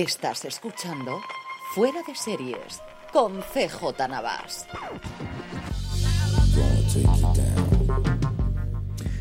Estás 0.00 0.46
escuchando 0.46 1.20
Fuera 1.74 2.00
de 2.08 2.14
Series 2.14 2.80
con 3.12 3.42
CJ 3.42 4.08
Navas. 4.08 4.66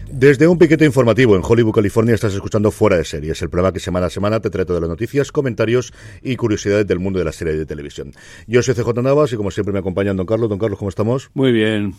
Desde 0.10 0.48
un 0.48 0.58
piquete 0.58 0.86
informativo 0.86 1.36
en 1.36 1.42
Hollywood, 1.44 1.74
California, 1.74 2.16
estás 2.16 2.34
escuchando 2.34 2.72
Fuera 2.72 2.96
de 2.96 3.04
Series, 3.04 3.42
el 3.42 3.50
programa 3.50 3.74
que 3.74 3.82
semana 3.82 4.06
a 4.06 4.10
semana 4.10 4.40
te 4.40 4.50
trae 4.50 4.64
todas 4.64 4.82
las 4.82 4.90
noticias, 4.90 5.34
comentarios 5.34 5.92
y 6.22 6.38
curiosidades 6.38 6.88
del 6.88 7.00
mundo 7.00 7.20
de 7.20 7.26
la 7.26 7.34
serie 7.34 7.56
de 7.56 7.66
televisión. 7.66 8.14
Yo 8.48 8.64
soy 8.64 8.74
CJ 8.74 9.02
Navas 9.02 9.34
y 9.34 9.36
como 9.36 9.52
siempre 9.52 9.74
me 9.74 9.80
acompañan 9.80 10.16
Don 10.16 10.26
Carlos. 10.26 10.48
Don 10.48 10.60
Carlos, 10.60 10.80
¿cómo 10.80 10.88
estamos? 10.88 11.30
Muy 11.34 11.52
bien. 11.52 11.94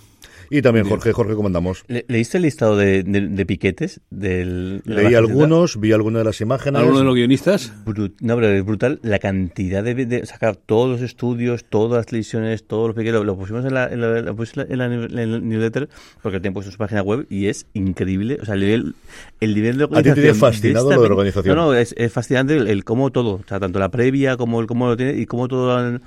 Y 0.48 0.62
también 0.62 0.88
Jorge, 0.88 1.12
Jorge, 1.12 1.34
¿cómo 1.34 1.48
andamos? 1.48 1.84
¿Leíste 2.08 2.38
el 2.38 2.44
listado 2.44 2.76
de, 2.76 3.02
de, 3.02 3.46
piquetes? 3.46 4.00
Del, 4.10 4.82
Leí 4.84 5.14
algunos, 5.14 5.78
vi 5.78 5.92
algunas 5.92 6.20
de 6.20 6.24
las 6.24 6.40
imágenes. 6.40 6.80
¿Algunos 6.80 7.00
de 7.00 7.04
los 7.04 7.14
guionistas? 7.14 7.72
no, 8.20 8.36
pero 8.36 8.48
es 8.48 8.64
brutal 8.64 9.00
la 9.02 9.18
cantidad 9.18 9.82
de, 9.82 10.26
sacar 10.26 10.56
todos 10.56 10.90
los 10.90 11.02
estudios, 11.02 11.64
todas 11.64 11.98
las 11.98 12.06
televisiones, 12.06 12.64
todos 12.64 12.88
los 12.88 12.96
piquetes. 12.96 13.22
Lo, 13.22 13.36
pusimos 13.36 13.64
en 13.64 13.74
la, 13.74 13.88
en, 13.88 14.00
la, 14.00 14.18
en, 14.18 14.78
la, 14.78 14.88
newsletter 14.88 15.88
porque 16.22 16.41
tiempo 16.41 16.58
puesto 16.58 16.70
en 16.70 16.72
su 16.72 16.78
página 16.78 17.02
web 17.02 17.27
y 17.28 17.46
es 17.46 17.66
increíble. 17.74 18.38
O 18.41 18.44
sea, 18.44 18.54
el 18.54 18.60
nivel, 18.60 18.94
el 19.41 19.54
nivel 19.54 19.78
de 19.78 19.84
organización. 19.84 20.12
¿A 20.12 20.14
ti 20.14 20.20
te 20.20 20.27
tiene 20.27 20.38
fascinado 20.38 20.91
lo 20.91 21.02
de 21.02 21.06
organización? 21.08 21.56
No, 21.56 21.66
no, 21.66 21.74
es, 21.74 21.94
fascinante 22.12 22.56
el, 22.56 22.84
cómo 22.84 23.10
todo. 23.10 23.34
O 23.34 23.44
sea, 23.46 23.60
tanto 23.60 23.78
la 23.78 23.91
previa 23.91 24.36
como 24.36 24.60
el 24.60 24.66
cómo 24.66 24.86
lo 24.86 24.96
tiene 24.96 25.20
y 25.20 25.27
cómo 25.27 25.48
todo 25.48 25.77
han 25.77 26.02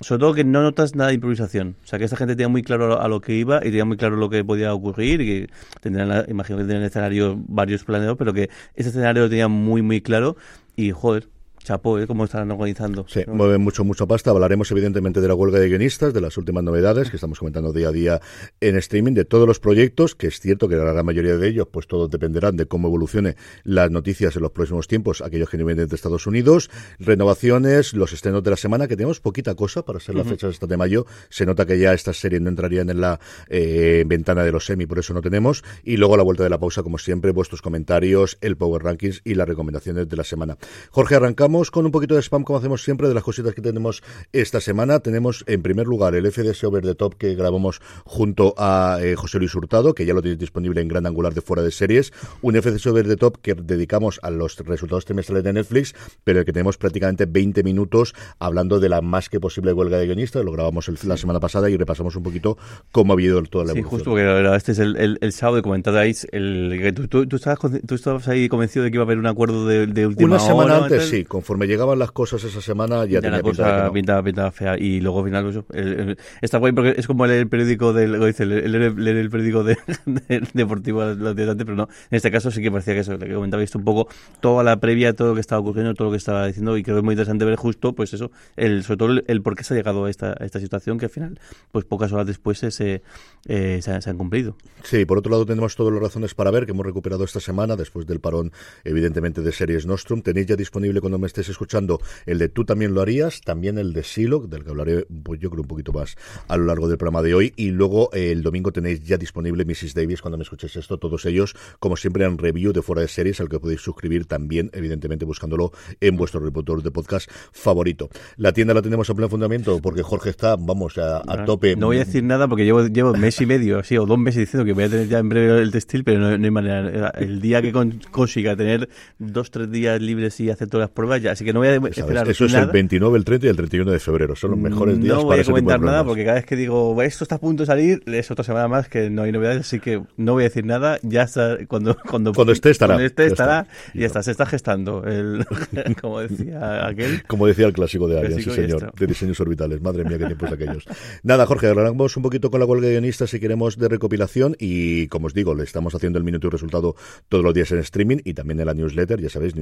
sobre 0.00 0.20
todo 0.20 0.34
que 0.34 0.44
no 0.44 0.62
notas 0.62 0.94
nada 0.94 1.08
de 1.08 1.14
improvisación. 1.14 1.76
O 1.82 1.86
sea, 1.86 1.98
que 1.98 2.04
esta 2.04 2.16
gente 2.16 2.36
tenía 2.36 2.48
muy 2.48 2.62
claro 2.62 3.00
a 3.00 3.08
lo 3.08 3.20
que 3.20 3.34
iba 3.34 3.58
y 3.58 3.70
tenía 3.70 3.84
muy 3.84 3.96
claro 3.96 4.16
lo 4.16 4.28
que 4.28 4.44
podía 4.44 4.74
ocurrir 4.74 5.20
y 5.22 5.26
que 5.26 5.50
tendrían, 5.80 6.24
imagino 6.28 6.58
que 6.58 6.62
tendrían 6.62 6.82
el 6.82 6.88
escenario 6.88 7.42
varios 7.48 7.84
planeados, 7.84 8.18
pero 8.18 8.32
que 8.32 8.50
ese 8.74 8.90
escenario 8.90 9.22
lo 9.22 9.30
tenía 9.30 9.48
muy, 9.48 9.82
muy 9.82 10.00
claro 10.02 10.36
y, 10.76 10.90
joder, 10.90 11.28
Chapo, 11.66 11.98
¿eh? 11.98 12.06
¿Cómo 12.06 12.26
están 12.26 12.48
organizando? 12.52 13.06
Sí, 13.08 13.24
mueven 13.26 13.60
mucho, 13.60 13.82
mucho 13.82 14.06
pasta. 14.06 14.30
Hablaremos 14.30 14.70
evidentemente 14.70 15.20
de 15.20 15.26
la 15.26 15.34
huelga 15.34 15.58
de 15.58 15.68
guionistas, 15.68 16.14
de 16.14 16.20
las 16.20 16.36
últimas 16.38 16.62
novedades 16.62 17.10
que 17.10 17.16
estamos 17.16 17.40
comentando 17.40 17.72
día 17.72 17.88
a 17.88 17.90
día 17.90 18.20
en 18.60 18.76
streaming, 18.76 19.14
de 19.14 19.24
todos 19.24 19.48
los 19.48 19.58
proyectos, 19.58 20.14
que 20.14 20.28
es 20.28 20.38
cierto 20.38 20.68
que 20.68 20.76
la 20.76 20.84
gran 20.84 21.04
mayoría 21.04 21.36
de 21.36 21.48
ellos, 21.48 21.66
pues 21.68 21.88
todos 21.88 22.08
dependerán 22.08 22.56
de 22.56 22.66
cómo 22.66 22.86
evolucione 22.86 23.34
las 23.64 23.90
noticias 23.90 24.36
en 24.36 24.42
los 24.42 24.52
próximos 24.52 24.86
tiempos, 24.86 25.22
aquellos 25.22 25.50
que 25.50 25.56
vienen 25.56 25.88
de 25.88 25.96
Estados 25.96 26.28
Unidos, 26.28 26.70
renovaciones, 27.00 27.94
los 27.94 28.12
estrenos 28.12 28.44
de 28.44 28.50
la 28.50 28.56
semana, 28.56 28.86
que 28.86 28.94
tenemos 28.94 29.18
poquita 29.18 29.56
cosa 29.56 29.82
para 29.84 29.98
ser 29.98 30.14
las 30.14 30.28
fechas 30.28 30.52
esta 30.52 30.68
de 30.68 30.76
mayo. 30.76 31.04
Se 31.30 31.46
nota 31.46 31.66
que 31.66 31.80
ya 31.80 31.92
estas 31.94 32.16
series 32.18 32.42
no 32.42 32.48
entrarían 32.48 32.90
en 32.90 33.00
la 33.00 33.18
eh, 33.48 34.04
ventana 34.06 34.44
de 34.44 34.52
los 34.52 34.66
semi, 34.66 34.86
por 34.86 35.00
eso 35.00 35.12
no 35.14 35.20
tenemos. 35.20 35.64
Y 35.82 35.96
luego 35.96 36.16
la 36.16 36.22
vuelta 36.22 36.44
de 36.44 36.50
la 36.50 36.60
pausa, 36.60 36.84
como 36.84 36.98
siempre, 36.98 37.32
vuestros 37.32 37.60
comentarios, 37.60 38.38
el 38.40 38.56
Power 38.56 38.84
Rankings 38.84 39.20
y 39.24 39.34
las 39.34 39.48
recomendaciones 39.48 40.08
de 40.08 40.16
la 40.16 40.22
semana. 40.22 40.58
Jorge, 40.92 41.16
arrancamos 41.16 41.55
con 41.64 41.86
un 41.86 41.90
poquito 41.90 42.14
de 42.14 42.20
spam, 42.20 42.44
como 42.44 42.58
hacemos 42.58 42.82
siempre, 42.82 43.08
de 43.08 43.14
las 43.14 43.22
cositas 43.22 43.54
que 43.54 43.62
tenemos 43.62 44.02
esta 44.32 44.60
semana. 44.60 45.00
Tenemos, 45.00 45.42
en 45.46 45.62
primer 45.62 45.86
lugar, 45.86 46.14
el 46.14 46.30
FDS 46.30 46.64
Over 46.64 46.84
the 46.84 46.94
Top 46.94 47.14
que 47.14 47.34
grabamos 47.34 47.80
junto 48.04 48.54
a 48.58 48.98
eh, 49.00 49.16
José 49.16 49.38
Luis 49.38 49.54
Hurtado, 49.54 49.94
que 49.94 50.04
ya 50.04 50.12
lo 50.12 50.20
tenéis 50.20 50.38
disponible 50.38 50.82
en 50.82 50.88
Gran 50.88 51.06
Angular 51.06 51.32
de 51.32 51.40
Fuera 51.40 51.62
de 51.62 51.70
Series. 51.70 52.12
Un 52.42 52.60
FDS 52.60 52.86
Over 52.88 53.08
the 53.08 53.16
Top 53.16 53.38
que 53.40 53.54
dedicamos 53.54 54.20
a 54.22 54.30
los 54.30 54.56
resultados 54.58 55.06
trimestrales 55.06 55.44
de 55.44 55.54
Netflix, 55.54 55.94
pero 56.24 56.40
el 56.40 56.44
que 56.44 56.52
tenemos 56.52 56.76
prácticamente 56.76 57.24
20 57.24 57.62
minutos 57.62 58.14
hablando 58.38 58.78
de 58.78 58.90
la 58.90 59.00
más 59.00 59.30
que 59.30 59.40
posible 59.40 59.72
huelga 59.72 59.96
de 59.98 60.06
guionistas. 60.06 60.44
Lo 60.44 60.52
grabamos 60.52 60.90
la 61.04 61.16
semana 61.16 61.40
pasada 61.40 61.70
y 61.70 61.76
repasamos 61.78 62.14
un 62.16 62.22
poquito 62.22 62.58
cómo 62.92 63.12
ha 63.12 63.14
habido 63.14 63.42
toda 63.44 63.64
la 63.64 63.70
evolución. 63.70 63.90
Sí, 63.90 63.96
justo 63.96 64.10
porque 64.10 64.56
este 64.56 64.72
es 64.72 64.78
el, 64.78 65.18
el, 65.20 65.32
sábado 65.32 65.56
de 65.56 65.62
comentabais, 65.62 66.26
el, 66.32 66.92
tú, 66.94 67.26
tú, 67.26 67.36
estabas, 67.36 67.58
tú 67.86 67.94
estabas 67.94 68.28
ahí 68.28 68.48
convencido 68.48 68.84
de 68.84 68.90
que 68.90 68.96
iba 68.96 69.02
a 69.02 69.06
haber 69.06 69.18
un 69.18 69.26
acuerdo 69.26 69.66
de, 69.66 69.86
de 69.86 70.06
última 70.06 70.36
Una 70.36 70.38
semana 70.38 70.76
antes, 70.78 71.08
sí, 71.08 71.24
con 71.24 71.42
conforme 71.46 71.68
llegaban 71.68 72.00
las 72.00 72.10
cosas 72.10 72.42
esa 72.42 72.60
semana 72.60 73.06
ya, 73.06 73.20
tenía 73.20 73.38
la 73.38 73.92
pinta, 73.92 74.20
pinta, 74.20 74.50
fea. 74.50 74.76
Y 74.76 75.00
luego 75.00 75.20
al 75.20 75.26
final 75.26 75.64
pues, 75.64 76.16
está 76.40 76.58
guay 76.58 76.72
porque 76.72 76.94
es 76.96 77.06
como 77.06 77.24
leer 77.24 77.42
el 77.42 77.48
periódico 77.48 77.92
del 77.92 78.12
lo 78.12 78.26
dice 78.26 78.44
leer, 78.44 78.66
el 78.66 79.30
periódico 79.30 79.62
de, 79.62 79.78
deportivo 80.54 81.02
pero 81.04 81.76
no. 81.76 81.84
En 82.10 82.16
este 82.16 82.32
caso 82.32 82.50
sí 82.50 82.60
que 82.60 82.72
parecía 82.72 82.94
que 82.94 83.00
eso 83.00 83.16
que 83.16 83.32
comentabais 83.32 83.72
un 83.76 83.84
poco 83.84 84.08
toda 84.40 84.64
la 84.64 84.80
previa 84.80 85.14
todo 85.14 85.28
lo 85.28 85.34
que 85.34 85.40
estaba 85.40 85.60
ocurriendo 85.60 85.94
todo 85.94 86.06
lo 86.06 86.10
que 86.10 86.16
estaba 86.16 86.48
diciendo 86.48 86.76
y 86.76 86.82
creo 86.82 86.96
que 86.96 86.98
es 86.98 87.04
muy 87.04 87.12
interesante 87.12 87.44
ver 87.44 87.54
justo 87.54 87.92
pues 87.92 88.12
eso 88.12 88.32
el 88.56 88.82
sobre 88.82 88.96
todo 88.96 89.22
el, 89.24 89.42
por 89.42 89.54
qué 89.54 89.62
se 89.62 89.74
ha 89.74 89.76
llegado 89.76 90.06
a 90.06 90.10
esta, 90.10 90.32
esta 90.40 90.58
situación 90.58 90.98
que 90.98 91.04
al 91.04 91.12
final 91.12 91.38
pues 91.70 91.84
pocas 91.84 92.12
horas 92.12 92.26
después 92.26 92.58
se, 92.58 93.02
eh, 93.46 93.80
se, 93.80 94.10
han 94.10 94.18
cumplido. 94.18 94.56
Sí 94.82 95.04
por 95.04 95.18
otro 95.18 95.30
lado 95.30 95.46
tenemos 95.46 95.76
todas 95.76 95.92
las 95.92 96.02
razones 96.02 96.34
para 96.34 96.50
ver 96.50 96.66
que 96.66 96.72
hemos 96.72 96.84
recuperado 96.84 97.22
esta 97.22 97.38
semana 97.38 97.76
después 97.76 98.04
del 98.04 98.18
parón 98.18 98.50
evidentemente 98.82 99.42
de 99.42 99.52
series 99.52 99.86
Nostrum. 99.86 100.22
Tenéis 100.22 100.48
ya 100.48 100.56
disponible 100.56 101.00
cuando 101.00 101.20
me 101.20 101.35
estés 101.40 101.50
escuchando 101.50 102.00
el 102.24 102.38
de 102.38 102.48
Tú 102.48 102.64
también 102.64 102.94
lo 102.94 103.02
harías, 103.02 103.42
también 103.42 103.76
el 103.78 103.92
de 103.92 104.02
Silo, 104.02 104.40
del 104.40 104.64
que 104.64 104.70
hablaré 104.70 105.06
pues 105.22 105.40
yo 105.40 105.50
creo 105.50 105.62
un 105.62 105.68
poquito 105.68 105.92
más 105.92 106.16
a 106.48 106.56
lo 106.56 106.64
largo 106.64 106.88
del 106.88 106.96
programa 106.96 107.22
de 107.22 107.34
hoy, 107.34 107.52
y 107.56 107.70
luego 107.70 108.10
eh, 108.14 108.32
el 108.32 108.42
domingo 108.42 108.72
tenéis 108.72 109.02
ya 109.02 109.18
disponible 109.18 109.64
Mrs. 109.64 109.94
Davis 109.94 110.22
cuando 110.22 110.38
me 110.38 110.44
escuchéis 110.44 110.76
esto, 110.76 110.98
todos 110.98 111.26
ellos, 111.26 111.54
como 111.78 111.96
siempre, 111.96 112.24
en 112.24 112.38
review 112.38 112.72
de 112.72 112.82
fuera 112.82 113.02
de 113.02 113.08
series, 113.08 113.40
al 113.40 113.48
que 113.48 113.60
podéis 113.60 113.80
suscribir 113.82 114.26
también, 114.26 114.70
evidentemente 114.72 115.24
buscándolo 115.24 115.72
en 116.00 116.16
vuestro 116.16 116.40
reproductor 116.40 116.82
de 116.82 116.90
podcast 116.90 117.30
favorito. 117.52 118.08
La 118.36 118.52
tienda 118.52 118.72
la 118.72 118.82
tenemos 118.82 119.10
a 119.10 119.14
pleno 119.14 119.28
fundamento 119.28 119.80
porque 119.80 120.02
Jorge 120.02 120.30
está, 120.30 120.56
vamos, 120.56 120.96
a, 120.98 121.44
tope. 121.44 121.76
No 121.76 121.86
voy 121.86 121.96
a 121.96 122.04
decir 122.04 122.24
nada 122.24 122.48
porque 122.48 122.64
llevo, 122.64 122.86
llevo 122.86 123.12
mes 123.14 123.40
y 123.40 123.46
medio, 123.46 123.78
así, 123.80 123.98
o 123.98 124.06
dos 124.06 124.18
meses 124.18 124.40
diciendo 124.40 124.64
que 124.64 124.72
voy 124.72 124.84
a 124.84 124.88
tener 124.88 125.08
ya 125.08 125.18
en 125.18 125.28
breve 125.28 125.60
el 125.60 125.70
textil, 125.70 126.04
pero 126.04 126.18
no, 126.20 126.28
hay 126.28 126.50
manera. 126.50 127.10
El 127.10 127.40
día 127.40 127.60
que 127.60 127.72
consiga 128.10 128.56
tener 128.56 128.88
dos, 129.18 129.50
tres 129.50 129.70
días 129.70 130.00
libres 130.00 130.38
y 130.40 130.50
hacer 130.50 130.68
todas 130.68 130.88
las 130.88 130.90
pruebas, 130.90 131.15
ya, 131.18 131.32
así 131.32 131.44
que 131.44 131.52
no 131.52 131.60
voy 131.60 131.68
a 131.68 131.76
eso 131.76 132.44
es 132.44 132.54
el 132.54 132.66
29, 132.66 133.18
el 133.18 133.24
30 133.24 133.46
y 133.46 133.48
el 133.50 133.56
31 133.56 133.90
de 133.90 133.98
febrero. 133.98 134.36
Son 134.36 134.50
los 134.50 134.58
mejores 134.58 135.00
días 135.00 135.16
no 135.16 135.24
voy 135.24 135.40
a 135.40 135.44
comentar 135.44 135.80
nada 135.80 136.04
porque 136.04 136.24
cada 136.24 136.36
vez 136.36 136.46
que 136.46 136.56
digo 136.56 137.00
esto 137.02 137.24
está 137.24 137.36
a 137.36 137.38
punto 137.38 137.62
de 137.62 137.66
salir, 137.66 138.02
es 138.06 138.30
otra 138.30 138.44
semana 138.44 138.68
más 138.68 138.88
que 138.88 139.10
no 139.10 139.22
hay 139.22 139.32
novedades, 139.32 139.60
así 139.60 139.80
que 139.80 140.02
no 140.16 140.32
voy 140.32 140.44
a 140.44 140.48
decir 140.48 140.64
nada. 140.64 140.98
Ya 141.02 141.22
está, 141.22 141.58
cuando, 141.66 141.96
cuando, 142.08 142.32
cuando 142.32 142.52
esté 142.52 142.70
estará. 142.70 142.94
Cuando 142.94 143.06
esté 143.06 143.26
estará 143.26 143.66
y 143.94 144.00
ya 144.00 144.06
está, 144.06 144.22
se 144.22 144.30
está 144.30 144.46
gestando. 144.46 145.04
El, 145.04 145.44
como 146.00 146.20
decía 146.20 146.86
aquel. 146.86 147.22
Como 147.24 147.46
decía 147.46 147.66
el 147.66 147.72
clásico 147.72 148.08
de 148.08 148.18
Arias, 148.18 148.42
sí 148.42 148.50
señor, 148.50 148.92
de 148.94 149.06
diseños 149.06 149.38
orbitales. 149.40 149.80
Madre 149.80 150.04
mía, 150.04 150.18
qué 150.18 150.26
tiempos 150.26 150.52
aquellos. 150.52 150.84
Nada, 151.22 151.46
Jorge, 151.46 151.68
hablamos 151.68 152.16
un 152.16 152.22
poquito 152.22 152.50
con 152.50 152.60
la 152.60 152.66
huelga 152.66 152.88
de 152.88 152.94
guionistas 152.94 153.30
si 153.30 153.40
queremos 153.40 153.78
de 153.78 153.88
recopilación 153.88 154.56
y 154.58 155.08
como 155.08 155.26
os 155.26 155.34
digo, 155.34 155.54
le 155.54 155.64
estamos 155.64 155.94
haciendo 155.94 156.18
el 156.18 156.24
minuto 156.24 156.46
y 156.46 156.50
resultado 156.50 156.96
todos 157.28 157.44
los 157.44 157.54
días 157.54 157.70
en 157.72 157.78
streaming 157.78 158.18
y 158.24 158.34
también 158.34 158.60
en 158.60 158.66
la 158.66 158.74
newsletter, 158.74 159.20
ya 159.20 159.28
sabéis, 159.28 159.54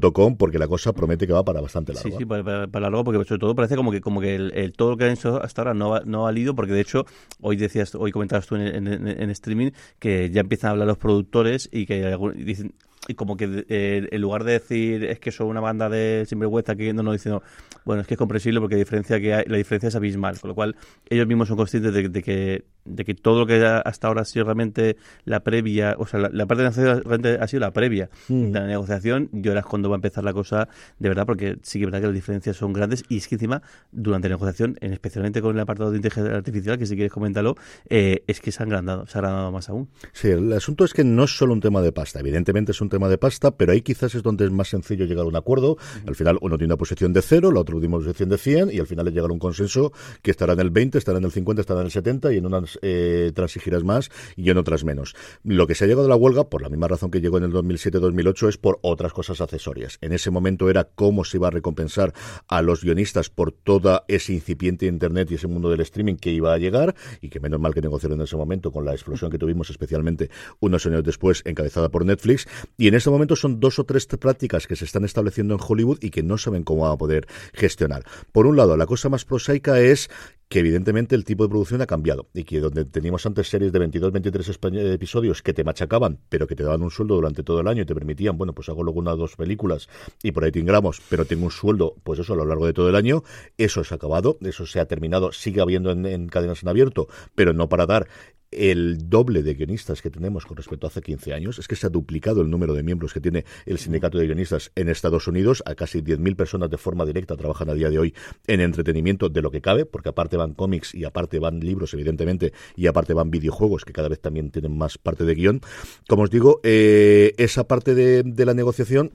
porque 0.00 0.58
la 0.58 0.68
cosa 0.68 0.92
promete 0.92 1.26
que 1.26 1.32
va 1.32 1.44
para 1.44 1.60
bastante 1.60 1.92
largo. 1.92 2.08
Sí, 2.08 2.14
sí, 2.16 2.24
para, 2.24 2.66
para, 2.66 2.90
largo, 2.90 3.04
porque 3.04 3.24
sobre 3.24 3.38
todo 3.38 3.54
parece 3.54 3.76
como 3.76 3.90
que 3.90 4.00
como 4.00 4.20
que 4.20 4.34
el, 4.34 4.72
todo 4.76 4.90
lo 4.90 4.96
que 4.96 5.04
han 5.04 5.12
hecho 5.12 5.42
hasta 5.42 5.62
ahora 5.62 5.74
no, 5.74 6.00
no 6.00 6.20
ha 6.20 6.22
valido, 6.24 6.54
porque 6.54 6.72
de 6.72 6.80
hecho, 6.80 7.06
hoy 7.40 7.56
decías, 7.56 7.94
hoy 7.94 8.12
comentabas 8.12 8.46
tú 8.46 8.56
en, 8.56 8.86
en, 8.86 9.30
streaming 9.30 9.70
que 9.98 10.30
ya 10.30 10.40
empiezan 10.40 10.68
a 10.68 10.70
hablar 10.72 10.88
los 10.88 10.98
productores 10.98 11.68
y 11.72 11.86
que 11.86 12.16
dicen 12.36 12.74
y 13.08 13.14
como 13.14 13.36
que 13.36 13.64
eh, 13.68 14.08
en 14.10 14.20
lugar 14.20 14.44
de 14.44 14.52
decir 14.52 15.04
es 15.04 15.18
que 15.18 15.30
son 15.30 15.48
una 15.48 15.60
banda 15.60 15.88
de 15.88 16.24
sinvergüenza 16.26 16.74
que 16.74 16.92
no 16.92 17.12
diciendo 17.12 17.42
bueno 17.84 18.02
es 18.02 18.06
que 18.06 18.14
es 18.14 18.18
comprensible 18.18 18.60
porque 18.60 18.76
la 18.76 18.80
diferencia 18.80 19.20
que 19.20 19.34
hay, 19.34 19.44
la 19.46 19.56
diferencia 19.56 19.88
es 19.88 19.94
abismal 19.94 20.40
con 20.40 20.48
lo 20.48 20.54
cual 20.54 20.76
ellos 21.08 21.26
mismos 21.26 21.48
son 21.48 21.56
conscientes 21.56 21.92
de, 21.92 22.22
que 22.22 22.64
de 22.84 23.04
que 23.04 23.14
todo 23.14 23.40
lo 23.40 23.46
que 23.46 23.64
hasta 23.64 24.08
ahora 24.08 24.22
ha 24.22 24.24
sido 24.24 24.44
realmente 24.44 24.96
la 25.24 25.40
previa 25.40 25.96
o 25.98 26.06
sea 26.06 26.20
la, 26.20 26.46
parte 26.46 26.62
de 26.62 26.70
la 26.70 26.94
realmente 27.00 27.38
ha 27.40 27.46
sido 27.46 27.60
la 27.60 27.72
previa 27.72 28.08
mm. 28.28 28.52
de 28.52 28.60
la 28.60 28.66
negociación 28.66 29.28
y 29.32 29.46
ahora 29.48 29.60
es 29.60 29.66
cuando 29.66 29.88
va 29.88 29.96
a 29.96 29.98
empezar 29.98 30.24
la 30.24 30.32
cosa 30.32 30.68
de 30.98 31.08
verdad 31.08 31.26
porque 31.26 31.58
sí 31.62 31.78
que 31.78 31.84
es 31.84 31.90
verdad 31.90 32.00
que 32.00 32.06
las 32.06 32.14
diferencias 32.14 32.56
son 32.56 32.72
grandes 32.72 33.04
y 33.08 33.18
es 33.18 33.28
que 33.28 33.34
encima 33.34 33.62
durante 33.92 34.28
la 34.28 34.36
negociación 34.36 34.76
especialmente 34.80 35.42
con 35.42 35.54
el 35.54 35.60
apartado 35.60 35.90
de 35.90 35.96
inteligencia 35.96 36.34
artificial 36.34 36.78
que 36.78 36.86
si 36.86 36.94
quieres 36.94 37.12
comentarlo 37.12 37.56
eh, 37.88 38.22
es 38.26 38.40
que 38.40 38.52
se 38.52 38.62
han 38.62 38.70
agrandado 38.70 39.06
se 39.06 39.18
ha 39.18 39.20
agrandado 39.20 39.52
más 39.52 39.68
aún 39.68 39.88
sí 40.12 40.28
el 40.28 40.52
asunto 40.52 40.84
es 40.84 40.92
que 40.92 41.04
no 41.04 41.24
es 41.24 41.36
solo 41.36 41.52
un 41.52 41.60
tema 41.60 41.82
de 41.82 41.92
pasta 41.92 42.20
evidentemente 42.20 42.72
es 42.72 42.80
un 42.80 42.88
tema 42.94 43.08
de 43.08 43.18
pasta, 43.18 43.56
pero 43.56 43.72
ahí 43.72 43.82
quizás 43.82 44.14
es 44.14 44.22
donde 44.22 44.44
es 44.44 44.52
más 44.52 44.68
sencillo 44.68 45.04
llegar 45.04 45.24
a 45.24 45.28
un 45.28 45.36
acuerdo. 45.36 45.76
Al 46.06 46.14
final 46.14 46.38
uno 46.40 46.56
tiene 46.56 46.72
una 46.72 46.78
posición 46.78 47.12
de 47.12 47.22
cero, 47.22 47.50
el 47.50 47.56
otro 47.56 47.78
tiene 47.80 47.94
una 47.94 48.04
posición 48.04 48.28
de 48.28 48.38
100 48.38 48.70
y 48.72 48.78
al 48.78 48.86
final 48.86 49.08
es 49.08 49.14
llegar 49.14 49.30
a 49.30 49.32
un 49.32 49.38
consenso 49.38 49.92
que 50.22 50.30
estará 50.30 50.52
en 50.52 50.60
el 50.60 50.70
20, 50.70 50.98
estará 50.98 51.18
en 51.18 51.24
el 51.24 51.32
50, 51.32 51.60
estará 51.60 51.80
en 51.80 51.86
el 51.86 51.92
70 51.92 52.32
y 52.32 52.38
en 52.38 52.46
unas 52.46 52.78
eh, 52.82 53.32
transigirás 53.34 53.82
más 53.82 54.10
y 54.36 54.48
en 54.50 54.58
otras 54.58 54.84
menos. 54.84 55.14
Lo 55.42 55.66
que 55.66 55.74
se 55.74 55.84
ha 55.84 55.88
llegado 55.88 56.06
a 56.06 56.08
la 56.08 56.16
huelga, 56.16 56.48
por 56.48 56.62
la 56.62 56.68
misma 56.68 56.88
razón 56.88 57.10
que 57.10 57.20
llegó 57.20 57.38
en 57.38 57.44
el 57.44 57.52
2007-2008, 57.52 58.48
es 58.48 58.58
por 58.58 58.78
otras 58.82 59.12
cosas 59.12 59.40
accesorias. 59.40 59.98
En 60.00 60.12
ese 60.12 60.30
momento 60.30 60.70
era 60.70 60.84
cómo 60.84 61.24
se 61.24 61.38
iba 61.38 61.48
a 61.48 61.50
recompensar 61.50 62.12
a 62.48 62.62
los 62.62 62.84
guionistas 62.84 63.28
por 63.28 63.50
toda 63.52 64.04
ese 64.08 64.32
incipiente 64.32 64.86
Internet 64.86 65.30
y 65.30 65.34
ese 65.34 65.48
mundo 65.48 65.70
del 65.70 65.80
streaming 65.80 66.14
que 66.16 66.30
iba 66.30 66.52
a 66.52 66.58
llegar 66.58 66.94
y 67.20 67.28
que 67.28 67.40
menos 67.40 67.60
mal 67.60 67.74
que 67.74 67.80
negociaron 67.80 68.20
en 68.20 68.24
ese 68.24 68.36
momento 68.36 68.70
con 68.70 68.84
la 68.84 68.92
explosión 68.92 69.30
que 69.30 69.38
tuvimos, 69.38 69.70
especialmente 69.70 70.30
unos 70.60 70.86
años 70.86 71.02
después, 71.02 71.42
encabezada 71.44 71.88
por 71.88 72.04
Netflix. 72.04 72.46
Y 72.76 72.83
en 72.88 72.94
este 72.94 73.10
momento 73.10 73.36
son 73.36 73.60
dos 73.60 73.78
o 73.78 73.84
tres 73.84 74.06
prácticas 74.06 74.66
que 74.66 74.76
se 74.76 74.84
están 74.84 75.04
estableciendo 75.04 75.54
en 75.54 75.60
Hollywood 75.66 75.98
y 76.00 76.10
que 76.10 76.22
no 76.22 76.38
saben 76.38 76.64
cómo 76.64 76.82
van 76.82 76.92
a 76.92 76.98
poder 76.98 77.26
gestionar. 77.52 78.04
Por 78.32 78.46
un 78.46 78.56
lado, 78.56 78.76
la 78.76 78.86
cosa 78.86 79.08
más 79.08 79.24
prosaica 79.24 79.80
es 79.80 80.10
que 80.48 80.60
evidentemente 80.60 81.14
el 81.14 81.24
tipo 81.24 81.44
de 81.44 81.48
producción 81.48 81.82
ha 81.82 81.86
cambiado 81.86 82.28
y 82.34 82.44
que 82.44 82.60
donde 82.60 82.84
teníamos 82.84 83.24
antes 83.26 83.48
series 83.48 83.72
de 83.72 83.78
22, 83.78 84.12
23 84.12 84.58
episodios 84.92 85.42
que 85.42 85.54
te 85.54 85.64
machacaban, 85.64 86.20
pero 86.28 86.46
que 86.46 86.54
te 86.54 86.62
daban 86.62 86.82
un 86.82 86.90
sueldo 86.90 87.14
durante 87.14 87.42
todo 87.42 87.60
el 87.60 87.68
año 87.68 87.82
y 87.82 87.86
te 87.86 87.94
permitían, 87.94 88.36
bueno, 88.36 88.52
pues 88.52 88.68
hago 88.68 88.82
luego 88.82 89.00
una 89.00 89.14
o 89.14 89.16
dos 89.16 89.36
películas 89.36 89.88
y 90.22 90.32
por 90.32 90.44
ahí 90.44 90.52
te 90.52 90.60
ingramos, 90.60 91.00
pero 91.08 91.24
tengo 91.24 91.46
un 91.46 91.50
sueldo, 91.50 91.96
pues 92.04 92.20
eso 92.20 92.34
a 92.34 92.36
lo 92.36 92.44
largo 92.44 92.66
de 92.66 92.72
todo 92.72 92.88
el 92.88 92.94
año, 92.94 93.24
eso 93.58 93.82
se 93.82 93.94
ha 93.94 93.96
acabado, 93.96 94.38
eso 94.42 94.66
se 94.66 94.80
ha 94.80 94.86
terminado, 94.86 95.32
sigue 95.32 95.60
habiendo 95.60 95.90
en 95.90 96.28
cadenas 96.28 96.62
en 96.62 96.68
abierto, 96.68 97.08
pero 97.34 97.52
no 97.52 97.68
para 97.68 97.86
dar 97.86 98.06
el 98.56 99.08
doble 99.08 99.42
de 99.42 99.54
guionistas 99.54 100.02
que 100.02 100.10
tenemos 100.10 100.46
con 100.46 100.56
respecto 100.56 100.86
a 100.86 100.88
hace 100.88 101.00
15 101.00 101.34
años. 101.34 101.58
Es 101.58 101.68
que 101.68 101.76
se 101.76 101.86
ha 101.86 101.90
duplicado 101.90 102.40
el 102.42 102.50
número 102.50 102.74
de 102.74 102.82
miembros 102.82 103.12
que 103.12 103.20
tiene 103.20 103.44
el 103.66 103.78
sindicato 103.78 104.18
de 104.18 104.26
guionistas 104.26 104.70
en 104.74 104.88
Estados 104.88 105.28
Unidos. 105.28 105.62
A 105.66 105.74
casi 105.74 106.00
10.000 106.00 106.36
personas 106.36 106.70
de 106.70 106.78
forma 106.78 107.04
directa 107.04 107.36
trabajan 107.36 107.70
a 107.70 107.74
día 107.74 107.90
de 107.90 107.98
hoy 107.98 108.14
en 108.46 108.60
entretenimiento 108.60 109.28
de 109.28 109.42
lo 109.42 109.50
que 109.50 109.60
cabe, 109.60 109.86
porque 109.86 110.08
aparte 110.08 110.36
van 110.36 110.54
cómics 110.54 110.94
y 110.94 111.04
aparte 111.04 111.38
van 111.38 111.60
libros, 111.60 111.94
evidentemente, 111.94 112.52
y 112.76 112.86
aparte 112.86 113.14
van 113.14 113.30
videojuegos 113.30 113.84
que 113.84 113.92
cada 113.92 114.08
vez 114.08 114.20
también 114.20 114.50
tienen 114.50 114.76
más 114.76 114.98
parte 114.98 115.24
de 115.24 115.34
guion. 115.34 115.60
Como 116.08 116.22
os 116.22 116.30
digo, 116.30 116.60
eh, 116.62 117.34
esa 117.38 117.66
parte 117.66 117.94
de, 117.94 118.22
de 118.22 118.46
la 118.46 118.54
negociación 118.54 119.12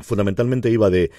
fundamentalmente 0.00 0.70
iba 0.70 0.90
de 0.90 1.10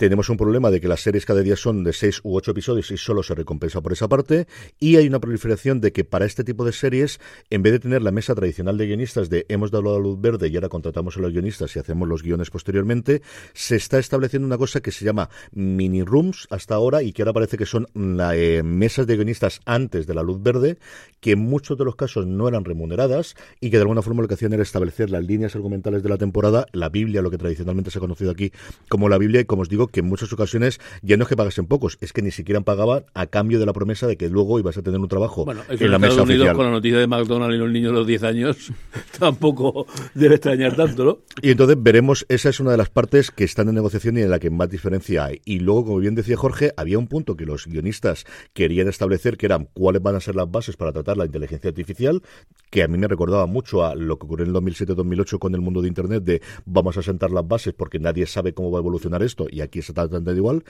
tenemos 0.00 0.30
un 0.30 0.38
problema 0.38 0.70
de 0.70 0.80
que 0.80 0.88
las 0.88 1.02
series 1.02 1.26
cada 1.26 1.42
día 1.42 1.56
son 1.56 1.84
de 1.84 1.92
seis 1.92 2.22
u 2.22 2.34
ocho 2.34 2.52
episodios 2.52 2.90
y 2.90 2.96
solo 2.96 3.22
se 3.22 3.34
recompensa 3.34 3.82
por 3.82 3.92
esa 3.92 4.08
parte. 4.08 4.46
Y 4.78 4.96
hay 4.96 5.06
una 5.06 5.20
proliferación 5.20 5.82
de 5.82 5.92
que 5.92 6.04
para 6.04 6.24
este 6.24 6.42
tipo 6.42 6.64
de 6.64 6.72
series, 6.72 7.20
en 7.50 7.62
vez 7.62 7.74
de 7.74 7.80
tener 7.80 8.00
la 8.00 8.10
mesa 8.10 8.34
tradicional 8.34 8.78
de 8.78 8.86
guionistas 8.86 9.28
de 9.28 9.44
hemos 9.50 9.70
dado 9.70 9.92
la 9.92 9.98
luz 9.98 10.18
verde 10.18 10.48
y 10.48 10.54
ahora 10.54 10.70
contratamos 10.70 11.18
a 11.18 11.20
los 11.20 11.32
guionistas 11.32 11.76
y 11.76 11.80
hacemos 11.80 12.08
los 12.08 12.22
guiones 12.22 12.48
posteriormente, 12.48 13.20
se 13.52 13.76
está 13.76 13.98
estableciendo 13.98 14.46
una 14.46 14.56
cosa 14.56 14.80
que 14.80 14.90
se 14.90 15.04
llama 15.04 15.28
mini 15.52 16.02
rooms 16.02 16.46
hasta 16.48 16.76
ahora 16.76 17.02
y 17.02 17.12
que 17.12 17.20
ahora 17.20 17.34
parece 17.34 17.58
que 17.58 17.66
son 17.66 17.86
la, 17.92 18.34
eh, 18.34 18.62
mesas 18.62 19.06
de 19.06 19.16
guionistas 19.16 19.60
antes 19.66 20.06
de 20.06 20.14
la 20.14 20.22
luz 20.22 20.42
verde, 20.42 20.78
que 21.20 21.32
en 21.32 21.40
muchos 21.40 21.76
de 21.76 21.84
los 21.84 21.96
casos 21.96 22.26
no 22.26 22.48
eran 22.48 22.64
remuneradas 22.64 23.34
y 23.60 23.68
que 23.68 23.76
de 23.76 23.82
alguna 23.82 24.00
forma 24.00 24.22
lo 24.22 24.28
que 24.28 24.34
hacían 24.34 24.54
era 24.54 24.62
establecer 24.62 25.10
las 25.10 25.26
líneas 25.26 25.54
argumentales 25.56 26.02
de 26.02 26.08
la 26.08 26.16
temporada, 26.16 26.64
la 26.72 26.88
Biblia, 26.88 27.20
lo 27.20 27.30
que 27.30 27.36
tradicionalmente 27.36 27.90
se 27.90 27.98
ha 27.98 28.00
conocido 28.00 28.30
aquí 28.30 28.50
como 28.88 29.10
la 29.10 29.18
Biblia, 29.18 29.42
y 29.42 29.44
como 29.44 29.60
os 29.60 29.68
digo, 29.68 29.89
que 29.90 30.00
en 30.00 30.06
muchas 30.06 30.32
ocasiones 30.32 30.80
ya 31.02 31.16
no 31.16 31.24
es 31.24 31.28
que 31.28 31.36
pagasen 31.36 31.66
pocos, 31.66 31.98
es 32.00 32.12
que 32.12 32.22
ni 32.22 32.30
siquiera 32.30 32.60
pagaban 32.60 33.04
a 33.14 33.26
cambio 33.26 33.58
de 33.58 33.66
la 33.66 33.72
promesa 33.72 34.06
de 34.06 34.16
que 34.16 34.28
luego 34.28 34.58
ibas 34.58 34.76
a 34.76 34.82
tener 34.82 35.00
un 35.00 35.08
trabajo 35.08 35.44
bueno, 35.44 35.62
en 35.68 35.90
la 35.90 35.98
mesa 35.98 36.22
Unidos 36.22 36.52
con 36.54 36.66
la 36.66 36.72
noticia 36.72 36.98
de 36.98 37.06
McDonald's 37.06 37.56
y 37.56 37.58
los 37.58 37.70
niños 37.70 37.92
de 37.92 37.98
los 37.98 38.06
10 38.06 38.22
años 38.24 38.72
tampoco 39.18 39.86
debe 40.14 40.36
extrañar 40.36 40.76
tanto, 40.76 41.04
¿no? 41.04 41.18
Y 41.42 41.50
entonces 41.50 41.76
veremos, 41.80 42.26
esa 42.28 42.48
es 42.48 42.60
una 42.60 42.72
de 42.72 42.76
las 42.76 42.90
partes 42.90 43.30
que 43.30 43.44
están 43.44 43.68
en 43.68 43.74
negociación 43.74 44.18
y 44.18 44.22
en 44.22 44.30
la 44.30 44.38
que 44.38 44.50
más 44.50 44.68
diferencia 44.68 45.24
hay. 45.24 45.40
Y 45.44 45.60
luego, 45.60 45.86
como 45.86 45.98
bien 45.98 46.14
decía 46.14 46.36
Jorge, 46.36 46.72
había 46.76 46.98
un 46.98 47.06
punto 47.06 47.36
que 47.36 47.46
los 47.46 47.66
guionistas 47.66 48.26
querían 48.52 48.88
establecer, 48.88 49.36
que 49.36 49.46
eran 49.46 49.68
cuáles 49.72 50.02
van 50.02 50.16
a 50.16 50.20
ser 50.20 50.36
las 50.36 50.50
bases 50.50 50.76
para 50.76 50.92
tratar 50.92 51.16
la 51.16 51.26
inteligencia 51.26 51.68
artificial, 51.68 52.22
que 52.70 52.82
a 52.82 52.88
mí 52.88 52.98
me 52.98 53.08
recordaba 53.08 53.46
mucho 53.46 53.84
a 53.84 53.94
lo 53.94 54.18
que 54.18 54.26
ocurrió 54.26 54.46
en 54.46 54.54
el 54.54 54.62
2007-2008 54.62 55.38
con 55.38 55.54
el 55.54 55.60
mundo 55.60 55.82
de 55.82 55.88
Internet, 55.88 56.24
de 56.24 56.42
vamos 56.64 56.96
a 56.96 57.02
sentar 57.02 57.30
las 57.30 57.46
bases 57.46 57.74
porque 57.74 57.98
nadie 57.98 58.26
sabe 58.26 58.52
cómo 58.52 58.70
va 58.70 58.78
a 58.78 58.80
evolucionar 58.80 59.22
esto, 59.22 59.46
y 59.50 59.60
aquí 59.60 59.69
se 59.82 59.92
de 59.92 60.36
igual. 60.36 60.64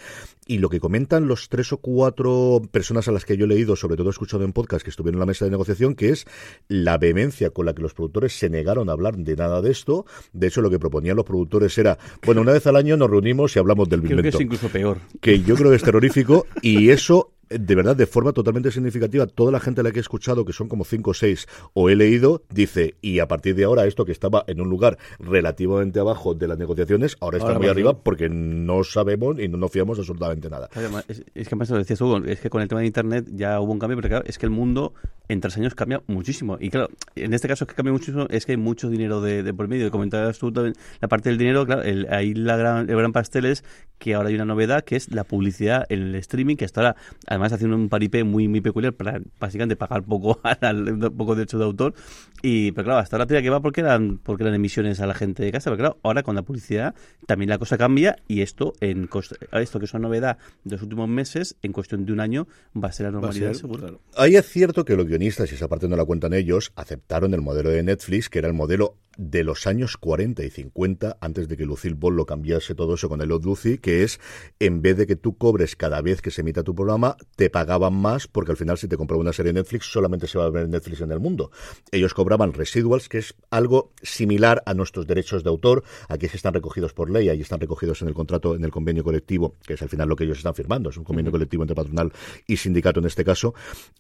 Y 0.47 0.59
lo 0.59 0.69
que 0.69 0.81
comentan 0.81 1.29
los 1.29 1.49
tres 1.49 1.73
o 1.73 1.79
cuatro 1.79 2.63
personas 2.71 3.09
a 3.09 3.13
las 3.13 3.25
que 3.25 3.37
yo 3.37 3.45
he 3.45 3.49
leído, 3.49 3.77
sobre 3.77 3.97
todo 3.97 4.09
he 4.09 4.11
escuchado 4.11 4.45
en 4.45 4.53
podcast 4.53 4.85
que 4.85 4.91
estuvieron 4.91 5.17
en 5.17 5.21
la 5.21 5.27
mesa 5.27 5.45
de 5.45 5.51
negociación, 5.51 5.95
que 5.95 6.11
es 6.11 6.27
la 6.69 6.99
vehemencia 6.99 7.51
con 7.51 7.67
la 7.67 7.75
que 7.75 7.83
los 7.83 7.95
productores 7.95 8.39
se 8.39 8.49
negaron 8.49 8.89
a 8.89 8.93
hablar 8.93 9.17
de 9.17 9.37
nada 9.37 9.63
de 9.63 9.71
esto. 9.71 10.07
De 10.33 10.49
hecho, 10.49 10.61
lo 10.61 10.71
que 10.71 10.79
proponían 10.79 11.17
los 11.17 11.27
productores 11.27 11.77
era, 11.79 11.99
bueno, 12.25 12.41
una 12.41 12.53
vez 12.53 12.67
al 12.67 12.77
año 12.77 12.97
nos 12.97 13.11
reunimos 13.11 13.55
y 13.57 13.59
hablamos 13.59 13.89
del 13.89 14.03
creo 14.03 14.23
que 14.23 14.29
es 14.29 14.41
incluso 14.41 14.69
peor. 14.69 14.99
Que 15.21 15.41
yo 15.41 15.55
creo 15.55 15.71
que 15.71 15.77
es 15.77 15.83
terrorífico 15.83 16.47
y 16.63 16.91
eso 16.91 17.33
de 17.51 17.75
verdad, 17.75 17.97
de 17.97 18.07
forma 18.07 18.33
totalmente 18.33 18.71
significativa, 18.71 19.27
toda 19.27 19.51
la 19.51 19.61
gente 19.61 19.81
a 19.81 19.85
la 19.85 19.91
que 19.91 19.99
he 19.99 20.01
escuchado, 20.01 20.45
que 20.45 20.53
son 20.53 20.69
como 20.69 20.85
cinco 20.85 21.11
o 21.11 21.15
seis, 21.15 21.47
o 21.75 21.91
he 21.91 21.97
leído, 21.97 22.43
dice, 22.51 22.95
y 23.03 23.19
a 23.19 23.27
partir 23.27 23.57
de 23.57 23.65
ahora 23.65 23.87
esto 23.87 24.05
que 24.05 24.13
estaba 24.13 24.45
en 24.47 24.61
un 24.61 24.71
lugar 24.71 24.99
relativamente 25.19 25.99
abajo 25.99 26.35
de 26.35 26.47
las 26.47 26.59
negociaciones, 26.59 27.17
ahora 27.21 27.39
está 27.39 27.59
muy 27.59 27.69
arriba 27.69 27.99
porque 27.99 28.29
no 28.29 28.85
sabemos 28.85 29.39
y 29.41 29.49
no 29.49 29.59
nos 29.59 29.71
fiamos 29.71 29.99
absolutamente 29.99 30.49
nada. 30.49 30.69
Es, 31.09 31.25
es 31.35 31.49
que 31.49 31.57
lo 31.57 31.79
decías 31.79 32.01
Hugo, 32.01 32.19
es 32.25 32.41
que 32.41 32.51
con 32.51 32.63
el 32.63 32.69
tema 32.69 32.81
de 32.81 32.87
Internet 32.87 33.27
ya 33.33 33.61
hubo 33.61 33.73
un 33.73 33.79
cambio, 33.79 33.97
pero 33.97 34.09
claro, 34.09 34.25
es 34.27 34.39
que 34.39 34.47
el 34.47 34.53
mundo 34.53 34.95
en 35.29 35.41
tres 35.41 35.57
años 35.57 35.75
cambia 35.75 36.03
muchísimo. 36.07 36.57
Y 36.61 36.71
claro, 36.71 36.89
en 37.15 37.35
este 37.35 37.49
caso 37.49 37.65
es 37.65 37.69
que 37.69 37.75
cambia 37.75 37.93
muchísimo, 37.93 38.27
es 38.31 38.47
que 38.47 38.53
hay 38.53 38.59
mucho 38.59 38.89
dinero 38.89 39.21
de, 39.21 39.53
por 39.55 39.69
medio. 39.69 39.91
Comentabas 39.91 40.39
tú 40.39 40.53
también 40.53 40.75
la 41.01 41.09
parte 41.09 41.29
del 41.29 41.39
dinero, 41.39 41.67
claro, 41.67 41.83
ahí 42.11 42.35
la 42.35 42.57
gran, 42.57 42.91
el 42.91 42.97
gran 42.97 43.13
pastel 43.13 43.47
es 43.47 43.65
que 44.01 44.15
ahora 44.15 44.31
hay 44.31 44.35
una 44.35 44.47
novedad 44.47 44.83
que 44.83 44.97
es 44.97 45.13
la 45.13 45.25
publicidad 45.25 45.85
en 45.91 46.01
el 46.01 46.15
streaming, 46.17 46.57
que 46.57 46.65
hasta 46.65 46.81
ahora 46.81 46.97
además 47.27 47.53
haciendo 47.53 47.77
un 47.77 47.91
paripé 47.91 48.25
muy 48.25 48.49
muy 48.49 48.63
peculiar 48.63 48.95
para 48.95 49.21
básicamente 49.39 49.77
pagar 49.77 50.03
poco 50.03 50.41
poco 51.17 51.35
derecho 51.35 51.59
de 51.59 51.65
autor. 51.65 51.95
Y 52.43 52.73
pero 52.73 52.87
claro 52.87 53.01
hasta 53.01 53.17
ahora 53.17 53.27
tira 53.27 53.43
que 53.43 53.51
va 53.51 53.61
porque 53.61 53.83
eran 53.83 54.19
porque 54.19 54.43
eran 54.43 54.55
emisiones 54.55 55.01
a 55.01 55.07
la 55.07 55.15
gente 55.15 55.45
de 55.45 55.53
casa. 55.53 55.71
Pero 55.71 55.77
claro 55.77 55.99
ahora 56.03 56.23
con 56.23 56.35
la 56.35 56.43
publicidad 56.43 56.95
también 57.27 57.51
la 57.51 57.59
cosa 57.59 57.77
cambia 57.77 58.17
y 58.27 58.41
esto 58.41 58.73
en 58.81 59.09
esto 59.53 59.79
que 59.79 59.85
es 59.85 59.93
una 59.93 60.09
novedad 60.09 60.39
de 60.65 60.73
los 60.73 60.83
últimos 60.83 61.07
meses 61.07 61.57
en 61.63 61.73
cuestión 61.73 62.07
de 62.07 62.13
un 62.15 62.21
año 62.21 62.49
va 62.75 62.89
a 62.89 62.93
ser 62.93 63.05
la 63.05 63.13
normalidad 63.13 63.53
seguro. 63.53 64.01
ahí 64.17 64.37
es 64.37 64.47
cierto 64.47 64.85
que 64.87 64.97
los 64.97 65.07
guionistas 65.07 65.53
y 65.53 65.57
esa 65.57 65.69
parte 65.69 65.89
no 65.89 65.97
la 65.97 66.07
cuentan 66.07 66.33
ellos 66.33 66.73
aceptaron 66.75 67.35
el 67.35 67.43
modelo 67.43 67.69
de 67.69 67.83
Netflix 67.83 68.31
que 68.31 68.39
era 68.39 68.49
el 68.49 68.55
modelo 68.55 68.97
de 69.17 69.45
los 69.45 69.67
años 69.67 69.97
40 69.97 70.45
y 70.45 70.51
50, 70.51 71.19
antes 71.21 71.49
de 71.49 71.57
que 71.57 71.67
Lucille 71.67 71.95
Ball 71.95 72.17
lo 72.17 72.27
cambiase 72.27 72.75
todo 72.75 72.95
eso 72.95 73.09
con 73.09 73.21
el 73.21 73.33
Odd 73.33 73.45
Lucy, 73.45 73.79
que 73.79 74.03
es, 74.03 74.21
en 74.59 74.83
vez 74.83 74.97
de 74.97 75.07
que 75.07 75.17
tú 75.17 75.37
cobres 75.37 75.77
cada 75.77 76.01
vez 76.01 76.23
que 76.23 76.31
se 76.31 76.43
emita 76.43 76.63
tu 76.63 76.75
programa, 76.75 77.17
te 77.37 77.51
pagaban 77.51 77.95
más, 77.95 78.29
porque 78.29 78.53
al 78.53 78.57
final 78.57 78.79
si 78.79 78.89
te 78.89 78.97
compraba 78.97 79.21
una 79.21 79.33
serie 79.33 79.53
de 79.53 79.61
Netflix, 79.61 79.87
solamente 79.87 80.27
se 80.27 80.39
va 80.39 80.45
a 80.45 80.51
ver 80.51 80.69
Netflix 80.69 81.01
en 81.01 81.13
el 81.13 81.21
mundo. 81.21 81.51
Ellos 81.91 82.15
cobraban 82.15 82.53
residuals, 82.53 83.09
que 83.09 83.19
es 83.19 83.35
algo 83.51 83.93
similar 84.03 84.63
a 84.67 84.75
nuestros 84.75 85.07
derechos 85.07 85.45
de 85.45 85.51
autor. 85.51 85.83
Aquí 86.09 86.29
se 86.29 86.37
están 86.37 86.55
recogidos 86.55 86.93
por 86.93 87.11
ley, 87.11 87.29
ahí 87.29 87.41
están 87.41 87.61
recogidos 87.61 88.03
en 88.03 88.09
el 88.09 88.15
contrato, 88.15 88.55
en 88.55 88.65
el 88.65 88.71
convenio 88.71 89.05
colectivo, 89.05 89.57
que 89.67 89.75
es 89.75 89.83
al 89.83 89.89
final 89.89 90.09
lo 90.09 90.17
que 90.17 90.25
ellos 90.25 90.39
están 90.39 90.55
firmando, 90.55 90.91
es 90.91 90.97
un 90.97 91.05
convenio 91.05 91.33
colectivo 91.33 91.63
entre 91.63 91.75
patronal 91.75 92.13
y 92.47 92.57
sindicato 92.57 93.01
en 93.01 93.07
este 93.07 93.25
caso. 93.25 93.55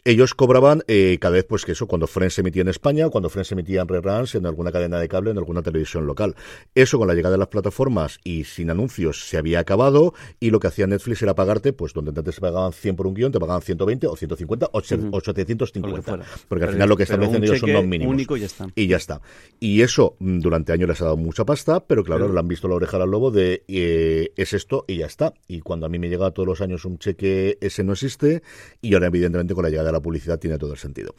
Ellos 0.04 0.34
cobraban 0.34 0.82
eh, 0.86 1.18
cada 1.20 1.34
vez, 1.34 1.44
pues 1.44 1.64
que 1.64 1.72
eso, 1.72 1.86
cuando 1.86 2.06
Friends 2.06 2.34
se 2.34 2.40
emitía 2.42 2.62
en 2.62 2.68
España, 2.68 3.08
cuando 3.08 3.28
Friends 3.28 3.48
se 3.48 3.54
emitía 3.54 3.82
en 3.82 3.88
reruns, 3.88 4.34
en 4.34 4.46
alguna 4.46 4.70
cadena 4.70 4.99
de 5.00 5.08
cable, 5.08 5.30
en 5.30 5.38
alguna 5.38 5.62
televisión 5.62 6.06
local. 6.06 6.34
Eso 6.74 6.98
con 6.98 7.08
la 7.08 7.14
llegada 7.14 7.32
de 7.32 7.38
las 7.38 7.48
plataformas 7.48 8.18
y 8.24 8.44
sin 8.44 8.70
anuncios 8.70 9.28
se 9.28 9.38
había 9.38 9.60
acabado 9.60 10.14
y 10.38 10.50
lo 10.50 10.60
que 10.60 10.68
hacía 10.68 10.86
Netflix 10.86 11.22
era 11.22 11.34
pagarte, 11.34 11.72
pues 11.72 11.92
donde 11.92 12.10
antes 12.10 12.34
se 12.34 12.40
pagaban 12.40 12.72
100 12.72 12.96
por 12.96 13.06
un 13.06 13.14
guion, 13.14 13.32
te 13.32 13.40
pagaban 13.40 13.62
120 13.62 14.06
o 14.06 14.16
150 14.16 14.66
o 14.72 14.78
850. 14.78 16.18
Porque 16.48 16.64
al 16.64 16.72
final 16.72 16.88
lo 16.88 16.96
que 16.96 17.04
establecen 17.04 17.42
ellos 17.42 17.58
son 17.58 17.72
los 17.72 17.84
mínimos. 17.84 18.16
y, 18.20 18.40
ya 18.40 18.46
está. 18.46 18.68
y 18.74 18.86
ya 18.86 18.96
está. 18.96 19.20
Y 19.58 19.82
eso 19.82 20.16
mm, 20.18 20.40
durante 20.40 20.72
años 20.72 20.88
les 20.88 21.00
ha 21.00 21.04
dado 21.04 21.16
mucha 21.16 21.44
pasta, 21.44 21.80
pero 21.80 22.04
claro, 22.04 22.28
lo 22.28 22.38
han 22.38 22.48
visto 22.48 22.68
la 22.68 22.74
oreja 22.74 22.96
al 22.96 23.10
lobo 23.10 23.30
de 23.30 23.64
eh, 23.68 24.32
es 24.36 24.52
esto 24.52 24.84
y 24.86 24.98
ya 24.98 25.06
está. 25.06 25.34
Y 25.48 25.60
cuando 25.60 25.86
a 25.86 25.88
mí 25.88 25.98
me 25.98 26.08
llega 26.08 26.30
todos 26.30 26.46
los 26.46 26.60
años 26.60 26.84
un 26.84 26.98
cheque, 26.98 27.58
ese 27.60 27.84
no 27.84 27.92
existe 27.92 28.42
y 28.80 28.94
ahora 28.94 29.06
evidentemente 29.06 29.54
con 29.54 29.64
la 29.64 29.70
llegada 29.70 29.88
de 29.88 29.92
la 29.92 30.00
publicidad 30.00 30.38
tiene 30.38 30.58
todo 30.58 30.72
el 30.72 30.78
sentido. 30.78 31.14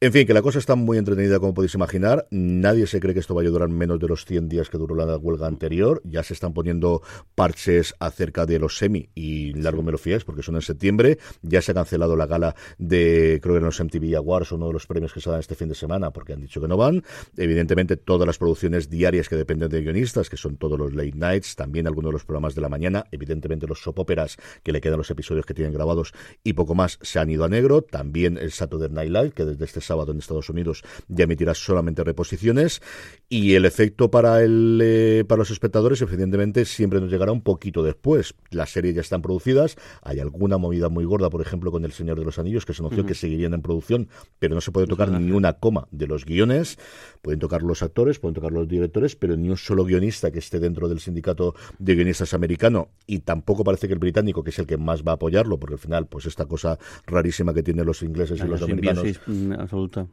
En 0.00 0.12
fin, 0.12 0.26
que 0.26 0.34
la 0.34 0.42
cosa 0.42 0.58
está 0.58 0.74
muy 0.74 0.98
entretenida 0.98 1.38
como 1.38 1.54
podéis 1.54 1.74
imaginar. 1.74 2.26
Nadie 2.30 2.86
se 2.86 3.00
cree 3.00 3.14
que 3.14 3.20
esto 3.26 3.34
vaya 3.34 3.48
a 3.48 3.52
durar 3.52 3.68
menos 3.68 3.98
de 3.98 4.06
los 4.06 4.24
100 4.24 4.48
días 4.48 4.70
que 4.70 4.78
duró 4.78 4.94
la 4.94 5.16
huelga 5.16 5.48
anterior. 5.48 6.00
Ya 6.04 6.22
se 6.22 6.32
están 6.32 6.52
poniendo 6.52 7.02
parches 7.34 7.92
acerca 7.98 8.46
de 8.46 8.60
los 8.60 8.78
semi 8.78 9.08
y 9.16 9.52
largo 9.54 9.82
me 9.82 9.90
lo 9.90 9.98
fíes 9.98 10.22
porque 10.22 10.44
son 10.44 10.54
en 10.54 10.62
septiembre. 10.62 11.18
Ya 11.42 11.60
se 11.60 11.72
ha 11.72 11.74
cancelado 11.74 12.14
la 12.14 12.26
gala 12.26 12.54
de, 12.78 13.40
creo 13.42 13.54
que 13.54 13.56
eran 13.56 13.64
los 13.64 13.80
MTV 13.82 14.14
Awards, 14.16 14.52
uno 14.52 14.68
de 14.68 14.74
los 14.74 14.86
premios 14.86 15.12
que 15.12 15.20
se 15.20 15.28
dan 15.28 15.40
este 15.40 15.56
fin 15.56 15.68
de 15.68 15.74
semana 15.74 16.12
porque 16.12 16.34
han 16.34 16.40
dicho 16.40 16.60
que 16.60 16.68
no 16.68 16.76
van. 16.76 17.02
Evidentemente 17.36 17.96
todas 17.96 18.28
las 18.28 18.38
producciones 18.38 18.88
diarias 18.88 19.28
que 19.28 19.34
dependen 19.34 19.70
de 19.70 19.82
guionistas, 19.82 20.30
que 20.30 20.36
son 20.36 20.56
todos 20.56 20.78
los 20.78 20.94
late 20.94 21.16
nights, 21.16 21.56
también 21.56 21.88
algunos 21.88 22.10
de 22.10 22.12
los 22.12 22.24
programas 22.24 22.54
de 22.54 22.60
la 22.60 22.68
mañana, 22.68 23.06
evidentemente 23.10 23.66
los 23.66 23.82
soap 23.82 23.98
operas 23.98 24.36
que 24.62 24.70
le 24.70 24.80
quedan 24.80 24.98
los 24.98 25.10
episodios 25.10 25.46
que 25.46 25.54
tienen 25.54 25.74
grabados 25.74 26.14
y 26.44 26.52
poco 26.52 26.76
más 26.76 27.00
se 27.02 27.18
han 27.18 27.28
ido 27.28 27.42
a 27.44 27.48
negro. 27.48 27.82
También 27.82 28.38
el 28.38 28.52
Saturday 28.52 28.88
Night 28.88 29.10
Live, 29.10 29.30
que 29.32 29.44
desde 29.44 29.64
este 29.64 29.80
sábado 29.80 30.12
en 30.12 30.18
Estados 30.18 30.48
Unidos 30.48 30.84
ya 31.08 31.24
emitirá 31.24 31.52
solamente 31.52 32.04
reposiciones. 32.04 32.80
Y 33.28 33.54
el 33.54 33.64
efecto 33.64 34.08
para 34.08 34.40
el 34.42 34.80
eh, 34.80 35.24
para 35.26 35.40
los 35.40 35.50
espectadores, 35.50 36.00
evidentemente, 36.00 36.64
siempre 36.64 37.00
nos 37.00 37.10
llegará 37.10 37.32
un 37.32 37.40
poquito 37.40 37.82
después. 37.82 38.34
Las 38.50 38.70
series 38.70 38.94
ya 38.94 39.00
están 39.00 39.20
producidas, 39.20 39.76
hay 40.02 40.20
alguna 40.20 40.58
movida 40.58 40.88
muy 40.88 41.04
gorda, 41.04 41.28
por 41.28 41.40
ejemplo, 41.40 41.72
con 41.72 41.84
El 41.84 41.90
Señor 41.90 42.20
de 42.20 42.24
los 42.24 42.38
Anillos, 42.38 42.64
que 42.64 42.72
se 42.72 42.82
anunció 42.82 43.04
que 43.04 43.14
seguirían 43.14 43.52
en 43.52 43.62
producción, 43.62 44.08
pero 44.38 44.54
no 44.54 44.60
se 44.60 44.70
puede 44.70 44.86
tocar 44.86 45.10
ni 45.10 45.32
una 45.32 45.54
coma 45.54 45.88
de 45.90 46.06
los 46.06 46.24
guiones. 46.24 46.78
Pueden 47.20 47.40
tocar 47.40 47.62
los 47.62 47.82
actores, 47.82 48.20
pueden 48.20 48.34
tocar 48.34 48.52
los 48.52 48.68
directores, 48.68 49.16
pero 49.16 49.36
ni 49.36 49.48
un 49.48 49.56
solo 49.56 49.84
guionista 49.84 50.30
que 50.30 50.38
esté 50.38 50.60
dentro 50.60 50.88
del 50.88 51.00
sindicato 51.00 51.56
de 51.80 51.96
guionistas 51.96 52.32
americano, 52.32 52.90
y 53.08 53.20
tampoco 53.20 53.64
parece 53.64 53.88
que 53.88 53.94
el 53.94 53.98
británico, 53.98 54.44
que 54.44 54.50
es 54.50 54.58
el 54.60 54.66
que 54.66 54.76
más 54.76 55.02
va 55.02 55.12
a 55.12 55.14
apoyarlo, 55.16 55.58
porque 55.58 55.74
al 55.74 55.80
final, 55.80 56.06
pues 56.06 56.26
esta 56.26 56.46
cosa 56.46 56.78
rarísima 57.06 57.52
que 57.52 57.64
tienen 57.64 57.86
los 57.86 58.02
ingleses 58.02 58.40
y 58.40 58.46
los 58.46 58.62
americanos. 58.62 59.04
Mm, 59.26 59.52
absoluta. 59.52 60.06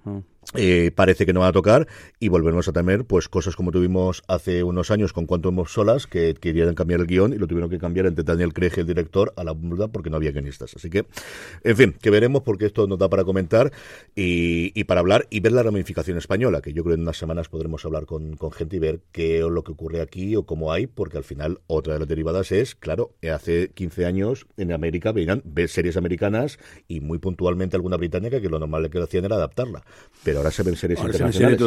Eh, 0.55 0.91
parece 0.93 1.25
que 1.25 1.33
no 1.33 1.39
va 1.41 1.47
a 1.47 1.51
tocar 1.51 1.87
y 2.19 2.27
volvemos 2.27 2.67
a 2.67 2.73
tener 2.73 3.02
pues 3.03 3.29
cosas 3.29 3.55
como 3.55 3.71
tuvimos 3.71 4.23
hace 4.27 4.63
unos 4.63 4.91
años 4.91 5.13
con 5.13 5.25
Quantum 5.25 5.65
Solas, 5.65 6.07
que 6.07 6.33
querían 6.33 6.73
cambiar 6.75 7.01
el 7.01 7.07
guion 7.07 7.33
y 7.33 7.37
lo 7.37 7.47
tuvieron 7.47 7.69
que 7.69 7.77
cambiar 7.79 8.05
entre 8.05 8.23
Daniel 8.23 8.53
Craig, 8.53 8.71
el 8.77 8.85
director, 8.85 9.33
a 9.35 9.43
la 9.43 9.53
verdad 9.53 9.89
porque 9.91 10.09
no 10.09 10.17
había 10.17 10.31
guionistas. 10.31 10.75
Así 10.75 10.89
que, 10.89 11.05
en 11.63 11.77
fin, 11.77 11.95
que 12.01 12.09
veremos 12.09 12.43
porque 12.43 12.65
esto 12.65 12.87
nos 12.87 12.99
da 12.99 13.09
para 13.09 13.23
comentar 13.23 13.71
y, 14.15 14.83
para 14.85 15.01
hablar 15.01 15.27
y 15.29 15.39
ver 15.39 15.51
la 15.51 15.63
ramificación 15.63 16.17
española, 16.17 16.61
que 16.61 16.73
yo 16.73 16.83
creo 16.83 16.95
en 16.95 17.01
unas 17.01 17.17
semanas 17.17 17.49
podremos 17.49 17.85
hablar 17.85 18.05
con, 18.05 18.37
gente 18.51 18.75
y 18.75 18.79
ver 18.79 18.99
qué 19.11 19.39
es 19.39 19.45
lo 19.45 19.63
que 19.63 19.71
ocurre 19.71 20.01
aquí 20.01 20.35
o 20.35 20.43
cómo 20.43 20.71
hay, 20.71 20.87
porque 20.87 21.17
al 21.17 21.23
final 21.23 21.59
otra 21.67 21.93
de 21.93 21.99
las 21.99 22.07
derivadas 22.07 22.51
es, 22.51 22.75
claro, 22.75 23.13
hace 23.33 23.69
15 23.69 24.05
años 24.05 24.45
en 24.57 24.71
América 24.71 25.11
venían 25.11 25.41
ver 25.45 25.69
series 25.69 25.97
americanas 25.97 26.59
y 26.87 26.99
muy 26.99 27.19
puntualmente 27.19 27.75
alguna 27.75 27.97
británica 27.97 28.41
que 28.41 28.49
lo 28.49 28.59
normal 28.59 28.89
que 28.89 28.99
hacían 28.99 29.25
era 29.25 29.35
adaptarla. 29.35 29.83
Pero 30.23 30.39
ahora 30.39 30.51
se 30.51 30.63
ven 30.63 30.75
series 30.75 30.99
internacionales. 30.99 31.59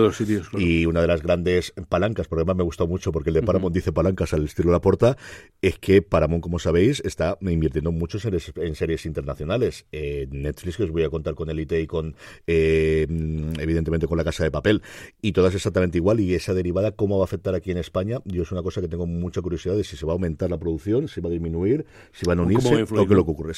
Y 0.56 0.86
una 0.86 1.00
de 1.00 1.06
las 1.06 1.22
grandes 1.26 1.74
palancas, 1.88 2.28
porque 2.28 2.40
además 2.40 2.56
me 2.56 2.62
gustó 2.62 2.86
mucho 2.86 3.12
porque 3.12 3.30
el 3.30 3.34
de 3.34 3.42
Paramount 3.42 3.74
dice 3.74 3.92
palancas 3.92 4.32
al 4.32 4.44
estilo 4.44 4.70
La 4.70 4.80
Porta, 4.80 5.16
es 5.60 5.78
que 5.78 6.02
Paramount, 6.02 6.42
como 6.42 6.58
sabéis, 6.58 7.02
está 7.04 7.36
invirtiendo 7.40 7.92
mucho 7.92 8.18
en 8.26 8.74
series, 8.74 9.06
internacionales. 9.06 9.86
Eh, 9.92 10.28
Netflix, 10.30 10.76
que 10.76 10.84
os 10.84 10.90
voy 10.90 11.02
a 11.02 11.10
contar 11.10 11.34
con 11.34 11.50
Elite 11.50 11.80
y 11.80 11.86
con, 11.86 12.14
eh, 12.46 13.06
evidentemente, 13.58 14.06
con 14.06 14.16
La 14.16 14.24
Casa 14.24 14.44
de 14.44 14.50
Papel. 14.50 14.82
Y 15.20 15.32
todas 15.32 15.54
exactamente 15.54 15.98
igual. 15.98 16.20
Y 16.20 16.34
esa 16.34 16.54
derivada, 16.54 16.92
¿cómo 16.92 17.18
va 17.18 17.24
a 17.24 17.26
afectar 17.26 17.54
aquí 17.54 17.70
en 17.70 17.78
España? 17.78 18.20
Yo 18.24 18.42
es 18.42 18.52
una 18.52 18.62
cosa 18.62 18.80
que 18.80 18.88
tengo 18.88 19.06
mucha 19.06 19.42
curiosidad 19.42 19.76
de 19.76 19.84
si 19.84 19.96
se 19.96 20.06
va 20.06 20.12
a 20.12 20.14
aumentar 20.14 20.50
la 20.50 20.58
producción, 20.58 21.08
si 21.08 21.20
va 21.20 21.28
a 21.28 21.32
disminuir, 21.32 21.86
si 22.12 22.26
van 22.26 22.38
a 22.38 22.42
unirse 22.42 22.82
o 22.82 22.86
qué 22.86 23.02
es 23.02 23.08
lo 23.10 23.24
que 23.24 23.30
ocurre. 23.30 23.52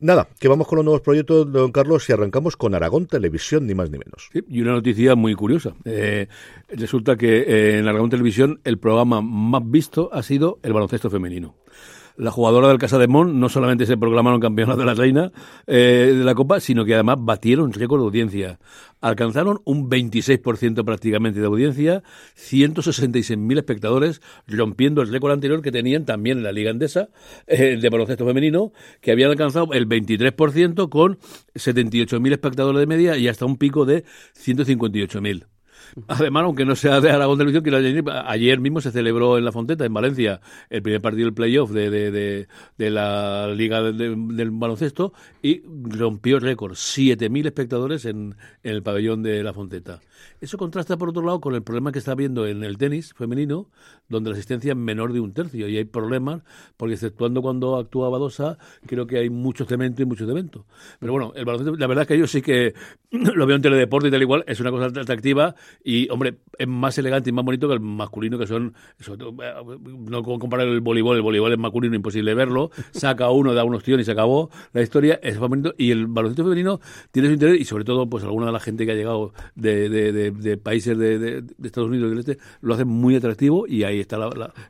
Nada, 0.00 0.28
que 0.38 0.48
vamos 0.48 0.66
con 0.66 0.76
los 0.76 0.84
nuevos 0.84 1.00
proyectos, 1.00 1.50
don 1.50 1.72
Carlos, 1.72 2.08
y 2.08 2.12
arrancamos 2.12 2.56
con 2.56 2.74
Aragón 2.74 3.06
Televisión, 3.06 3.66
ni 3.66 3.74
más 3.74 3.90
ni 3.90 3.98
menos. 3.98 4.30
y 4.32 4.60
una 4.60 4.72
noticia 4.72 5.14
muy 5.14 5.34
curiosa. 5.34 5.74
Eh, 5.84 6.28
resulta 6.86 7.16
que 7.16 7.38
eh, 7.38 7.78
en 7.78 7.88
Aragón 7.88 8.10
Televisión 8.10 8.60
el 8.62 8.78
programa 8.78 9.20
más 9.20 9.62
visto 9.68 10.08
ha 10.12 10.22
sido 10.22 10.60
el 10.62 10.72
baloncesto 10.72 11.10
femenino 11.10 11.56
la 12.16 12.30
jugadora 12.30 12.68
del 12.68 12.78
Casa 12.78 12.98
de 12.98 13.08
Mon 13.08 13.38
no 13.38 13.48
solamente 13.48 13.86
se 13.86 13.96
proclamaron 13.96 14.40
campeonas 14.40 14.78
de 14.78 14.84
la 14.84 14.94
reina 14.94 15.32
eh, 15.66 16.14
de 16.16 16.24
la 16.24 16.34
Copa, 16.34 16.60
sino 16.60 16.84
que 16.84 16.94
además 16.94 17.16
batieron 17.20 17.72
récord 17.72 18.00
de 18.00 18.06
audiencia. 18.06 18.58
Alcanzaron 19.00 19.60
un 19.64 19.90
26% 19.90 20.84
prácticamente 20.84 21.40
de 21.40 21.46
audiencia, 21.46 22.02
166.000 22.36 23.58
espectadores, 23.58 24.22
rompiendo 24.46 25.02
el 25.02 25.12
récord 25.12 25.32
anterior 25.32 25.60
que 25.60 25.70
tenían 25.70 26.06
también 26.06 26.38
en 26.38 26.44
la 26.44 26.52
Liga 26.52 26.70
Andesa 26.70 27.10
eh, 27.46 27.76
de 27.80 27.88
baloncesto 27.90 28.26
femenino, 28.26 28.72
que 29.00 29.12
habían 29.12 29.30
alcanzado 29.30 29.72
el 29.72 29.88
23% 29.88 30.88
con 30.88 31.18
78.000 31.54 32.32
espectadores 32.32 32.80
de 32.80 32.86
media 32.86 33.16
y 33.18 33.28
hasta 33.28 33.44
un 33.44 33.58
pico 33.58 33.84
de 33.84 34.04
158.000. 34.34 35.46
Además, 36.08 36.44
aunque 36.44 36.64
no 36.64 36.76
sea 36.76 37.00
de 37.00 37.10
Aragón 37.10 37.38
Televisión, 37.38 37.62
quiero 37.62 37.78
ayer 38.26 38.60
mismo 38.60 38.80
se 38.80 38.90
celebró 38.90 39.38
en 39.38 39.44
La 39.44 39.52
Fonteta, 39.52 39.84
en 39.84 39.94
Valencia, 39.94 40.40
el 40.70 40.82
primer 40.82 41.00
partido 41.00 41.26
del 41.26 41.34
playoff 41.34 41.70
de, 41.70 41.90
de, 41.90 42.46
de, 42.76 42.90
la 42.90 43.48
Liga 43.48 43.82
del 43.82 44.50
Baloncesto 44.52 45.12
y 45.42 45.62
rompió 45.64 46.36
el 46.36 46.42
récord, 46.42 46.72
7.000 46.72 47.46
espectadores 47.46 48.04
en, 48.04 48.34
en, 48.62 48.72
el 48.72 48.82
pabellón 48.82 49.22
de 49.22 49.42
La 49.42 49.52
Fonteta. 49.52 50.00
Eso 50.40 50.58
contrasta, 50.58 50.96
por 50.96 51.10
otro 51.10 51.22
lado, 51.22 51.40
con 51.40 51.54
el 51.54 51.62
problema 51.62 51.92
que 51.92 51.98
está 51.98 52.12
habiendo 52.12 52.46
en 52.46 52.64
el 52.64 52.78
tenis 52.78 53.14
femenino, 53.14 53.70
donde 54.08 54.30
la 54.30 54.34
asistencia 54.36 54.72
es 54.72 54.78
menor 54.78 55.12
de 55.12 55.20
un 55.20 55.32
tercio 55.32 55.68
y 55.68 55.76
hay 55.76 55.84
problemas, 55.84 56.42
porque 56.76 56.94
exceptuando 56.94 57.42
cuando 57.42 57.76
actúa 57.76 58.10
Badosa, 58.10 58.58
creo 58.86 59.06
que 59.06 59.18
hay 59.18 59.30
mucho 59.30 59.64
cemento 59.64 60.02
y 60.02 60.04
mucho 60.04 60.26
cemento. 60.26 60.66
Pero 60.98 61.12
bueno, 61.12 61.32
el 61.34 61.44
baloncesto, 61.44 61.76
la 61.76 61.86
verdad 61.86 62.02
es 62.02 62.08
que 62.08 62.18
yo 62.18 62.26
sí 62.26 62.42
que 62.42 62.74
lo 63.10 63.46
veo 63.46 63.56
en 63.56 63.62
teledeporte 63.62 64.08
y 64.08 64.10
tal 64.10 64.22
igual, 64.22 64.44
es 64.46 64.60
una 64.60 64.70
cosa 64.70 64.86
atractiva 64.86 65.54
y, 65.84 66.08
hombre, 66.10 66.38
es 66.58 66.66
más 66.66 66.96
elegante 66.98 67.30
y 67.30 67.32
más 67.32 67.44
bonito 67.44 67.68
que 67.68 67.74
el 67.74 67.80
masculino, 67.80 68.38
que 68.38 68.46
son, 68.46 68.74
no 70.10 70.22
comparar 70.22 70.66
el 70.66 70.80
voleibol, 70.80 71.16
el 71.16 71.22
voleibol 71.22 71.52
es 71.52 71.58
masculino, 71.58 71.94
imposible 71.94 72.34
verlo, 72.34 72.70
saca 72.92 73.30
uno, 73.30 73.54
da 73.54 73.64
unos 73.64 73.82
tíos 73.82 74.00
y 74.00 74.04
se 74.04 74.12
acabó 74.12 74.50
la 74.72 74.82
historia, 74.82 75.18
es 75.22 75.38
más 75.38 75.48
bonito, 75.48 75.74
y 75.78 75.90
el 75.90 76.06
baloncesto 76.06 76.44
femenino 76.44 76.80
tiene 77.10 77.28
su 77.28 77.34
interés, 77.34 77.60
y 77.60 77.64
sobre 77.64 77.84
todo, 77.84 78.08
pues 78.08 78.24
alguna 78.24 78.46
de 78.46 78.52
la 78.52 78.60
gente 78.60 78.86
que 78.86 78.92
ha 78.92 78.94
llegado 78.94 79.32
de, 79.54 79.88
de, 79.88 80.56
países 80.56 80.96
de, 80.98 81.44
Estados 81.62 81.90
Unidos 81.90 82.10
del 82.10 82.18
Este, 82.20 82.38
lo 82.60 82.74
hace 82.74 82.84
muy 82.84 83.16
atractivo, 83.16 83.66
y 83.66 83.84
ahí 83.84 84.00
está 84.00 84.16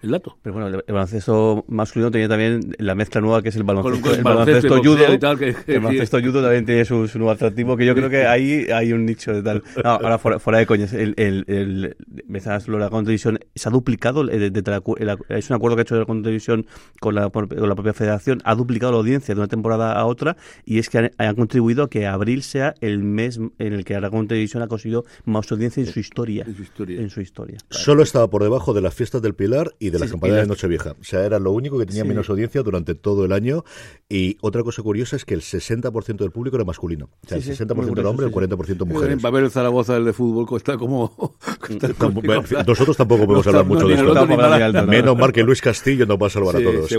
el 0.02 0.10
dato. 0.10 0.36
Pero 0.42 0.54
bueno, 0.54 0.68
el, 0.68 0.92
baloncesto 0.92 1.64
masculino 1.68 2.10
tenía 2.10 2.28
también 2.28 2.74
la 2.78 2.94
mezcla 2.94 3.20
nueva 3.20 3.42
que 3.42 3.50
es 3.50 3.56
el 3.56 3.62
baloncesto, 3.62 4.14
el 4.14 4.22
baloncesto, 4.22 4.78
judo, 4.78 5.06
el 5.06 5.80
baloncesto 5.80 6.20
judo 6.20 6.42
también 6.42 6.66
tiene 6.66 6.84
su, 6.84 7.08
nuevo 7.14 7.30
atractivo, 7.30 7.76
que 7.76 7.86
yo 7.86 7.94
creo 7.94 8.10
que 8.10 8.26
ahí 8.26 8.66
hay 8.72 8.92
un 8.92 9.06
nicho 9.06 9.32
de 9.32 9.42
tal. 9.42 9.62
ahora 9.84 10.18
fuera, 10.18 10.38
fuera 10.38 10.58
de 10.58 10.66
coñas, 10.66 10.92
el, 10.96 11.14
el, 11.16 11.96
la 12.28 12.90
Televisión 12.90 13.38
se 13.54 13.68
ha 13.68 13.72
duplicado, 13.72 14.28
es 14.28 15.50
un 15.50 15.56
acuerdo 15.56 15.76
que 15.76 15.80
ha 15.80 15.82
hecho 15.82 15.96
la 15.96 16.04
Televisión 16.04 16.66
con 17.00 17.14
la, 17.14 17.30
con 17.30 17.48
la 17.48 17.74
propia 17.74 17.92
federación, 17.92 18.40
ha 18.44 18.54
duplicado 18.54 18.92
la 18.92 18.98
audiencia 18.98 19.34
de 19.34 19.40
una 19.40 19.48
temporada 19.48 19.92
a 19.92 20.04
otra 20.06 20.36
y 20.64 20.78
es 20.78 20.88
que 20.88 21.10
han, 21.16 21.36
contribuido 21.36 21.84
a 21.84 21.90
que 21.90 22.06
abril 22.06 22.42
sea 22.42 22.74
el 22.80 23.02
mes 23.02 23.38
en 23.58 23.72
el 23.72 23.84
que 23.84 23.94
Aragón 23.94 24.28
Televisión 24.28 24.62
ha 24.62 24.68
conseguido 24.68 25.04
más 25.24 25.50
audiencia 25.52 25.82
en 25.82 25.92
su 25.92 26.00
historia. 26.00 26.44
En 26.46 27.10
su 27.10 27.20
historia. 27.20 27.58
Solo 27.70 28.02
estaba 28.02 28.28
por 28.28 28.42
debajo 28.42 28.72
de 28.72 28.80
las 28.80 28.94
fiestas 28.94 29.22
del 29.22 29.34
Pilar 29.34 29.74
y 29.78 29.90
de 29.90 29.98
la 29.98 30.08
campaña 30.08 30.36
de 30.36 30.46
Nochevieja. 30.46 30.94
O 31.00 31.04
sea, 31.04 31.24
era 31.24 31.38
lo 31.38 31.52
único 31.52 31.78
que 31.78 31.86
tenía 31.86 32.04
menos 32.04 32.28
audiencia 32.30 32.62
durante 32.62 32.94
todo 32.94 33.24
el 33.24 33.32
año. 33.32 33.64
Y 34.08 34.36
otra 34.40 34.62
cosa 34.62 34.82
curiosa 34.82 35.16
es 35.16 35.24
que 35.24 35.34
el 35.34 35.40
60% 35.40 36.16
del 36.16 36.30
público 36.30 36.56
era 36.56 36.64
masculino. 36.64 37.10
O 37.24 37.28
sea, 37.28 37.38
el 37.38 37.44
60% 37.44 37.98
era 37.98 38.08
hombre, 38.08 38.26
el 38.26 38.32
40% 38.32 38.86
mujeres. 38.86 39.12
En 39.12 39.20
papel 39.20 39.50
Zaragoza 39.50 39.96
el 39.96 40.04
de 40.04 40.12
fútbol 40.12 40.46
cuesta 40.46 40.76
como 41.98 42.22
nosotros 42.66 42.96
tampoco 42.96 43.26
podemos 43.26 43.46
hablar 43.46 43.64
mucho 43.64 43.88
de 43.88 43.94
esto. 43.94 44.86
Menos 44.86 45.16
mal 45.16 45.32
que 45.32 45.42
Luis 45.42 45.60
Castillo 45.60 46.06
nos 46.06 46.18
va 46.18 46.26
a 46.26 46.30
salvar 46.30 46.56
a 46.56 46.60
todos. 46.60 46.90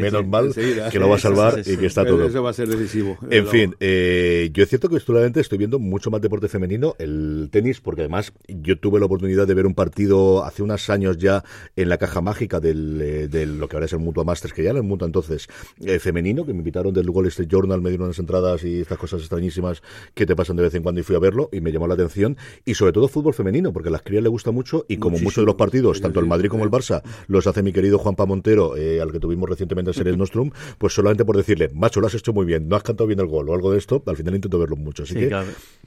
Menos 0.00 0.26
mal 0.26 0.52
que 0.54 0.98
lo 0.98 1.08
va 1.08 1.16
a 1.16 1.18
salvar 1.18 1.60
y 1.64 1.76
que 1.76 1.86
está 1.86 2.04
todo. 2.04 2.26
Eso 2.26 2.42
va 2.42 2.50
a 2.50 2.54
ser 2.54 2.68
decisivo. 2.68 3.18
En 3.30 3.46
fin, 3.46 3.74
eh, 3.80 4.50
yo 4.52 4.62
es 4.62 4.68
cierto 4.68 4.88
que 4.88 4.96
últimamente 4.96 5.40
estoy 5.40 5.58
viendo 5.58 5.78
mucho 5.78 6.10
más 6.10 6.20
deporte 6.20 6.48
femenino, 6.48 6.94
el 6.98 7.48
tenis, 7.50 7.80
porque 7.80 8.02
además 8.02 8.32
yo 8.48 8.78
tuve 8.78 9.00
la 9.00 9.06
oportunidad 9.06 9.46
de 9.46 9.54
ver 9.54 9.66
un 9.66 9.74
partido 9.74 10.44
hace 10.44 10.62
unos 10.62 10.88
años 10.90 11.18
ya 11.18 11.44
en 11.76 11.88
la 11.88 11.98
caja 11.98 12.20
mágica 12.20 12.60
del, 12.60 13.00
eh, 13.00 13.28
de 13.28 13.46
lo 13.46 13.68
que 13.68 13.76
ahora 13.76 13.86
es 13.86 13.92
el 13.92 14.00
Mutua 14.00 14.24
Masters, 14.24 14.52
que 14.52 14.62
ya 14.62 14.70
era 14.70 14.78
el 14.78 14.84
Mutua 14.84 15.06
entonces 15.06 15.48
eh, 15.84 15.98
femenino, 15.98 16.44
que 16.44 16.52
me 16.52 16.58
invitaron 16.58 16.92
del 16.92 17.10
Wall 17.10 17.26
Street 17.26 17.48
Journal, 17.48 17.80
me 17.80 17.90
dieron 17.90 18.06
unas 18.06 18.18
entradas 18.18 18.64
y 18.64 18.80
estas 18.80 18.98
cosas 18.98 19.20
extrañísimas 19.20 19.82
que 20.14 20.26
te 20.26 20.36
pasan 20.36 20.56
de 20.56 20.62
vez 20.62 20.74
en 20.74 20.82
cuando 20.82 21.00
y 21.00 21.04
fui 21.04 21.16
a 21.16 21.18
verlo 21.18 21.48
y 21.52 21.60
me 21.60 21.72
llamó 21.72 21.86
la 21.86 21.94
atención. 21.94 22.36
Y 22.64 22.74
sobre 22.76 22.92
todo 22.92 23.08
fútbol 23.08 23.34
femenino, 23.34 23.72
porque 23.72 23.88
a 23.88 23.92
las 23.92 24.02
crías 24.02 24.22
le 24.22 24.28
gusta 24.28 24.50
mucho 24.52 24.84
y 24.88 24.98
como 24.98 25.18
muchos 25.18 25.42
de 25.42 25.46
los 25.46 25.56
partidos, 25.56 26.00
tanto 26.00 26.20
el 26.20 26.26
Madrid 26.26 26.48
como 26.48 26.64
el 26.64 26.70
Barça, 26.70 27.02
los 27.26 27.46
hace 27.46 27.62
mi 27.62 27.72
querido 27.72 27.98
Juanpa 27.98 28.26
Montero, 28.26 28.76
eh, 28.76 29.00
al 29.00 29.10
que 29.10 29.18
tuvimos 29.18 29.48
recientemente 29.48 29.90
en 29.90 29.94
Series 29.94 30.16
Nostrum, 30.18 30.50
pues 30.78 30.94
solamente 30.94 31.24
por 31.24 31.36
decirle, 31.36 31.70
macho, 31.74 32.00
lo 32.00 32.06
has 32.06 32.14
hecho 32.14 32.32
muy 32.32 32.46
bien, 32.46 32.68
no 32.68 32.76
has 32.76 32.82
cantado 32.82 33.06
bien 33.06 33.18
el 33.20 33.26
gol 33.26 33.48
o 33.48 33.54
algo 33.54 33.72
de 33.72 33.78
esto, 33.78 34.02
al 34.06 34.16
final 34.16 34.34
intento 34.34 34.58
verlo 34.58 34.76
mucho. 34.76 35.02
Así 35.02 35.14
que... 35.14 35.28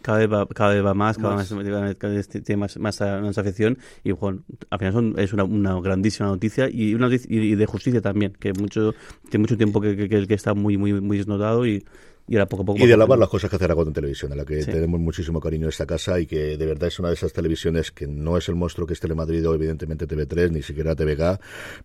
cada, 0.02 0.18
vez 0.18 0.32
va, 0.32 0.48
cada 0.48 0.74
vez 0.74 0.86
va 0.86 0.94
más, 0.94 1.18
cada 1.18 1.36
vez 1.36 1.52
más, 1.52 2.28
tiene 2.28 2.58
más, 2.58 2.78
más, 2.78 3.02
afición 3.38 3.78
y 4.04 4.12
bueno, 4.12 4.44
al 4.70 4.80
final 4.80 5.14
es 5.18 5.34
una, 5.34 5.44
una, 5.44 5.80
grandísima 5.80 6.28
noticia 6.28 6.70
y, 6.70 6.94
una, 6.96 7.10
y 7.12 7.56
de 7.56 7.66
justicia 7.66 8.02
también, 8.02 8.34
que 8.40 8.54
mucho, 8.54 8.94
que 9.30 9.38
mucho 9.38 9.56
tiempo 9.56 9.80
que, 9.80 9.96
que, 9.96 10.28
que 10.28 10.34
está 10.34 10.54
muy, 10.54 10.78
muy, 10.78 11.00
muy 11.00 11.18
desnotado 11.18 11.66
y 11.66 11.86
y 12.30 12.38
poco 12.46 12.64
poco. 12.64 12.84
Y 12.84 12.88
de 12.88 12.94
alabar 12.94 13.18
las 13.18 13.30
cosas 13.30 13.50
que 13.50 13.56
hace 13.56 13.66
Aragón 13.66 13.88
en 13.88 13.94
televisión, 13.94 14.32
a 14.32 14.36
la 14.36 14.46
que 14.46 14.64
tenemos 14.64 15.00
muchísimo 15.00 15.40
cariño 15.40 15.64
en 15.64 15.70
esta 15.70 15.86
casa 15.86 16.20
y 16.20 16.28
que 16.28 16.58
de 16.58 16.66
verdad 16.66 16.88
es 16.88 17.00
una 17.00 17.10
de 17.10 17.16
esas 17.16 17.34
televisiones 17.34 17.92
que 17.92 18.08
no 18.08 18.38
es 18.38 18.48
el 18.50 18.56
monstruo 18.56 18.86
que 18.86 18.94
es 18.94 19.00
Telemadrid 19.00 19.48
o 19.48 19.54
evidentemente 19.56 20.08
TV3, 20.08 20.52
ni 20.52 20.62
siquiera 20.62 20.96
TVG, 20.96 21.40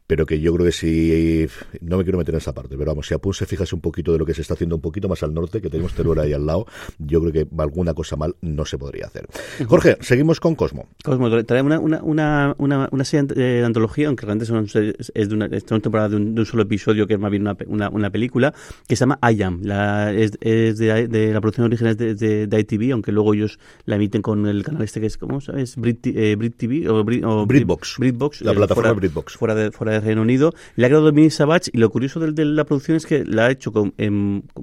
pero 0.06 0.26
que 0.26 0.40
yo 0.40 0.52
creo 0.54 0.66
que 0.66 0.72
si, 0.72 1.46
no 1.80 1.96
me 1.96 2.04
quiero 2.04 2.18
meter 2.18 2.34
en 2.34 2.38
esa 2.38 2.52
parte, 2.52 2.76
pero 2.76 2.90
vamos, 2.90 3.06
si 3.06 3.14
Apun 3.14 3.32
se 3.32 3.46
fijase 3.46 3.74
un 3.74 3.80
poquito 3.80 4.12
de 4.12 4.18
lo 4.18 4.26
que 4.26 4.34
se 4.34 4.42
está 4.42 4.54
haciendo 4.54 4.76
un 4.76 4.82
poquito 4.82 5.08
más 5.08 5.22
al 5.22 5.32
norte, 5.32 5.60
que 5.60 5.70
tenemos 5.70 5.94
Teruel 5.94 6.18
ahí 6.20 6.32
al 6.32 6.44
lado, 6.44 6.66
yo 6.98 7.20
creo 7.20 7.32
que 7.32 7.46
alguna 7.58 7.94
cosa 7.94 8.16
mal 8.16 8.36
no 8.42 8.64
se 8.64 8.76
podría 8.78 9.06
hacer. 9.06 9.26
Jorge, 9.66 9.96
seguimos 10.00 10.40
con 10.40 10.54
Cosmo. 10.54 10.88
Cosmo, 11.02 11.30
traemos 11.44 11.78
una, 11.80 12.02
una, 12.02 12.54
una, 12.58 12.88
una, 12.90 13.04
serie 13.04 13.26
de 13.34 13.64
antología, 13.64 14.08
aunque 14.08 14.26
realmente 14.26 14.46
son, 14.46 14.66
es 14.66 15.28
de 15.28 15.34
una, 15.34 15.48
temporada 15.48 16.10
de 16.10 16.16
un, 16.16 16.46
solo 16.46 16.64
episodio, 16.64 17.06
que 17.06 17.14
es 17.14 17.20
más 17.20 17.30
bien 17.30 17.46
una, 17.66 17.88
una, 17.88 18.10
película, 18.10 18.52
que 18.86 18.96
se 18.96 19.00
llama 19.00 19.18
I 19.22 19.42
Am. 19.42 19.60
La, 19.62 20.12
es, 20.12 20.33
es 20.40 20.78
de, 20.78 21.32
la 21.32 21.40
producción 21.40 21.66
original 21.66 21.96
de, 21.96 22.14
de, 22.14 22.46
de, 22.46 22.60
ITV, 22.60 22.92
aunque 22.92 23.12
luego 23.12 23.34
ellos 23.34 23.58
la 23.84 23.96
emiten 23.96 24.22
con 24.22 24.46
el 24.46 24.62
canal 24.62 24.82
este 24.82 25.00
que 25.00 25.06
es, 25.06 25.16
¿cómo 25.16 25.40
sabes? 25.40 25.76
Brit, 25.76 26.06
eh, 26.06 26.36
Brit 26.36 26.56
TV 26.56 26.88
o, 26.88 27.04
Britbox. 27.04 27.96
Britbox. 27.98 28.42
La 28.42 28.52
plataforma 28.52 28.90
fuera, 28.90 28.92
Britbox. 28.92 29.36
Fuera 29.36 29.54
de, 29.54 29.70
fuera 29.70 29.92
de 29.92 30.00
Reino 30.00 30.22
Unido. 30.22 30.52
Le 30.76 30.86
ha 30.86 30.88
creado 30.88 31.04
Dominic 31.04 31.30
Savage 31.30 31.70
y 31.72 31.78
lo 31.78 31.90
curioso 31.90 32.20
de, 32.20 32.44
la 32.44 32.64
producción 32.64 32.96
es 32.96 33.06
que 33.06 33.24
la 33.24 33.46
ha 33.46 33.50
hecho 33.50 33.72
con, 33.72 33.92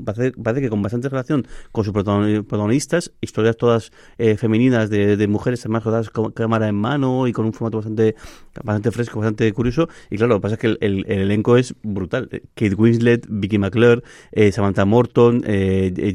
parece, 0.05 0.61
que 0.61 0.69
con 0.69 0.81
bastante 0.81 1.09
relación 1.09 1.47
con 1.71 1.83
sus 1.83 1.93
protagonistas, 1.93 3.11
historias 3.21 3.57
todas 3.57 3.91
eh, 4.17 4.37
femeninas 4.37 4.89
de, 4.89 5.17
de 5.17 5.27
mujeres 5.27 5.61
además 5.65 6.09
con 6.09 6.31
cámara 6.31 6.67
en 6.67 6.75
mano 6.75 7.27
y 7.27 7.33
con 7.33 7.45
un 7.45 7.53
formato 7.53 7.77
bastante, 7.77 8.15
bastante 8.63 8.91
fresco, 8.91 9.19
bastante 9.19 9.51
curioso. 9.53 9.89
Y 10.09 10.17
claro, 10.17 10.33
lo 10.33 10.39
que 10.39 10.41
pasa 10.41 10.55
es 10.55 10.59
que 10.59 10.67
el, 10.67 10.77
el, 10.81 11.05
elenco 11.07 11.57
es 11.57 11.75
brutal. 11.83 12.29
Kate 12.55 12.75
Winslet, 12.75 13.25
Vicky 13.29 13.57
McClure, 13.57 14.03
eh, 14.31 14.51
Samantha 14.51 14.85
Morton, 14.85 15.43
eh, 15.45 15.60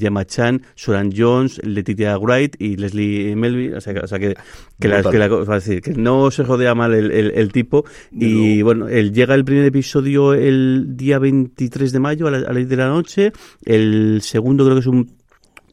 Gemma 0.01 0.25
Chan, 0.25 0.63
Soran 0.75 1.11
Jones, 1.17 1.61
Letitia 1.65 2.17
Wright 2.19 2.57
y 2.59 2.77
Leslie 2.77 3.35
Melville. 3.37 3.77
O 3.77 3.81
sea, 3.81 3.95
que- 3.95 4.01
o 4.01 4.07
sea 4.07 4.19
que, 4.19 4.35
que, 4.81 4.89
la- 4.89 5.03
que 5.11 5.19
la- 5.19 5.29
que 5.83 5.93
no 5.95 6.31
se 6.31 6.45
jodea 6.45 6.75
mal 6.75 6.95
el, 6.95 7.11
el- 7.11 7.33
el 7.35 7.53
tipo. 7.53 7.85
Y 8.13 8.63
bueno, 8.63 8.89
él 8.89 9.13
llega 9.13 9.35
el 9.35 9.45
primer 9.45 9.65
episodio 9.65 10.35
el 10.35 10.97
día 10.97 11.19
23 11.19 11.93
de 11.93 12.01
mayo 12.01 12.27
a 12.27 12.31
la- 12.31 12.39
a 12.39 12.41
las 12.53 12.57
10 12.57 12.69
de 12.69 12.77
la 12.77 12.89
noche. 12.89 13.33
El 13.65 14.21
segundo 14.23 14.65
creo 14.65 14.77
que 14.77 14.81
es 14.81 14.87
un 14.87 15.11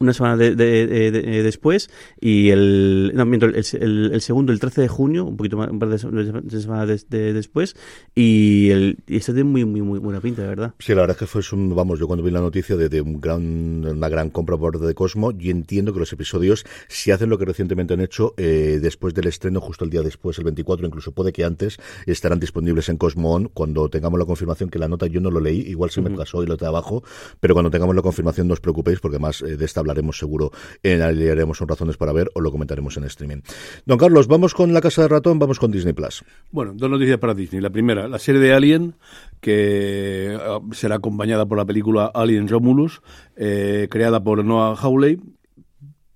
una 0.00 0.12
semana 0.12 0.36
de- 0.36 0.54
de- 0.54 0.86
de- 0.86 1.10
de- 1.10 1.42
después 1.42 1.90
y 2.20 2.50
el, 2.50 3.12
no, 3.14 3.24
miento, 3.24 3.46
el, 3.46 3.54
el- 3.80 4.10
el 4.12 4.20
segundo 4.20 4.52
el 4.52 4.60
13 4.60 4.80
de 4.82 4.88
junio 4.88 5.24
un 5.24 5.36
poquito 5.36 5.56
más 5.56 5.70
un 5.70 5.78
par 5.78 5.88
de, 5.88 5.98
se- 5.98 6.08
de 6.10 6.60
semanas 6.60 6.88
des- 6.88 7.08
de- 7.10 7.32
después 7.32 7.76
y 8.14 8.70
el 8.70 8.98
y 9.06 9.16
este 9.16 9.32
tiene 9.32 9.48
muy 9.48 9.64
muy 9.64 9.82
muy 9.82 9.98
buena 9.98 10.20
pinta 10.20 10.42
de 10.42 10.48
verdad. 10.48 10.74
Sí, 10.78 10.94
la 10.94 11.02
verdad 11.02 11.16
es 11.16 11.18
que 11.20 11.26
fue 11.26 11.42
un, 11.52 11.74
vamos, 11.74 11.98
yo 11.98 12.06
cuando 12.06 12.24
vi 12.24 12.30
la 12.30 12.40
noticia 12.40 12.76
de, 12.76 13.00
un 13.00 13.20
gran, 13.20 13.84
una 13.86 14.08
gran 14.08 14.30
compra 14.30 14.56
por 14.56 14.72
parte 14.72 14.86
de 14.86 14.94
Cosmo, 14.94 15.32
y 15.38 15.50
entiendo 15.50 15.92
que 15.92 15.98
los 16.00 16.12
episodios, 16.12 16.64
si 16.88 17.10
hacen 17.10 17.28
lo 17.30 17.38
que 17.38 17.44
recientemente 17.44 17.94
han 17.94 18.00
hecho, 18.00 18.34
eh, 18.36 18.78
después 18.82 19.14
del 19.14 19.26
estreno, 19.26 19.60
justo 19.60 19.84
el 19.84 19.90
día 19.90 20.02
después, 20.02 20.38
el 20.38 20.44
24, 20.44 20.86
incluso 20.86 21.12
puede 21.12 21.32
que 21.32 21.44
antes, 21.44 21.78
estarán 22.06 22.40
disponibles 22.40 22.88
en 22.88 22.96
Cosmo 22.96 23.34
On, 23.34 23.48
cuando 23.48 23.88
tengamos 23.88 24.18
la 24.18 24.24
confirmación, 24.26 24.70
que 24.70 24.78
la 24.78 24.88
nota 24.88 25.06
yo 25.06 25.20
no 25.20 25.30
lo 25.30 25.40
leí, 25.40 25.60
igual 25.60 25.90
se 25.90 26.00
me 26.00 26.10
pasó 26.10 26.42
y 26.42 26.46
lo 26.46 26.56
de 26.56 26.66
abajo, 26.66 27.02
pero 27.40 27.54
cuando 27.54 27.70
tengamos 27.70 27.94
la 27.94 28.02
confirmación 28.02 28.48
no 28.48 28.54
os 28.54 28.60
preocupéis, 28.60 29.00
porque 29.00 29.18
más 29.18 29.42
eh, 29.42 29.56
de 29.56 29.64
esta 29.64 29.80
hablaremos 29.84 30.18
seguro, 30.18 30.50
en 30.82 31.02
haremos 31.02 31.60
un 31.60 31.68
razones 31.68 31.96
para 31.96 32.12
ver, 32.12 32.30
o 32.34 32.40
lo 32.40 32.50
comentaremos 32.50 32.96
en 32.96 33.04
streaming. 33.04 33.42
Don 33.86 33.98
Carlos, 33.98 34.26
vamos 34.26 34.54
con 34.54 34.72
la 34.72 34.80
casa 34.80 35.02
de 35.02 35.08
ratón, 35.08 35.38
vamos 35.38 35.58
con 35.58 35.70
Disney 35.70 35.92
Plus. 35.92 36.24
Bueno, 36.50 36.72
dos 36.74 36.90
noticias 36.90 37.18
para 37.18 37.34
Disney. 37.34 37.60
La 37.60 37.70
primera, 37.70 38.08
la 38.08 38.18
serie 38.18 38.40
de 38.40 38.52
Alien, 38.52 38.96
que 39.40 40.36
ah, 40.40 40.60
será 40.72 40.96
acompañada 40.96 41.46
por 41.46 41.58
la 41.58 41.64
película 41.64 42.10
Alien 42.14 42.48
Romulus, 42.48 43.02
eh, 43.36 43.88
creada 43.90 44.22
por 44.22 44.44
Noah 44.44 44.76
Hawley, 44.76 45.20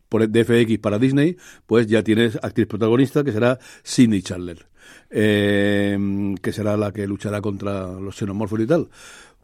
por 0.08 0.26
DFX 0.26 0.78
para 0.78 0.98
Disney, 0.98 1.36
pues 1.66 1.86
ya 1.86 2.02
tienes 2.02 2.36
actriz 2.36 2.66
protagonista 2.66 3.22
que 3.22 3.32
será 3.32 3.58
Sidney 3.82 4.22
Chandler, 4.22 4.66
eh, 5.10 6.34
que 6.40 6.52
será 6.52 6.76
la 6.76 6.92
que 6.92 7.06
luchará 7.06 7.40
contra 7.40 7.92
los 7.92 8.16
xenomorfos 8.16 8.60
y 8.60 8.66
tal. 8.66 8.88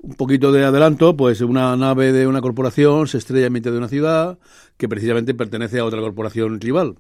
Un 0.05 0.17
poquito 0.17 0.53
de 0.53 0.63
adelanto, 0.63 1.17
pues 1.17 1.41
una 1.41 1.75
nave 1.79 2.13
de 2.13 2.27
una 2.27 2.43
corporación 2.43 3.09
se 3.09 3.17
estrella 3.17 3.47
en 3.47 3.55
mitad 3.55 3.71
de 3.71 3.79
una 3.79 3.89
ciudad 3.89 4.39
que 4.77 4.87
precisamente 4.87 5.33
pertenece 5.33 5.79
a 5.79 5.85
otra 5.87 6.03
corporación 6.03 6.61
rival. 6.61 6.97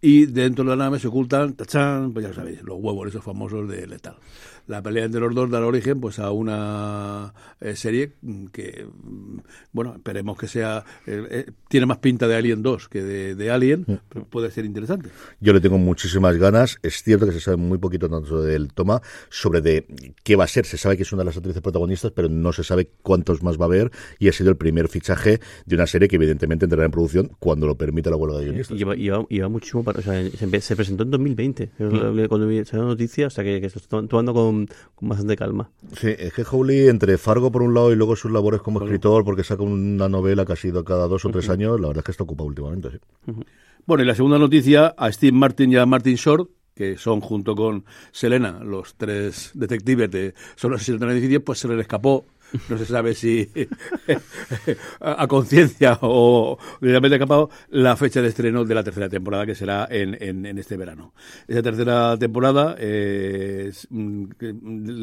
Y 0.00 0.24
dentro 0.24 0.64
de 0.64 0.70
la 0.70 0.76
nave 0.76 0.98
se 0.98 1.08
ocultan, 1.08 1.52
tachán, 1.52 2.14
pues 2.14 2.24
ya 2.26 2.32
sabéis, 2.32 2.62
los 2.62 2.78
huevos 2.80 3.08
esos 3.08 3.22
famosos 3.22 3.68
de 3.68 3.86
Letal. 3.86 4.16
La 4.66 4.82
pelea 4.82 5.04
entre 5.04 5.20
los 5.20 5.34
dos 5.34 5.50
da 5.50 5.64
origen 5.64 6.00
pues 6.00 6.18
a 6.18 6.30
una 6.30 7.32
eh, 7.60 7.76
serie 7.76 8.12
mm, 8.22 8.46
que, 8.46 8.86
mm, 8.86 9.38
bueno, 9.72 9.94
esperemos 9.96 10.36
que 10.38 10.48
sea, 10.48 10.84
eh, 11.06 11.26
eh, 11.30 11.46
tiene 11.68 11.86
más 11.86 11.98
pinta 11.98 12.26
de 12.28 12.34
Alien 12.36 12.62
2 12.62 12.88
que 12.88 13.02
de, 13.02 13.34
de 13.34 13.50
Alien, 13.50 13.84
pero 14.08 14.24
puede 14.26 14.50
ser 14.50 14.64
interesante. 14.64 15.08
Yo 15.40 15.52
le 15.52 15.60
tengo 15.60 15.78
muchísimas 15.78 16.36
ganas. 16.36 16.78
Es 16.82 17.02
cierto 17.02 17.26
que 17.26 17.32
se 17.32 17.40
sabe 17.40 17.56
muy 17.56 17.78
poquito 17.78 18.08
tanto 18.08 18.42
del 18.42 18.72
toma 18.72 19.00
sobre 19.30 19.60
de 19.60 19.86
qué 20.24 20.36
va 20.36 20.44
a 20.44 20.48
ser. 20.48 20.66
Se 20.66 20.76
sabe 20.78 20.96
que 20.96 21.02
es 21.04 21.12
una 21.12 21.20
de 21.22 21.26
las 21.26 21.36
actrices 21.36 21.62
protagonistas, 21.62 22.12
pero 22.12 22.28
no 22.28 22.52
se 22.52 22.64
sabe 22.64 22.90
cuántos 23.02 23.42
más 23.42 23.58
va 23.58 23.64
a 23.64 23.68
haber. 23.68 23.90
Y 24.18 24.28
ha 24.28 24.32
sido 24.32 24.50
el 24.50 24.56
primer 24.56 24.88
fichaje 24.88 25.40
de 25.64 25.74
una 25.76 25.86
serie 25.86 26.08
que 26.08 26.16
evidentemente 26.16 26.64
entrará 26.66 26.84
en 26.84 26.90
producción 26.90 27.30
cuando 27.38 27.66
lo 27.66 27.76
permita 27.76 28.10
la 28.10 28.16
huelga 28.16 28.38
de 28.38 28.44
guionistas. 28.46 28.74
y 28.76 28.78
lleva, 28.78 28.94
lleva, 28.94 29.26
lleva 29.28 29.48
muchísimo 29.48 29.84
para, 29.84 30.00
o 30.00 30.02
sea, 30.02 30.28
se, 30.30 30.60
se 30.60 30.76
presentó 30.76 31.02
en 31.04 31.10
2020 31.10 31.70
es 31.78 31.92
lo 31.92 32.14
que- 32.14 32.28
cuando 32.28 32.46
vi 32.48 32.58
esa 32.58 32.76
noticia 32.78 33.26
o 33.26 33.30
sea 33.30 33.44
que, 33.44 33.60
que 33.60 33.70
se 33.70 33.78
está 33.78 34.02
tomando 34.06 34.32
con, 34.34 34.55
con 34.94 35.08
bastante 35.08 35.36
calma 35.36 35.68
Sí, 36.00 36.14
es 36.18 36.32
que 36.32 36.42
Howley, 36.42 36.88
entre 36.88 37.18
Fargo 37.18 37.52
por 37.52 37.62
un 37.62 37.74
lado 37.74 37.92
y 37.92 37.96
luego 37.96 38.16
sus 38.16 38.30
labores 38.30 38.62
como 38.62 38.82
escritor, 38.82 39.24
porque 39.24 39.44
saca 39.44 39.62
una 39.62 40.08
novela 40.08 40.44
que 40.46 40.54
ha 40.54 40.56
sido 40.56 40.84
cada 40.84 41.06
dos 41.06 41.24
o 41.24 41.30
tres 41.30 41.48
años, 41.50 41.80
la 41.80 41.88
verdad 41.88 42.00
es 42.00 42.04
que 42.04 42.10
está 42.12 42.24
ocupado 42.24 42.48
últimamente. 42.48 42.90
Sí. 42.90 43.32
Bueno, 43.86 44.02
y 44.02 44.06
la 44.06 44.14
segunda 44.14 44.38
noticia, 44.38 44.94
a 44.96 45.12
Steve 45.12 45.36
Martin 45.36 45.72
y 45.72 45.76
a 45.76 45.86
Martin 45.86 46.16
Short, 46.16 46.50
que 46.74 46.98
son 46.98 47.20
junto 47.20 47.56
con 47.56 47.84
Selena 48.12 48.60
los 48.62 48.96
tres 48.96 49.50
detectives 49.54 50.10
de 50.10 50.34
Solo 50.56 50.78
se 50.78 50.92
del 50.98 51.10
edificio, 51.10 51.42
pues 51.42 51.58
se 51.60 51.68
les 51.68 51.80
escapó. 51.80 52.26
No 52.68 52.78
se 52.78 52.86
sabe 52.86 53.14
si 53.14 53.48
a, 55.00 55.26
conciencia 55.26 55.98
o 56.02 56.58
directamente 56.80 57.16
escapado 57.16 57.50
la 57.70 57.96
fecha 57.96 58.22
de 58.22 58.28
estreno 58.28 58.64
de 58.64 58.74
la 58.74 58.84
tercera 58.84 59.08
temporada 59.08 59.46
que 59.46 59.54
será 59.54 59.86
en, 59.90 60.16
en, 60.20 60.58
este 60.58 60.76
verano. 60.76 61.12
Esa 61.48 61.62
tercera 61.62 62.16
temporada 62.18 62.76
eh, 62.78 63.66
es 63.68 63.86
mm, 63.90 64.24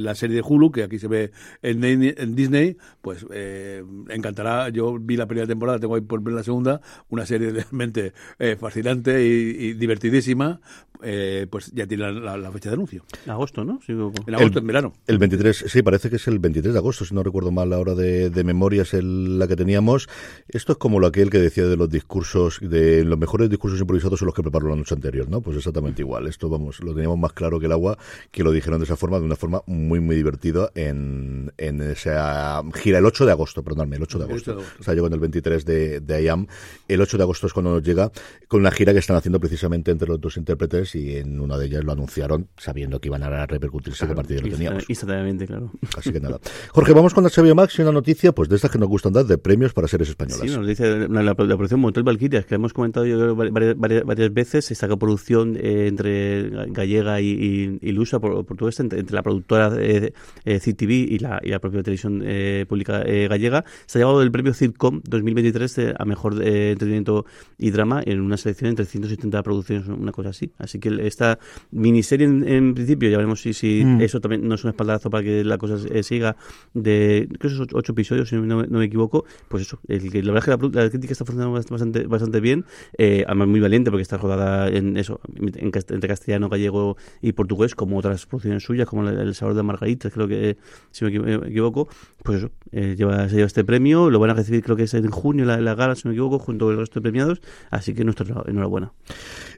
la 0.03 0.15
serie 0.15 0.37
de 0.37 0.43
Hulu 0.45 0.71
que 0.71 0.83
aquí 0.83 0.99
se 0.99 1.07
ve 1.07 1.31
en, 1.61 2.35
Disney- 2.35 2.77
pues 3.01 3.25
eh, 3.31 3.83
encantará. 4.09 4.69
Yo 4.69 4.97
vi 4.99 5.17
la 5.17 5.27
primera 5.27 5.47
temporada, 5.47 5.79
tengo 5.79 5.95
ahí 5.95 6.01
por 6.01 6.21
ver 6.21 6.33
la 6.33 6.43
segunda, 6.43 6.81
una 7.09 7.25
serie 7.25 7.51
realmente 7.51 8.13
eh, 8.39 8.55
fascinante 8.59 9.23
y 9.23 9.73
divertidísima. 9.73 10.61
Eh, 11.01 11.47
pues 11.49 11.71
ya 11.73 11.85
tiene 11.87 12.03
la, 12.03 12.11
la- 12.11 12.37
la 12.37 12.51
fecha 12.51 12.69
de 12.69 12.75
anuncio. 12.75 13.03
agosto 13.27 13.65
no 13.65 13.79
Sí, 13.85 13.91
o- 13.93 14.11
En 14.27 14.35
agosto, 14.35 14.59
El- 14.59 14.63
en 14.63 14.67
verano. 14.67 14.93
El 15.07 15.17
23, 15.17 15.65
sí, 15.67 15.81
parece 15.81 16.09
que 16.09 16.15
es 16.17 16.27
el 16.27 16.39
23 16.39 16.71
de 16.73 16.79
agosto, 16.79 17.03
si 17.03 17.13
no 17.15 17.23
recuerdo 17.23 17.51
mal 17.51 17.69
la 17.69 17.79
hora 17.79 17.95
de, 17.95 18.29
de 18.29 18.43
memoria, 18.43 18.83
es 18.83 18.93
el- 18.93 19.37
la 19.39 19.47
que 19.47 19.55
teníamos. 19.55 20.07
Esto 20.47 20.73
es 20.73 20.77
como 20.77 20.99
lo 20.99 21.07
aquel 21.07 21.29
que 21.29 21.39
decía 21.39 21.65
de 21.67 21.75
los 21.75 21.89
discursos, 21.89 22.59
de 22.61 23.03
los 23.03 23.17
mejores 23.17 23.49
discursos 23.49 23.79
improvisados 23.81 24.19
son 24.19 24.27
los 24.27 24.35
que 24.35 24.43
preparo 24.43 24.69
la 24.69 24.75
noche 24.75 24.93
anterior, 24.95 25.27
¿no? 25.29 25.41
Pues 25.41 25.57
exactamente 25.57 26.01
igual. 26.01 26.27
Esto, 26.27 26.47
vamos, 26.47 26.79
lo 26.81 26.93
teníamos 26.93 27.17
más 27.19 27.33
claro 27.33 27.59
que 27.59 27.65
el 27.65 27.71
agua, 27.73 27.97
que 28.31 28.43
lo 28.43 28.51
dijeron 28.51 28.79
de 28.79 28.85
esa 28.85 28.95
forma, 28.95 29.19
de 29.19 29.25
una 29.25 29.35
forma 29.35 29.61
muy, 29.65 29.99
muy 29.99 30.15
divertida 30.15 30.69
en, 30.75 31.51
en 31.57 31.81
esa 31.81 32.61
gira 32.75 32.99
el 32.99 33.05
8 33.05 33.25
de 33.25 33.31
agosto, 33.31 33.63
perdóname, 33.63 33.97
el 33.97 34.03
8 34.03 34.19
de 34.19 34.25
El 34.25 34.31
8 34.31 34.33
agosto. 34.33 34.51
de 34.51 34.57
agosto. 34.61 34.77
O 34.79 34.83
sea, 34.83 34.93
llegó 34.93 35.07
en 35.07 35.13
el 35.13 35.19
23 35.19 35.65
de, 35.65 35.99
de 35.99 36.23
IAM. 36.23 36.47
El 36.87 37.01
8 37.01 37.17
de 37.17 37.23
agosto 37.23 37.47
es 37.47 37.53
cuando 37.53 37.71
nos 37.71 37.83
llega, 37.83 38.11
con 38.47 38.61
una 38.61 38.71
gira 38.71 38.93
que 38.93 38.99
están 38.99 39.17
haciendo 39.17 39.39
precisamente 39.39 39.91
entre 39.91 40.07
los 40.07 40.21
dos 40.21 40.37
intérpretes 40.37 40.92
y 40.95 41.17
en 41.17 41.39
una 41.39 41.57
de 41.57 41.65
ellas 41.67 41.83
lo 41.83 41.91
anunciaron 41.91 42.47
sabiendo 42.57 42.99
que 42.99 43.07
iban 43.09 43.23
a 43.23 43.45
repercutirse 43.45 44.05
que 44.05 44.11
a 44.11 44.15
partir 44.15 44.41
de 44.41 44.49
lo 44.49 44.55
teníamos. 44.55 44.89
instantáneamente 44.89 45.47
claro 45.47 45.71
Así 45.97 46.11
que 46.11 46.19
nada. 46.19 46.39
Jorge, 46.71 46.93
vamos 46.93 47.13
con 47.13 47.23
HBO 47.23 47.55
Max 47.55 47.77
y 47.79 47.81
una 47.81 47.91
noticia, 47.91 48.31
pues 48.33 48.49
de 48.49 48.55
estas 48.55 48.71
que 48.71 48.77
nos 48.79 48.87
gustan 48.89 49.13
dar, 49.13 49.25
de 49.25 49.37
premios 49.37 49.73
para 49.73 49.87
series 49.87 50.09
españolas. 50.09 50.41
Sí, 50.49 50.55
nos 50.55 50.67
dice 50.67 51.07
la, 51.07 51.21
la, 51.21 51.23
la 51.23 51.35
producción 51.35 51.79
Motel 51.79 52.03
Valkyrias, 52.03 52.45
que 52.45 52.55
hemos 52.55 52.73
comentado 52.73 53.05
yo 53.05 53.17
creo, 53.19 53.35
varias, 53.35 53.77
varias, 53.77 54.03
varias 54.05 54.33
veces, 54.33 54.71
esta 54.71 54.87
producción 54.95 55.55
eh, 55.57 55.87
entre 55.87 56.49
gallega 56.71 57.21
y, 57.21 57.29
y, 57.29 57.79
y 57.81 57.91
lusa, 57.91 58.19
por, 58.19 58.45
portuguesa, 58.45 58.83
entre, 58.83 58.99
entre 58.99 59.15
la 59.15 59.23
productora 59.23 59.71
eh, 59.79 60.13
eh, 60.45 60.59
CTV 60.59 60.91
y 60.91 61.19
la, 61.19 61.39
y 61.43 61.49
la 61.49 61.59
propia 61.59 61.81
televisión 61.83 62.21
eh, 62.25 62.65
pública 62.67 63.01
eh, 63.05 63.27
gallega, 63.27 63.63
se 63.85 63.97
ha 63.97 64.01
llevado 64.01 64.21
el 64.21 64.31
premio 64.31 64.53
CIRCOM 64.53 65.01
2023 65.03 65.75
de- 65.75 65.95
a 65.97 66.05
mejor 66.05 66.41
eh, 66.43 66.71
entretenimiento 66.71 67.25
y 67.57 67.71
drama 67.71 68.01
en 68.05 68.21
una 68.21 68.37
selección 68.37 68.69
entre 68.69 68.85
170 68.85 69.41
producciones, 69.43 69.87
una 69.87 70.11
cosa 70.11 70.29
así. 70.29 70.51
Así 70.57 70.72
que 70.79 70.89
esta 71.07 71.39
miniserie, 71.71 72.25
en, 72.27 72.47
en 72.47 72.73
principio, 72.73 73.09
ya 73.09 73.17
veremos 73.17 73.41
si, 73.41 73.53
si 73.53 73.83
Mm. 73.85 74.01
eso 74.01 74.19
también 74.21 74.47
no 74.47 74.55
es 74.55 74.63
un 74.63 74.69
espaldarazo 74.69 75.09
para 75.09 75.23
que 75.23 75.43
la 75.43 75.57
cosa 75.57 75.75
eh, 75.91 76.03
siga, 76.03 76.35
de 76.73 77.27
creo 77.29 77.39
que 77.39 77.47
esos 77.47 77.59
ocho, 77.61 77.77
ocho 77.77 77.91
episodios, 77.91 78.29
si 78.29 78.35
no, 78.35 78.43
me- 78.43 78.67
no 78.67 78.79
me 78.79 78.85
equivoco, 78.85 79.25
pues 79.47 79.63
eso, 79.63 79.79
el, 79.87 80.11
que- 80.11 80.21
la 80.23 80.31
verdad 80.33 80.49
es 80.49 80.69
que 80.71 80.77
la, 80.79 80.89
crítica 80.89 81.11
está 81.13 81.25
funcionando 81.25 81.57
bast- 81.59 81.69
bastante, 81.69 82.05
bastante 82.07 82.39
bien, 82.39 82.65
eh, 82.97 83.23
además 83.27 83.47
muy 83.47 83.59
valiente 83.59 83.89
porque 83.91 84.01
está 84.03 84.17
rodada 84.17 84.67
en 84.69 84.97
eso, 84.97 85.19
en 85.35 85.71
entre 85.73 86.07
castellano, 86.07 86.49
gallego 86.49 86.97
y 87.21 87.31
portugués, 87.33 87.75
como 87.75 87.97
otras 87.97 88.25
producciones 88.25 88.63
suyas, 88.63 88.87
como 88.87 89.03
la- 89.03 89.21
El 89.23 89.35
sabor 89.35 89.55
de 89.55 89.63
Margarita, 89.63 90.09
creo 90.09 90.27
que, 90.27 90.57
si 90.91 91.05
me 91.05 91.35
equivoco, 91.47 91.87
pues 92.23 92.39
eso, 92.39 92.51
eh, 92.71 92.95
lleva, 92.97 93.27
se 93.29 93.35
lleva 93.35 93.47
este 93.47 93.63
premio, 93.63 94.09
lo 94.09 94.19
van 94.19 94.31
a 94.31 94.33
recibir 94.33 94.63
creo 94.63 94.75
que 94.75 94.83
es 94.83 94.93
en 94.93 95.09
junio 95.09 95.45
la, 95.45 95.59
la 95.61 95.75
gala, 95.75 95.95
si 95.95 96.01
no 96.05 96.09
me 96.09 96.15
equivoco, 96.15 96.39
junto 96.39 96.65
con 96.65 96.73
el 96.73 96.79
resto 96.79 96.99
de 96.99 97.01
premiados, 97.03 97.41
así 97.69 97.93
que 97.93 98.03
nuestra 98.03 98.25
enhorabuena. 98.47 98.91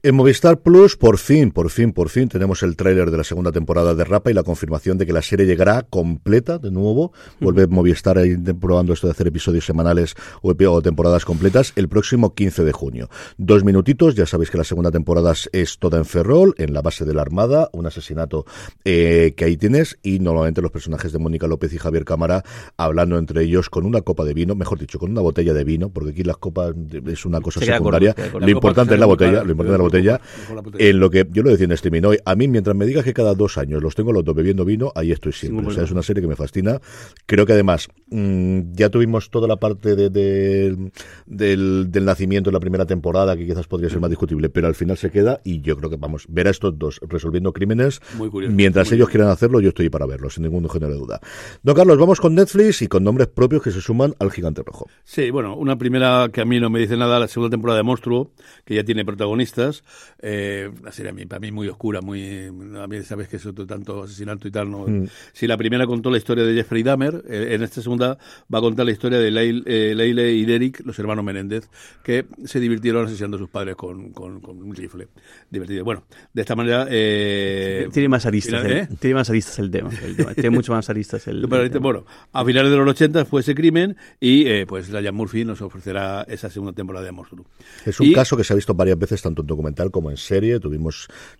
En 0.03 0.15
Movistar 0.15 0.59
Plus, 0.61 0.95
por 1.05 1.19
fin, 1.19 1.51
por 1.51 1.69
fin, 1.69 1.93
por 1.93 2.09
fin, 2.09 2.27
tenemos 2.29 2.63
el 2.63 2.75
tráiler 2.75 3.11
de 3.11 3.17
la 3.17 3.23
segunda 3.23 3.51
temporada 3.51 3.93
de 3.93 4.03
Rapa 4.03 4.31
y 4.31 4.33
la 4.33 4.41
confirmación 4.41 4.97
de 4.97 5.05
que 5.05 5.13
la 5.13 5.21
serie 5.21 5.45
llegará 5.45 5.83
completa 5.83 6.57
de 6.57 6.71
nuevo. 6.71 7.13
Vuelve 7.39 7.67
Movistar 7.67 8.17
a 8.17 8.25
ir 8.25 8.39
probando 8.59 8.91
esto 8.91 9.05
de 9.05 9.11
hacer 9.11 9.27
episodios 9.27 9.67
semanales 9.67 10.15
o, 10.41 10.49
o 10.57 10.81
temporadas 10.81 11.23
completas 11.23 11.73
el 11.75 11.89
próximo 11.89 12.33
15 12.33 12.63
de 12.63 12.71
junio. 12.71 13.09
Dos 13.37 13.63
minutitos, 13.63 14.15
ya 14.15 14.25
sabéis 14.25 14.49
que 14.49 14.57
la 14.57 14.63
segunda 14.63 14.89
temporada 14.89 15.33
es- 15.51 15.77
toda 15.77 15.99
en 15.99 16.05
Ferrol, 16.05 16.55
en 16.57 16.73
la 16.73 16.81
base 16.81 17.05
de 17.05 17.13
la 17.13 17.21
Armada, 17.21 17.69
un 17.71 17.85
asesinato 17.85 18.47
eh, 18.83 19.35
que 19.37 19.45
ahí 19.45 19.57
tienes 19.57 19.99
y 20.01 20.17
normalmente 20.17 20.63
los 20.63 20.71
personajes 20.71 21.11
de 21.11 21.19
Mónica 21.19 21.45
López 21.45 21.71
y 21.71 21.77
Javier 21.77 22.03
Cámara 22.03 22.43
hablando 22.77 23.19
entre 23.19 23.43
ellos 23.43 23.69
con 23.69 23.85
una 23.85 24.01
copa 24.01 24.23
de 24.23 24.33
vino, 24.33 24.55
mejor 24.55 24.79
dicho, 24.79 24.97
con 24.97 25.11
una 25.11 25.21
botella 25.21 25.53
de 25.53 25.63
vino, 25.65 25.89
porque 25.89 26.09
aquí 26.09 26.23
las 26.23 26.37
copas 26.37 26.73
es 27.05 27.25
una 27.27 27.41
cosa 27.41 27.59
secundaria. 27.75 28.15
Lo 28.39 28.49
importante 28.49 28.95
es 28.95 28.99
la 28.99 29.05
botella, 29.05 29.43
lo 29.43 29.51
importante 29.51 29.75
es 29.75 29.77
la 29.77 29.83
botella. 29.83 30.21
Mejor 30.39 30.55
la 30.55 30.61
botella. 30.63 30.94
En 30.95 31.01
lo 31.01 31.09
que 31.09 31.27
yo 31.29 31.43
lo 31.43 31.49
decía 31.49 31.65
en 31.65 31.73
streaming 31.73 32.03
hoy, 32.03 32.17
a 32.23 32.35
mí 32.35 32.47
mientras 32.47 32.73
me 32.73 32.85
digas 32.85 33.03
que 33.03 33.13
cada 33.13 33.33
dos 33.35 33.57
años 33.57 33.83
los 33.83 33.95
tengo 33.95 34.13
los 34.13 34.23
dos 34.23 34.33
bebiendo 34.33 34.63
vino, 34.63 34.93
ahí 34.95 35.11
estoy 35.11 35.33
siempre. 35.33 35.57
Ningún 35.57 35.71
O 35.71 35.75
sea, 35.75 35.83
es 35.83 35.91
una 35.91 36.01
serie 36.01 36.21
que 36.21 36.27
me 36.29 36.37
fascina. 36.37 36.79
Creo 37.25 37.45
que 37.45 37.51
además 37.51 37.89
mm, 38.11 38.71
ya 38.71 38.89
tuvimos 38.89 39.29
toda 39.29 39.45
la 39.47 39.57
parte 39.57 39.95
de, 39.97 40.09
de- 40.09 40.91
del, 41.25 41.91
del 41.91 42.05
nacimiento 42.05 42.49
de 42.49 42.53
la 42.53 42.59
primera 42.61 42.85
temporada, 42.85 43.35
que 43.35 43.45
quizás 43.45 43.67
podría 43.67 43.89
ser 43.89 43.99
más 43.99 44.09
discutible, 44.09 44.49
pero 44.49 44.67
al 44.67 44.75
final 44.75 44.95
se 44.97 45.11
queda 45.11 45.41
y 45.43 45.59
yo 45.61 45.75
creo 45.77 45.89
que 45.89 45.97
vamos, 45.97 46.25
ver 46.29 46.47
a 46.47 46.51
estos 46.51 46.77
dos 46.79 46.99
resolviendo 47.09 47.51
crímenes, 47.51 47.99
Muy 48.17 48.29
curioso, 48.29 48.55
mientras 48.55 48.87
muy 48.89 48.95
ellos 48.95 49.09
quieran 49.09 49.29
hacerlo, 49.29 49.59
yo 49.59 49.69
estoy 49.69 49.89
para 49.89 50.05
verlo, 50.05 50.29
sin 50.29 50.43
ningún 50.43 50.69
género 50.69 50.93
de 50.93 50.99
duda. 50.99 51.19
Don 51.63 51.75
Carlos, 51.75 51.97
vamos 51.97 52.21
con 52.21 52.35
Netflix 52.35 52.81
y 52.81 52.87
con 52.87 53.03
nombres 53.03 53.27
propios 53.27 53.61
que 53.61 53.71
se 53.71 53.81
suman 53.81 54.13
al 54.19 54.31
gigante 54.31 54.61
rojo. 54.63 54.87
Sí, 55.03 55.29
bueno, 55.29 55.55
una 55.57 55.77
primera 55.77 56.29
que 56.31 56.41
a 56.41 56.45
mí 56.45 56.59
no 56.59 56.69
me 56.69 56.79
dice 56.79 56.95
nada, 56.95 57.19
la 57.19 57.27
segunda 57.27 57.49
temporada 57.51 57.77
de 57.77 57.83
Monstruo, 57.83 58.31
que 58.63 58.75
ya 58.75 58.83
tiene 58.83 59.03
protagonistas. 59.03 59.83
Eh, 60.21 60.69
una 60.85 60.91
serie 60.91 61.25
para 61.25 61.39
mí 61.39 61.51
muy 61.51 61.67
oscura, 61.67 61.99
muy. 62.01 62.45
A 62.79 62.85
mí 62.87 63.01
sabes 63.01 63.27
que 63.27 63.37
es 63.37 63.45
otro 63.47 63.65
tanto 63.65 64.03
asesinato 64.03 64.47
y 64.47 64.51
tal. 64.51 64.69
¿no? 64.69 64.85
Si 65.33 65.47
la 65.47 65.57
primera 65.57 65.87
contó 65.87 66.11
la 66.11 66.17
historia 66.17 66.43
de 66.43 66.53
Jeffrey 66.53 66.83
Dahmer, 66.83 67.23
eh, 67.27 67.49
en 67.55 67.63
esta 67.63 67.81
segunda 67.81 68.19
va 68.53 68.59
a 68.59 68.61
contar 68.61 68.85
la 68.85 68.91
historia 68.91 69.17
de 69.17 69.31
Leil- 69.31 69.63
eh, 69.65 69.93
Leile 69.95 70.31
y 70.33 70.45
Derek, 70.45 70.81
los 70.85 70.97
hermanos 70.99 71.25
Menéndez, 71.25 71.69
que 72.03 72.25
se 72.43 72.59
divirtieron 72.59 73.05
asesinando 73.05 73.37
a 73.37 73.39
sus 73.39 73.49
padres 73.49 73.75
con, 73.75 74.11
con, 74.11 74.39
con 74.41 74.61
un 74.61 74.75
rifle. 74.75 75.07
Divertido. 75.49 75.83
Bueno, 75.83 76.03
de 76.33 76.41
esta 76.41 76.55
manera. 76.55 76.85
Eh, 76.89 77.87
Tiene 77.91 78.07
más 78.09 78.25
aristas, 78.27 78.61
final- 78.61 78.71
el, 78.71 78.83
¿eh? 78.83 78.87
tiene 78.99 79.15
más 79.15 79.29
aristas 79.29 79.57
el 79.59 79.71
tema. 79.71 79.89
el 80.03 80.15
tema. 80.15 80.33
Tiene 80.35 80.51
mucho 80.51 80.71
más 80.73 80.87
aristas 80.89 81.27
el, 81.27 81.41
Pero, 81.49 81.63
el 81.63 81.71
tema. 81.71 81.81
bueno, 81.83 82.05
a 82.31 82.45
finales 82.45 82.69
de 82.71 82.77
los 82.77 82.87
80 82.87 83.25
fue 83.25 83.41
ese 83.41 83.55
crimen 83.55 83.97
y 84.19 84.45
eh, 84.45 84.65
pues 84.67 84.89
Ryan 84.91 85.15
Murphy 85.15 85.45
nos 85.45 85.61
ofrecerá 85.63 86.23
esa 86.29 86.49
segunda 86.51 86.73
temporada 86.73 87.03
de 87.05 87.11
Monstruo. 87.11 87.45
Es 87.85 87.99
un 87.99 88.05
Y- 88.07 88.13
caso 88.13 88.37
que 88.37 88.43
se 88.43 88.53
ha 88.53 88.55
visto 88.55 88.75
varias 88.75 88.99
veces, 88.99 89.21
tanto 89.23 89.41
en 89.41 89.47
documental 89.47 89.89
como 89.89 90.11
en 90.11 90.17
serie. 90.17 90.59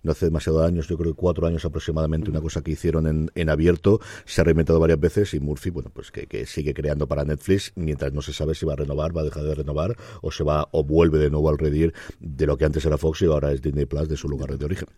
No 0.02 0.12
hace 0.12 0.26
demasiado 0.26 0.64
años, 0.64 0.88
yo 0.88 0.96
creo 0.96 1.12
que 1.12 1.16
cuatro 1.16 1.46
años 1.46 1.64
aproximadamente, 1.64 2.30
una 2.30 2.40
cosa 2.40 2.62
que 2.62 2.72
hicieron 2.72 3.06
en, 3.06 3.30
en 3.34 3.48
abierto. 3.50 4.00
Se 4.24 4.40
ha 4.40 4.44
reinventado 4.44 4.78
varias 4.80 5.00
veces 5.00 5.34
y 5.34 5.40
Murphy, 5.40 5.70
bueno, 5.70 5.90
pues 5.92 6.10
que, 6.10 6.46
sigue 6.46 6.74
creando 6.74 7.06
para 7.06 7.24
Netflix 7.24 7.72
mientras 7.76 8.12
no 8.12 8.22
se 8.22 8.32
sabe 8.32 8.54
si 8.54 8.64
va 8.66 8.74
a 8.74 8.76
renovar, 8.76 9.16
va 9.16 9.22
a 9.22 9.24
dejar 9.24 9.42
de 9.44 9.54
renovar 9.54 9.96
o 10.22 10.30
se 10.30 10.44
va 10.44 10.68
o 10.72 10.84
vuelve 10.84 11.18
de 11.18 11.30
nuevo 11.30 11.48
al 11.50 11.58
redir 11.58 11.92
de 12.20 12.46
lo 12.46 12.56
que 12.56 12.64
antes 12.64 12.84
era 12.84 12.98
Fox 12.98 13.22
y 13.22 13.26
ahora 13.26 13.52
es 13.52 13.62
Disney 13.62 13.86
Plus 13.86 14.08
de 14.08 14.16
su 14.16 14.28
lugar 14.28 14.56
de 14.56 14.64
origen. 14.64 14.88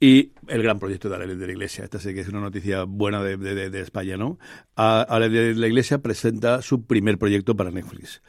Y 0.00 0.32
el 0.48 0.62
gran 0.64 0.80
proyecto 0.80 1.08
de 1.08 1.14
Ale 1.14 1.36
de 1.36 1.46
la 1.46 1.52
Iglesia. 1.52 1.84
Esta 1.84 2.00
sí 2.00 2.12
que 2.12 2.20
es 2.20 2.28
una 2.28 2.40
noticia 2.40 2.82
buena 2.84 3.22
de, 3.22 3.36
de- 3.36 3.70
de- 3.70 3.80
España, 3.80 4.16
¿no? 4.16 4.36
A- 4.74 5.02
Ale 5.02 5.28
de 5.28 5.54
la 5.54 5.68
Iglesia 5.68 5.98
presenta 5.98 6.60
su 6.60 6.84
primer 6.86 7.18
proyecto 7.18 7.54
para 7.54 7.70
Netflix. 7.70 8.20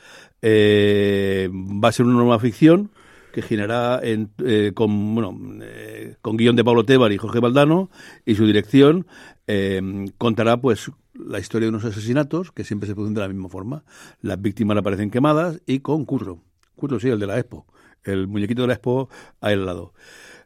Eh, 0.41 1.49
va 1.51 1.87
a 1.87 1.91
ser 1.91 2.05
una 2.05 2.15
nueva 2.15 2.39
ficción 2.39 2.91
que 3.33 3.41
girará 3.41 3.99
en, 4.01 4.31
eh, 4.45 4.71
con, 4.73 5.15
bueno, 5.15 5.37
eh, 5.63 6.15
con 6.21 6.37
guion 6.37 6.55
de 6.55 6.63
Pablo 6.63 6.85
Tebar 6.85 7.11
y 7.11 7.17
Jorge 7.17 7.39
Valdano 7.39 7.89
y 8.25 8.35
su 8.35 8.45
dirección 8.45 9.07
eh, 9.47 9.81
contará 10.17 10.61
pues 10.61 10.91
la 11.13 11.39
historia 11.39 11.65
de 11.65 11.69
unos 11.69 11.83
asesinatos 11.83 12.51
que 12.51 12.63
siempre 12.63 12.87
se 12.87 12.93
producen 12.93 13.15
de 13.15 13.21
la 13.21 13.27
misma 13.27 13.49
forma. 13.49 13.83
Las 14.21 14.41
víctimas 14.41 14.77
aparecen 14.77 15.09
quemadas 15.09 15.59
y 15.65 15.79
con 15.79 16.05
Curro. 16.05 16.39
Curro, 16.75 16.99
sí, 16.99 17.09
el 17.09 17.19
de 17.19 17.27
la 17.27 17.39
Expo. 17.39 17.65
El 18.03 18.27
muñequito 18.27 18.61
de 18.61 18.67
la 18.69 18.73
Expo 18.75 19.09
ahí 19.41 19.53
al 19.53 19.65
lado. 19.65 19.93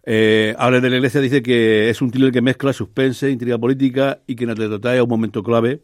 Eh, 0.03 0.55
ahora 0.57 0.79
de 0.79 0.89
la 0.89 0.95
Iglesia 0.95 1.19
dice 1.19 1.43
que 1.43 1.89
es 1.89 2.01
un 2.01 2.09
thriller 2.09 2.31
que 2.31 2.41
mezcla 2.41 2.71
suspense, 2.71 3.29
intriga 3.29 3.57
política 3.57 4.21
y 4.25 4.37
que 4.37 4.45
nos 4.45 4.57
a 4.57 5.03
un 5.03 5.09
momento 5.09 5.43
clave 5.43 5.81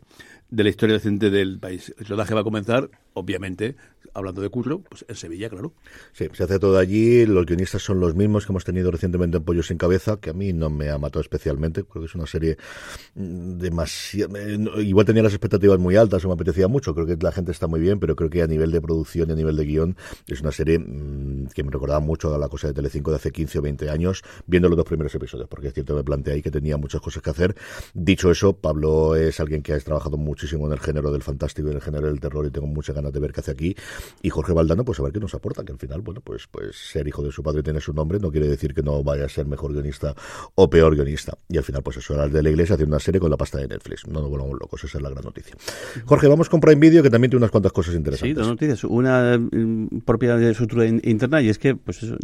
de 0.50 0.64
la 0.64 0.70
historia 0.70 0.96
reciente 0.96 1.30
del 1.30 1.60
país. 1.60 1.94
El 2.00 2.06
rodaje 2.06 2.34
va 2.34 2.42
a 2.42 2.46
comenzar, 2.46 2.90
obviamente, 3.14 3.76
hablando 4.14 4.42
de 4.42 4.50
Curro, 4.50 4.82
pues 4.82 5.06
en 5.08 5.16
Sevilla, 5.16 5.50
claro. 5.50 5.74
Sí, 6.12 6.28
se 6.34 6.44
hace 6.44 6.60
todo 6.60 6.78
allí. 6.78 7.26
Los 7.26 7.46
guionistas 7.46 7.82
son 7.82 8.00
los 8.00 8.16
mismos 8.16 8.46
que 8.46 8.52
hemos 8.52 8.64
tenido 8.64 8.92
recientemente 8.92 9.38
en 9.38 9.44
Pollo 9.44 9.64
sin 9.64 9.78
Cabeza, 9.78 10.18
que 10.18 10.30
a 10.30 10.34
mí 10.34 10.54
no 10.54 10.70
me 10.70 10.90
ha 10.90 10.98
matado 10.98 11.22
especialmente. 11.22 11.84
Creo 11.84 12.04
que 12.04 12.08
es 12.08 12.16
una 12.16 12.28
serie 12.28 12.58
demasiado. 13.16 14.82
Igual 14.82 15.06
tenía 15.06 15.24
las 15.24 15.34
expectativas 15.34 15.80
muy 15.80 15.96
altas 15.96 16.24
o 16.26 16.28
me 16.28 16.34
apetecía 16.36 16.68
mucho. 16.68 16.94
Creo 16.94 17.06
que 17.06 17.18
la 17.20 17.32
gente 17.32 17.52
está 17.52 17.68
muy 17.68 17.80
bien, 17.80 18.00
pero 18.00 18.16
creo 18.16 18.30
que 18.30 18.42
a 18.42 18.48
nivel 18.48 18.72
de 18.72 18.82
producción 18.82 19.30
y 19.30 19.34
a 19.34 19.36
nivel 19.36 19.56
de 19.56 19.66
guion 19.66 19.98
es 20.28 20.42
una 20.42 20.52
serie 20.52 20.80
mm, 20.80 21.48
que 21.54 21.64
me 21.64 21.72
recordaba 21.72 22.00
mucho 22.00 22.34
a 22.34 22.38
la 22.38 22.50
cosa 22.50 22.68
de 22.68 22.74
Telecinco 22.74 23.12
de 23.12 23.18
hace 23.18 23.32
15 23.32 23.60
o 23.60 23.62
20 23.62 23.90
años, 23.90 24.24
viendo 24.46 24.70
los 24.70 24.78
dos 24.78 24.86
primeros 24.86 25.14
episodios, 25.16 25.48
porque 25.48 25.68
es 25.68 25.74
cierto, 25.74 25.96
me 25.96 26.04
planteé 26.04 26.36
ahí 26.36 26.42
que 26.42 26.52
tenía 26.52 26.78
muchas 26.78 27.02
cosas 27.02 27.22
que 27.22 27.30
hacer. 27.30 27.56
Dicho 27.94 28.32
eso, 28.32 28.54
Pablo 28.54 29.16
es 29.16 29.40
alguien 29.40 29.62
que 29.62 29.74
ha 29.74 29.80
trabajado 29.80 30.18
muchísimo 30.18 30.68
en 30.68 30.74
el 30.74 30.80
género 30.80 31.12
del 31.12 31.24
fantástico 31.24 31.68
y 31.68 31.72
en 31.72 31.78
el 31.78 31.82
género 31.82 32.08
del 32.08 32.20
terror 32.20 32.46
y 32.46 32.52
tengo 32.52 32.68
muchas 32.68 32.96
ganas 32.96 33.03
de 33.12 33.20
ver 33.20 33.32
qué 33.34 33.40
hace 33.42 33.52
aquí. 33.52 33.76
Y 34.22 34.30
Jorge 34.30 34.54
Valdano, 34.54 34.86
pues 34.86 35.00
a 35.00 35.04
ver 35.04 35.12
qué 35.12 35.20
nos 35.20 35.34
aporta, 35.34 35.64
que 35.64 35.72
al 35.72 35.80
final, 35.80 36.02
bueno, 36.02 36.22
pues, 36.22 36.48
pues 36.48 36.76
ser 36.76 37.08
hijo 37.08 37.24
de 37.24 37.32
su 37.32 37.44
padre 37.44 37.62
y 37.62 37.64
tener 37.64 37.82
su 37.82 37.94
nombre 37.94 38.20
no 38.20 38.32
quiere 38.32 38.48
decir 38.48 38.74
que 38.74 38.84
no 38.84 39.04
vaya 39.04 39.26
a 39.26 39.30
ser 39.30 39.46
mejor 39.46 39.72
guionista 39.74 40.14
o 40.56 40.70
peor 40.70 40.96
guionista. 40.96 41.38
Y 41.50 41.58
al 41.58 41.64
final, 41.64 41.82
pues 41.84 41.98
eso 41.98 42.14
era 42.14 42.26
el 42.26 42.32
de 42.32 42.44
la 42.44 42.50
iglesia 42.50 42.76
haciendo 42.76 42.96
una 42.96 43.00
serie 43.00 43.20
con 43.20 43.30
la 43.30 43.38
pasta 43.38 43.58
de 43.58 43.68
Netflix. 43.68 44.08
No 44.08 44.22
nos 44.22 44.30
volvamos 44.30 44.60
locos, 44.60 44.84
esa 44.84 44.98
es 44.98 45.02
la 45.04 45.10
gran 45.10 45.24
noticia. 45.24 45.56
Jorge, 46.06 46.28
vamos 46.28 46.50
con 46.50 46.60
Prime 46.60 46.80
Video, 46.80 47.04
que 47.04 47.10
también 47.10 47.30
tiene 47.32 47.42
unas 47.44 47.52
cuantas 47.52 47.72
cosas 47.72 47.92
Sí, 47.94 47.98
interesantes. 47.98 48.38
dos 48.38 48.48
noticias. 48.48 48.84
Una 48.84 49.38
mm, 49.38 50.00
propiedad 50.06 50.38
de 50.38 50.54
in- 50.88 51.02
interna 51.04 51.42
y 51.42 51.50
es 51.50 51.58
que, 51.60 51.76
pues 51.76 52.04
eso, 52.04 52.16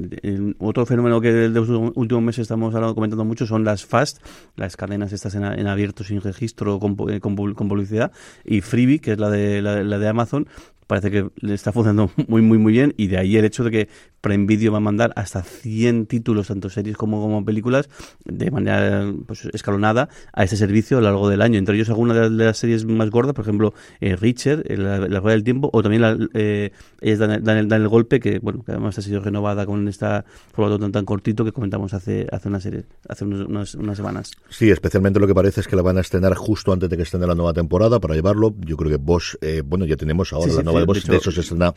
otro 0.60 0.86
fenómeno 0.86 1.22
que 1.22 1.32
de 1.32 1.50
los 1.50 1.70
últimos 1.70 2.24
meses 2.24 2.44
estamos 2.44 2.74
hablando, 2.76 2.96
comentando 2.96 3.26
mucho 3.26 3.46
son 3.46 3.64
las 3.64 3.86
FAST, 3.86 4.20
las 4.56 4.78
cadenas 4.78 5.14
estas 5.14 5.36
en, 5.36 5.44
en 5.44 5.68
abierto 5.68 6.04
sin 6.04 6.22
registro 6.22 6.80
con, 6.80 6.96
eh, 7.10 7.20
con, 7.20 7.36
con 7.54 7.68
publicidad 7.68 8.12
y 8.46 8.62
Freebie, 8.62 9.00
que 9.00 9.14
es 9.14 9.20
la 9.20 9.30
de, 9.30 9.62
la, 9.62 9.84
la 9.84 9.98
de 10.00 10.08
Amazon, 10.08 10.48
parece 10.88 11.12
que 11.12 11.28
le 11.42 11.54
está 11.54 11.72
funcionando 11.72 12.12
muy, 12.28 12.42
muy, 12.42 12.58
muy 12.58 12.74
bien 12.74 12.94
y 12.98 13.08
de 13.08 13.18
ahí 13.18 13.38
el 13.38 13.46
hecho 13.46 13.64
de 13.64 13.72
que 13.72 13.90
Prime 14.22 14.48
Video 14.48 14.72
va 14.74 14.80
a 14.80 14.82
mandar 14.82 15.14
hasta 15.16 15.44
100 15.44 16.06
títulos, 16.08 16.48
tanto 16.48 16.70
series 16.70 16.98
como, 16.98 17.22
como 17.22 17.46
películas, 17.46 17.88
de 18.26 18.52
manera 18.52 19.14
pues, 19.26 19.46
escalonada 19.54 20.10
a 20.34 20.44
este 20.44 20.58
servicio 20.58 20.98
a 20.98 21.02
lo 21.02 21.06
largo 21.08 21.30
del 21.30 21.42
año. 21.42 21.58
Entre 21.58 21.76
ellos 21.76 21.88
algunas 21.90 22.16
de 22.18 22.22
las- 22.24 22.38
de 22.38 22.44
las 22.46 22.58
series 22.58 22.84
más 22.86 23.10
gordas, 23.12 23.34
por 23.34 23.46
ejemplo, 23.46 23.74
eh, 24.02 24.18
Richard, 24.18 24.64
eh, 24.66 24.76
la, 24.76 24.98
la 25.00 25.20
Rueda 25.22 25.36
del 25.36 25.46
Tiempo, 25.46 25.70
o 25.72 25.82
también 25.82 26.02
la, 26.02 26.18
eh, 26.34 26.72
ellas 27.00 27.20
dan, 27.20 27.32
el- 27.32 27.44
dan 27.46 27.58
el, 27.60 27.68
dan 27.70 27.82
el 27.82 27.88
golpe, 27.88 28.20
que 28.20 28.40
bueno 28.40 28.62
que 28.66 28.74
además 28.74 28.98
ha 28.98 29.02
sido 29.02 29.22
renovada 29.22 29.66
con 29.66 29.88
esta 29.88 30.26
formato 30.52 30.80
tan, 30.80 30.92
tan 30.92 31.06
cortito 31.06 31.46
que 31.46 31.54
comentamos 31.54 31.94
hace, 31.94 32.28
hace 32.30 32.50
una 32.50 32.60
serie, 32.60 32.84
hace 33.08 33.24
unos- 33.24 33.48
unas, 33.48 33.76
unas 33.76 33.96
semanas. 33.96 34.32
Sí, 34.50 34.70
especialmente 34.70 35.22
lo 35.22 35.28
que 35.28 35.36
parece 35.36 35.62
es 35.62 35.68
que 35.70 35.78
la 35.78 35.82
van 35.82 35.98
a 35.98 36.02
estrenar 36.02 36.34
justo 36.36 36.74
antes 36.74 36.90
de 36.90 36.98
que 36.98 37.04
estrene 37.04 37.26
la 37.26 37.36
nueva 37.36 37.54
temporada 37.54 38.02
para 38.02 38.16
llevarlo. 38.16 38.54
Yo 38.66 38.76
creo 38.76 38.92
que 38.92 38.98
Bosch, 38.98 39.36
eh, 39.40 39.62
bueno, 39.66 39.86
ya 39.86 39.96
tenemos 39.96 40.34
ahora 40.34 40.52
Sí, 40.52 40.59
nueva 40.64 40.94
sí, 40.94 41.02
de 41.02 41.12
de 41.14 41.18
eso 41.18 41.32
se 41.32 41.42
estrena 41.42 41.74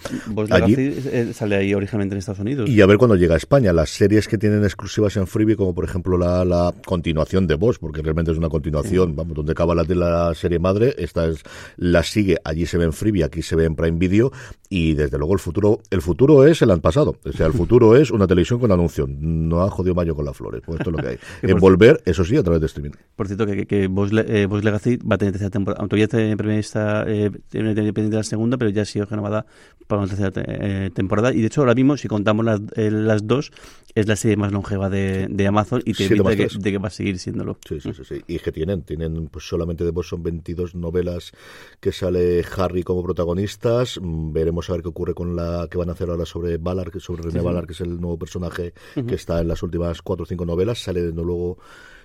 allí. 0.51 0.75
Eh, 0.79 1.33
sale 1.35 1.57
ahí 1.57 1.75
originalmente 1.75 2.15
en 2.15 2.19
Estados 2.19 2.41
Unidos. 2.41 2.69
Y 2.69 2.81
a 2.81 2.87
ver 2.87 2.99
cuando 2.99 3.17
llega 3.17 3.35
a 3.35 3.39
España. 3.39 3.73
Las 3.73 3.91
series 3.91 4.29
que 4.29 4.39
tienen 4.39 4.65
exclusivas 4.65 5.17
en 5.17 5.27
Freebie, 5.27 5.57
como 5.57 5.75
por 5.75 5.85
ejemplo 5.85 6.19
la, 6.19 6.45
la 6.45 6.75
continuación 6.85 7.47
de 7.47 7.55
Bosch, 7.55 7.79
porque 7.79 8.03
realmente 8.03 8.33
es 8.33 8.39
una 8.39 8.49
continuación, 8.49 9.17
vamos, 9.17 9.35
donde 9.35 9.53
acaba 9.53 9.75
la 9.75 9.85
de 9.85 9.95
la 9.95 10.35
serie 10.35 10.59
madre, 10.59 10.95
esta 10.99 11.27
es 11.27 11.43
la 11.77 12.03
sigue, 12.03 12.39
allí 12.45 12.67
se 12.67 12.79
ve 12.79 12.85
en 12.85 12.93
Freebie, 12.93 13.25
aquí 13.25 13.43
se 13.43 13.57
ve 13.57 13.65
en 13.65 13.75
Prime 13.75 13.99
Video, 13.99 14.33
y 14.69 14.95
desde 14.95 15.19
luego 15.19 15.35
el 15.35 15.39
futuro, 15.39 15.81
el 15.91 16.01
futuro 16.01 16.47
es 16.47 16.63
el 16.63 16.71
año 16.71 16.81
pasado. 16.81 17.17
O 17.25 17.33
sea, 17.33 17.47
el 17.47 17.53
futuro 17.53 17.95
es 17.95 18.11
una 18.11 18.27
televisión 18.27 18.59
con 18.59 18.73
anuncio. 18.73 19.07
No 19.07 19.63
ha 19.63 19.71
jodido 19.71 19.95
Mayo 19.95 20.15
con 20.15 20.25
las 20.25 20.37
flores, 20.37 20.63
pues 20.65 20.81
esto 20.81 20.91
es 20.91 20.97
lo 20.97 21.03
que 21.03 21.09
hay. 21.09 21.19
por 21.43 21.51
en 21.51 21.59
volver, 21.59 22.03
eso 22.07 22.25
sí, 22.25 22.37
a 22.37 22.43
través 22.43 22.61
de 22.61 22.67
streaming. 22.67 22.93
Por 23.15 23.27
cierto, 23.27 23.45
que, 23.45 23.55
que, 23.55 23.67
que 23.67 23.87
Boss, 23.89 24.11
eh, 24.13 24.47
Boss 24.47 24.65
Legacy 24.65 24.97
va 24.97 25.17
a 25.17 25.19
tener 25.19 25.33
tercera 25.33 25.51
temporada. 25.51 25.81
Aunque 25.81 25.97
todavía 25.97 26.09
tiene 26.09 26.37
primera 26.37 26.59
está, 26.59 27.05
eh, 27.07 27.31
tiene 27.51 27.75
tiene 27.75 27.93
pendiente 27.93 28.17
la 28.17 28.23
segunda, 28.23 28.57
pero 28.57 28.71
ya 28.73 28.83
ha 28.83 28.87
sido 28.87 29.05
renovada 29.07 29.47
para 29.87 30.01
una 30.03 30.09
tercera 30.09 30.31
te- 30.31 30.45
eh, 30.87 30.91
temporada. 30.91 31.33
Y 31.35 31.41
de 31.41 31.47
hecho, 31.49 31.61
ahora 31.61 31.75
mismo, 31.75 31.97
si 31.97 32.09
contamos 32.09 32.45
las, 32.45 32.61
eh, 32.77 32.91
las 32.91 33.27
dos, 33.27 33.53
es 33.95 34.07
la 34.09 34.17
serie 34.17 34.37
más 34.37 34.53
longeva 34.53 34.89
de, 34.89 35.27
de 35.29 35.47
Amazon 35.47 35.83
y 35.85 35.93
te 35.93 36.05
más 36.25 36.31
de 36.33 36.37
que, 36.39 36.47
tres. 36.49 36.63
de 36.63 36.71
que 36.73 36.79
va 36.79 36.89
a 36.89 36.91
seguir 36.91 37.19
siéndolo. 37.19 37.59
Sí, 37.69 37.79
sí, 37.81 37.93
sí, 37.93 38.03
sí. 38.05 38.23
Y 38.27 38.37
que 38.43 38.53
tienen, 38.53 38.83
tienen 38.83 39.27
pues 39.29 39.47
solamente 39.47 39.85
de 39.85 39.91
son 40.09 40.23
22 40.23 40.75
novelas 40.75 41.33
que 41.81 41.93
sale 41.93 42.45
Harry 42.57 42.83
como 42.85 43.03
protagonistas. 43.03 43.99
Mm, 44.01 44.33
Veremos 44.33 44.71
a 44.71 44.73
ver 44.75 44.83
qué 44.83 44.89
ocurre 44.89 45.15
con 45.15 45.37
la 45.37 45.69
que 45.71 45.77
van 45.79 45.91
a 45.91 45.93
hacer 45.93 46.09
ahora 46.09 46.25
sobre 46.25 46.57
que 46.91 47.01
sobre 47.01 47.23
René 47.23 47.41
Valar, 47.43 47.67
que 47.67 47.73
es 47.75 47.81
el 47.83 48.01
nuevo 48.01 48.19
personaje 48.19 48.73
que 49.07 49.15
está 49.15 49.41
en 49.41 49.49
las 49.49 49.63
últimas 49.63 50.01
cuatro 50.01 50.23
o 50.23 50.27
cinco 50.27 50.47
novelas. 50.47 50.79
Sale 50.83 51.03
de 51.03 51.13
luego 51.13 51.59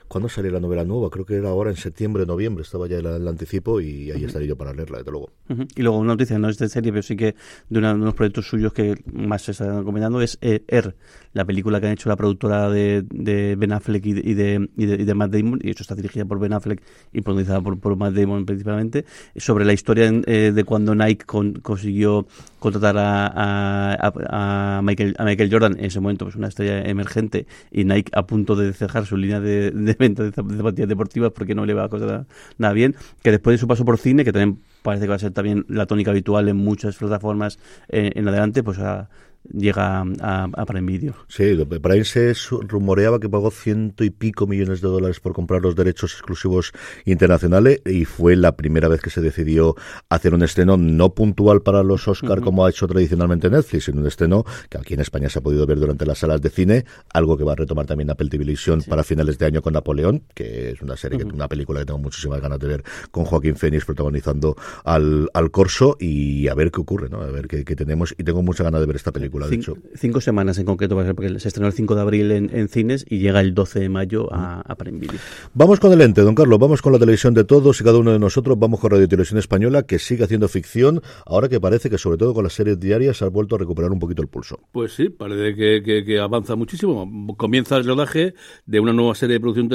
¿Cuándo 0.08 0.30
sale 0.30 0.50
la 0.50 0.60
novela 0.60 0.86
nueva? 0.86 1.10
Creo 1.10 1.26
que 1.26 1.36
era 1.36 1.50
ahora 1.50 1.70
en 1.70 1.76
septiembre, 1.76 2.26
noviembre, 2.26 2.64
estaba 2.64 2.88
ya 2.88 2.98
el, 2.98 3.06
el 3.06 3.28
anticipo 3.28 3.82
y 3.82 4.10
ahí 4.12 4.24
estaré 4.24 4.48
yo 4.48 4.56
para 4.56 4.74
leerla, 4.74 5.00
desde 5.00 5.12
luego. 5.12 5.32
Y 5.76 5.82
luego 5.82 5.98
una 5.98 6.14
noticia, 6.14 6.40
no 6.40 6.48
es 6.50 6.58
de 6.58 6.70
serie, 6.70 6.92
pero 6.92 7.04
sí 7.04 7.16
que 7.18 7.36
de 7.70 7.80
una- 7.80 7.94
de 7.94 8.00
unos 8.02 8.14
proyectos 8.14 8.48
suyos 8.48 8.72
que 8.74 8.96
más 9.12 9.42
se 9.42 9.52
están 9.52 9.84
comentando 9.84 10.22
es 10.22 10.38
eh, 10.42 10.64
Er, 10.68 10.96
la 11.34 11.44
película 11.46 11.80
que 11.82 11.88
han 11.88 11.94
hecho 11.94 12.08
la 12.10 12.16
productora 12.16 12.70
de, 12.70 13.04
de 13.10 13.56
Ben 13.58 13.72
Affleck 13.74 14.06
y 14.06 14.14
de, 14.14 14.22
y, 14.30 14.34
de, 14.34 14.70
y 14.78 14.86
de- 14.86 14.96
y 14.96 15.04
de 15.06 15.14
Matt 15.14 15.32
Damon, 15.32 15.60
y 15.62 15.66
de 15.66 15.72
hecho 15.72 15.84
está 15.84 15.96
dirigida 15.96 16.24
por 16.26 16.40
Ben 16.40 16.54
Affleck 16.54 16.82
y 17.12 17.22
protagonizada 17.22 17.62
por, 17.62 17.78
por 17.80 17.96
Matt 17.98 18.14
Damon 18.14 18.46
principalmente, 18.46 19.04
sobre 19.36 19.66
la 19.66 19.74
historia 19.74 20.10
eh, 20.26 20.52
de 20.56 20.64
cuando 20.64 20.96
Nike 20.96 21.26
con- 21.26 21.54
consiguió 21.56 22.28
contratar 22.60 22.98
a, 22.98 23.28
a- 23.28 24.78
a- 24.78 24.82
Michael, 24.82 25.16
a 25.20 25.26
Michael 25.26 25.50
Jordan, 25.52 25.78
en 25.80 25.86
ese 25.86 26.00
momento 26.00 26.26
pues 26.26 26.36
una 26.36 26.48
estrella 26.48 26.82
emergente, 26.84 27.46
y 27.72 27.84
Nike 27.84 28.12
a 28.16 28.26
punto 28.26 28.56
de 28.56 28.72
cejar 28.74 29.06
su 29.06 29.18
línea 29.18 29.40
de, 29.42 29.72
de 29.72 29.97
venta 29.98 30.24
de 30.24 30.32
zap- 30.32 30.48
de 30.48 30.58
zapatillas 30.58 30.90
deportivas 30.90 31.32
porque 31.34 31.56
no 31.56 31.66
le 31.66 31.74
va 31.74 31.86
a 31.86 31.90
costar 31.90 32.26
nada 32.58 32.74
bien, 32.74 32.96
que 33.24 33.32
después 33.32 33.54
de 33.56 33.58
su 33.58 33.68
paso 33.68 33.86
por 33.86 33.98
cine, 33.98 34.24
que 34.24 34.32
también 34.32 34.60
parece 34.84 35.06
que 35.06 35.10
va 35.10 35.16
a 35.16 35.20
ser 35.20 35.32
también 35.32 35.66
la 35.68 35.86
tónica 35.86 36.12
habitual 36.12 36.48
en 36.50 36.58
muchas 36.58 36.96
plataformas 36.98 37.60
eh, 37.90 38.12
en 38.16 38.28
adelante, 38.28 38.64
pues 38.64 38.80
ha- 38.80 39.10
llega 39.54 40.04
a, 40.22 40.44
a 40.52 40.66
Prime 40.66 40.92
Video. 40.92 41.16
Sí, 41.28 41.56
Prime 41.66 42.04
se 42.04 42.34
rumoreaba 42.50 43.20
que 43.20 43.30
pagó 43.30 43.52
ciento 43.52 44.04
y 44.04 44.10
pico 44.10 44.48
millones 44.48 44.82
de 44.82 44.88
dólares 44.88 45.20
por 45.20 45.34
comprar 45.34 45.62
los 45.62 45.76
derechos 45.76 46.14
exclusivos 46.14 46.72
internacionales 47.06 47.82
y 47.86 48.06
fue 48.06 48.36
la 48.36 48.56
primera 48.56 48.88
vez 48.88 49.02
que 49.02 49.10
se 49.10 49.22
decidió 49.22 49.76
hacer 50.10 50.34
un 50.34 50.44
estreno 50.44 50.78
no 50.78 51.14
puntual 51.14 51.62
para 51.62 51.84
los 51.84 52.08
Oscar 52.08 52.42
como 52.42 52.66
ha 52.66 52.70
hecho 52.70 52.88
tradicionalmente 52.88 53.50
Netflix, 53.50 53.86
sino 53.86 54.02
un 54.02 54.08
estreno 54.08 54.46
que 54.70 54.78
aquí 54.78 54.94
en 54.94 55.02
España 55.02 55.30
se 55.30 55.40
ha 55.40 55.42
podido 55.42 55.66
ver 55.66 55.80
durante 55.80 56.06
las 56.06 56.20
salas 56.20 56.42
de 56.42 56.50
cine, 56.50 56.86
algo 57.14 57.38
que 57.38 57.44
va 57.44 57.54
a 57.54 57.56
retomar 57.56 57.86
también 57.86 58.10
Apple 58.10 58.30
Television 58.30 58.82
para 58.84 59.04
finales 59.04 59.38
de 59.38 59.46
año 59.46 59.62
con 59.62 59.74
Napoleón, 59.74 60.24
que 60.34 60.72
es 60.72 60.82
una 60.82 60.96
serie, 60.98 61.20
que, 61.20 61.26
una 61.26 61.48
película 61.48 61.80
que 61.80 61.86
tengo 61.86 62.00
muchísimas 62.00 62.42
ganas 62.42 62.60
de 62.60 62.68
ver 62.68 62.84
con 63.12 63.26
Joaquín 63.26 63.56
Phoenix 63.56 63.86
protagonizando 63.86 64.56
al, 64.84 65.30
al 65.34 65.52
corso 65.52 65.98
y 66.00 66.48
a 66.48 66.54
ver 66.54 66.72
qué 66.72 66.82
ocurre, 66.82 67.10
¿no? 67.10 67.22
A 67.22 67.28
ver 67.28 67.48
qué, 67.48 67.64
tenemos 67.64 68.16
y 68.18 68.24
tengo 68.24 68.42
muchas 68.42 68.66
ganas 68.66 68.82
de 68.82 68.88
ver 68.88 68.96
esta 68.96 69.12
película, 69.12 69.37
de 69.40 69.56
hecho. 69.56 69.78
Cinco 69.96 70.22
semanas 70.22 70.58
en 70.58 70.66
concreto 70.66 70.96
porque 70.96 71.40
se 71.40 71.48
estrenó 71.48 71.68
el 71.68 71.74
5 71.74 71.96
de 71.96 72.02
abril 72.02 72.32
en, 72.32 72.68
cines 72.70 73.06
y 73.08 73.20
llega 73.20 73.42
el 73.42 73.54
12 73.54 73.80
de 73.80 73.90
mayo 73.90 74.34
a, 74.34 74.62
a 74.62 74.76
Prime 74.76 75.00
Video. 75.00 75.20
Vamos 75.54 75.80
con 75.80 75.92
el 75.94 76.02
ente, 76.02 76.22
don 76.22 76.36
Carlos, 76.36 76.60
vamos 76.60 76.82
con 76.82 76.94
la 76.94 77.00
televisión 77.00 77.34
de 77.34 77.44
todos 77.44 77.80
y 77.80 77.84
cada 77.84 77.98
uno 77.98 78.12
de 78.12 78.20
nosotros, 78.20 78.58
vamos 78.58 78.80
con 78.80 78.92
Radio 78.92 79.08
Televisión 79.08 79.40
Española 79.40 79.84
que 79.84 80.00
sigue 80.00 80.24
haciendo 80.24 80.48
ficción, 80.48 81.02
ahora 81.26 81.50
que 81.50 81.60
parece 81.60 81.90
que 81.90 81.98
sobre 81.98 82.18
todo 82.18 82.34
con 82.34 82.44
las 82.44 82.54
series 82.54 82.80
diarias 82.80 83.22
ha 83.22 83.30
vuelto 83.30 83.56
a 83.56 83.60
recuperar 83.60 83.92
un 83.92 84.00
poquito 84.00 84.22
el 84.22 84.28
pulso. 84.28 84.60
Pues 84.72 84.94
sí, 84.94 85.10
parece 85.10 85.54
que, 85.56 86.20
avanza 86.20 86.56
muchísimo. 86.56 87.36
Comienza 87.38 87.78
el 87.78 87.86
rodaje 87.86 88.34
de 88.66 88.80
una 88.80 88.94
nueva 88.94 89.16
serie 89.16 89.36
de 89.36 89.40
producción 89.40 89.70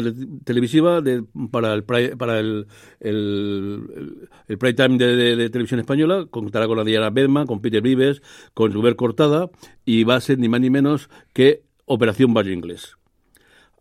televisiva 0.45 1.01
de, 1.01 1.25
para 1.51 1.75
el 1.75 1.85
para 1.85 2.39
el, 2.39 2.67
el, 3.01 4.19
el, 4.49 4.59
prime 4.59 4.75
time 4.75 4.99
de, 4.99 5.51
televisión 5.51 5.81
española, 5.81 6.27
contará 6.31 6.67
con 6.67 6.79
la 6.79 6.85
Diana 6.85 7.11
Bedman, 7.11 7.47
con 7.47 7.61
Peter 7.61 7.83
Vives, 7.83 8.23
con 8.55 8.73
Ruber 8.73 8.97
Cortada, 8.97 9.51
y 9.85 10.05
va 10.05 10.17
a 10.17 10.21
ser 10.21 10.39
ni 10.39 10.49
más 10.49 10.61
ni 10.61 10.71
menos 10.71 11.09
que 11.33 11.63
Operación 11.87 12.33
Valle 12.35 12.53
Inglés 12.53 12.97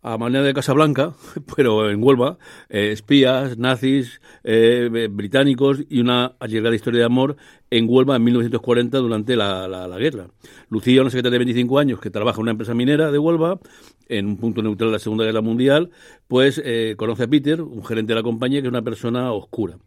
a 0.02 0.18
manera 0.18 0.44
de 0.44 0.52
Casablanca, 0.52 1.14
pero 1.56 1.88
en 1.88 2.02
Huelva, 2.02 2.38
eh, 2.68 2.90
espías, 2.92 3.56
nazis, 3.56 4.20
eh, 4.42 5.08
británicos 5.10 5.84
y 5.88 6.00
una 6.00 6.34
allegada 6.40 6.74
historia 6.74 7.00
de 7.00 7.06
amor 7.06 7.36
en 7.70 7.86
Huelva 7.88 8.16
en 8.16 8.24
1940 8.24 8.98
durante 8.98 9.36
la, 9.36 9.68
la, 9.68 9.98
guerra. 9.98 10.26
Lucía, 10.68 11.00
una 11.00 11.10
secretaria 11.10 11.38
de 11.38 11.44
25 11.44 11.78
años 11.78 12.00
que 12.00 12.10
trabaja 12.10 12.38
en 12.38 12.42
una 12.42 12.50
empresa 12.50 12.74
minera 12.74 13.12
de 13.12 13.18
Huelva, 13.18 13.60
en 14.08 14.26
un 14.26 14.36
punto 14.36 14.62
neutral 14.62 14.90
de 14.90 14.94
la 14.94 14.98
Segunda 14.98 15.24
Guerra 15.24 15.40
Mundial, 15.40 15.90
pues 16.26 16.60
eh, 16.62 16.94
conoce 16.98 17.22
a 17.22 17.28
Peter, 17.28 17.62
un 17.62 17.84
gerente 17.84 18.12
de 18.12 18.16
la 18.16 18.22
compañía, 18.22 18.60
que 18.60 18.66
es 18.66 18.72
una 18.72 18.82
persona 18.82 19.32
oscura 19.32 19.78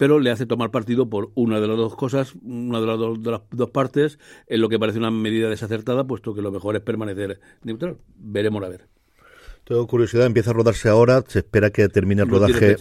pero 0.00 0.18
le 0.18 0.30
hace 0.30 0.46
tomar 0.46 0.70
partido 0.70 1.10
por 1.10 1.30
una 1.34 1.60
de 1.60 1.68
las 1.68 1.76
dos 1.76 1.94
cosas, 1.94 2.34
una 2.42 2.80
de 2.80 2.86
las 2.86 2.98
dos, 2.98 3.70
partes, 3.70 4.18
en 4.46 4.62
lo 4.62 4.70
que 4.70 4.78
parece 4.78 4.96
una 4.96 5.10
medida 5.10 5.50
desacertada, 5.50 6.06
puesto 6.06 6.32
que 6.34 6.40
lo 6.40 6.50
mejor 6.50 6.74
es 6.74 6.80
permanecer 6.80 7.38
neutral. 7.64 7.98
Veremos 8.16 8.64
a 8.64 8.70
ver. 8.70 8.99
Tengo 9.70 9.86
curiosidad, 9.86 10.26
empieza 10.26 10.50
a 10.50 10.54
rodarse 10.54 10.88
ahora, 10.88 11.22
se 11.28 11.38
espera 11.38 11.70
que 11.70 11.88
termine 11.88 12.22
el 12.22 12.28
rodaje. 12.28 12.76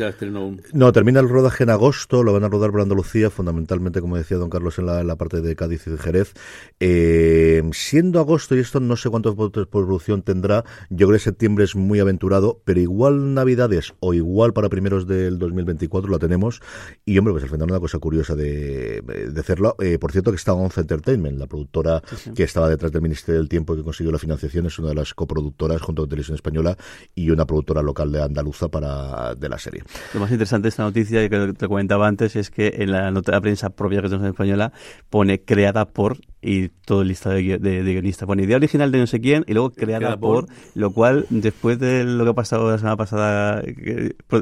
No, 0.73 0.91
termina 0.91 1.19
el 1.19 1.29
rodaje 1.29 1.63
en 1.63 1.69
agosto, 1.69 2.23
lo 2.23 2.33
van 2.33 2.43
a 2.45 2.49
rodar 2.49 2.71
por 2.71 2.81
Andalucía, 2.81 3.29
fundamentalmente, 3.29 4.01
como 4.01 4.17
decía 4.17 4.37
don 4.37 4.49
Carlos, 4.49 4.79
en 4.79 4.87
la, 4.87 5.15
parte 5.15 5.41
de 5.41 5.55
Cádiz 5.55 5.85
y 5.85 5.91
de 5.91 5.97
Jerez. 5.99 6.33
Eh, 6.79 7.61
siendo 7.73 8.19
agosto, 8.19 8.55
y 8.55 8.59
esto 8.61 8.79
no 8.79 8.97
sé 8.97 9.11
cuántos 9.11 9.35
votos 9.35 9.67
por 9.67 9.85
producción 9.85 10.23
tendrá, 10.23 10.63
yo 10.89 11.05
creo 11.05 11.19
que 11.19 11.23
septiembre 11.23 11.63
es 11.63 11.75
muy 11.75 11.99
aventurado, 11.99 12.59
pero 12.65 12.79
igual 12.79 13.35
Navidades 13.35 13.93
o 13.99 14.15
igual 14.15 14.53
para 14.53 14.67
primeros 14.67 15.05
del 15.05 15.37
2024 15.37 16.09
la 16.09 16.17
tenemos. 16.17 16.59
Y 17.05 17.19
hombre, 17.19 17.33
pues 17.33 17.43
al 17.43 17.51
final 17.51 17.69
una 17.69 17.79
cosa 17.79 17.99
curiosa 17.99 18.33
de, 18.33 19.03
de 19.03 19.39
hacerlo. 19.39 19.75
Eh, 19.77 19.99
por 19.99 20.11
cierto, 20.11 20.31
que 20.31 20.37
está 20.37 20.53
Once 20.53 20.81
Entertainment, 20.81 21.37
la 21.37 21.45
productora 21.45 22.01
que 22.33 22.41
estaba 22.41 22.67
detrás 22.67 22.91
del 22.91 23.03
Ministerio 23.03 23.41
del 23.41 23.47
Tiempo 23.47 23.75
y 23.75 23.77
que 23.77 23.83
consiguió 23.83 24.11
la 24.11 24.17
financiación, 24.17 24.65
es 24.65 24.79
una 24.79 24.89
de 24.89 24.95
las 24.95 25.13
coproductoras 25.13 25.83
junto 25.83 26.01
con 26.01 26.09
Televisión 26.09 26.33
Española 26.33 26.77
y 27.15 27.29
una 27.31 27.45
productora 27.45 27.81
local 27.81 28.11
de 28.11 28.21
andaluza 28.21 28.67
para 28.69 29.35
de 29.35 29.49
la 29.49 29.57
serie. 29.57 29.83
Lo 30.13 30.19
más 30.19 30.31
interesante 30.31 30.63
de 30.63 30.69
esta 30.69 30.83
noticia 30.83 31.27
que 31.29 31.53
te 31.53 31.67
comentaba 31.67 32.07
antes 32.07 32.35
es 32.35 32.49
que 32.49 32.75
en 32.79 32.91
la 32.91 33.11
nota 33.11 33.33
de 33.33 33.41
prensa 33.41 33.69
propia 33.69 34.01
que 34.01 34.07
tenemos 34.07 34.25
en 34.25 34.31
española 34.31 34.71
pone 35.09 35.41
creada 35.41 35.85
por 35.85 36.17
y 36.41 36.69
todo 36.69 37.01
el 37.01 37.09
listado 37.09 37.35
de, 37.35 37.59
de, 37.59 37.83
guionistas. 37.83 38.25
Pone 38.25 38.43
idea 38.43 38.57
original 38.57 38.91
de 38.91 38.99
no 38.99 39.07
sé 39.07 39.19
quién 39.19 39.43
y 39.47 39.53
luego 39.53 39.71
creada 39.71 40.17
por, 40.17 40.47
lo 40.73 40.91
cual 40.91 41.25
después 41.29 41.79
de 41.79 42.03
lo 42.05 42.23
que 42.23 42.29
ha 42.29 42.33
pasado 42.33 42.69
la 42.71 42.77
semana 42.77 42.97
pasada, 42.97 43.61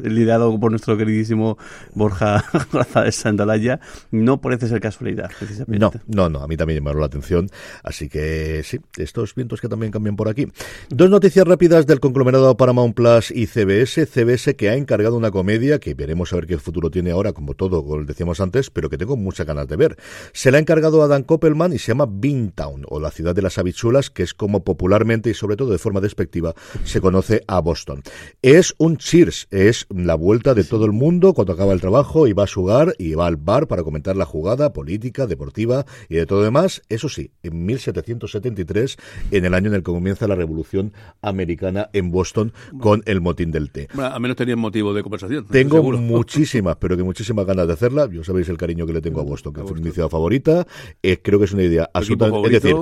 liderado 0.03 0.60
por 0.60 0.71
nuestro 0.71 0.97
queridísimo 0.97 1.57
Borja 1.93 2.43
de 3.03 3.12
Sandalaya, 3.12 3.79
no 4.12 4.39
parece 4.39 4.67
ser 4.67 4.79
casualidad, 4.79 5.29
precisamente. 5.38 5.79
No, 5.79 5.91
no, 6.07 6.29
no, 6.29 6.43
a 6.43 6.47
mí 6.47 6.55
también 6.55 6.83
me 6.83 6.89
llamó 6.89 6.99
la 6.99 7.07
atención. 7.07 7.49
Así 7.83 8.10
que 8.10 8.62
sí, 8.63 8.79
estos 8.97 9.33
vientos 9.33 9.60
que 9.60 9.67
también 9.67 9.91
cambian 9.91 10.15
por 10.15 10.29
aquí. 10.29 10.47
Dos 10.89 11.10
noticias 11.10 11.47
rápidas 11.47 11.88
del 11.88 11.99
conglomerado 11.99 12.55
Paramount 12.57 12.95
Plus 12.95 13.31
y 13.31 13.47
CBS. 13.47 14.05
CBS 14.05 14.55
que 14.55 14.69
ha 14.69 14.75
encargado 14.75 15.17
una 15.17 15.31
comedia 15.31 15.79
que 15.79 15.95
veremos 15.95 16.31
a 16.31 16.36
ver 16.36 16.47
qué 16.47 16.57
futuro 16.57 16.91
tiene 16.91 17.12
ahora, 17.12 17.33
como 17.33 17.55
todo, 17.55 17.83
como 17.83 18.03
decíamos 18.03 18.39
antes, 18.39 18.69
pero 18.69 18.89
que 18.89 18.97
tengo 18.97 19.17
muchas 19.17 19.47
ganas 19.47 19.67
de 19.67 19.75
ver. 19.75 19.97
Se 20.33 20.51
la 20.51 20.57
ha 20.57 20.62
encargado 20.62 21.01
a 21.01 21.07
Dan 21.07 21.23
Koppelman 21.23 21.73
y 21.73 21.79
se 21.88 21.93
llama 21.93 22.10
Beantown 22.10 22.84
o 22.89 23.00
la 23.00 23.12
ciudad 23.12 23.34
de 23.34 23.41
las 23.41 23.58
habichuelas, 23.58 24.10
que 24.10 24.21
es 24.21 24.34
como 24.34 24.65
popularmente 24.65 25.30
y 25.30 25.34
sobre 25.34 25.56
todo 25.56 25.71
de 25.71 25.78
forma 25.78 26.02
despectiva 26.02 26.54
se 26.84 27.00
conoce 27.00 27.45
a 27.47 27.62
Boston. 27.62 28.04
Es 28.41 28.76
un 28.78 28.97
cheers, 28.97 29.47
es 29.52 29.88
la 29.89 30.15
vuelta 30.15 30.54
de 30.54 30.65
todo 30.65 30.84
el 30.84 30.91
mundo 30.91 31.34
cuando 31.34 31.54
acaba 31.54 31.71
el 31.71 31.80
trabajo 31.80 32.28
y 32.28 32.34
va 32.34 32.43
a 32.43 32.47
su 32.47 32.63
hogar 32.63 32.93
y 33.00 33.13
va 33.13 33.28
al 33.28 33.38
bar 33.38 33.67
para 33.67 33.84
comentar 33.84 34.17
la 34.17 34.26
jugada 34.26 34.73
política, 34.73 35.28
deportiva 35.28 35.86
y 36.10 36.15
de 36.15 36.26
todo 36.26 36.43
demás. 36.43 36.82
Eso 36.89 37.08
sí, 37.08 37.32
en 37.41 37.65
1773, 37.65 38.97
en 39.32 39.45
el 39.45 39.54
año 39.54 39.69
en 39.69 39.76
el 39.76 39.80
que 39.80 39.93
comienza 39.93 40.28
la 40.28 40.36
Revolución 40.36 40.91
Americana 41.21 41.89
en 41.93 42.12
Boston 42.12 42.52
con 42.82 43.02
el 43.06 43.21
motín 43.21 43.52
del 43.54 43.71
té. 43.71 43.88
Bueno, 43.93 44.13
a 44.13 44.19
menos 44.19 44.36
tenían 44.36 44.60
motivo 44.60 44.93
de 44.93 45.04
conversación. 45.04 45.47
Tengo 45.50 45.82
muchísimas, 45.93 46.76
pero 46.76 46.97
que 46.97 47.04
muchísimas 47.04 47.45
ganas 47.45 47.65
de 47.65 47.71
hacerla. 47.71 48.10
Yo 48.12 48.26
sabéis 48.26 48.50
el 48.50 48.58
cariño 48.58 48.86
que 48.86 48.91
le 48.91 49.00
tengo 49.00 49.21
a 49.21 49.23
Boston, 49.23 49.54
que 49.54 49.63
fue 49.63 49.80
mi 49.80 49.91
ciudad 49.91 50.10
favorita. 50.10 50.67
Eh, 51.02 51.21
creo 51.23 51.39
que 51.39 51.45
es 51.45 51.54
una 51.54 51.63
idea 51.63 51.76
absolutamente. 51.93 52.47
Es 52.47 52.63
decir, 52.63 52.75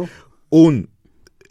un 0.49 0.89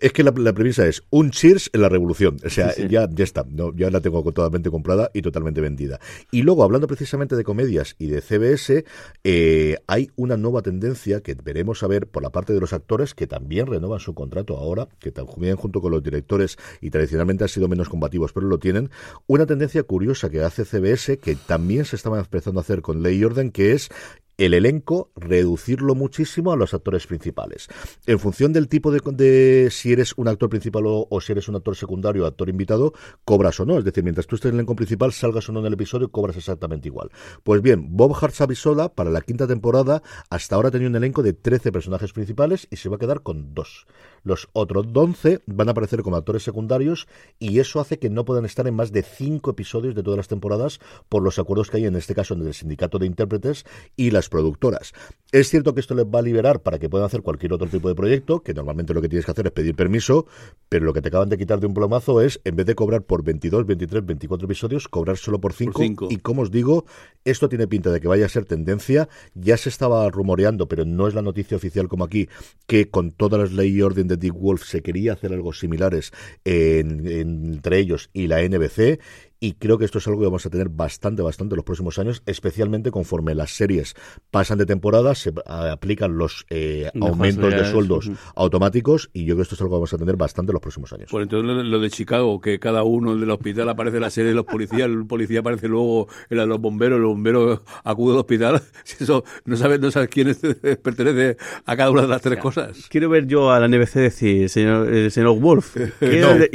es 0.04 0.12
que 0.12 0.22
la, 0.22 0.32
premisa 0.32 0.86
es 0.86 1.02
un 1.10 1.30
Cheers 1.30 1.70
en 1.72 1.80
la 1.80 1.88
revolución. 1.88 2.36
O 2.44 2.50
sea, 2.50 2.74
ya, 2.76 3.08
ya 3.10 3.24
está. 3.24 3.46
No, 3.48 3.74
ya 3.74 3.90
la 3.90 4.00
tengo 4.00 4.22
totalmente 4.22 4.70
comprada 4.70 5.10
y 5.14 5.22
totalmente 5.22 5.60
vendida. 5.60 6.00
Y 6.30 6.42
luego, 6.42 6.62
hablando 6.62 6.86
precisamente 6.86 7.36
de 7.36 7.44
comedias 7.44 7.96
y 7.98 8.08
de 8.08 8.20
CBS, 8.20 8.84
eh, 9.24 9.76
hay 9.86 10.10
una 10.16 10.36
nueva 10.36 10.62
tendencia 10.62 11.22
que 11.22 11.34
veremos 11.34 11.82
a 11.82 11.86
ver 11.86 12.06
por 12.06 12.22
la 12.22 12.30
parte 12.30 12.52
de 12.52 12.60
los 12.60 12.72
actores 12.72 13.14
que 13.14 13.26
también 13.26 13.66
renovan 13.66 14.00
su 14.00 14.14
contrato 14.14 14.56
ahora, 14.56 14.88
que 14.98 15.10
también 15.10 15.56
junto 15.56 15.80
con 15.80 15.92
los 15.92 16.02
directores 16.02 16.58
y 16.80 16.90
tradicionalmente 16.90 17.44
han 17.44 17.48
sido 17.48 17.68
menos 17.68 17.88
combativos, 17.88 18.32
pero 18.32 18.46
lo 18.46 18.58
tienen. 18.58 18.90
Una 19.26 19.46
tendencia 19.46 19.82
curiosa 19.84 20.30
que 20.30 20.42
hace 20.42 20.64
CBS, 20.64 21.18
que 21.18 21.34
también 21.34 21.84
se 21.84 21.96
estaba 21.96 22.18
empezando 22.18 22.60
a 22.60 22.62
hacer 22.62 22.82
con 22.82 23.02
Ley 23.02 23.18
y 23.18 23.24
Orden, 23.24 23.50
que 23.50 23.72
es 23.72 23.90
el 24.38 24.54
elenco, 24.54 25.10
reducirlo 25.16 25.94
muchísimo 25.94 26.52
a 26.52 26.56
los 26.56 26.74
actores 26.74 27.06
principales. 27.06 27.68
En 28.06 28.18
función 28.18 28.52
del 28.52 28.68
tipo 28.68 28.90
de, 28.90 29.68
si 29.70 29.92
eres 29.92 30.14
un 30.16 30.28
actor 30.28 30.48
principal 30.48 30.84
o, 30.86 31.20
si 31.20 31.32
eres 31.32 31.48
un 31.48 31.56
actor 31.56 31.76
secundario 31.76 32.24
o 32.24 32.26
actor 32.26 32.48
invitado, 32.48 32.92
cobras 33.24 33.60
o 33.60 33.64
no. 33.64 33.78
Es 33.78 33.84
decir, 33.84 34.02
mientras 34.02 34.26
tú 34.26 34.36
estés 34.36 34.50
en 34.50 34.54
el 34.54 34.60
elenco 34.60 34.76
principal, 34.76 35.12
salgas 35.12 35.48
o 35.48 35.52
no 35.52 35.60
en 35.60 35.66
el 35.66 35.74
episodio, 35.74 36.10
cobras 36.10 36.36
exactamente 36.36 36.88
igual. 36.88 37.10
Pues 37.42 37.62
bien, 37.62 37.96
Bob 37.96 38.16
Hart 38.20 38.34
Savisola, 38.34 38.88
para 38.88 39.10
la 39.10 39.20
quinta 39.20 39.46
temporada, 39.46 40.02
hasta 40.30 40.56
ahora 40.56 40.70
tenía 40.70 40.88
un 40.88 40.96
elenco 40.96 41.22
de 41.22 41.32
13 41.32 41.72
personajes 41.72 42.12
principales 42.12 42.66
y 42.70 42.76
se 42.76 42.88
va 42.88 42.96
a 42.96 42.98
quedar 42.98 43.22
con 43.22 43.54
dos. 43.54 43.86
Los 44.24 44.48
otros 44.52 44.86
11 44.92 45.42
van 45.46 45.68
a 45.68 45.72
aparecer 45.72 46.02
como 46.02 46.16
actores 46.16 46.42
secundarios 46.42 47.06
y 47.38 47.58
eso 47.60 47.78
hace 47.78 47.98
que 47.98 48.10
no 48.10 48.24
puedan 48.24 48.46
estar 48.46 48.66
en 48.66 48.74
más 48.74 48.90
de 48.90 49.02
5 49.02 49.50
episodios 49.50 49.94
de 49.94 50.02
todas 50.02 50.16
las 50.16 50.28
temporadas 50.28 50.80
por 51.08 51.22
los 51.22 51.38
acuerdos 51.38 51.70
que 51.70 51.76
hay 51.76 51.84
en 51.84 51.94
este 51.94 52.14
caso 52.14 52.34
en 52.34 52.46
el 52.46 52.54
sindicato 52.54 52.98
de 52.98 53.06
intérpretes 53.06 53.64
y 53.96 54.10
las 54.10 54.30
productoras. 54.30 54.94
Es 55.30 55.50
cierto 55.50 55.74
que 55.74 55.80
esto 55.80 55.94
les 55.94 56.06
va 56.06 56.20
a 56.20 56.22
liberar 56.22 56.62
para 56.62 56.78
que 56.78 56.88
puedan 56.88 57.06
hacer 57.06 57.22
cualquier 57.22 57.52
otro 57.52 57.68
tipo 57.68 57.88
de 57.88 57.94
proyecto, 57.94 58.42
que 58.42 58.54
normalmente 58.54 58.94
lo 58.94 59.02
que 59.02 59.08
tienes 59.08 59.26
que 59.26 59.32
hacer 59.32 59.46
es 59.46 59.52
pedir 59.52 59.74
permiso, 59.74 60.26
pero 60.68 60.86
lo 60.86 60.92
que 60.94 61.02
te 61.02 61.08
acaban 61.08 61.28
de 61.28 61.36
quitar 61.36 61.60
de 61.60 61.66
un 61.66 61.74
plomazo 61.74 62.20
es, 62.22 62.40
en 62.44 62.56
vez 62.56 62.64
de 62.66 62.74
cobrar 62.74 63.02
por 63.02 63.22
22, 63.24 63.66
23, 63.66 64.06
24 64.06 64.46
episodios, 64.46 64.88
cobrar 64.88 65.18
solo 65.18 65.40
por 65.40 65.52
5. 65.52 66.08
Y 66.08 66.18
como 66.18 66.42
os 66.42 66.50
digo, 66.50 66.86
esto 67.24 67.48
tiene 67.48 67.66
pinta 67.66 67.90
de 67.90 68.00
que 68.00 68.08
vaya 68.08 68.26
a 68.26 68.28
ser 68.28 68.46
tendencia. 68.46 69.08
Ya 69.34 69.56
se 69.56 69.68
estaba 69.68 70.08
rumoreando, 70.08 70.68
pero 70.68 70.84
no 70.84 71.08
es 71.08 71.14
la 71.14 71.22
noticia 71.22 71.56
oficial 71.56 71.88
como 71.88 72.04
aquí, 72.04 72.28
que 72.66 72.88
con 72.88 73.10
todas 73.10 73.40
las 73.40 73.52
leyes 73.52 73.74
y 73.74 73.82
orden 73.82 74.08
de 74.08 74.13
Dick 74.16 74.34
Wolf 74.34 74.64
se 74.64 74.82
quería 74.82 75.12
hacer 75.14 75.32
algo 75.32 75.52
similares 75.52 76.12
entre 76.44 77.78
ellos 77.78 78.10
y 78.12 78.26
la 78.26 78.42
NBC 78.42 79.00
y 79.40 79.54
creo 79.54 79.78
que 79.78 79.84
esto 79.84 79.98
es 79.98 80.06
algo 80.06 80.20
que 80.20 80.26
vamos 80.26 80.46
a 80.46 80.50
tener 80.50 80.68
bastante, 80.68 81.22
bastante 81.22 81.54
en 81.54 81.56
los 81.56 81.64
próximos 81.64 81.98
años, 81.98 82.22
especialmente 82.26 82.90
conforme 82.90 83.34
las 83.34 83.50
series 83.50 83.94
pasan 84.30 84.58
de 84.58 84.66
temporada, 84.66 85.14
se 85.14 85.32
aplican 85.46 86.16
los 86.16 86.46
eh, 86.50 86.90
aumentos 87.00 87.50
de 87.50 87.64
sueldos 87.64 88.10
automáticos 88.34 89.10
y 89.12 89.24
yo 89.24 89.34
creo 89.34 89.36
que 89.38 89.42
esto 89.42 89.54
es 89.54 89.60
algo 89.60 89.72
que 89.72 89.76
vamos 89.76 89.94
a 89.94 89.98
tener 89.98 90.16
bastante 90.16 90.50
en 90.50 90.54
los 90.54 90.62
próximos 90.62 90.92
años. 90.92 91.08
Pues 91.10 91.24
entonces 91.24 91.64
lo 91.66 91.78
de 91.78 91.90
Chicago, 91.90 92.40
que 92.40 92.58
cada 92.58 92.82
uno 92.82 93.16
del 93.16 93.30
hospital 93.30 93.68
aparece 93.68 93.96
en 93.96 94.02
la 94.02 94.10
serie 94.10 94.30
de 94.30 94.34
los 94.34 94.44
policías, 94.44 94.88
el 94.88 95.06
policía 95.06 95.40
aparece 95.40 95.68
luego 95.68 96.08
en 96.30 96.36
la 96.36 96.44
de 96.44 96.48
los 96.48 96.60
bomberos, 96.60 96.98
el 96.98 97.04
bombero 97.04 97.62
acude 97.84 98.14
al 98.14 98.20
hospital, 98.20 98.62
si 98.84 99.04
eso 99.04 99.24
no 99.44 99.56
sabes, 99.56 99.80
no 99.80 99.90
sabes 99.90 100.08
quién 100.08 100.34
pertenece 100.82 101.36
a 101.64 101.76
cada 101.76 101.90
una 101.90 102.02
de 102.02 102.08
las 102.08 102.22
tres 102.22 102.38
cosas. 102.38 102.88
Quiero 102.88 103.08
ver 103.08 103.26
yo 103.26 103.50
a 103.50 103.60
la 103.60 103.68
NBC 103.68 103.94
decir, 103.94 104.48
señor, 104.48 104.92
eh, 104.92 105.10
señor 105.10 105.38
Wolf, 105.38 105.76
y 106.00 106.06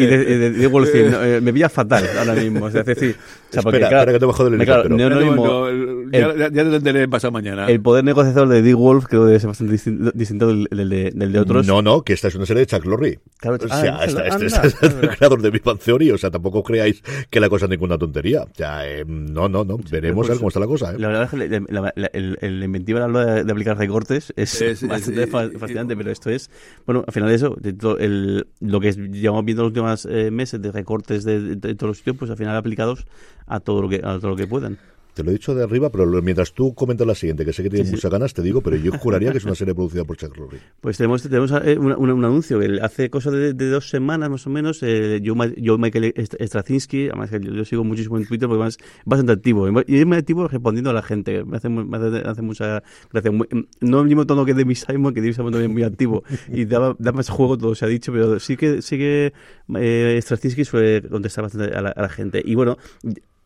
de, 0.06 0.52
de, 0.52 0.68
Wolf 0.68 0.88
decir, 0.92 1.16
eh, 1.22 1.40
me 1.42 1.52
veía 1.52 1.70
fatal 1.70 2.06
ahora 2.18 2.36
mismo. 2.36 2.66
O 2.66 2.72
sea, 2.72 2.79
es 2.80 2.86
decir, 2.86 3.16
o 3.18 3.54
sea, 3.54 3.62
porque, 3.62 3.78
espera, 3.78 4.00
espera, 4.00 4.14
que 4.14 4.20
te 4.20 4.26
bajo 4.26 4.44
del 4.46 4.54
helicóptero. 4.56 4.96
Claro, 4.96 5.16
no, 5.16 5.36
no, 5.36 5.70
no, 5.72 6.12
ya, 6.12 6.34
ya, 6.36 6.50
te 6.50 6.76
entenderé 6.76 7.08
pasado 7.08 7.32
mañana. 7.32 7.68
El 7.68 7.82
poder 7.82 8.04
negociador 8.04 8.48
de 8.48 8.62
Dick 8.62 8.76
Wolf 8.76 9.06
creo 9.08 9.28
que 9.28 9.36
es 9.36 9.46
bastante 9.46 9.74
distinto, 10.14 10.48
del, 10.48 10.68
del, 10.72 10.90
de, 10.90 11.12
del, 11.14 11.32
de, 11.32 11.40
otros. 11.40 11.68
No, 11.68 11.82
no, 11.82 12.04
que 12.04 12.14
esta 12.14 12.28
es 12.28 12.36
una 12.36 12.46
serie 12.46 12.62
de 12.62 12.68
Chuck 12.68 12.86
Lorre. 12.86 13.20
Claro, 13.38 13.58
o 13.64 13.68
sea, 13.68 13.98
ah, 14.00 14.06
esta, 14.06 14.28
este, 14.28 14.46
este, 14.46 14.68
es 14.68 14.96
el 15.02 15.10
creador 15.10 15.42
de 15.42 15.50
Big 15.50 15.64
Bang 15.64 15.80
Theory, 15.80 16.12
o 16.12 16.18
sea, 16.18 16.32
tampoco 16.32 16.64
creáis 16.64 17.04
que 17.30 17.40
la 17.40 17.50
cosa 17.50 17.66
es 17.66 17.72
ninguna 17.72 17.98
tontería. 17.98 18.44
O 18.44 18.54
sea, 18.54 18.88
eh, 18.88 19.06
no, 19.06 19.48
no, 19.48 19.64
no, 19.64 19.78
veremos 19.90 20.28
pues, 20.28 20.30
a 20.30 20.34
ver 20.34 20.38
cómo 20.40 20.48
está 20.50 20.60
la 20.60 20.68
cosa. 20.68 20.92
¿eh? 20.92 21.00
La 21.00 21.08
verdad 21.08 21.24
es 21.24 21.30
que 21.30 21.38
la, 21.38 21.82
la, 21.82 21.94
la, 21.96 22.08
el, 22.14 22.38
el 22.42 22.64
inventiva 22.64 23.04
a 23.04 23.08
la 23.08 23.20
hora 23.20 23.34
de, 23.36 23.44
de 23.44 23.52
aplicar 23.52 23.78
recortes 23.78 24.34
es, 24.36 24.62
es 24.62 24.88
bastante 24.88 25.24
es, 25.24 25.30
fascinante, 25.30 25.96
pero 25.96 26.12
esto 26.12 26.30
es, 26.30 26.50
bueno, 26.86 27.04
al 27.06 27.14
final 27.14 27.30
de 27.30 27.36
eso, 27.36 27.56
de 27.60 27.74
todo 27.74 27.98
el, 27.98 28.48
lo 28.60 28.80
que 28.80 28.92
llevamos 28.92 29.46
viendo 29.46 29.64
los 29.64 29.70
últimos 29.70 30.06
eh, 30.06 30.32
meses 30.32 30.62
de 30.62 30.72
recortes 30.72 31.24
de, 31.24 31.40
de, 31.42 31.56
de, 31.56 31.76
todos 31.76 31.90
los 31.90 31.98
sitios, 31.98 32.18
pues 32.18 32.32
al 32.32 32.38
final 32.38 32.56
aplicados 32.60 33.08
a 33.48 33.60
todo 33.60 33.82
lo 33.82 33.90
que, 33.90 33.98
a 33.98 34.20
todo 34.20 34.30
lo 34.30 34.36
que 34.36 34.48
puedan. 34.48 34.78
Te 35.20 35.26
lo 35.26 35.32
he 35.32 35.34
dicho 35.34 35.54
de 35.54 35.62
arriba, 35.62 35.90
pero 35.90 36.06
mientras 36.22 36.54
tú 36.54 36.74
comentas 36.74 37.06
la 37.06 37.14
siguiente, 37.14 37.44
que 37.44 37.52
sé 37.52 37.62
que 37.62 37.70
tienes 37.70 37.90
sí, 37.90 37.96
muchas 37.96 38.10
ganas, 38.10 38.34
te 38.34 38.42
digo, 38.42 38.62
pero 38.62 38.78
yo 38.78 38.94
juraría 38.94 39.34
que 39.34 39.40
es 39.40 39.44
una 39.44 39.54
serie 39.54 39.76
producida 39.76 40.06
por 40.06 40.16
Chuck 40.16 40.38
Lorre. 40.38 40.60
Pues 40.80 40.96
tenemos, 40.96 41.24
tenemos 41.24 41.52
eh, 41.52 41.78
un, 41.78 41.92
un, 41.92 42.10
un, 42.10 42.24
anuncio 42.24 42.58
que 42.58 42.80
hace 42.82 43.10
cosa 43.10 43.30
de, 43.30 43.54
de, 43.54 43.70
dos 43.70 43.90
semanas 43.90 44.30
más 44.30 44.48
o 44.48 44.50
menos, 44.50 44.82
eh, 44.82 45.22
Joe, 45.22 45.56
Joe, 45.62 45.78
Michael 45.78 46.14
Straczynski, 46.16 47.10
además 47.10 47.32
que 47.32 47.42
yo, 47.42 47.52
yo, 47.52 47.66
sigo 47.66 47.84
muchísimo 47.84 48.18
en 48.18 48.28
Twitter 48.28 48.48
porque 48.48 48.66
es 48.66 48.78
bastante 49.04 49.34
activo, 49.34 49.68
y 49.86 50.00
es 50.00 50.06
muy 50.06 50.16
activo 50.16 50.48
respondiendo 50.48 50.90
a 50.92 50.94
la 50.94 51.02
gente, 51.02 51.44
me 51.44 51.58
hace, 51.58 51.68
me 51.68 51.98
hace, 51.98 52.26
hace 52.26 52.42
mucha 52.42 52.82
gracia. 53.12 53.30
Muy, 53.30 53.46
no 53.82 54.00
el 54.00 54.08
mismo 54.08 54.26
tono 54.26 54.46
que 54.46 54.54
Demi 54.54 54.76
Simon, 54.76 55.14
que 55.14 55.20
Demi 55.20 55.34
Simon 55.34 55.52
también 55.52 55.72
es 55.72 55.74
muy 55.74 55.84
activo 55.84 56.24
y 56.48 56.64
da, 56.64 56.96
da, 56.98 57.12
más 57.12 57.28
juego, 57.28 57.58
todo 57.58 57.76
se 57.76 57.84
ha 57.84 57.90
dicho, 57.90 58.14
pero 58.14 58.40
sí 58.40 58.56
que, 58.56 58.82
sí 58.82 58.98
que 58.98 59.34
eh, 59.76 60.20
Straczynski 60.22 60.64
suele 60.64 61.02
contestar 61.10 61.44
bastante 61.44 61.76
a 61.76 61.82
la, 61.82 61.90
a 61.90 62.04
la 62.04 62.10
gente. 62.10 62.42
Y 62.46 62.56
bueno, 62.56 62.78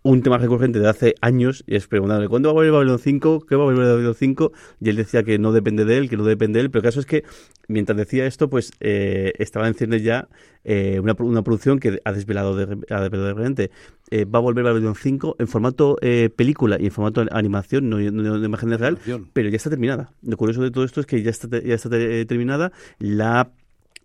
un 0.03 0.21
tema 0.21 0.37
recurrente 0.37 0.79
de 0.79 0.89
hace 0.89 1.15
años 1.21 1.63
y 1.65 1.75
es 1.75 1.87
preguntarle 1.87 2.27
¿cuándo 2.27 2.49
va 2.49 2.51
a 2.51 2.53
volver 2.55 2.71
Babylon 2.73 2.99
5? 2.99 3.45
¿Qué 3.47 3.55
va 3.55 3.63
a 3.63 3.65
volver 3.65 3.87
Babylon 3.87 4.15
5? 4.15 4.51
Y 4.81 4.89
él 4.89 4.97
decía 4.97 5.23
que 5.23 5.39
no 5.39 5.51
depende 5.53 5.85
de 5.85 5.97
él, 5.97 6.09
que 6.09 6.17
no 6.17 6.25
depende 6.25 6.59
de 6.59 6.65
él, 6.65 6.71
pero 6.71 6.81
el 6.81 6.83
caso 6.83 6.99
es 6.99 7.05
que 7.05 7.23
mientras 7.67 7.97
decía 7.97 8.25
esto, 8.25 8.49
pues 8.49 8.71
eh, 8.81 9.31
estaba 9.39 9.67
en 9.67 9.73
ciernes 9.73 10.03
ya 10.03 10.27
eh, 10.65 10.99
una, 11.01 11.15
una, 11.19 11.41
producción 11.41 11.79
que 11.79 12.01
ha 12.03 12.11
desvelado 12.11 12.55
de, 12.55 12.63
ha 12.89 13.01
desvelado 13.01 13.27
de 13.27 13.33
repente. 13.33 13.71
Eh, 14.11 14.25
va 14.25 14.39
a 14.39 14.41
volver 14.41 14.63
Babylon 14.63 14.95
5 14.95 15.37
en 15.39 15.47
formato 15.47 15.97
eh, 16.01 16.29
película 16.35 16.77
y 16.79 16.85
en 16.85 16.91
formato 16.91 17.25
animación, 17.31 17.89
no, 17.89 17.97
no 17.99 18.39
de 18.39 18.45
imagen 18.45 18.77
real, 18.77 18.99
pero 19.33 19.49
ya 19.49 19.55
está 19.55 19.69
terminada. 19.69 20.11
Lo 20.21 20.37
curioso 20.37 20.61
de 20.61 20.71
todo 20.71 20.83
esto 20.83 20.99
es 20.99 21.05
que 21.05 21.21
ya 21.23 21.31
está, 21.31 21.47
ya 21.61 21.75
está 21.75 21.89
terminada. 21.89 22.71
La 22.99 23.51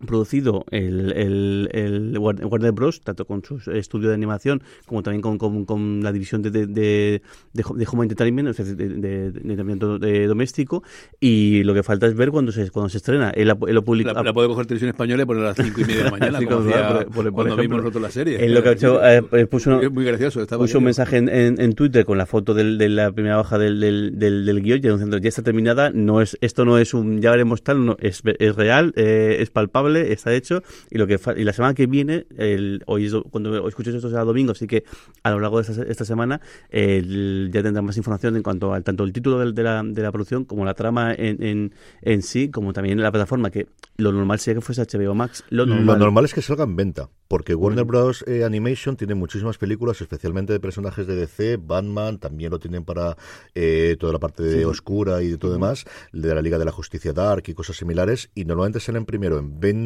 producido 0.05 0.65
el, 0.71 1.11
el, 1.13 1.69
el, 1.73 2.17
Warner 2.17 2.71
Bros., 2.71 3.01
tanto 3.01 3.25
con 3.25 3.43
su 3.43 3.57
estudio 3.71 4.09
de 4.09 4.15
animación 4.15 4.61
como 4.85 5.03
también 5.03 5.21
con, 5.21 5.37
con, 5.37 5.65
con 5.65 6.03
la 6.03 6.11
división 6.11 6.41
de, 6.41 6.51
de, 6.51 6.67
de, 6.67 7.21
de, 7.53 7.87
Home 7.91 8.03
Entertainment, 8.03 8.49
o 8.49 8.53
sea, 8.53 8.65
de, 8.65 8.75
de, 8.75 8.87
de, 8.99 9.25
entretenimiento 9.27 9.99
doméstico, 9.99 10.83
y 11.19 11.63
lo 11.63 11.73
que 11.73 11.83
falta 11.83 12.07
es 12.07 12.15
ver 12.15 12.31
cuando 12.31 12.51
se, 12.51 12.69
cuando 12.71 12.89
se 12.89 12.97
estrena. 12.97 13.29
Él, 13.31 13.49
él 13.67 13.75
lo 13.75 13.83
publica, 13.83 14.13
la, 14.13 14.23
la, 14.23 14.33
puede 14.33 14.47
coger 14.47 14.65
televisión 14.65 14.89
española 14.89 15.23
y 15.23 15.25
poner 15.25 15.43
a 15.43 15.47
las 15.47 15.57
5 15.57 15.81
y 15.81 15.83
media 15.83 15.97
de 15.97 16.03
la 16.03 16.11
mañana, 16.17 16.39
como 16.45 16.59
hacía, 16.59 17.05
por, 17.05 17.11
por, 17.11 17.31
cuando 17.31 17.55
vimos 17.57 17.77
nosotros 17.79 18.01
la 18.01 18.11
serie. 18.11 18.43
Él 18.43 18.53
lo 18.53 18.63
que 18.63 18.69
ha 18.69 18.73
hecho, 18.73 19.05
eh, 19.05 19.21
puso, 19.47 19.81
es 19.81 19.91
muy 19.91 20.05
gracioso, 20.05 20.45
puso 20.47 20.77
un 20.77 20.83
mensaje 20.83 21.17
en, 21.17 21.29
en, 21.29 21.59
en, 21.59 21.73
Twitter 21.73 22.05
con 22.05 22.17
la 22.17 22.25
foto 22.25 22.53
del, 22.53 22.77
de 22.77 22.89
la 22.89 23.11
primera 23.11 23.37
baja 23.37 23.57
del, 23.57 23.79
del, 23.79 24.17
del, 24.17 24.45
del 24.45 24.61
guion, 24.61 24.81
ya, 24.81 25.19
ya 25.19 25.29
está 25.29 25.41
terminada, 25.41 25.91
no 25.93 26.21
es, 26.21 26.37
esto 26.41 26.65
no 26.65 26.77
es 26.77 26.93
un 26.93 27.21
ya 27.21 27.31
veremos 27.31 27.63
tal, 27.63 27.85
no, 27.85 27.97
es, 27.99 28.21
es 28.25 28.55
real, 28.55 28.93
eh, 28.95 29.37
es 29.39 29.49
palpable, 29.49 29.88
está 29.95 30.33
hecho 30.33 30.63
y 30.89 30.97
lo 30.97 31.07
que 31.07 31.19
y 31.37 31.43
la 31.43 31.53
semana 31.53 31.73
que 31.73 31.87
viene, 31.87 32.25
el, 32.37 32.83
hoy 32.87 33.09
cuando 33.29 33.67
escuches 33.67 33.95
esto 33.95 34.09
será 34.09 34.23
domingo, 34.23 34.51
así 34.51 34.67
que 34.67 34.83
a 35.23 35.31
lo 35.31 35.39
largo 35.39 35.61
de 35.61 35.71
esta, 35.71 35.83
esta 35.83 36.05
semana 36.05 36.41
el, 36.69 37.49
ya 37.53 37.63
tendrán 37.63 37.85
más 37.85 37.97
información 37.97 38.35
en 38.35 38.43
cuanto 38.43 38.73
al 38.73 38.83
tanto 38.83 39.03
el 39.03 39.13
título 39.13 39.39
de, 39.39 39.51
de, 39.51 39.63
la, 39.63 39.81
de 39.83 40.01
la 40.01 40.11
producción 40.11 40.45
como 40.45 40.65
la 40.65 40.73
trama 40.73 41.13
en, 41.13 41.41
en, 41.43 41.73
en, 42.01 42.21
sí, 42.21 42.49
como 42.49 42.73
también 42.73 43.01
la 43.01 43.11
plataforma, 43.11 43.49
que 43.49 43.67
lo 43.97 44.11
normal 44.11 44.39
sería 44.39 44.59
que 44.59 44.65
fuese 44.65 44.81
HBO 44.81 45.13
Max. 45.15 45.43
Lo 45.49 45.65
normal, 45.65 45.99
lo 45.99 46.05
normal 46.05 46.25
es 46.25 46.33
que 46.33 46.41
salga 46.41 46.63
en 46.63 46.75
venta, 46.75 47.09
porque 47.27 47.55
Warner 47.55 47.85
Bros. 47.85 48.23
Eh, 48.27 48.43
Animation 48.43 48.95
tiene 48.95 49.15
muchísimas 49.15 49.57
películas, 49.57 50.01
especialmente 50.01 50.53
de 50.53 50.59
personajes 50.59 51.07
de 51.07 51.15
DC, 51.15 51.57
Batman, 51.57 52.19
también 52.19 52.51
lo 52.51 52.59
tienen 52.59 52.85
para 52.85 53.17
eh, 53.55 53.97
toda 53.99 54.13
la 54.13 54.19
parte 54.19 54.43
de 54.43 54.59
sí. 54.59 54.63
oscura 54.63 55.21
y 55.21 55.29
de 55.29 55.37
todo 55.37 55.51
demás, 55.51 55.85
de 56.13 56.33
la 56.33 56.41
Liga 56.41 56.57
de 56.57 56.65
la 56.65 56.71
Justicia 56.71 57.13
Dark 57.13 57.43
y 57.47 57.53
cosas 57.53 57.77
similares, 57.77 58.29
y 58.35 58.45
normalmente 58.45 58.79
salen 58.79 59.05
primero 59.05 59.39
en 59.39 59.59
venta 59.59 59.78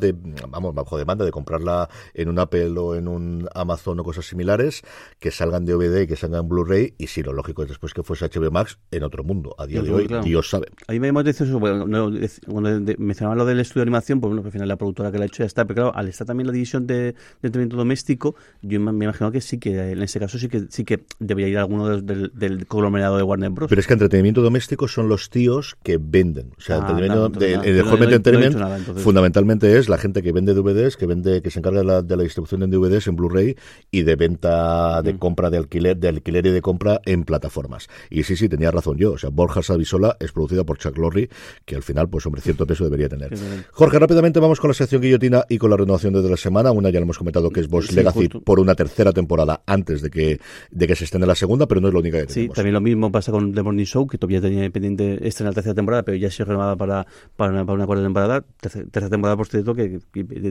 de 0.00 0.14
vamos, 0.48 0.74
bajo 0.74 0.98
demanda 0.98 1.24
de 1.24 1.30
comprarla 1.30 1.88
en 2.14 2.28
un 2.28 2.38
Apple 2.38 2.74
o 2.78 2.94
en 2.94 3.08
un 3.08 3.48
Amazon 3.54 4.00
o 4.00 4.04
cosas 4.04 4.26
similares, 4.26 4.82
que 5.18 5.30
salgan 5.30 5.64
de 5.64 5.74
DVD 5.74 6.02
y 6.02 6.06
que 6.06 6.16
salgan 6.16 6.42
en 6.42 6.48
Blu-ray, 6.48 6.94
y 6.98 7.08
si 7.08 7.22
lo 7.22 7.32
lógico 7.32 7.62
es 7.62 7.68
después 7.68 7.94
que 7.94 8.02
fuese 8.02 8.28
HBO 8.28 8.50
Max 8.50 8.78
en 8.90 9.02
otro 9.02 9.24
mundo. 9.24 9.54
A 9.58 9.66
día 9.66 9.82
de 9.82 9.92
hoy, 9.92 10.06
claro. 10.06 10.24
Dios 10.24 10.48
sabe. 10.50 10.68
A 10.88 10.92
mí 10.92 11.00
me 11.00 11.08
hemos 11.08 11.24
dicho 11.24 11.44
eso, 11.44 11.58
bueno, 11.58 11.86
no, 11.86 12.10
cuando 12.46 12.94
mencionaban 12.98 13.38
lo 13.38 13.44
del 13.44 13.60
estudio 13.60 13.80
de 13.80 13.84
animación, 13.84 14.20
pues 14.20 14.28
bueno, 14.28 14.42
que 14.42 14.48
al 14.48 14.52
final 14.52 14.68
la 14.68 14.76
productora 14.76 15.10
que 15.10 15.18
la 15.18 15.24
ha 15.24 15.26
hecho 15.26 15.42
ya 15.42 15.46
está, 15.46 15.64
pero 15.64 15.74
claro, 15.74 15.96
al 15.96 16.08
estar 16.08 16.26
también 16.26 16.46
la 16.46 16.52
división 16.52 16.86
de, 16.86 16.94
de 16.94 17.16
entretenimiento 17.42 17.76
doméstico, 17.76 18.34
yo 18.62 18.80
me 18.80 19.04
imagino 19.04 19.30
que 19.32 19.40
sí 19.40 19.58
que 19.58 19.92
en 19.92 20.02
ese 20.02 20.18
caso 20.20 20.38
sí 20.38 20.48
que 20.48 20.66
sí 20.68 20.84
que 20.84 21.04
debería 21.18 21.48
ir 21.48 21.58
alguno 21.58 21.88
del, 21.88 22.06
del, 22.06 22.32
del 22.34 22.66
conglomerado 22.66 23.16
de 23.16 23.22
Warner 23.22 23.50
Bros. 23.50 23.68
Pero 23.68 23.80
es 23.80 23.86
que 23.86 23.92
entretenimiento 23.92 24.42
doméstico 24.42 24.88
son 24.88 25.08
los 25.08 25.30
tíos 25.30 25.76
que 25.82 25.98
venden. 26.00 26.52
O 26.56 26.60
sea, 26.60 26.76
ah, 26.76 26.78
entretenimiento 26.80 27.28
de, 27.28 27.58
de, 27.58 27.72
de 27.72 27.82
no, 27.82 27.94
Entertainment 28.04 28.56
nada, 28.56 28.78
fundamentalmente 29.24 29.78
es 29.78 29.88
la 29.88 29.96
gente 29.96 30.22
que 30.22 30.32
vende 30.32 30.52
DVDs, 30.52 30.98
que 30.98 31.06
vende, 31.06 31.40
que 31.40 31.50
se 31.50 31.58
encarga 31.58 31.78
de 31.78 31.86
la, 31.86 32.02
de 32.02 32.14
la 32.14 32.24
distribución 32.24 32.60
de 32.60 32.66
DVDs 32.66 33.06
en 33.06 33.16
Blu-ray 33.16 33.56
y 33.90 34.02
de 34.02 34.16
venta 34.16 35.00
de 35.00 35.14
mm. 35.14 35.18
compra 35.18 35.48
de 35.48 35.56
alquiler, 35.56 35.96
de 35.96 36.08
alquiler 36.08 36.44
y 36.44 36.50
de 36.50 36.60
compra 36.60 37.00
en 37.06 37.24
plataformas. 37.24 37.88
Y 38.10 38.24
sí, 38.24 38.36
sí, 38.36 38.50
tenía 38.50 38.70
razón 38.70 38.98
yo. 38.98 39.12
O 39.12 39.18
sea, 39.18 39.30
Borja 39.30 39.62
Savisola 39.62 40.18
es 40.20 40.32
producida 40.32 40.64
por 40.64 40.76
Chuck 40.76 40.98
Lorre, 40.98 41.30
que 41.64 41.74
al 41.74 41.82
final, 41.82 42.10
pues 42.10 42.26
hombre, 42.26 42.42
cierto 42.42 42.66
peso 42.66 42.84
debería 42.84 43.08
tener. 43.08 43.32
Jorge, 43.72 43.98
rápidamente 43.98 44.40
vamos 44.40 44.60
con 44.60 44.68
la 44.68 44.74
sección 44.74 45.00
guillotina 45.00 45.44
y 45.48 45.56
con 45.56 45.70
la 45.70 45.78
renovación 45.78 46.12
de 46.12 46.28
la 46.28 46.36
semana. 46.36 46.70
Una 46.70 46.90
ya 46.90 47.00
lo 47.00 47.04
hemos 47.04 47.16
comentado 47.16 47.48
que 47.48 47.60
es 47.60 47.68
Boss 47.68 47.86
sí, 47.86 47.94
Legacy 47.94 48.18
justo. 48.18 48.42
por 48.42 48.60
una 48.60 48.74
tercera 48.74 49.12
temporada 49.12 49.62
antes 49.64 50.02
de 50.02 50.10
que, 50.10 50.38
de 50.70 50.86
que 50.86 50.94
se 50.94 51.04
estrene 51.04 51.26
la 51.26 51.34
segunda, 51.34 51.66
pero 51.66 51.80
no 51.80 51.88
es 51.88 51.94
la 51.94 52.00
única 52.00 52.18
que 52.18 52.26
tenemos. 52.26 52.52
Sí, 52.52 52.54
también 52.54 52.74
lo 52.74 52.82
mismo 52.82 53.10
pasa 53.10 53.32
con 53.32 53.54
The 53.54 53.62
Morning 53.62 53.84
Show, 53.84 54.06
que 54.06 54.18
todavía 54.18 54.42
tenía 54.42 54.68
pendiente 54.68 55.26
estrenar 55.26 55.52
la 55.52 55.54
tercera 55.54 55.74
temporada, 55.74 56.02
pero 56.02 56.18
ya 56.18 56.30
se 56.30 56.44
renovada 56.44 56.76
para, 56.76 57.06
para, 57.36 57.52
una, 57.52 57.64
para 57.64 57.76
una 57.76 57.86
cuarta 57.86 58.04
temporada. 58.04 58.44
Tercera, 58.60 58.84
tercera 58.90 59.13
temporada, 59.14 59.36
por 59.36 59.46
cierto, 59.46 59.74
que, 59.74 60.00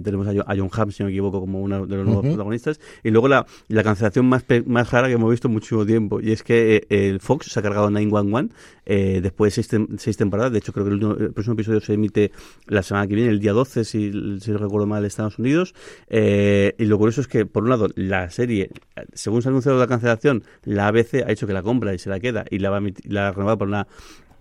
tenemos 0.02 0.28
a 0.28 0.56
John 0.56 0.69
Hamm, 0.71 0.91
si 0.91 1.04
no 1.04 1.08
me 1.08 1.13
equivoco, 1.13 1.39
como 1.39 1.62
uno 1.62 1.86
de 1.86 1.97
los 1.97 2.06
nuevos 2.06 2.23
uh 2.23 2.28
-huh. 2.28 2.32
protagonistas. 2.32 2.80
Y 3.04 3.12
luego 3.12 3.28
la, 3.28 3.45
la 3.67 3.84
cancelación 3.84 4.26
más, 4.26 4.43
más 4.65 4.91
rara 4.91 5.08
que 5.08 5.13
hemos 5.13 5.30
visto 5.30 5.47
en 5.47 5.54
muchísimo 5.54 5.86
tiempo, 5.86 6.21
y 6.21 6.32
es 6.32 6.43
que 6.43 6.88
eh, 6.89 7.10
el 7.10 7.19
Fox 7.19 7.52
se 7.52 7.60
ha 7.60 7.63
cargado 7.63 7.89
911 7.89 8.54
eh, 8.86 9.19
después 9.21 9.52
de 9.52 9.56
seis, 9.56 9.67
tem 9.67 9.88
seis, 9.97 10.17
temporadas. 10.17 10.52
De 10.52 10.60
hecho, 10.60 10.73
creo 10.73 10.86
que 10.86 10.89
el, 10.89 10.95
último, 10.95 11.13
el, 11.13 11.34
próximo 11.34 11.54
episodio 11.54 11.80
se 11.80 11.93
emite 11.93 12.32
la 12.67 12.84
semana 12.84 13.08
que 13.08 13.15
viene, 13.15 13.30
el 13.30 13.39
día 13.39 13.54
12, 13.54 13.86
si, 13.86 14.39
si 14.39 14.54
recuerdo 14.54 14.88
mal, 14.88 15.04
en 15.04 15.08
Estados 15.08 15.39
Unidos. 15.39 15.73
Eh, 16.10 16.76
y 16.78 16.86
lo 16.86 16.97
curioso 16.97 17.21
es 17.21 17.28
que, 17.28 17.45
por 17.45 17.63
un 17.63 17.69
lado, 17.69 17.89
la 17.95 18.30
serie, 18.30 18.69
según 19.13 19.41
se 19.41 19.49
ha 19.49 19.52
anunciado 19.52 19.78
la 19.80 19.88
cancelación, 19.88 20.43
la 20.63 20.88
ABC 20.88 21.23
ha 21.26 21.32
hecho 21.32 21.47
que 21.47 21.54
la 21.54 21.63
compra 21.63 21.93
y 21.93 21.99
se 21.99 22.10
la 22.10 22.19
queda 22.19 22.45
y 22.49 22.60
la 22.60 22.69
va 22.69 22.78
a, 22.78 22.82
la 23.06 23.32
renovado 23.32 23.58
por 23.58 23.67
una 23.67 23.88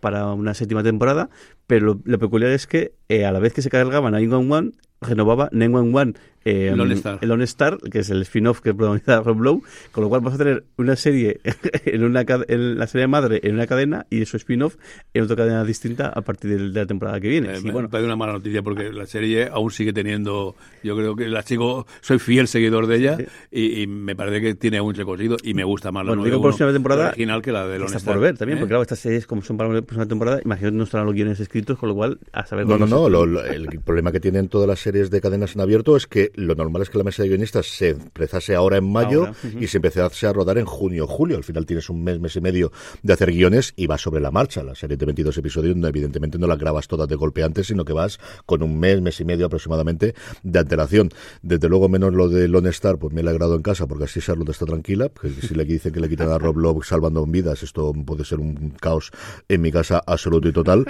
para 0.02 0.32
una 0.32 0.52
séptima 0.52 0.82
temporada, 0.82 1.30
pero 1.68 2.00
lo, 2.04 2.18
peculiar 2.18 2.50
es 2.50 2.66
que 2.66 2.96
eh, 3.08 3.24
a 3.24 3.30
la 3.30 3.38
vez 3.38 3.52
que 3.54 3.62
se 3.62 3.70
cargaba 3.70 4.10
911, 4.10 4.76
renovaba 5.00 5.48
911 5.52 6.20
eh, 6.44 6.68
el 6.72 6.78
Lone 6.78 6.94
Star. 6.94 7.18
El 7.20 7.28
Lone 7.28 7.44
Star, 7.44 7.78
que 7.78 8.00
es 8.00 8.10
el 8.10 8.22
spin-off 8.22 8.60
que 8.60 8.74
protagoniza 8.74 9.20
Rob 9.20 9.40
Lowe, 9.40 9.62
con 9.90 10.02
lo 10.02 10.08
cual 10.08 10.20
vamos 10.20 10.34
a 10.34 10.38
tener 10.38 10.64
una 10.76 10.96
serie 10.96 11.40
en, 11.84 12.04
una, 12.04 12.24
en 12.48 12.78
la 12.78 12.86
serie 12.86 13.06
madre 13.06 13.40
en 13.42 13.54
una 13.54 13.66
cadena 13.66 14.06
y 14.10 14.24
su 14.24 14.36
spin-off 14.36 14.76
en 15.14 15.24
otra 15.24 15.36
cadena 15.36 15.64
distinta 15.64 16.08
a 16.08 16.20
partir 16.22 16.50
de, 16.50 16.70
de 16.70 16.80
la 16.80 16.86
temporada 16.86 17.20
que 17.20 17.28
viene. 17.28 17.52
Eh, 17.52 17.56
sí, 17.56 17.66
me 17.66 17.72
bueno. 17.72 17.88
parece 17.88 18.06
una 18.06 18.16
mala 18.16 18.34
noticia 18.34 18.62
porque 18.62 18.92
la 18.92 19.06
serie 19.06 19.48
aún 19.50 19.70
sigue 19.70 19.92
teniendo, 19.92 20.54
yo 20.82 20.96
creo 20.96 21.16
que 21.16 21.28
la 21.28 21.42
sigo, 21.42 21.86
soy 22.00 22.18
fiel 22.18 22.48
seguidor 22.48 22.86
de 22.86 22.96
ella 22.96 23.16
sí. 23.16 23.24
y, 23.50 23.82
y, 23.82 23.86
me 23.86 24.16
parece 24.16 24.40
que 24.40 24.54
tiene 24.54 24.78
aún 24.78 24.94
recocido 24.94 25.36
y 25.42 25.54
me 25.54 25.64
gusta 25.64 25.92
más 25.92 26.04
la 26.04 26.10
bueno, 26.10 26.24
digo, 26.24 26.42
próxima 26.42 26.72
temporada 26.72 27.08
original 27.08 27.42
que 27.42 27.52
la 27.52 27.66
de 27.66 27.78
Lone 27.78 27.96
Star. 27.96 28.14
por 28.14 28.22
ver 28.22 28.36
también, 28.36 28.58
¿eh? 28.58 28.60
porque 28.60 28.70
claro, 28.70 28.82
estas 28.82 28.98
series 28.98 29.26
como 29.26 29.42
son 29.42 29.56
para 29.56 29.72
la 29.72 29.82
próxima 29.82 30.06
temporada, 30.06 30.40
imagino 30.44 30.70
que 30.70 30.76
no 30.76 30.84
estarán 30.84 31.06
los 31.06 31.14
guiones 31.14 31.40
escritos, 31.40 31.78
con 31.78 31.88
lo 31.88 31.94
cual 31.94 32.18
a 32.32 32.46
saber 32.46 32.66
No, 32.66 32.78
no, 32.78 32.86
no, 32.86 33.08
lo, 33.08 33.26
lo, 33.26 33.44
el 33.44 33.68
problema 33.84 34.12
que 34.12 34.20
tienen 34.20 34.48
todas 34.48 34.68
las 34.68 34.80
series 34.80 35.10
de 35.10 35.20
cadenas 35.20 35.54
en 35.54 35.60
abierto 35.60 35.96
es 35.96 36.06
que 36.06 36.31
lo 36.34 36.54
normal 36.54 36.82
es 36.82 36.90
que 36.90 36.98
la 36.98 37.04
mesa 37.04 37.22
de 37.22 37.28
guionistas 37.28 37.66
se 37.66 37.90
empezase 37.90 38.54
ahora 38.54 38.76
en 38.76 38.90
mayo 38.90 39.32
y 39.58 39.66
se 39.66 39.78
empezase 39.78 40.26
a 40.26 40.32
rodar 40.32 40.58
en 40.58 40.64
junio 40.64 41.04
o 41.04 41.06
julio. 41.06 41.36
Al 41.36 41.44
final 41.44 41.66
tienes 41.66 41.88
un 41.90 42.02
mes, 42.04 42.20
mes 42.20 42.36
y 42.36 42.40
medio 42.40 42.72
de 43.02 43.12
hacer 43.12 43.32
guiones 43.32 43.72
y 43.76 43.86
vas 43.86 44.00
sobre 44.00 44.20
la 44.20 44.30
marcha. 44.30 44.62
La 44.62 44.74
serie 44.74 44.96
de 44.96 45.06
22 45.06 45.36
episodios, 45.38 45.76
evidentemente 45.76 46.38
no 46.38 46.46
las 46.46 46.58
grabas 46.58 46.88
todas 46.88 47.08
de 47.08 47.16
golpe 47.16 47.42
antes, 47.42 47.66
sino 47.66 47.84
que 47.84 47.92
vas 47.92 48.18
con 48.46 48.62
un 48.62 48.78
mes, 48.78 49.00
mes 49.00 49.20
y 49.20 49.24
medio 49.24 49.46
aproximadamente 49.46 50.14
de 50.42 50.58
antelación. 50.58 51.10
Desde 51.42 51.68
luego, 51.68 51.88
menos 51.88 52.12
lo 52.12 52.28
de 52.28 52.48
Lone 52.48 52.70
Star, 52.70 52.98
pues 52.98 53.12
me 53.12 53.20
he 53.20 53.24
alegrado 53.24 53.56
en 53.56 53.62
casa 53.62 53.86
porque 53.86 54.04
así 54.04 54.20
Charlotte 54.20 54.50
está 54.50 54.66
tranquila. 54.66 55.10
si 55.40 55.54
le 55.54 55.64
dicen 55.64 55.92
que 55.92 56.00
le 56.00 56.08
quitan 56.08 56.30
a 56.30 56.38
Rob 56.38 56.56
Love 56.56 56.84
salvando 56.84 57.24
vidas, 57.26 57.62
esto 57.62 57.92
puede 58.04 58.24
ser 58.24 58.40
un 58.40 58.74
caos 58.80 59.10
en 59.48 59.60
mi 59.60 59.72
casa 59.72 60.02
absoluto 60.06 60.48
y 60.48 60.52
total. 60.52 60.84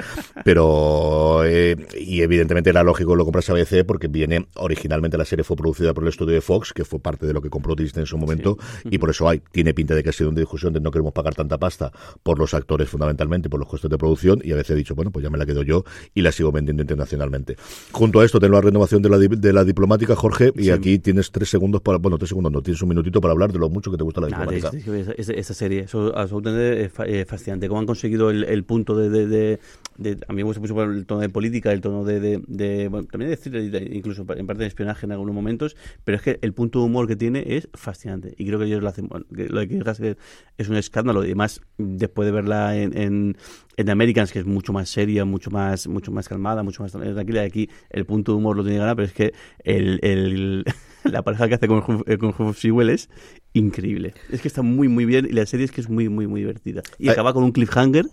Pero, 0.45 1.45
eh, 1.45 1.77
y 1.99 2.23
evidentemente 2.23 2.71
era 2.71 2.83
lógico 2.83 3.17
lo 3.17 3.25
compras 3.25 3.49
a 3.51 3.53
ABC 3.53 3.85
porque 3.87 4.09
viene 4.09 4.47
originalmente 4.55 5.17
la 5.17 5.25
serie 5.33 5.45
fue 5.45 5.57
producida 5.57 5.95
por 5.95 6.05
el 6.05 6.11
estudio 6.11 6.35
de 6.35 6.43
Fox, 6.43 6.75
que 6.75 6.85
fue 6.85 7.01
parte 7.01 7.27
de 7.27 7.33
lo 7.33 7.41
que 7.41 7.49
compró 7.49 7.75
Disney 7.75 8.03
en 8.03 8.07
su 8.07 8.19
momento, 8.19 8.59
y 8.85 8.99
por 8.99 9.09
eso 9.09 9.29
hay, 9.29 9.41
tiene 9.51 9.73
pinta 9.73 9.95
de 9.95 10.03
que 10.03 10.11
ha 10.11 10.13
sido 10.13 10.29
una 10.29 10.41
discusión 10.41 10.75
de 10.75 10.81
no 10.81 10.91
queremos 10.91 11.15
pagar 11.15 11.35
tanta 11.35 11.57
pasta 11.57 11.91
por 12.23 12.39
los 12.39 12.53
actores 12.53 12.91
fundamentalmente, 12.91 13.49
por 13.49 13.59
los 13.59 13.69
costes 13.69 13.91
de 13.91 13.97
producción, 13.97 14.41
y 14.45 14.53
a 14.53 14.57
veces 14.57 14.73
he 14.73 14.75
dicho, 14.75 14.95
bueno, 14.95 15.11
pues 15.11 15.23
ya 15.23 15.31
me 15.31 15.39
la 15.39 15.47
quedo 15.47 15.63
yo 15.63 15.85
y 16.15 16.21
la 16.21 16.33
sigo 16.33 16.53
vendiendo 16.53 16.83
internacionalmente. 16.83 17.57
Junto 17.93 18.21
a 18.21 18.27
esto 18.27 18.39
tengo 18.39 18.55
la 18.55 18.61
renovación 18.61 19.01
de 19.01 19.09
la, 19.09 19.19
de 19.19 19.53
la 19.55 19.65
diplomática, 19.65 20.15
Jorge, 20.15 20.53
y 20.55 20.69
aquí 20.69 20.99
tienes 20.99 21.31
tres 21.31 21.49
segundos 21.49 21.81
para, 21.81 21.97
bueno, 21.97 22.19
tres 22.19 22.29
segundos, 22.29 22.53
no, 22.53 22.61
tienes 22.61 22.83
un 22.83 22.91
minutito 22.91 23.21
para 23.23 23.33
hablar 23.33 23.53
de 23.53 23.59
lo 23.59 23.71
mucho 23.71 23.91
que 23.91 23.97
te 23.97 24.05
gusta 24.05 24.21
la 24.21 24.27
diplomática. 24.27 24.71
esa 25.17 25.55
serie, 25.55 25.81
eso 25.81 26.15
absolutamente 26.15 26.85
es 26.85 27.27
fascinante, 27.27 27.69
cómo 27.69 27.81
han 27.81 27.87
conseguido 27.87 28.29
el, 28.31 28.65
punto 28.65 28.97
de, 28.97 29.27
de, 29.27 29.61
a 29.99 30.33
mí 30.33 30.37
me 30.37 30.43
gusta 30.43 30.61
mucho 30.61 30.81
el 30.83 31.07
tono 31.07 31.21
de 31.21 31.29
política, 31.29 31.73
el 31.73 31.81
tono 31.81 32.05
de, 32.05 32.41
de, 32.47 32.89
bueno, 32.89 33.07
también 33.11 33.31
decir 33.31 33.55
incluso 33.93 34.25
en 34.37 34.47
parte 34.47 34.63
de 34.63 34.69
espionaje 34.69 35.07
en 35.07 35.13
algunos 35.13 35.35
momentos, 35.35 35.77
pero 36.05 36.17
es 36.17 36.23
que 36.23 36.39
el 36.43 36.53
punto 36.53 36.81
de 36.81 36.87
humor 36.87 37.07
que 37.07 37.17
tiene 37.17 37.45
es 37.47 37.69
fascinante 37.75 38.35
y 38.37 38.47
creo 38.47 38.59
que 38.59 38.67
ellos 38.67 38.83
lo 38.83 38.89
hacen, 38.89 39.09
lo 39.31 39.61
de 39.61 39.69
que 39.69 40.17
es 40.59 40.69
un 40.69 40.77
escándalo 40.77 41.23
y 41.23 41.27
además 41.27 41.61
después 41.79 42.27
de 42.27 42.33
verla 42.33 42.77
en, 42.77 42.97
en, 42.97 43.37
en 43.77 43.91
Americans 43.91 44.33
que 44.33 44.39
es 44.39 44.47
mucho 44.47 44.73
más 44.73 44.89
seria, 44.89 45.25
mucho 45.25 45.51
más 45.51 45.87
mucho 45.87 46.13
más 46.13 46.29
calmada, 46.29 46.63
mucho 46.63 46.83
más 46.83 46.93
tranquila, 46.93 47.43
aquí 47.43 47.69
el 47.91 48.05
punto 48.07 48.33
de 48.33 48.39
humor 48.39 48.57
lo 48.57 48.63
tiene 48.63 48.79
ganar, 48.79 48.97
pero 48.97 49.07
es 49.07 49.15
que 49.15 49.33
el, 49.65 49.99
el 50.03 50.65
la 51.05 51.23
pareja 51.23 51.49
que 51.49 51.55
hace 51.55 51.69
con, 51.69 51.83
con 51.83 52.55
Sewell 52.55 52.91
es 52.91 53.09
increíble. 53.53 54.15
Es 54.31 54.41
que 54.41 54.49
está 54.49 54.63
muy, 54.63 54.89
muy 54.89 55.05
bien 55.05 55.27
y 55.27 55.33
la 55.33 55.47
serie 55.47 55.65
es 55.65 55.73
que 55.73 55.81
es 55.81 55.89
muy, 55.89 56.09
muy, 56.09 56.27
muy 56.27 56.41
divertida. 56.41 56.83
Y 56.99 57.09
acaba 57.09 57.33
con 57.33 57.45
un 57.45 57.53
cliffhanger 57.53 58.07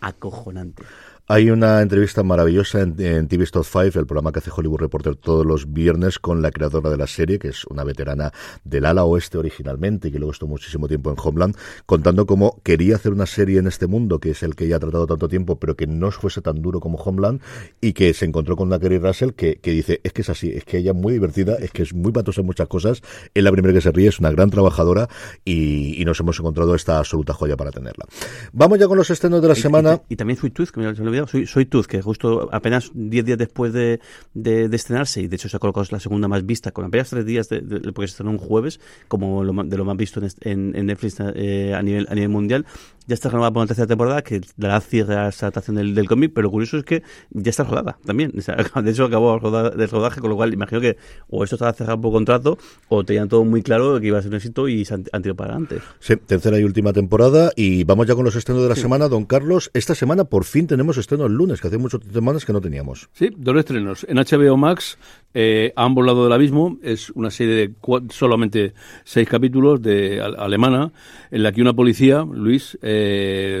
acojonante. 0.00 0.82
Hay 1.26 1.48
una 1.48 1.80
entrevista 1.80 2.22
maravillosa 2.22 2.82
en, 2.82 3.28
TV 3.28 3.44
Stop 3.44 3.64
5, 3.64 3.98
el 3.98 4.04
programa 4.04 4.30
que 4.30 4.40
hace 4.40 4.50
Hollywood 4.54 4.80
Reporter 4.80 5.16
todos 5.16 5.46
los 5.46 5.72
viernes 5.72 6.18
con 6.18 6.42
la 6.42 6.50
creadora 6.50 6.90
de 6.90 6.98
la 6.98 7.06
serie, 7.06 7.38
que 7.38 7.48
es 7.48 7.64
una 7.64 7.82
veterana 7.82 8.30
del 8.62 8.84
ala 8.84 9.04
oeste 9.04 9.38
originalmente 9.38 10.08
y 10.08 10.12
que 10.12 10.18
luego 10.18 10.32
estuvo 10.32 10.50
muchísimo 10.50 10.86
tiempo 10.86 11.10
en 11.10 11.16
Homeland, 11.18 11.56
contando 11.86 12.26
cómo 12.26 12.60
quería 12.62 12.96
hacer 12.96 13.12
una 13.12 13.24
serie 13.24 13.58
en 13.58 13.66
este 13.68 13.86
mundo, 13.86 14.18
que 14.18 14.32
es 14.32 14.42
el 14.42 14.54
que 14.54 14.66
ella 14.66 14.76
ha 14.76 14.80
tratado 14.80 15.06
tanto 15.06 15.26
tiempo, 15.26 15.58
pero 15.58 15.76
que 15.76 15.86
no 15.86 16.10
fuese 16.10 16.42
tan 16.42 16.60
duro 16.60 16.78
como 16.78 16.98
Homeland, 16.98 17.40
y 17.80 17.94
que 17.94 18.12
se 18.12 18.26
encontró 18.26 18.54
con 18.54 18.68
una 18.68 18.78
Kerry 18.78 18.98
Russell 18.98 19.30
que, 19.30 19.56
que 19.56 19.70
dice, 19.70 20.02
es 20.04 20.12
que 20.12 20.20
es 20.20 20.28
así, 20.28 20.50
es 20.50 20.66
que 20.66 20.76
ella 20.76 20.90
es 20.90 20.96
muy 20.96 21.14
divertida, 21.14 21.54
es 21.54 21.70
que 21.70 21.84
es 21.84 21.94
muy 21.94 22.12
patosa 22.12 22.42
en 22.42 22.48
muchas 22.48 22.68
cosas, 22.68 23.00
es 23.32 23.42
la 23.42 23.50
primera 23.50 23.72
que 23.72 23.80
se 23.80 23.92
ríe, 23.92 24.08
es 24.08 24.20
una 24.20 24.30
gran 24.30 24.50
trabajadora 24.50 25.08
y, 25.42 26.02
nos 26.04 26.20
hemos 26.20 26.38
encontrado 26.38 26.74
esta 26.74 26.98
absoluta 26.98 27.32
joya 27.32 27.56
para 27.56 27.70
tenerla. 27.70 28.04
Vamos 28.52 28.78
ya 28.78 28.86
con 28.86 28.98
los 28.98 29.08
estrenos 29.08 29.40
de 29.40 29.48
la 29.48 29.54
semana. 29.54 30.02
Y, 30.10 30.16
también 30.16 30.38
Tooth, 30.38 30.68
que 30.68 30.80
me 30.80 30.92
lo 30.92 31.13
soy, 31.26 31.46
soy 31.46 31.66
Tooth, 31.66 31.86
que 31.86 32.02
justo 32.02 32.48
apenas 32.52 32.90
10 32.94 33.24
días 33.24 33.38
después 33.38 33.72
de, 33.72 34.00
de, 34.34 34.64
estrenarse, 34.74 35.22
y 35.22 35.28
de 35.28 35.36
hecho 35.36 35.48
se 35.48 35.56
ha 35.56 35.60
colocado 35.60 35.86
la 35.90 36.00
segunda 36.00 36.28
más 36.28 36.44
vista, 36.44 36.72
con 36.72 36.84
apenas 36.84 37.10
3 37.10 37.24
días, 37.24 37.48
de, 37.48 37.60
porque 37.92 38.08
se 38.08 38.12
estrenó 38.12 38.30
un 38.30 38.38
jueves, 38.38 38.80
como 39.08 39.44
de 39.44 39.76
lo 39.76 39.84
más 39.84 39.96
visto 39.96 40.20
en, 40.40 40.74
en, 40.74 40.86
Netflix 40.86 41.16
eh, 41.20 41.74
a, 41.74 41.82
nivel, 41.82 42.06
a 42.10 42.14
nivel 42.14 42.30
mundial, 42.30 42.66
ya 43.06 43.14
está 43.14 43.28
renovada 43.28 43.52
por 43.52 43.60
una 43.60 43.66
tercera 43.68 43.86
temporada 43.86 44.22
que 44.22 44.40
dará 44.56 44.80
cierre 44.80 45.16
a 45.16 45.28
esa 45.28 45.46
adaptación 45.46 45.76
del, 45.76 45.94
del 45.94 46.08
cómic, 46.08 46.32
pero 46.34 46.46
lo 46.46 46.50
curioso 46.50 46.78
es 46.78 46.84
que 46.84 47.02
ya 47.30 47.50
está 47.50 47.64
rodada 47.64 47.98
también. 48.04 48.32
de 48.82 48.90
hecho, 48.90 49.04
acabó 49.04 49.34
el 49.34 49.88
rodaje, 49.88 50.20
con 50.20 50.30
lo 50.30 50.36
cual 50.36 50.52
imagino 50.52 50.80
que 50.80 50.96
o 51.28 51.44
esto 51.44 51.56
estaba 51.56 51.72
cerrado 51.72 52.00
por 52.00 52.12
contrato 52.12 52.58
o 52.88 53.04
tenían 53.04 53.28
todo 53.28 53.44
muy 53.44 53.62
claro 53.62 54.00
que 54.00 54.06
iba 54.06 54.18
a 54.18 54.22
ser 54.22 54.30
un 54.30 54.36
éxito 54.36 54.68
y 54.68 54.84
se 54.84 54.94
han, 54.94 55.04
tirado 55.04 55.34
para 55.36 55.52
adelante. 55.52 55.78
Sí, 56.00 56.16
tercera 56.16 56.58
y 56.58 56.64
última 56.64 56.92
temporada. 56.92 57.50
Y 57.56 57.84
vamos 57.84 58.06
ya 58.06 58.14
con 58.14 58.24
los 58.24 58.36
estrenos 58.36 58.62
de 58.62 58.68
la 58.68 58.76
semana, 58.76 59.08
don 59.08 59.24
Carlos. 59.24 59.70
Esta 59.74 59.94
semana 59.94 60.24
por 60.24 60.44
fin 60.44 60.66
tenemos 60.66 60.96
estreno 60.96 61.26
el 61.26 61.34
lunes, 61.34 61.60
que 61.60 61.68
hace 61.68 61.78
muchas 61.78 62.00
semanas 62.12 62.44
que 62.44 62.52
no 62.52 62.60
teníamos. 62.60 63.08
Sí, 63.12 63.30
dos 63.36 63.56
estrenos. 63.56 64.06
En 64.08 64.16
HBO 64.16 64.56
Max, 64.56 64.98
eh, 65.34 65.72
a 65.76 65.84
ambos 65.84 66.06
lados 66.06 66.24
del 66.24 66.32
abismo, 66.32 66.78
es 66.82 67.10
una 67.10 67.30
serie 67.30 67.54
de 67.54 67.74
solamente 68.10 68.74
seis 69.04 69.28
capítulos 69.28 69.82
de 69.82 70.20
alemana, 70.20 70.92
en 71.30 71.42
la 71.42 71.52
que 71.52 71.60
una 71.60 71.74
policía, 71.74 72.24
Luis, 72.30 72.78
eh, 72.82 72.93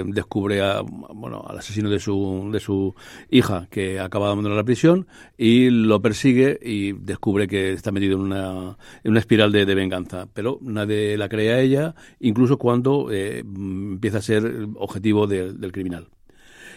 descubre 0.06 0.60
a, 0.62 0.82
bueno, 0.82 1.44
al 1.46 1.58
asesino 1.58 1.90
de 1.90 1.98
su, 1.98 2.48
de 2.52 2.60
su 2.60 2.94
hija, 3.30 3.68
que 3.70 4.00
acaba 4.00 4.26
de 4.26 4.32
abandonar 4.32 4.56
la 4.56 4.64
prisión, 4.64 5.06
y 5.36 5.70
lo 5.70 6.00
persigue 6.00 6.58
y 6.62 6.92
descubre 6.92 7.48
que 7.48 7.72
está 7.72 7.92
metido 7.92 8.16
en 8.16 8.22
una, 8.22 8.76
en 9.02 9.10
una 9.10 9.20
espiral 9.20 9.52
de, 9.52 9.74
venganza. 9.74 10.28
Pero 10.32 10.58
nadie 10.62 11.16
la 11.16 11.28
cree 11.28 11.52
a 11.52 11.60
ella, 11.60 11.94
incluso 12.20 12.58
cuando 12.58 13.10
eh, 13.10 13.40
empieza 13.40 14.18
a 14.18 14.22
ser 14.22 14.68
objetivo 14.76 15.26
del 15.26 15.72
criminal. 15.72 16.08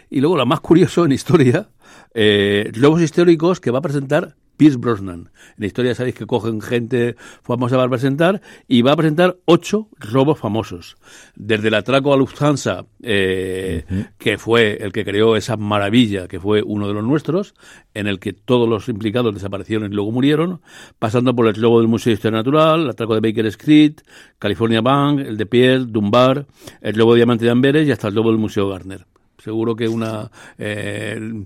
Y 0.09 0.21
luego, 0.21 0.37
lo 0.37 0.45
más 0.45 0.61
curioso 0.61 1.05
en 1.05 1.11
historia, 1.11 1.69
eh, 2.13 2.71
lobos 2.75 3.01
históricos 3.01 3.59
que 3.59 3.71
va 3.71 3.79
a 3.79 3.81
presentar 3.81 4.35
Pierce 4.57 4.77
Brosnan. 4.77 5.29
En 5.49 5.55
la 5.57 5.65
historia 5.67 5.95
sabéis 5.95 6.15
que 6.15 6.25
cogen 6.25 6.61
gente 6.61 7.15
famosa 7.43 7.77
para 7.77 7.89
presentar 7.89 8.41
y 8.67 8.81
va 8.81 8.91
a 8.91 8.95
presentar 8.97 9.37
ocho 9.45 9.87
robos 9.99 10.39
famosos. 10.39 10.97
Desde 11.35 11.69
el 11.69 11.75
atraco 11.75 12.13
a 12.13 12.17
Lufthansa, 12.17 12.85
eh, 13.01 13.85
que 14.17 14.37
fue 14.37 14.77
el 14.81 14.91
que 14.91 15.05
creó 15.05 15.35
esa 15.35 15.55
maravilla, 15.55 16.27
que 16.27 16.39
fue 16.39 16.63
uno 16.63 16.87
de 16.87 16.93
los 16.95 17.03
nuestros, 17.03 17.53
en 17.93 18.07
el 18.07 18.19
que 18.19 18.33
todos 18.33 18.67
los 18.67 18.89
implicados 18.89 19.33
desaparecieron 19.33 19.91
y 19.91 19.95
luego 19.95 20.11
murieron, 20.11 20.61
pasando 20.99 21.35
por 21.35 21.47
el 21.47 21.55
robo 21.55 21.79
del 21.79 21.87
Museo 21.87 22.11
de 22.11 22.15
Historia 22.15 22.39
Natural, 22.39 22.81
el 22.81 22.89
atraco 22.89 23.13
de 23.13 23.21
Baker 23.21 23.45
Street, 23.47 24.01
California 24.39 24.81
Bank, 24.81 25.19
el 25.19 25.37
de 25.37 25.45
Pierre, 25.45 25.85
Dunbar, 25.85 26.47
el 26.81 26.95
robo 26.95 27.13
de 27.13 27.17
Diamante 27.17 27.45
de 27.45 27.51
Amberes 27.51 27.87
y 27.87 27.91
hasta 27.91 28.07
el 28.07 28.15
robo 28.15 28.31
del 28.31 28.39
Museo 28.39 28.67
Garner 28.67 29.05
seguro 29.37 29.75
que 29.75 29.87
una 29.87 30.31
eh, 30.57 31.43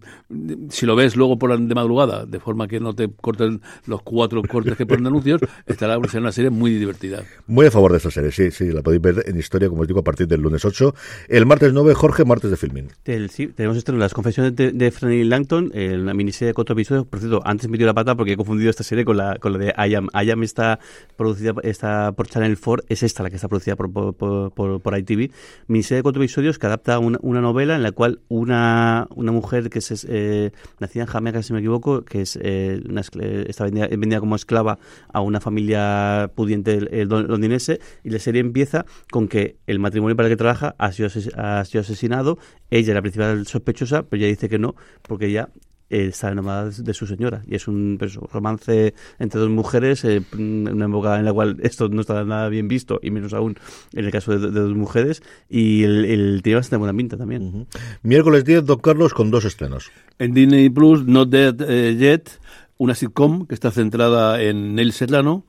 si 0.70 0.86
lo 0.86 0.96
ves 0.96 1.16
luego 1.16 1.38
por 1.38 1.58
de 1.60 1.76
madrugada 1.76 2.26
de 2.26 2.40
forma 2.40 2.68
que 2.68 2.80
no 2.80 2.94
te 2.94 3.10
corten 3.10 3.62
los 3.86 4.02
cuatro 4.02 4.42
cortes 4.44 4.78
que 4.78 4.86
ponen 4.86 5.08
anuncios 5.08 5.42
estará 5.66 5.96
en 5.96 6.20
una 6.20 6.32
serie 6.32 6.50
muy 6.50 6.74
divertida. 6.74 7.24
Muy 7.48 7.66
a 7.66 7.72
favor 7.72 7.92
de 7.92 7.98
esta 7.98 8.12
serie 8.12 8.32
sí 8.32 8.52
sí 8.52 8.72
la 8.72 8.82
podéis 8.82 9.02
ver 9.02 9.24
en 9.28 9.38
historia 9.38 9.70
como 9.70 9.82
os 9.82 9.88
digo 9.88 10.00
a 10.00 10.04
partir 10.04 10.28
del 10.28 10.42
lunes 10.42 10.64
8 10.64 10.94
el 11.28 11.46
martes 11.46 11.74
9 11.74 11.94
Jorge 11.94 12.26
martes 12.26 12.50
de 12.50 12.58
filming. 12.58 12.88
Sí 13.30 13.48
tenemos 13.48 13.78
esto 13.78 13.92
las 13.92 14.14
confesiones 14.14 14.56
de, 14.56 14.72
de 14.72 14.92
Franny 14.92 15.24
Langton 15.24 15.72
la 15.74 16.14
miniserie 16.14 16.48
de 16.48 16.54
cuatro 16.54 16.74
episodios. 16.74 17.06
Por 17.06 17.20
cierto 17.20 17.42
antes 17.46 17.70
me 17.70 17.78
dio 17.78 17.86
la 17.86 17.94
pata 17.94 18.16
porque 18.16 18.34
he 18.34 18.38
confundido 18.38 18.70
esta 18.70 18.84
serie 18.84 19.06
con 19.06 19.18
la 19.18 19.38
con 19.38 19.54
la 19.54 19.60
de 19.60 19.74
I 19.78 19.96
Am 19.96 20.08
I 20.14 20.32
Am 20.32 20.44
está 20.44 20.80
producida 21.18 21.54
está 21.64 22.14
por 22.14 22.28
Channel 22.28 22.58
4 22.58 22.86
es 22.88 23.04
esta 23.04 23.24
la 23.24 23.30
que 23.30 23.36
está 23.36 23.48
producida 23.48 23.76
por 23.76 23.92
por, 23.92 24.52
por, 24.54 24.82
por 24.82 24.98
ITV 24.98 25.32
miniserie 25.68 25.98
de 25.98 26.04
cuatro 26.04 26.22
episodios 26.22 26.58
que 26.58 26.66
adapta 26.68 27.00
una, 27.00 27.20
una 27.22 27.42
novela 27.42 27.81
en 27.82 27.84
la 27.84 27.92
cual 27.92 28.22
una, 28.30 29.08
una 29.16 29.32
mujer 29.32 29.70
que 29.70 29.80
es 29.80 30.06
eh, 30.08 30.52
nacida 30.80 31.04
en 31.04 31.10
Jamaica, 31.10 31.42
si 31.44 31.52
me 31.54 31.60
equivoco, 31.60 32.04
que 32.06 32.22
es 32.22 32.38
eh, 32.42 32.82
una, 32.88 33.02
está 33.02 33.66
vendida, 33.66 34.20
como 34.20 34.36
esclava 34.36 34.78
a 35.12 35.22
una 35.22 35.42
familia 35.42 36.32
pudiente 36.36 36.80
londinense, 37.06 37.80
y 38.04 38.12
la 38.12 38.20
serie 38.20 38.42
empieza 38.42 38.86
con 39.12 39.28
que 39.28 39.58
el 39.68 39.80
matrimonio 39.80 40.16
para 40.16 40.28
el 40.28 40.34
que 40.34 40.38
trabaja 40.38 40.76
ha 40.78 40.92
sido, 40.92 41.10
ha 41.38 41.66
sido 41.66 41.82
asesinado, 41.82 42.38
ella 42.70 42.90
es 42.90 42.96
la 42.96 43.02
principal 43.02 43.46
sospechosa, 43.48 44.04
pero 44.04 44.22
ella 44.22 44.28
dice 44.28 44.48
que 44.48 44.60
no, 44.60 44.76
porque 45.02 45.26
ella 45.26 45.50
está 45.92 46.32
enamorada 46.32 46.70
de 46.70 46.94
su 46.94 47.06
señora. 47.06 47.42
Y 47.46 47.56
es 47.56 47.68
un 47.68 47.98
pues, 48.00 48.16
romance 48.16 48.94
entre 49.20 49.40
dos 49.40 49.50
mujeres, 49.50 50.04
eh, 50.06 50.22
una 50.34 50.86
época 50.86 51.20
en 51.20 51.26
la 51.26 51.34
cual 51.34 51.58
esto 51.62 51.90
no 51.90 52.02
está 52.02 52.24
nada 52.24 52.50
bien 52.50 52.68
visto, 52.68 53.00
y 53.04 53.12
menos 53.12 53.34
aún 53.34 53.58
en 53.94 54.06
el 54.06 54.12
caso 54.12 54.38
de, 54.38 54.52
dos 54.52 54.76
mujeres. 54.76 55.22
Y 55.50 55.84
el, 55.84 56.06
el 56.06 56.42
tiene 56.44 56.58
bastante 56.58 56.78
buena 56.78 56.98
pinta 56.98 57.18
también. 57.18 57.68
Miércoles 58.04 58.46
10, 58.46 58.66
Don 58.66 58.80
Carlos, 58.80 59.14
con 59.14 59.32
dos 59.32 59.46
estrenos. 59.46 59.92
En 60.20 60.34
Disney 60.34 60.70
Plus, 60.70 61.06
Not 61.06 61.30
Dead 61.30 61.56
eh, 61.68 61.96
Yet, 61.96 62.40
una 62.78 62.96
sitcom 62.96 63.46
que 63.46 63.54
está 63.54 63.72
centrada 63.72 64.42
en 64.42 64.76
Neil 64.76 64.94
Serrano, 64.94 65.46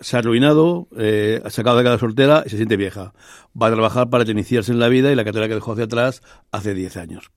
se 0.00 0.16
ha 0.16 0.18
arruinado, 0.18 0.88
eh, 0.96 1.40
ha 1.44 1.50
sacado 1.50 1.78
de 1.78 1.84
cada 1.84 1.98
soltera 1.98 2.42
y 2.44 2.50
se 2.50 2.56
siente 2.56 2.76
vieja. 2.76 3.14
Va 3.60 3.68
a 3.68 3.72
trabajar 3.72 4.10
para 4.10 4.30
iniciarse 4.30 4.72
en 4.72 4.78
la 4.78 4.88
vida 4.88 5.10
y 5.10 5.14
la 5.14 5.24
carrera 5.24 5.48
que 5.48 5.54
dejó 5.54 5.72
hacia 5.72 5.84
atrás 5.84 6.22
hace 6.52 6.74
10 6.74 6.96
años. 6.96 7.30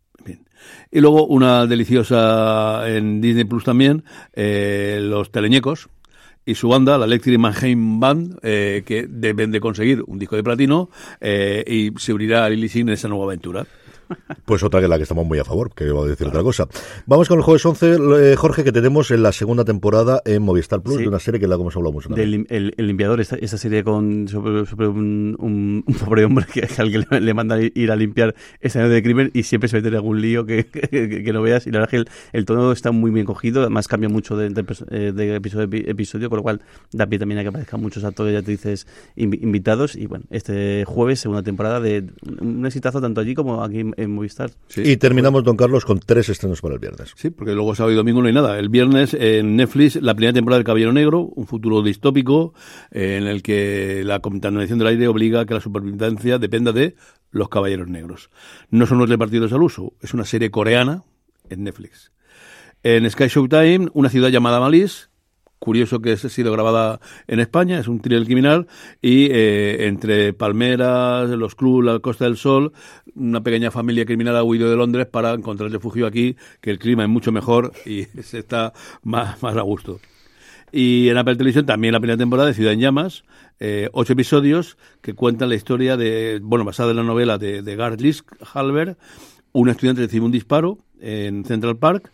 Y 0.92 1.00
luego 1.00 1.26
una 1.26 1.66
deliciosa 1.66 2.90
en 2.90 3.22
Disney 3.22 3.46
Plus 3.46 3.64
también, 3.64 4.04
eh, 4.34 5.00
Los 5.02 5.32
Teleñecos 5.32 5.90
y 6.46 6.56
su 6.56 6.68
banda, 6.68 6.98
la 6.98 7.06
Electric 7.06 7.38
Mannheim 7.38 8.00
Band, 8.00 8.40
eh, 8.42 8.84
que 8.86 9.06
deben 9.08 9.52
de 9.52 9.60
conseguir 9.60 10.04
un 10.08 10.18
disco 10.18 10.36
de 10.36 10.44
platino 10.44 10.90
eh, 11.22 11.64
y 11.68 12.00
se 12.00 12.14
unirá 12.14 12.46
a 12.46 12.50
Lily 12.50 12.70
Singh 12.70 12.88
en 12.88 12.94
esa 12.94 13.08
nueva 13.08 13.26
aventura. 13.26 13.68
Pues 14.46 14.64
otra 14.64 14.82
que 14.82 14.88
la 14.88 14.98
que 14.98 15.04
estamos 15.04 15.26
muy 15.26 15.38
a 15.40 15.44
favor, 15.44 15.72
que 15.74 15.92
voy 15.92 16.08
a 16.08 16.10
decir 16.12 16.28
otra 16.28 16.42
cosa. 16.42 16.68
Vamos 17.06 17.28
con 17.28 17.38
el 17.38 17.44
jueves 17.44 17.66
11, 17.66 17.98
eh, 18.32 18.36
Jorge, 18.36 18.64
que 18.64 18.72
tenemos 18.72 19.12
en 19.12 19.22
la 19.24 19.32
segunda 19.32 19.64
temporada 19.66 20.22
en 20.26 20.42
Movistar 20.42 20.82
Plus, 20.82 20.96
Sí. 20.98 21.04
de 21.04 21.08
una 21.10 21.20
serie 21.20 21.40
que 21.40 21.48
la 21.48 21.56
hemos 21.56 21.76
hablado 21.76 21.94
mucho. 21.94 22.10
Del, 22.10 22.46
el, 22.50 22.74
el 22.78 22.88
limpiador, 22.88 23.20
esta, 23.22 23.36
esta 23.36 23.58
serie 23.58 23.84
con 23.84 24.28
sobre, 24.28 24.66
sobre 24.66 24.88
un, 24.88 25.36
un- 25.40 25.84
un 25.86 25.94
pobre 25.96 26.26
hombre 26.26 26.46
que, 26.52 26.62
que 26.62 26.82
alguien 26.82 27.06
le, 27.12 27.22
le 27.22 27.34
manda 27.34 27.58
ir 27.62 27.92
a 27.92 27.96
limpiar 27.96 28.34
escenario 28.62 28.94
de 28.94 29.04
crimen 29.04 29.32
y 29.34 29.44
siempre 29.44 29.68
se 29.70 29.78
mete 29.78 29.90
en 29.90 29.96
algún 29.96 30.22
lío 30.22 30.46
que, 30.46 30.66
que, 30.66 31.24
que 31.24 31.34
no 31.34 31.42
veas. 31.42 31.68
Y 31.68 31.72
la 31.72 31.80
verdad 31.80 31.94
es 31.94 32.04
que 32.04 32.10
el, 32.10 32.40
el 32.40 32.46
tono 32.46 32.72
está 32.72 32.92
muy 32.92 33.12
bien 33.12 33.26
cogido, 33.26 33.62
además 33.62 33.88
cambia 33.88 34.10
mucho 34.10 34.36
de, 34.38 34.48
eh, 34.92 35.12
de 35.14 35.36
episodio 35.36 35.66
a 35.66 35.70
epi- 35.70 35.88
episodio, 35.88 36.30
con 36.30 36.38
lo 36.38 36.44
cual 36.44 36.62
da 36.92 37.06
pie 37.08 37.20
también 37.20 37.40
a 37.40 37.44
que 37.44 37.50
aparezcan 37.50 37.82
muchos 37.82 38.04
actores, 38.04 38.34
ya 38.34 38.42
te 38.42 38.52
dices, 38.52 38.88
invi- 39.16 39.42
invitados. 39.42 39.96
Y 39.96 40.08
bueno, 40.08 40.26
este 40.32 40.84
jueves, 40.86 41.20
segunda 41.20 41.44
temporada 41.44 41.80
de 41.80 42.06
un 42.42 42.66
exitazo 42.66 43.00
tanto 43.02 43.22
allí 43.22 43.36
como 43.36 43.64
aquí 43.64 43.80
en, 43.82 43.94
en 44.00 44.12
Movistar. 44.12 44.52
Sí. 44.68 44.82
Y 44.84 44.98
terminamos, 44.98 45.44
don 45.44 45.58
Carlos, 45.58 45.86
con 45.86 46.00
tres 46.00 46.30
estrenos 46.30 46.62
para 46.62 46.76
el 46.76 46.80
viernes. 46.80 47.14
Sí, 47.16 47.30
porque 47.30 47.54
luego 47.54 47.76
sábado 47.76 47.94
y 47.94 47.96
domingo 47.96 48.22
no 48.22 48.28
hay 48.28 48.34
nada. 48.34 48.58
El 48.58 48.70
viernes 48.70 49.14
en 49.14 49.56
Netflix 49.56 49.98
la 50.02 50.14
primera 50.16 50.34
temporada 50.34 50.60
del 50.60 50.66
Caballero 50.66 50.94
Negro, 50.94 51.22
un 51.22 51.46
futuro 51.46 51.82
distópico 51.82 52.54
eh, 52.92 53.18
en 53.18 53.28
el 53.28 53.44
que 53.44 54.04
la 54.06 54.20
contaminación 54.20 54.80
del 54.80 54.88
aire 54.88 55.08
obliga 55.08 55.42
a 55.42 55.46
que 55.46 55.54
la 55.54 55.62
supervivencia 55.62 56.40
dependa 56.40 56.72
de 56.72 56.96
los 57.32 57.50
Caballeros 57.50 57.88
Negros. 57.88 58.30
No 58.70 58.86
son 58.86 59.00
los 59.00 59.10
repartidos 59.10 59.54
al 59.54 59.62
uso, 59.62 59.94
es 60.02 60.14
una 60.14 60.26
serie 60.26 60.52
coreana 60.52 61.04
en 61.50 61.64
Netflix. 61.64 62.12
En 62.84 63.10
Sky 63.10 63.28
Showtime, 63.28 63.90
una 63.94 64.10
ciudad 64.10 64.30
llamada 64.30 64.60
Malis, 64.60 65.09
curioso 65.60 66.00
que 66.00 66.14
ha 66.14 66.18
sido 66.18 66.52
grabada 66.52 67.00
en 67.28 67.40
España, 67.40 67.80
es 67.80 67.88
un 67.88 68.00
thriller 68.00 68.26
criminal, 68.26 68.68
y 69.02 69.28
eh, 69.32 69.88
entre 69.88 70.34
Palmeras, 70.34 71.30
los 71.30 71.56
clubs, 71.56 71.86
la 71.86 72.00
Costa 72.00 72.26
del 72.26 72.38
Sol, 72.38 72.72
una 73.16 73.42
pequeña 73.42 73.70
familia 73.70 74.06
criminal 74.06 74.38
ha 74.38 74.44
huido 74.44 74.70
de 74.70 74.76
Londres 74.76 75.08
para 75.08 75.34
encontrar 75.34 75.70
refugio 75.72 76.08
aquí, 76.08 76.36
que 76.62 76.72
el 76.72 76.80
clima 76.80 77.04
es 77.04 77.10
mucho 77.10 77.32
mejor 77.32 77.74
y 77.86 78.04
se 78.24 78.40
está 78.40 78.74
más, 79.04 79.42
más 79.44 79.56
a 79.56 79.62
gusto. 79.62 80.00
Y 80.72 81.10
en 81.10 81.18
Apple 81.18 81.36
Televisión 81.36 81.66
también 81.66 81.94
la 81.94 82.00
primera 82.00 82.18
temporada 82.18 82.48
de 82.48 82.54
Ciudad 82.54 82.74
en 82.74 82.80
Llamas, 82.80 83.24
eh, 83.60 83.90
ocho 83.92 84.14
episodios 84.14 84.78
que 85.02 85.14
cuentan 85.14 85.50
la 85.50 85.56
historia 85.56 85.98
de, 85.98 86.40
bueno, 86.42 86.64
basada 86.64 86.92
en 86.92 86.98
la 86.98 87.04
novela 87.04 87.38
de, 87.38 87.62
de 87.62 87.76
Garth 87.76 88.00
Halber, 88.54 88.96
un 89.52 89.70
estudiante 89.70 90.04
recibe 90.04 90.26
un 90.26 90.32
disparo 90.32 90.78
en 91.02 91.44
Central 91.46 91.78
Park 91.78 92.12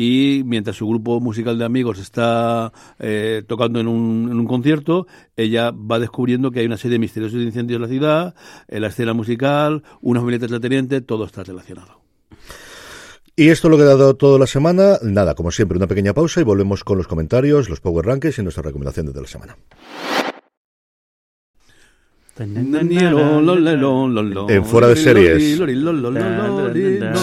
y 0.00 0.44
mientras 0.44 0.76
su 0.76 0.86
grupo 0.86 1.18
musical 1.18 1.58
de 1.58 1.64
amigos 1.64 1.98
está 1.98 2.72
eh, 3.00 3.42
tocando 3.48 3.80
en 3.80 3.88
un, 3.88 4.28
en 4.30 4.38
un 4.38 4.46
concierto, 4.46 5.08
ella 5.36 5.72
va 5.72 5.98
descubriendo 5.98 6.52
que 6.52 6.60
hay 6.60 6.66
una 6.66 6.76
serie 6.76 6.94
de 6.94 6.98
misteriosos 7.00 7.42
incendios 7.42 7.78
en 7.78 7.82
la 7.82 7.88
ciudad, 7.88 8.34
en 8.68 8.82
la 8.82 8.88
escena 8.88 9.12
musical, 9.12 9.82
una 10.00 10.20
familia 10.20 10.38
terrateniente, 10.38 11.00
todo 11.00 11.24
está 11.24 11.42
relacionado. 11.42 12.00
Y 13.34 13.48
esto 13.48 13.66
es 13.66 13.70
lo 13.72 13.76
que 13.76 13.82
ha 13.82 13.86
dado 13.86 14.14
toda 14.14 14.38
la 14.38 14.46
semana. 14.46 14.98
Nada, 15.02 15.34
como 15.34 15.50
siempre, 15.50 15.76
una 15.76 15.88
pequeña 15.88 16.14
pausa 16.14 16.40
y 16.40 16.44
volvemos 16.44 16.84
con 16.84 16.96
los 16.96 17.08
comentarios, 17.08 17.68
los 17.68 17.80
Power 17.80 18.06
Rankings 18.06 18.38
y 18.38 18.42
nuestras 18.44 18.66
recomendaciones 18.66 19.12
de 19.14 19.20
la 19.20 19.26
semana. 19.26 19.56
En 24.48 24.64
fuera 24.64 24.88
de 24.88 24.96
series. 24.96 25.58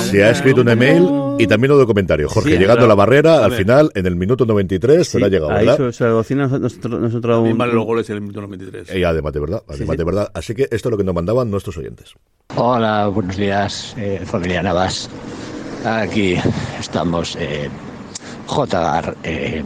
Se 0.09 0.23
ha 0.23 0.29
escrito 0.31 0.61
un 0.61 0.69
email 0.69 1.07
y 1.39 1.47
también 1.47 1.69
lo 1.71 1.77
de 1.79 1.85
comentario. 1.85 2.27
Jorge, 2.29 2.51
Sí, 2.51 2.57
llegando 2.57 2.79
claro. 2.79 2.85
a 2.85 2.87
la 2.89 2.95
barrera, 2.95 3.45
al 3.45 3.51
final, 3.53 3.91
en 3.95 4.05
el 4.05 4.15
minuto 4.15 4.45
93, 4.45 5.07
se 5.07 5.19
le 5.19 5.25
ha 5.25 5.29
llegado, 5.29 5.51
ahí 5.51 5.65
¿verdad? 5.65 5.91
se, 5.91 6.35
nosotros, 6.35 6.99
nosotros 7.01 7.39
un- 7.49 7.57
los 7.57 7.85
goles 7.85 8.09
en 8.09 8.15
el 8.15 8.21
minuto 8.21 8.41
93. 8.41 8.95
Y 8.95 9.03
además 9.03 9.33
de 9.33 9.39
verdad, 9.39 9.63
además 9.67 9.93
sí. 9.93 9.97
de 9.97 10.03
verdad. 10.03 10.31
Así 10.33 10.53
que 10.55 10.63
esto 10.63 10.89
es 10.89 10.91
lo 10.91 10.97
que 10.97 11.03
nos 11.03 11.15
mandaban 11.15 11.49
nuestros 11.51 11.77
oyentes. 11.77 12.13
Hola, 12.55 13.07
buenos 13.07 13.35
días, 13.37 13.95
eh, 13.97 14.21
familia 14.25 14.61
Navas. 14.63 15.09
Aquí 15.85 16.35
estamos, 16.79 17.35
eh, 17.39 17.69
JR, 18.47 19.15
eh, 19.23 19.63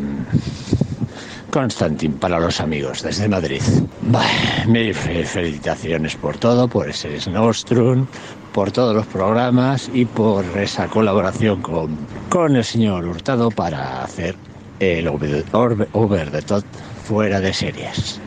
Constantin 1.52 2.14
para 2.14 2.40
los 2.40 2.60
amigos 2.62 3.02
desde 3.02 3.28
Madrid. 3.28 3.62
Bah, 4.04 4.24
felicitaciones 4.94 6.16
por 6.16 6.38
todo, 6.38 6.68
por 6.68 6.90
ese 6.90 7.18
Nostrum, 7.30 8.06
por 8.54 8.72
todos 8.72 8.96
los 8.96 9.06
programas 9.08 9.90
y 9.94 10.06
por 10.06 10.46
esa 10.58 10.88
colaboración 10.88 11.62
con, 11.62 11.98
con 12.30 12.56
el 12.56 12.64
señor 12.64 13.06
Hurtado 13.06 13.50
para 13.52 14.04
hacer 14.04 14.36
el 14.80 15.08
Over, 15.08 15.44
Over- 15.52 15.88
Over 15.94 16.32
the 16.32 16.42
Top 16.42 16.64
fuera 17.06 17.40
de 17.40 17.54
series. 17.54 18.20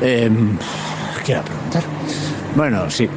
Em, 0.00 0.56
¿Qué 1.24 1.32
iba 1.32 1.40
a 1.40 1.44
preguntar? 1.44 1.82
Bueno, 2.56 2.90
sí, 2.90 3.08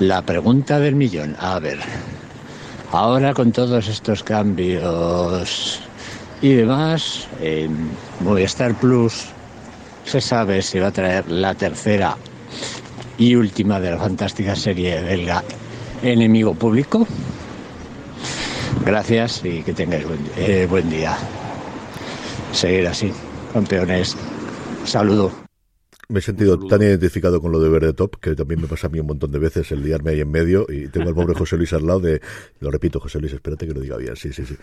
la 0.00 0.22
pregunta 0.22 0.78
del 0.78 0.94
millón. 0.94 1.36
A 1.40 1.58
ver, 1.58 1.78
ahora 2.92 3.32
con 3.34 3.52
todos 3.52 3.88
estos 3.88 4.22
cambios 4.22 5.80
y 6.42 6.52
demás, 6.54 7.28
en 7.40 7.90
Movistar 8.20 8.74
Plus 8.74 9.26
se 10.04 10.20
sabe 10.20 10.62
si 10.62 10.78
va 10.78 10.88
a 10.88 10.92
traer 10.92 11.28
la 11.28 11.54
tercera 11.54 12.16
y 13.18 13.34
última 13.34 13.80
de 13.80 13.90
la 13.90 13.98
fantástica 13.98 14.54
serie 14.54 15.00
belga 15.02 15.42
Enemigo 16.02 16.54
Público. 16.54 17.06
Gracias 18.84 19.44
y 19.44 19.62
que 19.62 19.72
tengáis 19.72 20.06
buen, 20.06 20.20
eh, 20.36 20.66
buen 20.68 20.88
día. 20.90 21.16
Seguir 22.52 22.86
así, 22.86 23.12
campeones. 23.52 24.16
Saludo. 24.84 25.45
Me 26.08 26.20
he 26.20 26.22
sentido 26.22 26.56
tan 26.68 26.82
identificado 26.82 27.40
con 27.40 27.50
lo 27.50 27.58
de 27.58 27.68
Verde 27.68 27.92
Top 27.92 28.16
que 28.20 28.36
también 28.36 28.60
me 28.60 28.68
pasa 28.68 28.86
a 28.86 28.90
mí 28.90 29.00
un 29.00 29.08
montón 29.08 29.32
de 29.32 29.40
veces 29.40 29.72
el 29.72 29.82
liarme 29.82 30.12
ahí 30.12 30.20
en 30.20 30.30
medio 30.30 30.64
y 30.68 30.86
tengo 30.86 31.08
al 31.08 31.16
pobre 31.16 31.34
José 31.38 31.56
Luis 31.56 31.72
al 31.72 31.84
lado 31.84 31.98
de. 31.98 32.20
Lo 32.60 32.70
repito, 32.70 33.00
José 33.00 33.18
Luis, 33.18 33.32
espérate 33.32 33.66
que 33.66 33.74
lo 33.74 33.80
diga 33.80 33.96
bien. 33.96 34.14
Sí, 34.14 34.32
sí, 34.32 34.44
sí. 34.46 34.54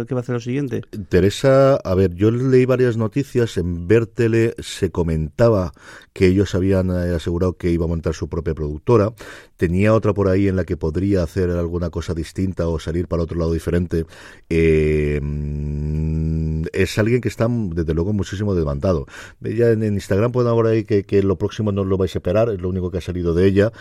qué 0.07 0.15
va 0.15 0.19
a 0.19 0.21
hacer 0.21 0.33
lo 0.33 0.39
siguiente? 0.39 0.81
Teresa, 1.09 1.75
a 1.75 1.93
ver, 1.93 2.15
yo 2.15 2.31
leí 2.31 2.65
varias 2.65 2.95
noticias, 2.95 3.57
en 3.57 3.87
Vertele 3.87 4.55
se 4.59 4.91
comentaba 4.91 5.73
que 6.13 6.27
ellos 6.27 6.55
habían 6.55 6.89
eh, 6.89 7.13
asegurado 7.13 7.53
que 7.53 7.69
iba 7.69 7.85
a 7.85 7.89
montar 7.89 8.13
su 8.13 8.29
propia 8.29 8.55
productora, 8.55 9.13
tenía 9.57 9.93
otra 9.93 10.13
por 10.13 10.29
ahí 10.29 10.47
en 10.47 10.55
la 10.55 10.63
que 10.63 10.77
podría 10.77 11.21
hacer 11.21 11.49
alguna 11.49 11.89
cosa 11.89 12.13
distinta 12.13 12.67
o 12.69 12.79
salir 12.79 13.07
para 13.07 13.23
otro 13.23 13.37
lado 13.37 13.51
diferente. 13.51 14.05
Eh, 14.49 15.19
mm, 15.21 16.58
es 16.73 16.97
alguien 16.97 17.21
que 17.21 17.29
está, 17.29 17.47
desde 17.49 17.93
luego, 17.93 18.13
muchísimo 18.13 18.55
demandado. 18.55 19.05
Ella 19.43 19.71
en, 19.71 19.83
en 19.83 19.93
Instagram 19.95 20.31
pueden 20.31 20.49
ahora 20.49 20.71
ahí 20.71 20.83
que, 20.83 21.03
que 21.03 21.23
lo 21.23 21.37
próximo 21.37 21.71
no 21.71 21.83
lo 21.83 21.97
vais 21.97 22.15
a 22.15 22.19
esperar, 22.19 22.49
es 22.49 22.61
lo 22.61 22.69
único 22.69 22.91
que 22.91 22.97
ha 22.97 23.01
salido 23.01 23.33
de 23.33 23.47
ella. 23.47 23.71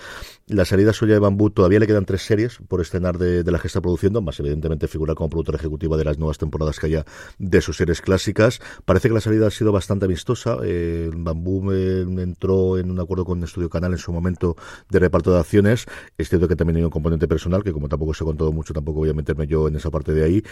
La 0.47 0.65
salida 0.65 0.93
suya 0.95 1.15
de 1.15 1.21
Bambú 1.21 1.51
todavía 1.51 1.79
le 1.79 1.87
quedan 1.87 2.07
tres 2.07 2.23
series 2.23 2.59
por 2.69 2.81
estrenar 2.81 3.19
de, 3.19 3.45
las 3.51 3.61
que 3.61 3.67
está 3.67 3.83
produciendo, 3.83 4.23
más 4.23 4.41
evidentemente 4.41 4.89
figurar 4.89 5.15
como 5.15 5.29
productora 5.29 5.59
ejecutiva 5.59 5.97
de 5.97 6.05
las 6.05 6.19
nuevas 6.19 6.39
temporadas 6.39 6.79
que 6.79 6.87
haya 6.87 7.05
de 7.39 7.61
sus 7.61 7.77
series 7.77 8.01
clásicas. 8.01 8.61
Parece 8.85 9.09
que 9.09 9.15
la 9.15 9.21
salida 9.21 9.47
ha 9.47 9.51
sido 9.51 9.73
bastante 9.73 10.07
amistosa. 10.07 10.57
Eh, 10.65 11.11
Bambú 11.15 11.71
eh, 11.73 12.01
entró 12.01 12.79
en 12.79 12.91
un 12.91 12.99
acuerdo 12.99 13.25
con 13.25 13.43
Estudio 13.45 13.69
Canal 13.69 13.93
en 13.93 13.99
su 13.99 14.13
momento 14.13 14.57
de 14.89 14.99
reparto 14.99 15.33
de 15.33 15.39
acciones. 15.39 15.87
Es 16.17 16.31
cierto 16.31 16.49
que 16.49 16.57
también 16.57 16.79
hay 16.79 16.85
un 16.85 16.91
componente 16.91 17.29
personal, 17.29 17.63
que 17.63 17.73
como 17.73 17.89
tampoco 17.89 18.15
se 18.15 18.25
ha 18.25 18.27
contado 18.27 18.51
mucho, 18.51 18.73
tampoco 18.73 19.01
voy 19.01 19.11
a 19.11 19.15
meterme 19.15 19.47
yo 19.47 19.69
en 19.69 19.77
esa 19.77 19.91
parte 19.91 20.13
de 20.13 20.25
ahí. 20.25 20.43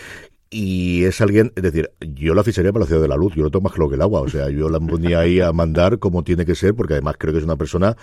Y 0.49 1.05
es 1.05 1.21
alguien, 1.21 1.53
es 1.57 1.63
decir, 1.63 1.91
yo 2.01 2.33
la 2.35 2.45
ficharía 2.45 2.73
para 2.73 2.85
la 2.85 2.87
ciudad 2.87 3.03
de 3.03 3.09
la 3.09 3.17
luz, 3.17 3.35
yo 3.35 3.43
lo 3.43 3.51
tomo 3.51 3.65
más 3.65 3.73
claro 3.73 3.89
que 3.89 3.97
el 3.97 4.03
agua, 4.03 4.21
o 4.21 4.29
sea, 4.29 4.49
yo 4.49 4.69
la 4.69 4.79
ponía 4.79 5.19
ahí 5.21 5.41
a 5.41 5.53
mandar 5.53 5.99
como 5.99 6.23
tiene 6.23 6.47
que 6.47 6.55
ser, 6.55 6.75
porque 6.75 6.95
además 6.95 7.17
creo 7.19 7.33
que 7.33 7.39
es 7.41 7.45
una 7.45 7.57
persona 7.57 7.97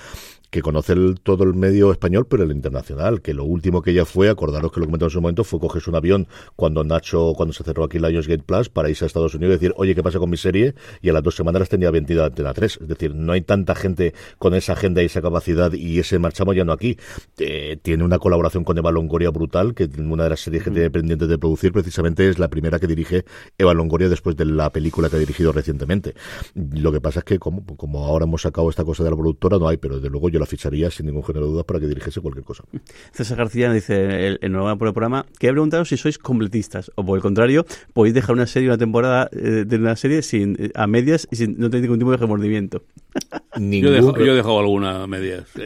que 0.49 0.61
conoce 0.61 0.93
el- 0.93 1.19
todo 1.23 1.45
el 1.45 1.55
medio 1.55 1.91
español, 1.91 2.27
pero 2.29 2.43
el 2.43 2.51
internacional, 2.51 3.21
que 3.21 3.33
lo 3.33 3.43
último 3.43 3.81
que 3.81 3.89
ella 3.89 4.05
fue, 4.05 4.29
acordaros 4.29 4.71
que 4.71 4.81
lo 4.81 4.85
comentamos 4.85 5.11
en 5.11 5.15
su 5.15 5.21
momento, 5.21 5.43
fue 5.43 5.59
cogerse 5.59 5.89
un 5.89 5.95
avión 5.95 6.27
cuando 6.55 6.83
Nacho, 6.83 7.33
cuando 7.35 7.53
se 7.53 7.63
cerró 7.63 7.85
aquí 7.85 7.97
Lionsgate 7.97 8.43
Plus, 8.43 8.69
para 8.69 8.87
irse 8.87 9.03
a 9.03 9.07
Estados 9.07 9.33
Unidos 9.33 9.53
y 9.53 9.55
decir, 9.55 9.73
oye, 9.77 9.95
¿qué 9.95 10.03
pasa 10.03 10.19
con 10.19 10.29
mi 10.29 10.37
serie? 10.37 10.75
Y 11.01 11.09
a 11.09 11.13
las 11.13 11.23
dos 11.23 11.35
semanas 11.35 11.61
las 11.61 11.69
tenía 11.69 11.89
vendida 11.89 12.25
Antena 12.25 12.53
3, 12.53 12.77
es 12.81 12.87
decir, 12.87 13.15
no 13.15 13.31
hay 13.31 13.41
tanta 13.41 13.73
gente 13.73 14.13
con 14.37 14.53
esa 14.53 14.73
agenda 14.73 15.01
y 15.01 15.05
esa 15.05 15.23
capacidad 15.23 15.73
y 15.73 15.97
ese 15.97 16.19
marchamos 16.19 16.55
ya 16.55 16.65
no 16.65 16.73
aquí. 16.73 16.97
Eh, 17.39 17.79
tiene 17.81 18.03
una 18.03 18.19
colaboración 18.19 18.63
con 18.63 18.77
Eva 18.77 18.91
Longoria 18.91 19.31
brutal, 19.31 19.73
que 19.73 19.89
una 19.97 20.25
de 20.25 20.29
las 20.29 20.41
series 20.41 20.63
que 20.65 20.69
tiene 20.69 20.91
pendientes 20.91 21.29
de 21.29 21.39
producir 21.39 21.71
precisamente 21.71 22.32
es 22.33 22.39
la 22.39 22.49
primera 22.49 22.79
que 22.79 22.87
dirige 22.87 23.23
Eva 23.57 23.73
Longoria 23.73 24.09
después 24.09 24.35
de 24.35 24.45
la 24.45 24.69
película 24.71 25.09
que 25.09 25.15
ha 25.15 25.19
dirigido 25.19 25.51
recientemente. 25.51 26.13
Lo 26.55 26.91
que 26.91 26.99
pasa 27.01 27.19
es 27.19 27.25
que 27.25 27.39
como, 27.39 27.65
como 27.77 28.05
ahora 28.05 28.25
hemos 28.25 28.41
sacado 28.41 28.69
esta 28.69 28.83
cosa 28.83 29.03
de 29.03 29.09
la 29.09 29.15
productora, 29.15 29.57
no 29.57 29.67
hay, 29.67 29.77
pero 29.77 29.95
desde 29.95 30.09
luego 30.09 30.29
yo 30.29 30.39
la 30.39 30.45
ficharía 30.45 30.91
sin 30.91 31.05
ningún 31.05 31.23
género 31.23 31.45
de 31.45 31.51
dudas 31.53 31.65
para 31.65 31.79
que 31.79 31.87
dirigiese 31.87 32.19
cualquier 32.21 32.43
cosa. 32.45 32.63
César 33.11 33.37
García 33.37 33.71
dice, 33.71 34.27
el- 34.27 34.39
enhorabuena 34.41 34.77
por 34.77 34.87
el 34.89 34.93
programa, 34.93 35.25
quería 35.39 35.53
preguntaros 35.53 35.89
si 35.89 35.97
sois 35.97 36.17
completistas, 36.17 36.91
o 36.95 37.05
por 37.05 37.17
el 37.17 37.21
contrario, 37.21 37.65
podéis 37.93 38.13
dejar 38.15 38.35
una 38.35 38.47
serie, 38.47 38.69
una 38.69 38.77
temporada 38.77 39.29
eh, 39.31 39.63
de 39.65 39.75
una 39.77 39.95
serie 39.95 40.21
sin 40.21 40.55
eh, 40.59 40.71
a 40.75 40.87
medias 40.87 41.27
y 41.31 41.35
sin, 41.37 41.57
no 41.57 41.69
tenéis 41.69 41.83
ningún 41.83 41.99
tipo 41.99 42.11
de 42.11 42.17
remordimiento. 42.17 42.81
Yo 43.57 43.89
he, 43.89 43.91
dejado, 43.91 44.17
yo 44.17 44.33
he 44.33 44.35
dejado 44.35 44.59
alguna 44.59 45.05
media. 45.05 45.45
sí. 45.55 45.61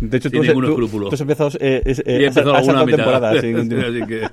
De 0.00 0.16
hecho, 0.16 0.28
Sin 0.30 0.40
tú, 0.40 0.44
ningún 0.46 0.64
tú- 0.64 0.70
escrúpulo. 0.70 1.08
tú 1.08 1.14
has 1.14 1.20
empezado, 1.20 1.50
eh, 1.60 1.82
eh, 1.84 2.30
alguna 2.54 2.80
Así 3.30 4.06
que... 4.06 4.28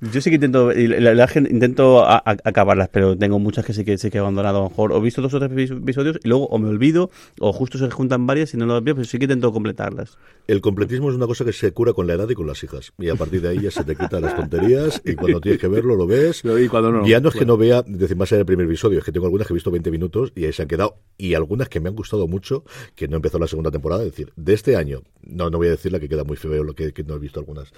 Yo 0.12 0.20
sí 0.20 0.30
que 0.30 0.36
intento, 0.36 0.72
la- 0.72 1.14
la 1.14 1.28
intento 1.50 2.04
a- 2.04 2.16
a- 2.18 2.36
acabarlas, 2.44 2.88
pero 2.90 3.16
tengo 3.16 3.38
muchas 3.38 3.64
que 3.64 3.72
sí 3.72 3.84
que 3.84 3.98
sí 3.98 4.10
que 4.10 4.18
he 4.18 4.20
abandonado. 4.20 4.58
A 4.58 4.62
lo 4.62 4.68
mejor 4.70 4.92
o 4.92 4.98
he 4.98 5.00
visto 5.02 5.20
dos 5.22 5.34
o 5.34 5.38
tres 5.40 5.50
epi- 5.52 5.76
episodios 5.78 6.18
y 6.22 6.28
luego 6.28 6.46
o 6.46 6.58
me 6.58 6.68
olvido 6.68 7.10
o 7.40 7.52
justo 7.52 7.78
se 7.78 7.90
juntan 7.90 8.26
varias 8.26 8.54
y 8.54 8.56
no 8.56 8.66
las 8.66 8.82
veo, 8.82 8.94
pero 8.94 9.04
sí 9.04 9.18
que 9.18 9.24
intento 9.24 9.52
completarlas. 9.52 10.18
El 10.46 10.60
completismo 10.60 11.10
es 11.10 11.16
una 11.16 11.26
cosa 11.26 11.44
que 11.44 11.52
se 11.52 11.72
cura 11.72 11.92
con 11.92 12.06
la 12.06 12.14
edad 12.14 12.28
y 12.28 12.34
con 12.34 12.46
las 12.46 12.62
hijas. 12.64 12.92
Y 12.98 13.08
a 13.08 13.14
partir 13.16 13.42
de 13.42 13.48
ahí 13.48 13.60
ya 13.60 13.70
se 13.70 13.84
te 13.84 13.96
quitan 13.96 14.22
las 14.22 14.34
tonterías 14.36 15.00
y 15.04 15.14
cuando 15.14 15.40
tienes 15.40 15.60
que 15.60 15.68
verlo 15.68 15.96
lo 15.96 16.06
ves. 16.06 16.42
Y 16.44 16.68
cuando 16.68 16.90
no, 16.92 17.06
ya 17.06 17.20
no 17.20 17.28
es 17.28 17.34
que 17.34 17.44
no 17.44 17.56
vea, 17.56 17.82
decir, 17.86 18.16
más 18.16 18.30
allá 18.32 18.38
del 18.38 18.46
primer 18.46 18.66
episodio, 18.66 18.98
es 18.98 19.04
que 19.04 19.12
tengo 19.12 19.26
algunas 19.26 19.46
que 19.46 19.52
he 19.52 19.56
visto 19.56 19.70
20 19.70 19.90
minutos 19.90 20.32
y 20.34 20.44
ahí 20.46 20.52
se 20.52 20.62
han 20.62 20.68
quedado. 20.68 20.96
Y 21.18 21.34
algunas 21.34 21.68
que 21.68 21.80
me 21.80 21.88
han 21.88 21.96
gustado 21.96 22.26
mucho, 22.26 22.64
que 22.94 23.08
no 23.08 23.16
empezó 23.16 23.38
la 23.38 23.46
segunda 23.46 23.70
temporada, 23.70 24.02
es 24.04 24.10
decir, 24.10 24.32
de 24.36 24.54
este 24.54 24.67
año. 24.76 25.02
No, 25.28 25.50
no 25.50 25.58
voy 25.58 25.66
a 25.66 25.72
decir 25.72 25.92
la 25.92 26.00
que 26.00 26.08
queda 26.08 26.24
muy 26.24 26.36
feo, 26.36 26.64
lo 26.64 26.74
que, 26.74 26.92
que 26.92 27.04
no 27.04 27.16
he 27.16 27.18
visto 27.18 27.38
algunas. 27.38 27.72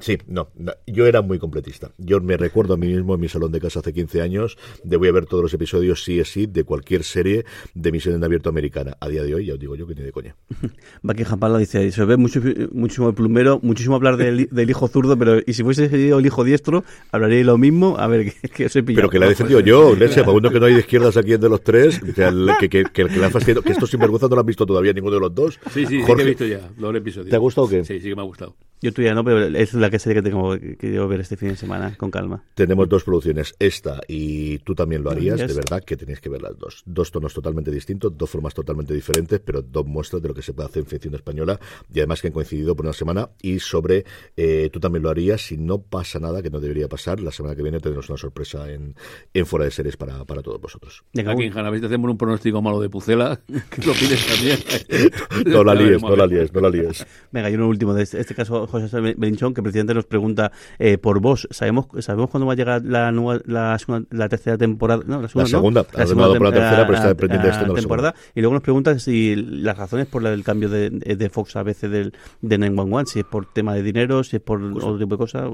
Sí, 0.00 0.18
no, 0.28 0.50
no, 0.54 0.72
yo 0.86 1.06
era 1.06 1.20
muy 1.20 1.38
completista. 1.38 1.90
Yo 1.98 2.20
me 2.20 2.36
recuerdo 2.36 2.74
a 2.74 2.76
mí 2.76 2.86
mismo 2.86 3.14
en 3.14 3.20
mi 3.20 3.28
salón 3.28 3.50
de 3.50 3.60
casa 3.60 3.80
hace 3.80 3.92
15 3.92 4.20
años 4.20 4.56
de 4.84 4.96
voy 4.96 5.08
a 5.08 5.12
ver 5.12 5.26
todos 5.26 5.42
los 5.42 5.52
episodios 5.52 6.04
sí 6.04 6.20
es 6.20 6.28
sí 6.28 6.46
de 6.46 6.62
cualquier 6.62 7.02
serie 7.02 7.44
de 7.74 7.90
misión 7.90 8.14
en 8.14 8.22
abierto 8.22 8.50
americana. 8.50 8.96
A 9.00 9.08
día 9.08 9.24
de 9.24 9.34
hoy 9.34 9.46
ya 9.46 9.54
os 9.54 9.58
digo 9.58 9.74
yo 9.74 9.86
que 9.86 9.96
ni 9.96 10.02
de 10.02 10.12
coña. 10.12 10.36
Buckingham 11.02 11.40
Palace 11.40 11.60
dice, 11.60 11.90
se 11.90 12.04
ve 12.04 12.16
mucho, 12.16 12.40
muchísimo 12.70 13.08
el 13.08 13.14
plumero, 13.14 13.58
muchísimo 13.62 13.96
hablar 13.96 14.16
del, 14.16 14.48
del 14.52 14.70
hijo 14.70 14.86
zurdo, 14.86 15.16
pero 15.18 15.40
y 15.44 15.54
si 15.54 15.64
fuese 15.64 15.86
el 15.86 16.24
hijo 16.24 16.44
diestro, 16.44 16.84
hablaría 17.10 17.42
lo 17.42 17.58
mismo, 17.58 17.96
a 17.98 18.06
ver, 18.06 18.32
que, 18.32 18.48
que 18.48 18.66
os 18.66 18.76
he 18.76 18.82
pillado. 18.82 19.08
Pero 19.08 19.10
que 19.10 19.18
la 19.18 19.26
he 19.26 19.30
defendido 19.30 19.58
yo, 19.58 19.96
Leche, 19.96 20.20
para 20.20 20.32
uno 20.32 20.50
que 20.50 20.60
no 20.60 20.66
hay 20.66 20.74
de 20.74 20.80
izquierdas 20.86 21.16
aquí 21.16 21.36
de 21.36 21.48
los 21.48 21.62
tres, 21.62 21.98
que, 21.98 22.12
que, 22.60 22.68
que, 22.68 22.84
que 22.84 23.08
fastidiado, 23.30 23.62
que 23.62 23.72
estos 23.72 23.90
sinvergüenza 23.90 24.28
no 24.28 24.36
lo 24.36 24.40
han 24.40 24.46
visto 24.46 24.64
todavía 24.66 24.92
ninguno 24.92 25.14
de 25.14 25.20
los 25.20 25.34
dos. 25.34 25.58
Sí, 25.72 25.86
sí, 25.86 26.02
Jorge, 26.02 26.31
visto 26.32 26.46
ya 26.46 26.70
los 26.76 26.94
episodios. 26.94 27.30
¿Te 27.30 27.36
ha 27.36 27.38
gustado 27.38 27.66
o 27.66 27.70
qué? 27.70 27.84
Sí, 27.84 28.00
sí 28.00 28.08
que 28.08 28.16
me 28.16 28.22
ha 28.22 28.24
gustado. 28.24 28.56
Yo 28.82 28.92
todavía 28.92 29.14
no, 29.14 29.24
pero 29.24 29.38
es 29.46 29.74
la 29.74 29.88
que 29.90 29.98
serie 29.98 30.20
que 30.22 30.28
tengo 30.28 30.58
que 30.58 30.98
ver 31.06 31.20
este 31.20 31.36
fin 31.36 31.50
de 31.50 31.56
semana, 31.56 31.94
con 31.96 32.10
calma. 32.10 32.44
Tenemos 32.54 32.88
dos 32.88 33.04
producciones, 33.04 33.54
esta 33.58 34.00
y 34.08 34.58
tú 34.58 34.74
también 34.74 35.02
lo 35.04 35.10
harías, 35.10 35.38
Yes. 35.40 35.48
de 35.48 35.54
verdad 35.54 35.82
que 35.84 35.96
tenéis 35.96 36.20
que 36.20 36.28
ver 36.28 36.42
las 36.42 36.58
dos. 36.58 36.82
Dos 36.84 37.10
tonos 37.12 37.32
totalmente 37.32 37.70
distintos, 37.70 38.16
dos 38.18 38.28
formas 38.28 38.52
totalmente 38.54 38.92
diferentes, 38.92 39.40
pero 39.40 39.62
dos 39.62 39.86
muestras 39.86 40.20
de 40.20 40.28
lo 40.28 40.34
que 40.34 40.42
se 40.42 40.52
puede 40.52 40.68
hacer 40.68 40.80
en 40.82 40.86
ficción 40.88 41.14
española 41.14 41.58
y 41.92 42.00
además 42.00 42.20
que 42.20 42.26
han 42.28 42.32
coincidido 42.34 42.74
por 42.74 42.84
una 42.86 42.92
semana 42.92 43.30
y 43.40 43.60
sobre 43.60 44.04
eh, 44.36 44.68
tú 44.72 44.80
también 44.80 45.02
lo 45.04 45.10
harías 45.10 45.40
si 45.42 45.56
no 45.56 45.80
pasa 45.80 46.18
nada 46.18 46.42
que 46.42 46.50
no 46.50 46.58
debería 46.60 46.88
pasar. 46.88 47.20
La 47.20 47.30
semana 47.30 47.54
que 47.54 47.62
viene 47.62 47.78
tendremos 47.78 48.08
una 48.08 48.18
sorpresa 48.18 48.70
en, 48.70 48.94
en 49.32 49.46
Fuera 49.46 49.64
de 49.64 49.70
Series 49.70 49.96
para, 49.96 50.24
para 50.24 50.42
todos 50.42 50.60
vosotros. 50.60 51.04
Venga, 51.14 51.32
Aquí 51.32 51.44
en 51.44 51.52
si 51.52 51.80
te 51.80 51.86
hacemos 51.86 52.10
un 52.10 52.18
pronóstico 52.18 52.60
malo 52.60 52.80
de 52.80 52.88
Pucela, 52.90 53.40
que 53.46 53.86
lo 53.86 53.92
pides 53.92 54.26
también. 54.26 54.58
No 55.52 55.64
la 55.64 55.74
líes, 55.74 56.02
no 56.02 56.16
la 56.16 56.26
ver. 56.26 56.38
líes, 56.38 56.52
no 56.52 56.60
la 56.60 56.68
líes. 56.70 57.06
Venga, 57.30 57.50
y 57.50 57.54
uno 57.54 57.68
último 57.68 57.94
de 57.94 58.02
este, 58.02 58.20
este 58.20 58.34
caso, 58.34 58.66
José 58.80 59.00
Belinchón, 59.16 59.52
que 59.54 59.62
presidente 59.62 59.92
nos 59.94 60.06
pregunta 60.06 60.50
eh, 60.78 60.98
por 60.98 61.20
vos. 61.20 61.46
¿Sabemos 61.50 61.86
sabemos 62.00 62.30
cuándo 62.30 62.46
va 62.46 62.54
a 62.54 62.56
llegar 62.56 62.82
la 62.84 63.12
nueva, 63.12 63.40
la, 63.46 63.78
segunda- 63.78 64.06
la 64.10 64.28
tercera 64.28 64.56
temporada? 64.56 65.02
No, 65.06 65.20
la 65.22 65.28
segunda, 65.28 65.50
¿no? 65.50 65.58
segunda. 65.58 65.80
Ha 65.94 66.04
renovado 66.04 66.34
por 66.34 66.42
la 66.48 66.52
tercera, 66.52 66.86
pero 66.86 66.98
está 66.98 67.14
pendiente 67.14 67.46
de 67.48 67.52
la 67.68 67.74
temporada. 67.74 68.14
Y 68.34 68.40
luego 68.40 68.54
nos 68.54 68.62
pregunta 68.62 68.98
si 68.98 69.36
las 69.36 69.76
razones 69.76 70.06
por 70.06 70.22
la 70.22 70.30
del 70.30 70.44
cambio 70.44 70.68
de, 70.68 70.90
de 70.90 71.28
Fox 71.30 71.56
a 71.56 71.62
veces 71.62 71.90
del, 71.90 72.12
de 72.40 72.58
911, 72.58 73.12
si 73.12 73.18
es 73.20 73.24
por 73.26 73.46
tema 73.52 73.74
de 73.74 73.82
dinero, 73.82 74.24
si 74.24 74.36
es 74.36 74.42
por 74.42 74.60
Pues 74.72 74.84
otro 74.84 74.98
tipo 74.98 75.14
de 75.14 75.18
cosas. 75.18 75.50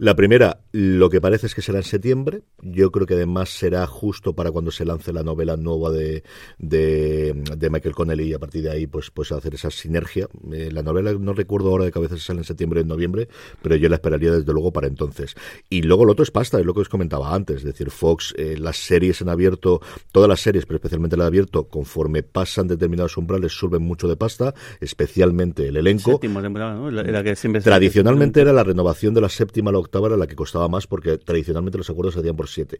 La 0.00 0.16
primera, 0.16 0.62
lo 0.72 1.10
que 1.10 1.20
parece 1.20 1.46
es 1.46 1.54
que 1.54 1.60
será 1.60 1.76
en 1.76 1.84
septiembre. 1.84 2.40
Yo 2.62 2.90
creo 2.90 3.06
que 3.06 3.12
además 3.12 3.50
será 3.50 3.86
justo 3.86 4.32
para 4.32 4.50
cuando 4.50 4.70
se 4.70 4.86
lance 4.86 5.12
la 5.12 5.22
novela 5.22 5.58
nueva 5.58 5.90
de, 5.90 6.24
de, 6.56 7.34
de 7.34 7.68
Michael 7.68 7.94
Connelly 7.94 8.30
y 8.30 8.32
a 8.32 8.38
partir 8.38 8.62
de 8.62 8.70
ahí 8.70 8.86
pues, 8.86 9.10
pues 9.10 9.30
hacer 9.30 9.56
esa 9.56 9.70
sinergia. 9.70 10.26
Eh, 10.54 10.70
la 10.72 10.82
novela 10.82 11.12
no 11.12 11.34
recuerdo 11.34 11.68
ahora 11.68 11.84
de 11.84 11.92
cabeza 11.92 12.16
si 12.16 12.22
sale 12.22 12.38
en 12.38 12.44
septiembre 12.44 12.80
o 12.80 12.82
en 12.82 12.88
noviembre, 12.88 13.28
pero 13.60 13.76
yo 13.76 13.90
la 13.90 13.96
esperaría 13.96 14.32
desde 14.32 14.50
luego 14.54 14.72
para 14.72 14.86
entonces. 14.86 15.34
Y 15.68 15.82
luego 15.82 16.06
lo 16.06 16.12
otro 16.12 16.22
es 16.22 16.30
pasta, 16.30 16.58
es 16.58 16.64
lo 16.64 16.72
que 16.72 16.80
os 16.80 16.88
comentaba 16.88 17.34
antes. 17.34 17.58
Es 17.58 17.64
decir, 17.64 17.90
Fox, 17.90 18.32
eh, 18.38 18.56
las 18.58 18.78
series 18.78 19.20
en 19.20 19.28
abierto, 19.28 19.82
todas 20.12 20.30
las 20.30 20.40
series, 20.40 20.64
pero 20.64 20.76
especialmente 20.76 21.18
la 21.18 21.24
de 21.24 21.28
abierto, 21.28 21.68
conforme 21.68 22.22
pasan 22.22 22.68
determinados 22.68 23.18
umbrales, 23.18 23.52
suben 23.52 23.82
mucho 23.82 24.08
de 24.08 24.16
pasta, 24.16 24.54
especialmente 24.80 25.68
el 25.68 25.76
elenco. 25.76 26.18
Temporada, 26.18 26.74
¿no? 26.74 26.90
La, 26.90 27.02
la 27.02 27.22
que 27.22 27.36
siempre 27.36 27.60
Tradicionalmente 27.60 28.40
era 28.40 28.54
la 28.54 28.64
renovación 28.64 29.12
de 29.12 29.20
la 29.20 29.28
séptima 29.28 29.70
la 29.70 29.89
octava 29.90 30.06
era 30.06 30.16
la 30.16 30.26
que 30.26 30.36
costaba 30.36 30.68
más 30.68 30.86
porque 30.86 31.18
tradicionalmente 31.18 31.78
los 31.78 31.90
acuerdos 31.90 32.14
se 32.14 32.20
hacían 32.20 32.36
por 32.36 32.48
siete. 32.48 32.78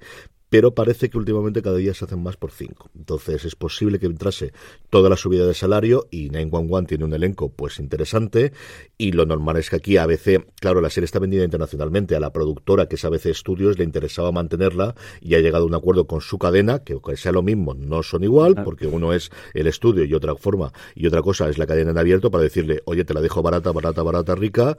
pero 0.50 0.74
parece 0.74 1.08
que 1.08 1.16
últimamente 1.16 1.62
cada 1.62 1.76
día 1.76 1.94
se 1.94 2.04
hacen 2.04 2.22
más 2.22 2.36
por 2.36 2.50
5. 2.50 2.90
Entonces 2.98 3.44
es 3.44 3.54
posible 3.54 3.98
que 4.00 4.06
entrase 4.06 4.52
toda 4.90 5.08
la 5.08 5.16
subida 5.16 5.46
de 5.46 5.54
salario 5.54 6.08
y 6.10 6.28
911 6.28 6.88
tiene 6.88 7.04
un 7.04 7.14
elenco 7.14 7.50
pues 7.50 7.78
interesante 7.78 8.52
y 8.98 9.12
lo 9.12 9.24
normal 9.26 9.56
es 9.58 9.70
que 9.70 9.76
aquí 9.76 9.96
ABC, 9.96 10.44
claro, 10.60 10.80
la 10.80 10.90
serie 10.90 11.04
está 11.04 11.20
vendida 11.20 11.44
internacionalmente 11.44 12.16
a 12.16 12.20
la 12.20 12.32
productora 12.32 12.86
que 12.86 12.96
es 12.96 13.04
ABC 13.04 13.32
Studios 13.32 13.78
le 13.78 13.84
interesaba 13.84 14.32
mantenerla 14.32 14.96
y 15.20 15.36
ha 15.36 15.38
llegado 15.38 15.64
a 15.64 15.66
un 15.68 15.74
acuerdo 15.74 16.06
con 16.08 16.20
su 16.20 16.38
cadena, 16.38 16.80
que 16.80 16.94
aunque 16.94 17.16
sea 17.16 17.30
lo 17.30 17.42
mismo, 17.42 17.74
no 17.74 18.02
son 18.02 18.24
igual, 18.24 18.64
porque 18.64 18.88
uno 18.88 19.12
es 19.12 19.30
el 19.54 19.68
estudio 19.68 20.04
y 20.04 20.14
otra 20.14 20.34
forma 20.34 20.72
y 20.96 21.06
otra 21.06 21.22
cosa 21.22 21.48
es 21.48 21.58
la 21.58 21.66
cadena 21.66 21.92
en 21.92 21.98
abierto 21.98 22.30
para 22.30 22.42
decirle, 22.42 22.82
oye, 22.86 23.04
te 23.04 23.14
la 23.14 23.20
dejo 23.20 23.40
barata, 23.40 23.70
barata, 23.70 24.02
barata, 24.02 24.34
rica, 24.34 24.76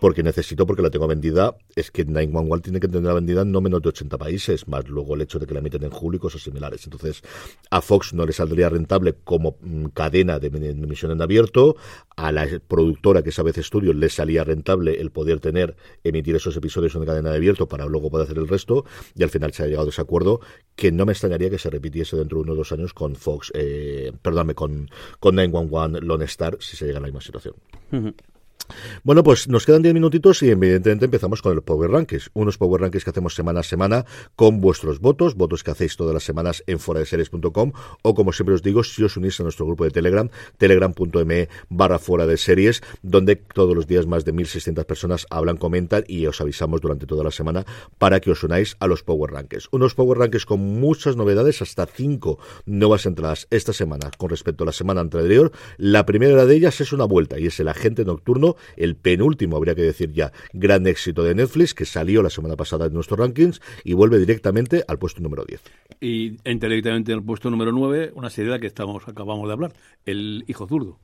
porque 0.00 0.22
necesito, 0.22 0.64
porque 0.64 0.82
la 0.82 0.90
tengo 0.90 1.08
vendida, 1.08 1.56
es 1.76 1.90
que 1.90 2.04
911 2.04 2.62
tiene 2.62 2.80
que 2.80 2.88
tenerla 2.88 3.14
vendida 3.14 3.42
en 3.42 3.52
no 3.52 3.60
menos 3.60 3.82
de 3.82 3.90
80 3.90 4.18
países, 4.18 4.66
más 4.68 4.88
luego 4.88 5.14
el 5.14 5.22
hecho 5.22 5.38
de 5.38 5.46
que 5.46 5.54
la 5.54 5.60
emiten 5.60 5.84
en 5.84 5.90
julio 5.90 6.16
y 6.16 6.20
cosas 6.20 6.42
similares. 6.42 6.84
Entonces, 6.84 7.22
a 7.70 7.80
Fox 7.80 8.14
no 8.14 8.26
le 8.26 8.32
saldría 8.32 8.68
rentable 8.68 9.14
como 9.24 9.56
mm, 9.60 9.86
cadena 9.86 10.38
de 10.38 10.48
emisión 10.48 11.12
en 11.12 11.22
abierto, 11.22 11.76
a 12.16 12.32
la 12.32 12.46
productora 12.66 13.22
que 13.22 13.30
es 13.30 13.38
a 13.38 13.42
veces 13.42 13.66
estudio 13.66 13.92
le 13.92 14.08
salía 14.08 14.44
rentable 14.44 15.00
el 15.00 15.10
poder 15.10 15.40
tener, 15.40 15.76
emitir 16.04 16.36
esos 16.36 16.56
episodios 16.56 16.94
en 16.94 17.04
cadena 17.04 17.30
de 17.30 17.36
abierto 17.36 17.68
para 17.68 17.86
luego 17.86 18.10
poder 18.10 18.26
hacer 18.26 18.38
el 18.38 18.48
resto, 18.48 18.84
y 19.14 19.22
al 19.22 19.30
final 19.30 19.52
se 19.52 19.62
ha 19.62 19.66
llegado 19.66 19.86
a 19.86 19.90
ese 19.90 20.00
acuerdo 20.00 20.40
que 20.74 20.92
no 20.92 21.06
me 21.06 21.12
extrañaría 21.12 21.50
que 21.50 21.58
se 21.58 21.70
repitiese 21.70 22.16
dentro 22.16 22.38
de 22.38 22.42
uno 22.42 22.52
o 22.52 22.56
dos 22.56 22.72
años 22.72 22.94
con 22.94 23.14
Fox, 23.14 23.52
eh, 23.54 24.12
perdóname, 24.22 24.54
con, 24.54 24.90
con 25.20 25.36
911 25.36 26.00
Lone 26.00 26.24
Star, 26.24 26.56
si 26.60 26.76
se 26.76 26.86
llega 26.86 26.98
a 26.98 27.00
la 27.00 27.06
misma 27.06 27.20
situación. 27.20 27.54
Bueno, 29.02 29.22
pues 29.22 29.48
nos 29.48 29.66
quedan 29.66 29.82
10 29.82 29.94
minutitos 29.94 30.42
y 30.42 30.50
evidentemente 30.50 31.06
empezamos 31.06 31.42
con 31.42 31.52
el 31.52 31.62
Power 31.62 31.90
Rankings. 31.90 32.30
Unos 32.34 32.58
Power 32.58 32.80
Rankings 32.80 33.04
que 33.04 33.10
hacemos 33.10 33.34
semana 33.34 33.60
a 33.60 33.62
semana 33.62 34.04
con 34.36 34.60
vuestros 34.60 35.00
votos, 35.00 35.34
votos 35.34 35.64
que 35.64 35.70
hacéis 35.70 35.96
todas 35.96 36.14
las 36.14 36.24
semanas 36.24 36.62
en 36.66 36.78
foradeseries.com 36.78 37.72
o 38.02 38.14
como 38.14 38.32
siempre 38.32 38.54
os 38.54 38.62
digo, 38.62 38.84
si 38.84 39.02
os 39.04 39.16
unís 39.16 39.38
a 39.40 39.42
nuestro 39.42 39.66
grupo 39.66 39.84
de 39.84 39.90
Telegram, 39.90 40.28
telegram.me 40.56 41.48
barra 41.68 41.98
fuera 41.98 42.26
de 42.26 42.36
series, 42.36 42.82
donde 43.02 43.36
todos 43.36 43.74
los 43.74 43.86
días 43.86 44.06
más 44.06 44.24
de 44.24 44.34
1.600 44.34 44.84
personas 44.84 45.26
hablan, 45.30 45.56
comentan 45.56 46.04
y 46.06 46.26
os 46.26 46.40
avisamos 46.40 46.80
durante 46.80 47.06
toda 47.06 47.24
la 47.24 47.30
semana 47.30 47.64
para 47.98 48.20
que 48.20 48.30
os 48.30 48.42
unáis 48.42 48.76
a 48.80 48.86
los 48.86 49.02
Power 49.02 49.30
Rankings. 49.30 49.68
Unos 49.72 49.94
Power 49.94 50.18
Rankings 50.18 50.46
con 50.46 50.60
muchas 50.60 51.16
novedades, 51.16 51.62
hasta 51.62 51.86
5 51.86 52.38
nuevas 52.66 53.06
entradas 53.06 53.46
esta 53.50 53.72
semana 53.72 54.10
con 54.16 54.30
respecto 54.30 54.64
a 54.64 54.66
la 54.66 54.72
semana 54.72 55.00
anterior. 55.00 55.52
La 55.76 56.06
primera 56.06 56.46
de 56.46 56.54
ellas 56.54 56.80
es 56.80 56.92
una 56.92 57.04
vuelta 57.04 57.38
y 57.38 57.46
es 57.46 57.58
el 57.60 57.68
agente 57.68 58.04
nocturno 58.04 58.56
el 58.76 58.96
penúltimo, 58.96 59.56
habría 59.56 59.74
que 59.74 59.82
decir 59.82 60.12
ya, 60.12 60.32
gran 60.52 60.86
éxito 60.86 61.22
de 61.22 61.34
Netflix, 61.34 61.74
que 61.74 61.84
salió 61.84 62.22
la 62.22 62.30
semana 62.30 62.56
pasada 62.56 62.86
en 62.86 62.94
nuestros 62.94 63.18
rankings 63.18 63.60
y 63.84 63.94
vuelve 63.94 64.18
directamente 64.18 64.84
al 64.86 64.98
puesto 64.98 65.20
número 65.20 65.44
10. 65.44 65.62
Y 66.00 66.36
entra 66.44 66.68
directamente 66.68 67.12
en 67.12 67.18
el 67.18 67.24
puesto 67.24 67.50
número 67.50 67.72
9, 67.72 68.12
una 68.14 68.30
serie 68.30 68.50
de 68.50 68.56
la 68.56 68.60
que 68.60 68.66
estamos, 68.66 69.06
acabamos 69.08 69.46
de 69.46 69.52
hablar, 69.52 69.72
El 70.04 70.44
Hijo 70.46 70.66
Zurdo. 70.66 70.98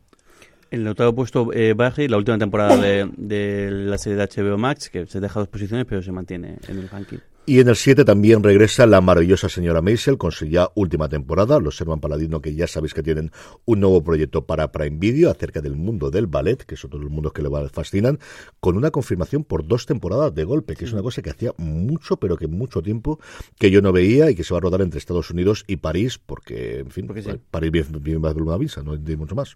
En 0.71 0.81
el 0.81 0.89
octavo 0.89 1.15
puesto 1.15 1.53
eh, 1.53 1.75
Barry, 1.75 2.09
la 2.09 2.17
última 2.17 2.39
temporada 2.39 2.77
de, 2.77 3.09
de, 3.17 3.71
la 3.71 3.99
serie 3.99 4.19
de 4.19 4.27
HBO 4.27 4.59
Max, 4.59 4.91
que 4.91 5.07
se 5.07 5.21
deja 5.21 5.39
dos 5.39 5.49
posiciones, 5.49 5.87
pero 5.87 6.03
se 6.03 6.11
mantiene 6.11 6.59
en 6.69 6.79
el 6.79 6.89
ranking. 6.89 7.19
Y 7.47 7.61
en 7.61 7.69
el 7.69 7.77
7 7.77 8.07
también 8.07 8.43
regresa 8.43 8.87
la 8.87 9.03
maravillosa 9.03 9.51
señora 9.51 9.83
Maisel 9.83 10.17
con 10.17 10.33
su 10.33 10.47
ya 10.47 10.71
última 10.75 11.11
temporada, 11.11 11.61
los 11.61 11.79
Herman 11.79 12.01
Paladino, 12.01 12.41
que 12.41 12.55
ya 12.55 12.67
sabéis 12.67 12.95
que 12.95 13.03
tienen 13.03 13.33
un 13.67 13.81
nuevo 13.81 14.03
proyecto 14.03 14.47
para 14.47 14.73
Prime 14.73 14.97
Video 14.99 15.31
acerca 15.31 15.61
del 15.61 15.77
mundo 15.77 16.11
del 16.11 16.27
ballet, 16.27 16.65
que 16.65 16.75
son 16.77 16.89
todos 16.89 17.05
los 17.05 17.13
mundos 17.13 17.35
que 17.35 17.43
le 17.43 17.51
fascinan, 17.69 18.19
con 18.61 18.79
una 18.79 18.91
confirmación 18.91 19.45
por 19.45 19.67
dos 19.69 19.85
temporadas 19.85 20.35
de 20.35 20.45
golpe, 20.45 20.75
que 20.75 20.87
es 20.87 20.93
una 20.95 21.03
cosa 21.03 21.21
que 21.21 21.29
hacía 21.29 21.53
mucho, 21.59 22.17
pero 22.17 22.39
que 22.39 22.49
mucho 22.49 22.81
tiempo 22.81 23.21
que 23.59 23.71
yo 23.71 23.83
no 23.83 23.93
veía 23.93 24.31
y 24.31 24.35
que 24.35 24.43
se 24.43 24.55
va 24.55 24.59
a 24.59 24.61
rodar 24.63 24.81
entre 24.81 24.99
Estados 24.99 25.31
Unidos 25.31 25.65
y 25.67 25.77
París, 25.77 26.19
porque, 26.19 26.79
en 26.79 26.91
fin, 26.91 27.07
porque 27.07 27.41
París 27.51 27.71
viene 27.71 28.21
más 28.21 28.35
de 28.35 28.41
una 28.41 28.57
visa, 28.57 28.83
no 28.83 28.93
hay 28.93 29.17
mucho 29.17 29.35
más. 29.35 29.55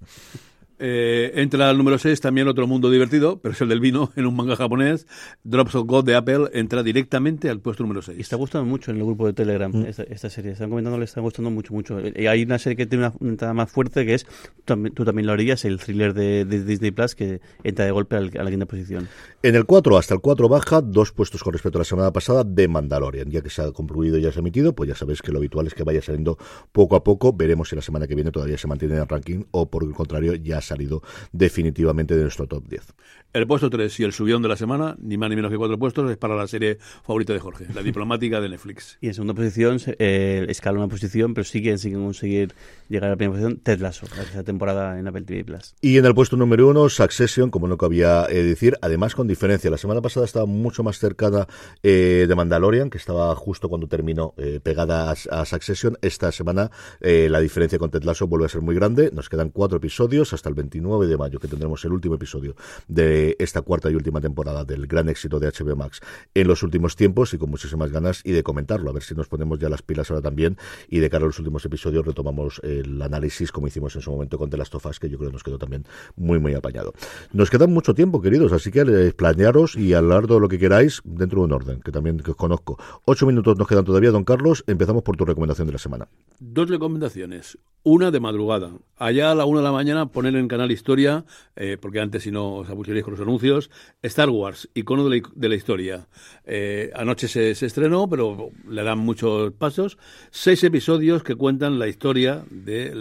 Eh, 0.79 1.33
entra 1.35 1.69
al 1.69 1.77
número 1.77 1.99
6 1.99 2.21
también 2.21 2.47
otro 2.47 2.67
mundo 2.67 2.91
divertido, 2.91 3.41
pero 3.41 3.53
es 3.53 3.61
el 3.61 3.69
del 3.69 3.81
vino, 3.81 4.13
en 4.17 4.27
un 4.27 4.37
manga 4.37 4.57
japonés. 4.57 5.07
Drops 5.45 5.75
of 5.75 5.87
God 5.87 6.05
de 6.05 6.15
Apple 6.15 6.51
entra 6.53 6.83
directamente 6.83 7.51
al 7.51 7.61
puesto 7.61 7.83
número 7.83 8.03
6. 8.03 8.19
Y 8.19 8.21
está 8.21 8.37
gustando 8.37 8.67
mucho 8.67 8.91
en 8.91 8.99
el 8.99 9.05
grupo 9.05 9.27
de 9.27 9.33
Telegram 9.33 9.73
mm. 9.73 9.87
esta, 9.87 10.31
serie. 10.31 10.53
Están 10.53 10.71
comentando, 10.71 10.99
le 10.99 11.05
está 11.05 11.21
gustando 11.21 11.51
mucho, 11.51 11.75
mucho. 11.75 11.99
Y 12.01 12.27
hay 12.27 12.43
una 12.43 12.59
serie 12.59 12.77
que 12.77 12.87
tiene 12.87 13.11
una 13.19 13.31
entrada 13.31 13.55
más 13.55 13.71
fuerte 13.71 14.07
que 14.07 14.15
es, 14.15 14.27
tú, 14.65 15.05
también 15.05 15.27
lo 15.27 15.33
harías, 15.33 15.65
el 15.65 15.79
thriller 15.79 16.15
de, 16.15 16.45
Disney 16.45 16.91
Plus 16.91 17.15
que 17.15 17.41
entra 17.63 17.85
de 17.85 17.91
golpe 17.91 18.17
a 18.17 18.21
la 18.21 18.51
quinta 18.51 18.67
posición. 18.67 19.09
En 19.43 19.55
el 19.55 19.65
4, 19.65 19.97
hasta 19.97 20.15
el 20.15 20.21
4 20.21 20.49
baja, 20.49 20.81
dos 20.81 21.13
puestos 21.13 21.43
con 21.43 21.53
respecto 21.53 21.79
a 21.79 21.81
la 21.81 21.85
semana 21.85 22.13
pasada 22.13 22.45
de 22.45 22.69
Mandalorian. 22.69 23.31
Ya 23.31 23.41
que 23.41 23.51
se 23.51 23.63
ha 23.63 23.73
concluido 23.73 24.19
y 24.19 24.23
ya 24.23 24.33
se 24.33 24.39
ha 24.39 24.41
emitido, 24.41 24.75
pues 24.75 24.89
ya 24.89 24.95
sabéis 24.95 25.23
que 25.23 25.33
lo 25.33 25.39
habitual 25.39 25.67
es 25.67 25.75
que 25.75 25.83
vaya 25.83 26.03
saliendo 26.03 26.39
poco 26.73 26.97
a 26.97 27.03
poco. 27.03 27.33
Veremos 27.33 27.69
si 27.69 27.77
la 27.77 27.83
semana 27.83 28.07
que 28.07 28.15
viene 28.15 28.31
todavía 28.31 28.59
se 28.59 28.67
mantiene 28.67 28.95
en 28.95 29.01
el 29.01 29.09
ranking 29.09 29.45
o 29.51 29.71
por 29.71 29.85
el 29.85 29.93
contrario 29.93 30.35
ya 30.35 30.59
ha 30.59 30.63
salido 30.69 31.03
definitivamente 31.33 32.17
de 32.17 32.23
nuestro 32.23 32.47
top 32.47 32.69
10. 32.69 32.95
El 33.35 33.47
puesto 33.47 33.69
3 33.69 34.01
y 34.01 34.05
el 34.05 34.13
subión 34.13 34.41
de 34.41 34.49
la 34.49 34.57
semana, 34.57 34.97
ni 35.03 35.19
más 35.19 35.29
ni 35.29 35.37
menos 35.37 35.51
que 35.51 35.59
cuatro 35.59 35.79
puestos, 35.79 36.11
es 36.11 36.17
para 36.17 36.35
la 36.35 36.47
serie 36.47 36.79
favorita 37.05 37.35
de 37.35 37.41
Jorge, 37.41 37.67
la 37.75 37.83
diplomática 37.83 38.41
de 38.41 38.49
Netflix. 38.49 38.97
Y 39.03 39.09
en 39.09 39.15
segunda 39.15 39.35
posición, 39.35 39.79
eh, 39.99 40.47
escala 40.49 40.79
una 40.79 40.89
posición, 40.89 41.35
pero 41.35 41.45
siguen 41.45 41.79
sin 41.79 41.95
conseguir 41.95 42.55
llegar 42.89 43.09
a 43.09 43.11
la 43.11 43.17
primera 43.17 43.39
posición, 43.39 43.61
Ted 43.61 43.81
Lasso, 43.81 44.07
la 44.35 44.45
temporada 44.45 44.99
en 44.99 45.07
Apple 45.07 45.23
TV 45.23 45.45
Plus. 45.45 45.75
Y 45.83 45.99
en 45.99 46.07
el 46.07 46.15
puesto 46.15 46.37
número 46.37 46.69
uno, 46.69 46.89
Succession, 46.89 47.51
como 47.51 47.69
no 47.69 47.77
cabía 47.77 48.27
eh, 48.31 48.43
decir, 48.43 48.79
además 48.81 49.15
con 49.15 49.29
diferencia. 49.29 49.71
La 49.71 49.77
semana 49.77 50.01
pasada 50.01 50.25
estaba 50.25 50.47
mucho 50.47 50.83
más 50.83 50.99
cercana 50.99 51.47
eh, 51.83 52.25
de 52.27 52.35
Mandalorian, 52.35 52.89
que 52.89 52.99
estaba 52.99 53.35
justo 53.35 53.69
cuando 53.69 53.89
terminó 53.89 54.33
eh, 54.39 54.61
pegada 54.63 55.11
a, 55.11 55.45
Succession. 55.45 55.99
Esta 56.03 56.33
semana 56.33 56.71
la 57.01 57.41
diferencia 57.41 57.79
con 57.79 57.91
Ted 57.91 58.05
Lasso 58.05 58.27
vuelve 58.27 58.47
a 58.47 58.49
ser 58.49 58.61
muy 58.61 58.75
grande. 58.75 59.11
Nos 59.13 59.29
quedan 59.29 59.51
cuatro 59.51 59.79
episodios 59.79 60.33
hasta 60.33 60.49
el 60.49 60.55
29 60.59 61.07
de 61.07 61.17
mayo, 61.17 61.41
que 61.41 61.49
tendremos 61.49 61.85
el 61.85 61.93
último 61.93 62.17
episodio 62.17 62.55
de 62.87 63.37
esta 63.39 63.63
cuarta 63.63 63.91
y 63.91 63.95
última 63.95 64.21
temporada 64.21 64.65
del 64.65 64.87
gran 64.87 65.09
éxito 65.09 65.41
de 65.41 65.49
HBO 65.49 65.77
Max 65.77 66.01
en 66.35 66.47
los 66.47 66.63
últimos 66.63 66.95
tiempos 66.95 67.33
y 67.35 67.39
con 67.39 67.51
muchísimas 67.51 67.91
ganas 67.91 68.21
y 68.25 68.33
de 68.33 68.43
comentarlo, 68.43 68.91
a 68.91 68.93
ver 68.93 69.03
si 69.03 69.15
nos 69.15 69.29
ponemos 69.29 69.59
ya 69.59 69.69
las 69.69 69.83
pilas 69.83 70.11
ahora 70.11 70.23
también 70.23 70.57
y 70.89 70.99
de 70.99 71.09
cara 71.11 71.25
a 71.25 71.29
los 71.29 71.39
últimos 71.39 71.65
episodios 71.65 72.05
retomamos 72.05 72.61
el 72.63 73.01
análisis 73.01 73.51
como 73.51 73.67
hicimos 73.67 73.97
en 73.97 74.03
su 74.03 74.11
momento 74.11 74.39
con 74.39 74.51
The 74.51 74.57
Last 74.57 74.75
of 74.75 74.87
Us, 74.87 74.99
que 75.01 75.09
yo 75.09 75.19
creo 75.19 75.31
que 75.31 75.35
nos 75.35 75.43
quedó 75.43 75.59
también 75.59 75.85
muy 76.17 76.39
muy 76.39 76.55
apañado. 76.55 76.93
Nos 77.33 77.51
queda 77.51 77.67
mucho 77.67 77.95
tiempo, 77.95 78.21
queridos, 78.21 78.53
así 78.53 78.71
que 78.71 79.13
planearos 79.17 79.77
y 79.77 79.95
hablar 79.95 80.27
de 80.27 80.41
lo 80.41 80.49
que 80.49 80.59
queráis 80.59 81.01
dentro 81.05 81.41
de 81.41 81.47
un 81.47 81.53
orden, 81.53 81.81
que 81.81 81.93
también 81.93 82.19
que 82.19 82.31
os 82.33 82.37
conozco. 82.37 82.79
Ocho 83.05 83.27
minutos 83.27 83.57
nos 83.59 83.69
quedan 83.69 83.85
todavía, 83.85 84.11
don 84.11 84.25
Carlos, 84.25 84.65
empezamos 84.67 85.03
por 85.03 85.17
tu 85.17 85.25
recomendación 85.25 85.67
de 85.67 85.73
la 85.73 85.79
semana. 85.79 86.09
Dos 86.41 86.69
recomendaciones. 86.69 87.59
Una 87.91 88.11
de 88.11 88.21
madrugada. 88.21 88.73
Allá 88.99 89.31
a 89.31 89.35
la 89.35 89.47
una 89.47 89.61
de 89.61 89.65
la 89.65 89.73
mañana 89.73 90.13
poner 90.13 90.37
en 90.37 90.47
Canal 90.47 90.71
Historia, 90.71 91.25
eh, 91.57 91.79
porque 91.81 92.01
antes 92.01 92.23
si 92.23 92.31
no 92.31 92.57
os 92.57 92.69
abusaréis 92.69 93.03
con 93.03 93.13
los 93.13 93.23
anuncios, 93.23 93.71
Star 94.03 94.29
Wars, 94.29 94.69
icono 94.75 95.09
de 95.09 95.49
la, 95.49 95.55
historia. 95.55 96.07
Eh, 96.45 96.91
anoche 96.95 97.29
se, 97.29 97.53
estrenó, 97.53 98.07
pero 98.07 98.51
le 98.69 98.83
dan 98.83 98.99
muchos 98.99 99.55
pasos. 99.55 99.97
Seis 100.31 100.63
episodios 100.65 101.23
que 101.23 101.35
cuentan 101.35 101.79
la 101.79 101.89
historia 101.89 102.45
de 102.51 102.95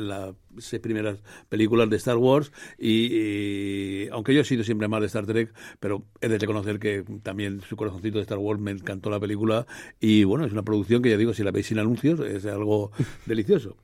las 0.57 0.79
primeras 0.81 1.19
películas 1.49 1.89
de 1.89 1.97
Star 1.97 2.17
Wars 2.17 2.51
y, 2.77 4.07
aunque 4.09 4.33
yo 4.33 4.41
he 4.41 4.43
sido 4.43 4.63
siempre 4.63 4.87
más 4.87 5.01
de 5.01 5.07
Star 5.07 5.25
Trek, 5.25 5.53
pero 5.79 6.03
he 6.21 6.27
de 6.27 6.37
reconocer 6.37 6.79
que 6.79 7.03
también 7.23 7.61
su 7.61 7.75
corazoncito 7.75 8.17
de 8.17 8.23
Star 8.23 8.37
Wars 8.37 8.59
me 8.59 8.71
encantó 8.71 9.09
la 9.09 9.19
película 9.19 9.65
y 9.99 10.23
bueno, 10.23 10.45
es 10.45 10.51
una 10.51 10.63
producción 10.63 11.01
que 11.01 11.09
ya 11.09 11.17
digo, 11.17 11.33
si 11.33 11.43
la 11.43 11.51
veis 11.51 11.67
sin 11.67 11.79
anuncios 11.79 12.19
es 12.19 12.45
algo 12.45 12.91
delicioso. 13.25 13.77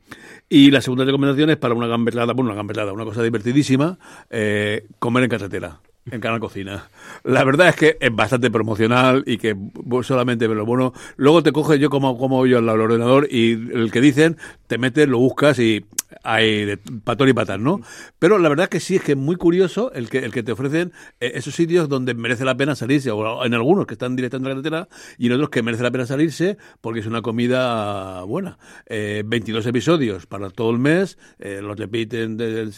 Y 0.49 0.71
la 0.71 0.81
segunda 0.81 1.05
recomendación 1.05 1.49
es 1.49 1.57
para 1.57 1.73
una 1.73 1.87
gamberlada, 1.87 2.33
bueno, 2.33 2.51
una 2.51 2.57
gamberlada, 2.57 2.93
una 2.93 3.05
cosa 3.05 3.23
divertidísima, 3.23 3.97
eh, 4.29 4.87
comer 4.99 5.23
en 5.23 5.29
carretera 5.29 5.79
en 6.11 6.19
Canal 6.19 6.39
Cocina. 6.39 6.89
La 7.23 7.43
verdad 7.43 7.69
es 7.69 7.75
que 7.75 7.97
es 7.99 8.13
bastante 8.13 8.51
promocional 8.51 9.23
y 9.25 9.37
que 9.37 9.55
solamente 10.03 10.47
lo 10.47 10.65
bueno. 10.65 10.93
Luego 11.15 11.43
te 11.43 11.51
coges 11.51 11.79
yo 11.79 11.89
como, 11.89 12.17
como 12.17 12.45
yo 12.45 12.57
al 12.57 12.69
ordenador 12.69 13.27
y 13.29 13.51
el 13.51 13.91
que 13.91 14.01
dicen, 14.01 14.37
te 14.67 14.77
metes, 14.77 15.07
lo 15.07 15.19
buscas 15.19 15.59
y 15.59 15.85
hay 16.23 16.65
de 16.65 16.77
patón 16.77 17.29
y 17.29 17.33
patas, 17.33 17.59
¿no? 17.59 17.81
Pero 18.19 18.37
la 18.37 18.49
verdad 18.49 18.69
que 18.69 18.79
sí 18.79 18.95
es 18.95 19.03
que 19.03 19.13
es 19.13 19.17
muy 19.17 19.35
curioso 19.35 19.91
el 19.93 20.09
que, 20.09 20.19
el 20.19 20.31
que 20.31 20.43
te 20.43 20.51
ofrecen 20.51 20.91
eh, 21.19 21.31
esos 21.35 21.55
sitios 21.55 21.89
donde 21.89 22.13
merece 22.13 22.45
la 22.45 22.55
pena 22.55 22.75
salirse, 22.75 23.11
o 23.11 23.45
en 23.45 23.53
algunos 23.53 23.87
que 23.87 23.93
están 23.95 24.15
directamente 24.15 24.49
en 24.49 24.57
la 24.57 24.61
carretera 24.61 24.87
y 25.17 25.27
en 25.27 25.33
otros 25.33 25.49
que 25.49 25.63
merece 25.63 25.83
la 25.83 25.91
pena 25.91 26.05
salirse 26.05 26.57
porque 26.81 26.99
es 26.99 27.07
una 27.07 27.21
comida 27.21 28.23
buena. 28.23 28.57
Eh, 28.85 29.23
22 29.25 29.65
episodios 29.65 30.25
para 30.25 30.49
todo 30.49 30.71
el 30.71 30.79
mes, 30.79 31.17
eh, 31.39 31.61
los 31.61 31.77
repiten. 31.77 32.37
De, 32.37 32.63
eh, 32.63 32.71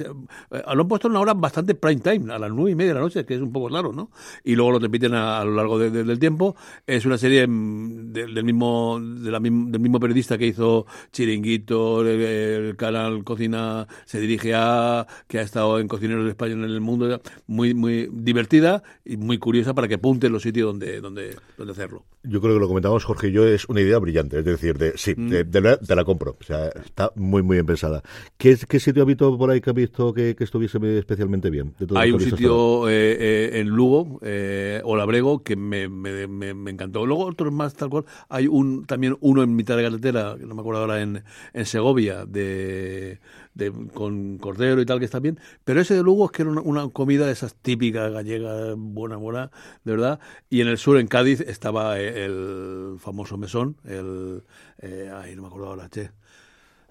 lo 0.73 0.81
han 0.81 0.87
puesto 0.87 1.07
en 1.07 1.11
una 1.11 1.19
hora 1.21 1.33
bastante 1.33 1.75
prime 1.75 2.01
time, 2.01 2.33
a 2.33 2.39
las 2.39 2.51
nueve 2.51 2.71
y 2.71 2.75
media 2.75 2.93
de 2.93 2.95
la 2.95 3.01
noche 3.01 3.14
meses, 3.15 3.25
que 3.27 3.35
es 3.35 3.41
un 3.41 3.51
poco 3.51 3.69
raro, 3.69 3.91
¿no? 3.93 4.11
Y 4.43 4.55
luego 4.55 4.71
lo 4.71 4.79
repiten 4.79 5.13
a, 5.13 5.39
a 5.39 5.45
lo 5.45 5.51
largo 5.55 5.79
de- 5.79 5.89
de- 5.91 6.03
del 6.03 6.19
tiempo. 6.19 6.55
Es 6.85 7.05
una 7.05 7.17
serie 7.17 7.47
mm, 7.47 8.11
del, 8.13 8.43
mismo 8.43 8.99
de 9.01 9.31
la 9.31 9.39
mism- 9.39 9.69
del 9.71 9.81
mismo 9.81 9.99
periodista 9.99 10.37
que 10.37 10.47
hizo 10.47 10.85
Chiringuito, 11.11 12.01
el, 12.01 12.07
el 12.21 12.75
canal 12.75 13.23
Cocina 13.23 13.87
se 14.05 14.19
dirige 14.19 14.53
a 14.55 15.07
que 15.27 15.39
ha 15.39 15.41
estado 15.41 15.79
en 15.79 15.87
Cocineros 15.87 16.23
de 16.25 16.31
España 16.31 16.53
en 16.53 16.63
el 16.63 16.81
mundo, 16.81 17.21
muy 17.47 17.73
muy 17.73 18.09
divertida 18.11 18.83
y 19.03 19.17
muy 19.17 19.37
curiosa 19.37 19.73
para 19.73 19.87
que 19.87 19.95
apunte 19.95 20.27
en 20.27 20.33
los 20.33 20.43
sitios 20.43 20.67
donde 20.67 21.01
donde 21.01 21.35
donde 21.57 21.71
hacerlo. 21.73 22.03
Yo 22.23 22.41
creo 22.41 22.55
que 22.55 22.59
lo 22.59 22.67
comentamos 22.67 23.03
Jorge 23.03 23.27
y 23.29 23.31
yo, 23.31 23.45
es 23.45 23.65
una 23.69 23.81
idea 23.81 23.99
brillante. 23.99 24.39
Es 24.39 24.45
decir, 24.45 24.77
de, 24.77 24.93
sí, 24.97 25.13
Mm. 25.15 25.29
de, 25.29 25.43
de 25.43 25.59
verdad 25.61 25.79
te 25.85 25.95
la 25.95 26.03
compro. 26.03 26.35
O 26.39 26.43
sea, 26.43 26.67
está 26.69 27.11
muy, 27.15 27.41
muy 27.43 27.55
bien 27.57 27.65
pensada. 27.67 28.01
¿Qué, 28.37 28.57
qué 28.67 28.79
sitio 28.79 29.03
ha 29.03 29.05
visto 29.05 29.37
por 29.37 29.49
ahí 29.51 29.61
que 29.61 29.69
ha 29.69 29.73
visto 29.73 30.11
que, 30.13 30.35
que 30.35 30.43
estuviese 30.43 30.77
especialmente 30.97 31.49
bien? 31.49 31.73
de 31.79 31.87
Hay 31.97 32.11
un 32.11 32.17
has 32.17 32.23
sitio 32.23 32.89
eh, 33.11 33.59
en 33.59 33.67
Lugo, 33.69 34.19
eh, 34.23 34.81
Olabrego, 34.83 35.43
que 35.43 35.55
me, 35.55 35.87
me, 35.89 36.27
me, 36.27 36.71
encantó. 36.71 37.05
Luego 37.05 37.25
otros 37.25 37.51
más, 37.53 37.73
tal 37.75 37.89
cual. 37.89 38.05
Hay 38.29 38.47
un 38.47 38.85
también 38.85 39.17
uno 39.21 39.43
en 39.43 39.55
mitad 39.55 39.77
de 39.77 39.83
carretera, 39.83 40.35
no 40.39 40.55
me 40.55 40.61
acuerdo 40.61 40.81
ahora, 40.81 41.01
en, 41.01 41.23
en 41.53 41.65
Segovia, 41.65 42.25
de, 42.25 43.19
de- 43.53 43.71
con 43.93 44.37
cordero 44.37 44.81
y 44.81 44.85
tal, 44.85 44.99
que 44.99 45.05
está 45.05 45.19
bien. 45.19 45.39
Pero 45.63 45.81
ese 45.81 45.95
de 45.95 46.03
Lugo 46.03 46.25
es 46.25 46.31
que 46.31 46.41
era 46.43 46.51
una, 46.51 46.89
comida 46.89 47.25
de 47.25 47.31
esas 47.33 47.55
típicas 47.55 48.11
gallegas, 48.11 48.75
buena, 48.77 49.17
buena, 49.17 49.51
de 49.83 49.91
verdad. 49.91 50.19
Y 50.49 50.61
en 50.61 50.67
el 50.67 50.77
sur, 50.77 50.97
en 50.97 51.07
Cádiz, 51.07 51.41
estaba 51.41 51.99
el 51.99 52.95
famoso 52.99 53.37
mesón, 53.37 53.77
el... 53.85 54.43
eh, 54.79 55.11
ay, 55.13 55.35
no 55.35 55.43
me 55.43 55.47
acuerdo 55.47 55.67
ahora, 55.69 55.89
che. 55.89 56.11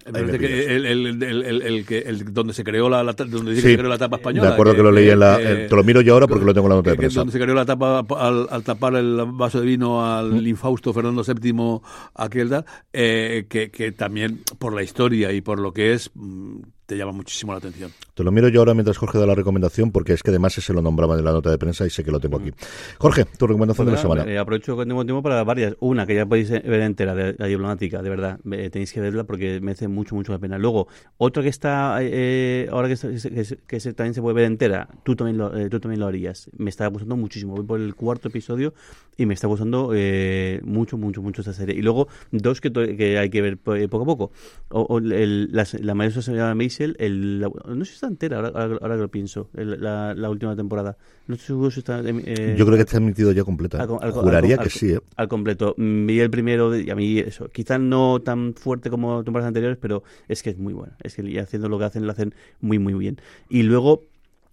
El, 0.05 1.85
que 1.85 2.03
donde 2.31 2.53
se 2.53 2.63
creó 2.63 2.89
la, 2.89 3.03
la 3.03 3.13
donde 3.13 3.51
dice 3.51 3.61
Sí, 3.61 3.67
que 3.67 3.71
se 3.73 3.77
creó 3.77 3.89
la 3.89 3.97
tapa 3.97 4.17
española. 4.17 4.47
De 4.49 4.53
acuerdo 4.53 4.75
que, 4.75 4.83
lo 4.83 4.91
leí 4.91 5.09
en 5.09 5.19
la. 5.19 5.41
eh, 5.41 5.65
te 5.69 5.75
lo 5.75 5.83
miro 5.83 6.01
yo 6.01 6.13
ahora 6.13 6.27
porque 6.27 6.45
lo 6.45 6.53
tengo 6.53 6.67
en 6.67 6.69
la 6.71 6.75
nota 6.75 6.91
de 6.91 6.95
que- 6.95 6.97
que 6.97 7.01
prensa. 7.07 7.19
donde 7.21 7.31
se 7.33 7.39
creó 7.39 7.55
la 7.55 7.65
tapa 7.65 8.05
al, 8.19 8.47
al 8.49 8.63
tapar 8.63 8.95
el 8.95 9.21
vaso 9.33 9.59
de 9.59 9.65
vino 9.65 10.05
al 10.05 10.31
Mm. 10.33 10.47
infausto 10.47 10.93
Fernando 10.93 11.23
VII, 11.23 11.79
aquel 12.15 12.49
tal, 12.49 12.65
eh, 12.93 13.45
que, 13.49 13.71
que 13.71 13.91
también 13.91 14.41
por 14.59 14.73
la 14.73 14.83
historia 14.83 15.31
y 15.33 15.41
por 15.41 15.59
lo 15.59 15.73
que 15.73 15.93
es, 15.93 16.11
mm, 16.13 16.59
te 16.85 16.97
llama 16.97 17.11
muchísimo 17.11 17.51
la 17.51 17.57
atención. 17.59 17.91
Te 18.13 18.23
lo 18.23 18.31
miro 18.31 18.47
yo 18.49 18.61
ahora 18.61 18.73
mientras 18.73 18.97
Jorge 18.97 19.17
da 19.17 19.25
la 19.25 19.35
recomendación 19.35 19.91
porque 19.91 20.13
es 20.13 20.23
que 20.23 20.29
además 20.29 20.53
se 20.53 20.73
lo 20.73 20.81
nombraba 20.81 21.17
en 21.17 21.25
la 21.25 21.31
nota 21.31 21.49
de 21.49 21.57
prensa 21.57 21.85
y 21.85 21.89
sé 21.89 22.03
que 22.03 22.11
lo 22.11 22.19
tengo 22.19 22.37
aquí. 22.37 22.51
Jorge, 22.97 23.25
tu 23.25 23.47
recomendación 23.47 23.87
Pues 23.87 23.91
de 24.01 24.07
la 24.09 24.15
semana. 24.15 24.31
eh, 24.31 24.37
aprovecho 24.37 24.77
que 24.77 24.85
tengo 24.85 25.03
tiempo 25.03 25.21
para 25.23 25.43
varias. 25.43 25.75
Una 25.79 26.05
que 26.05 26.15
ya 26.15 26.25
podéis 26.25 26.49
ver 26.49 26.81
entera 26.81 27.15
de 27.15 27.35
la 27.37 27.47
diplomática, 27.47 28.01
de 28.01 28.09
verdad. 28.09 28.39
Eh, 28.51 28.69
tenéis 28.69 28.93
que 28.93 29.01
verla 29.01 29.23
porque 29.25 29.59
merece 29.61 29.87
mucho, 29.87 30.15
mucho 30.15 30.31
la 30.31 30.39
pena. 30.39 30.57
Luego, 30.57 30.87
otra 31.17 31.43
que 31.43 31.49
está, 31.49 31.97
eh, 32.01 32.67
ahora 32.71 32.87
que, 32.87 32.93
está- 32.93 33.09
que, 33.09 33.57
que 33.67 33.79
se- 33.79 33.93
también 33.93 34.13
se 34.13 34.21
puede 34.21 34.35
ver 34.35 34.45
entera, 34.45 34.87
tú 35.03 35.15
también, 35.15 35.37
lo, 35.37 35.55
eh, 35.57 35.69
tú 35.69 35.79
también 35.79 35.99
lo 35.99 36.07
harías. 36.07 36.49
Me 36.57 36.69
está 36.69 36.87
gustando 36.87 37.15
muchísimo. 37.17 37.55
Voy 37.55 37.65
por 37.65 37.79
el 37.79 37.95
cuarto 37.95 38.27
episodio 38.29 38.73
y 39.17 39.25
me 39.25 39.33
está 39.33 39.47
gustando 39.47 39.91
eh, 39.95 40.61
mucho, 40.63 40.97
mucho, 40.97 41.21
mucho 41.21 41.41
esta 41.41 41.53
serie. 41.53 41.75
Y 41.75 41.81
luego, 41.81 42.07
dos 42.31 42.61
que, 42.61 42.71
que 42.71 43.17
hay 43.17 43.29
que 43.29 43.41
ver 43.41 43.57
eh, 43.75 43.87
poco 43.87 44.03
a 44.03 44.05
poco. 44.05 44.31
O, 44.69 44.81
o 44.81 44.97
el- 44.99 45.49
la, 45.51 45.65
la 45.81 46.11
se 46.11 46.33
llama 46.33 46.53
Maisel, 46.75 46.95
el, 46.99 47.39
la- 47.39 47.49
no 47.67 47.85
sé 47.85 47.91
si 47.91 47.95
está 47.95 48.07
entera, 48.07 48.37
ahora, 48.37 48.49
ahora, 48.49 48.77
ahora 48.81 48.95
que 48.95 49.01
lo 49.01 49.09
pienso, 49.09 49.49
el- 49.55 49.81
la, 49.81 50.13
la 50.13 50.29
última 50.29 50.55
temporada. 50.55 50.97
No 51.27 51.35
estoy 51.35 51.47
seguro 51.47 51.71
si 51.71 51.79
está... 51.79 52.01
eh, 52.03 52.55
Yo 52.57 52.65
creo 52.65 52.77
que 52.77 52.83
está 52.83 52.97
emitido 52.97 53.31
ya 53.31 53.43
completa. 53.43 53.81
al- 53.81 53.89
al- 54.01 54.11
Juraría 54.11 54.55
al- 54.57 54.63
que 54.63 54.69
sí, 54.69 54.91
¿eh? 54.91 54.99
al 55.15 55.27
completo. 55.27 55.73
Mm, 55.77 56.05
Vi 56.05 56.19
el 56.19 56.29
primero 56.29 56.77
y 56.77 56.89
a 56.89 56.95
mí 56.95 57.19
eso, 57.19 57.47
quizás 57.49 57.79
no 57.79 58.19
tan 58.21 58.53
fuerte 58.53 58.89
como 58.89 59.23
temporadas 59.23 59.47
anteriores, 59.49 59.77
pero 59.81 60.03
es 60.27 60.43
que 60.43 60.51
es 60.51 60.57
muy 60.57 60.73
bueno. 60.73 60.93
Es 61.01 61.15
que 61.15 61.23
y 61.27 61.37
haciendo 61.37 61.69
lo 61.69 61.79
que 61.79 61.85
hacen, 61.85 62.05
lo 62.05 62.11
hacen 62.11 62.33
muy, 62.61 62.77
muy 62.79 62.93
bien. 62.93 63.17
Y 63.49 63.63
luego, 63.63 64.03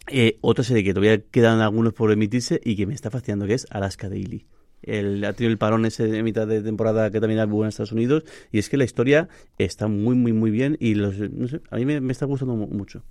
eh, 0.08 0.38
otra 0.40 0.64
serie 0.64 0.84
que 0.84 0.94
todavía 0.94 1.20
quedan 1.30 1.60
algunos 1.60 1.92
por 1.92 2.10
emitirse 2.12 2.60
y 2.64 2.76
que 2.76 2.86
me 2.86 2.94
está 2.94 3.10
fascinando, 3.10 3.46
que 3.46 3.54
es 3.54 3.66
Alaska 3.70 4.08
Daily. 4.08 4.46
El, 4.82 5.24
ha 5.24 5.32
tenido 5.32 5.52
el 5.52 5.58
parón 5.58 5.84
ese 5.86 6.06
de 6.08 6.22
mitad 6.22 6.46
de 6.46 6.60
temporada 6.62 7.10
que 7.10 7.20
también 7.20 7.40
hubo 7.50 7.62
en 7.62 7.68
Estados 7.68 7.92
Unidos 7.92 8.24
y 8.50 8.58
es 8.58 8.68
que 8.68 8.76
la 8.76 8.84
historia 8.84 9.28
está 9.58 9.88
muy, 9.88 10.14
muy, 10.14 10.32
muy 10.32 10.50
bien 10.50 10.76
y 10.80 10.94
los, 10.94 11.18
no 11.18 11.48
sé, 11.48 11.60
a 11.70 11.76
mí 11.76 11.84
me, 11.84 12.12
está 12.12 12.26
gustando 12.26 12.54
mu- 12.56 12.66
mucho. 12.68 13.02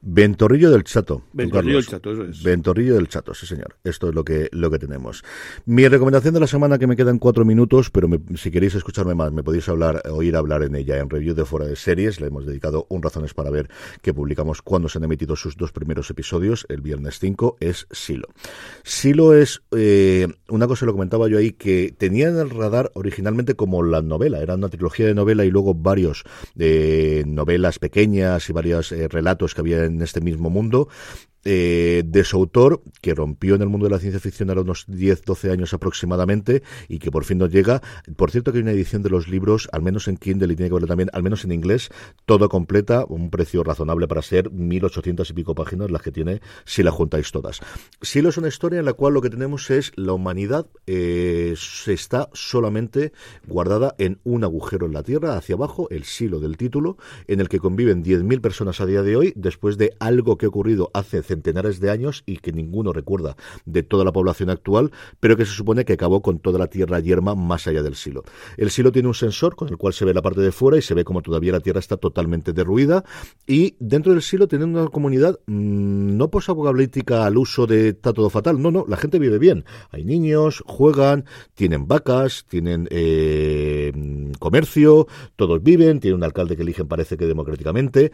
Ventorrillo 0.00 0.70
del 0.70 0.84
Chato. 0.84 1.22
Ventorrillo 1.32 1.76
del 1.76 1.86
Chato, 1.86 2.12
eso 2.12 2.24
es. 2.24 2.42
Ventorrillo 2.42 2.94
del 2.94 3.08
Chato, 3.08 3.34
sí 3.34 3.46
señor. 3.46 3.76
Esto 3.82 4.08
es 4.08 4.14
lo 4.14 4.24
que, 4.24 4.48
lo 4.52 4.70
que 4.70 4.78
tenemos. 4.78 5.24
Mi 5.66 5.88
recomendación 5.88 6.34
de 6.34 6.40
la 6.40 6.46
semana, 6.46 6.78
que 6.78 6.86
me 6.86 6.94
quedan 6.96 7.18
cuatro 7.18 7.44
minutos, 7.44 7.90
pero 7.90 8.06
me- 8.06 8.20
si 8.36 8.50
queréis 8.52 8.74
escucharme 8.76 9.14
más, 9.16 9.32
me 9.32 9.42
podéis 9.42 9.68
hablar, 9.68 10.02
oír 10.08 10.36
hablar 10.36 10.62
en 10.62 10.76
ella, 10.76 10.98
en 10.98 11.10
review 11.10 11.34
de 11.34 11.44
fuera 11.44 11.66
de 11.66 11.74
series. 11.74 12.20
Le 12.20 12.28
hemos 12.28 12.46
dedicado 12.46 12.86
un 12.90 13.02
razones 13.02 13.34
para 13.34 13.50
ver 13.50 13.68
que 14.00 14.14
publicamos 14.14 14.62
cuando 14.62 14.88
se 14.88 14.98
han 14.98 15.04
emitido 15.04 15.34
sus 15.34 15.56
dos 15.56 15.72
primeros 15.72 16.08
episodios, 16.10 16.64
el 16.68 16.80
viernes 16.80 17.18
5, 17.18 17.56
es 17.58 17.86
Silo. 17.90 18.28
Silo 18.84 19.34
es 19.34 19.62
eh, 19.72 20.28
una 20.48 20.68
cosa, 20.68 20.86
lo 20.86 20.92
comentaba 20.92 21.28
yo 21.28 21.38
ahí, 21.38 21.52
que 21.52 21.92
tenía 21.98 22.28
en 22.28 22.36
el 22.38 22.50
radar 22.50 22.92
originalmente 22.94 23.54
como 23.54 23.82
la 23.82 24.00
novela. 24.02 24.38
Era 24.40 24.54
una 24.54 24.68
trilogía 24.68 25.06
de 25.06 25.14
novela 25.14 25.44
y 25.44 25.50
luego 25.50 25.74
varios 25.74 26.22
eh, 26.56 27.24
novelas 27.26 27.80
pequeñas 27.80 28.48
y 28.48 28.52
varios 28.52 28.92
eh, 28.92 29.08
relatos 29.08 29.54
que 29.54 29.60
había 29.60 29.87
en 29.88 30.00
este 30.02 30.20
mismo 30.20 30.50
mundo. 30.50 30.88
Eh, 31.44 32.02
de 32.04 32.24
su 32.24 32.36
autor, 32.36 32.82
que 33.00 33.14
rompió 33.14 33.54
en 33.54 33.62
el 33.62 33.68
mundo 33.68 33.86
de 33.86 33.90
la 33.90 33.98
ciencia 33.98 34.20
ficción 34.20 34.50
a 34.50 34.54
unos 34.54 34.84
10, 34.88 35.24
12 35.24 35.50
años 35.50 35.72
aproximadamente, 35.74 36.62
y 36.88 36.98
que 36.98 37.10
por 37.10 37.24
fin 37.24 37.38
nos 37.38 37.50
llega. 37.50 37.80
Por 38.16 38.30
cierto, 38.30 38.52
que 38.52 38.58
hay 38.58 38.62
una 38.62 38.72
edición 38.72 39.02
de 39.02 39.10
los 39.10 39.28
libros, 39.28 39.68
al 39.72 39.82
menos 39.82 40.08
en 40.08 40.16
Kindle 40.16 40.52
y 40.52 40.56
tiene 40.56 40.68
que 40.68 40.74
verlo 40.74 40.88
también, 40.88 41.10
al 41.12 41.22
menos 41.22 41.44
en 41.44 41.52
inglés, 41.52 41.90
todo 42.26 42.48
completa, 42.48 43.04
un 43.08 43.30
precio 43.30 43.62
razonable 43.62 44.08
para 44.08 44.22
ser 44.22 44.50
1800 44.50 45.30
y 45.30 45.32
pico 45.32 45.54
páginas 45.54 45.90
las 45.90 46.02
que 46.02 46.12
tiene 46.12 46.40
si 46.64 46.82
la 46.82 46.90
juntáis 46.90 47.30
todas. 47.30 47.60
Silo 48.02 48.28
es 48.28 48.36
una 48.36 48.48
historia 48.48 48.78
en 48.80 48.84
la 48.84 48.92
cual 48.92 49.14
lo 49.14 49.22
que 49.22 49.30
tenemos 49.30 49.70
es 49.70 49.92
la 49.96 50.12
humanidad 50.12 50.66
eh, 50.86 51.54
se 51.56 51.92
está 51.92 52.28
solamente 52.32 53.12
guardada 53.46 53.94
en 53.98 54.20
un 54.24 54.44
agujero 54.44 54.86
en 54.86 54.92
la 54.92 55.02
Tierra, 55.02 55.36
hacia 55.36 55.54
abajo, 55.54 55.88
el 55.90 56.04
silo 56.04 56.40
del 56.40 56.56
título, 56.56 56.96
en 57.26 57.40
el 57.40 57.48
que 57.48 57.58
conviven 57.58 58.04
10.000 58.04 58.40
personas 58.40 58.80
a 58.80 58.86
día 58.86 59.02
de 59.02 59.16
hoy, 59.16 59.32
después 59.36 59.78
de 59.78 59.94
algo 60.00 60.36
que 60.36 60.46
ha 60.46 60.48
ocurrido 60.48 60.90
hace 60.94 61.18
centenares 61.28 61.78
de 61.78 61.90
años 61.90 62.24
y 62.26 62.38
que 62.38 62.52
ninguno 62.52 62.92
recuerda 62.92 63.36
de 63.66 63.82
toda 63.82 64.04
la 64.04 64.12
población 64.12 64.50
actual, 64.50 64.90
pero 65.20 65.36
que 65.36 65.44
se 65.44 65.52
supone 65.52 65.84
que 65.84 65.92
acabó 65.92 66.22
con 66.22 66.38
toda 66.40 66.58
la 66.58 66.66
Tierra 66.68 66.98
yerma 67.00 67.34
más 67.34 67.66
allá 67.66 67.82
del 67.82 67.94
silo. 67.94 68.24
El 68.56 68.70
silo 68.70 68.90
tiene 68.90 69.08
un 69.08 69.14
sensor 69.14 69.54
con 69.54 69.68
el 69.68 69.76
cual 69.76 69.92
se 69.92 70.04
ve 70.04 70.14
la 70.14 70.22
parte 70.22 70.40
de 70.40 70.50
fuera 70.50 70.78
y 70.78 70.82
se 70.82 70.94
ve 70.94 71.04
como 71.04 71.22
todavía 71.22 71.52
la 71.52 71.60
Tierra 71.60 71.80
está 71.80 71.96
totalmente 71.96 72.52
derruida 72.52 73.04
y 73.46 73.76
dentro 73.78 74.12
del 74.12 74.22
silo 74.22 74.48
tienen 74.48 74.70
una 74.70 74.88
comunidad 74.88 75.38
mmm, 75.46 76.16
no 76.16 76.30
posapocalíptica 76.30 77.26
al 77.26 77.36
uso 77.36 77.66
de 77.66 77.90
está 77.90 78.12
todo 78.12 78.30
fatal, 78.30 78.60
no, 78.60 78.70
no, 78.70 78.84
la 78.88 78.96
gente 78.96 79.18
vive 79.18 79.38
bien. 79.38 79.64
Hay 79.90 80.04
niños, 80.04 80.62
juegan, 80.66 81.24
tienen 81.54 81.86
vacas, 81.86 82.46
tienen 82.48 82.88
eh, 82.90 83.92
comercio, 84.38 85.06
todos 85.36 85.62
viven, 85.62 86.00
tienen 86.00 86.16
un 86.16 86.24
alcalde 86.24 86.56
que 86.56 86.62
eligen 86.62 86.88
parece 86.88 87.16
que 87.16 87.26
democráticamente, 87.26 88.12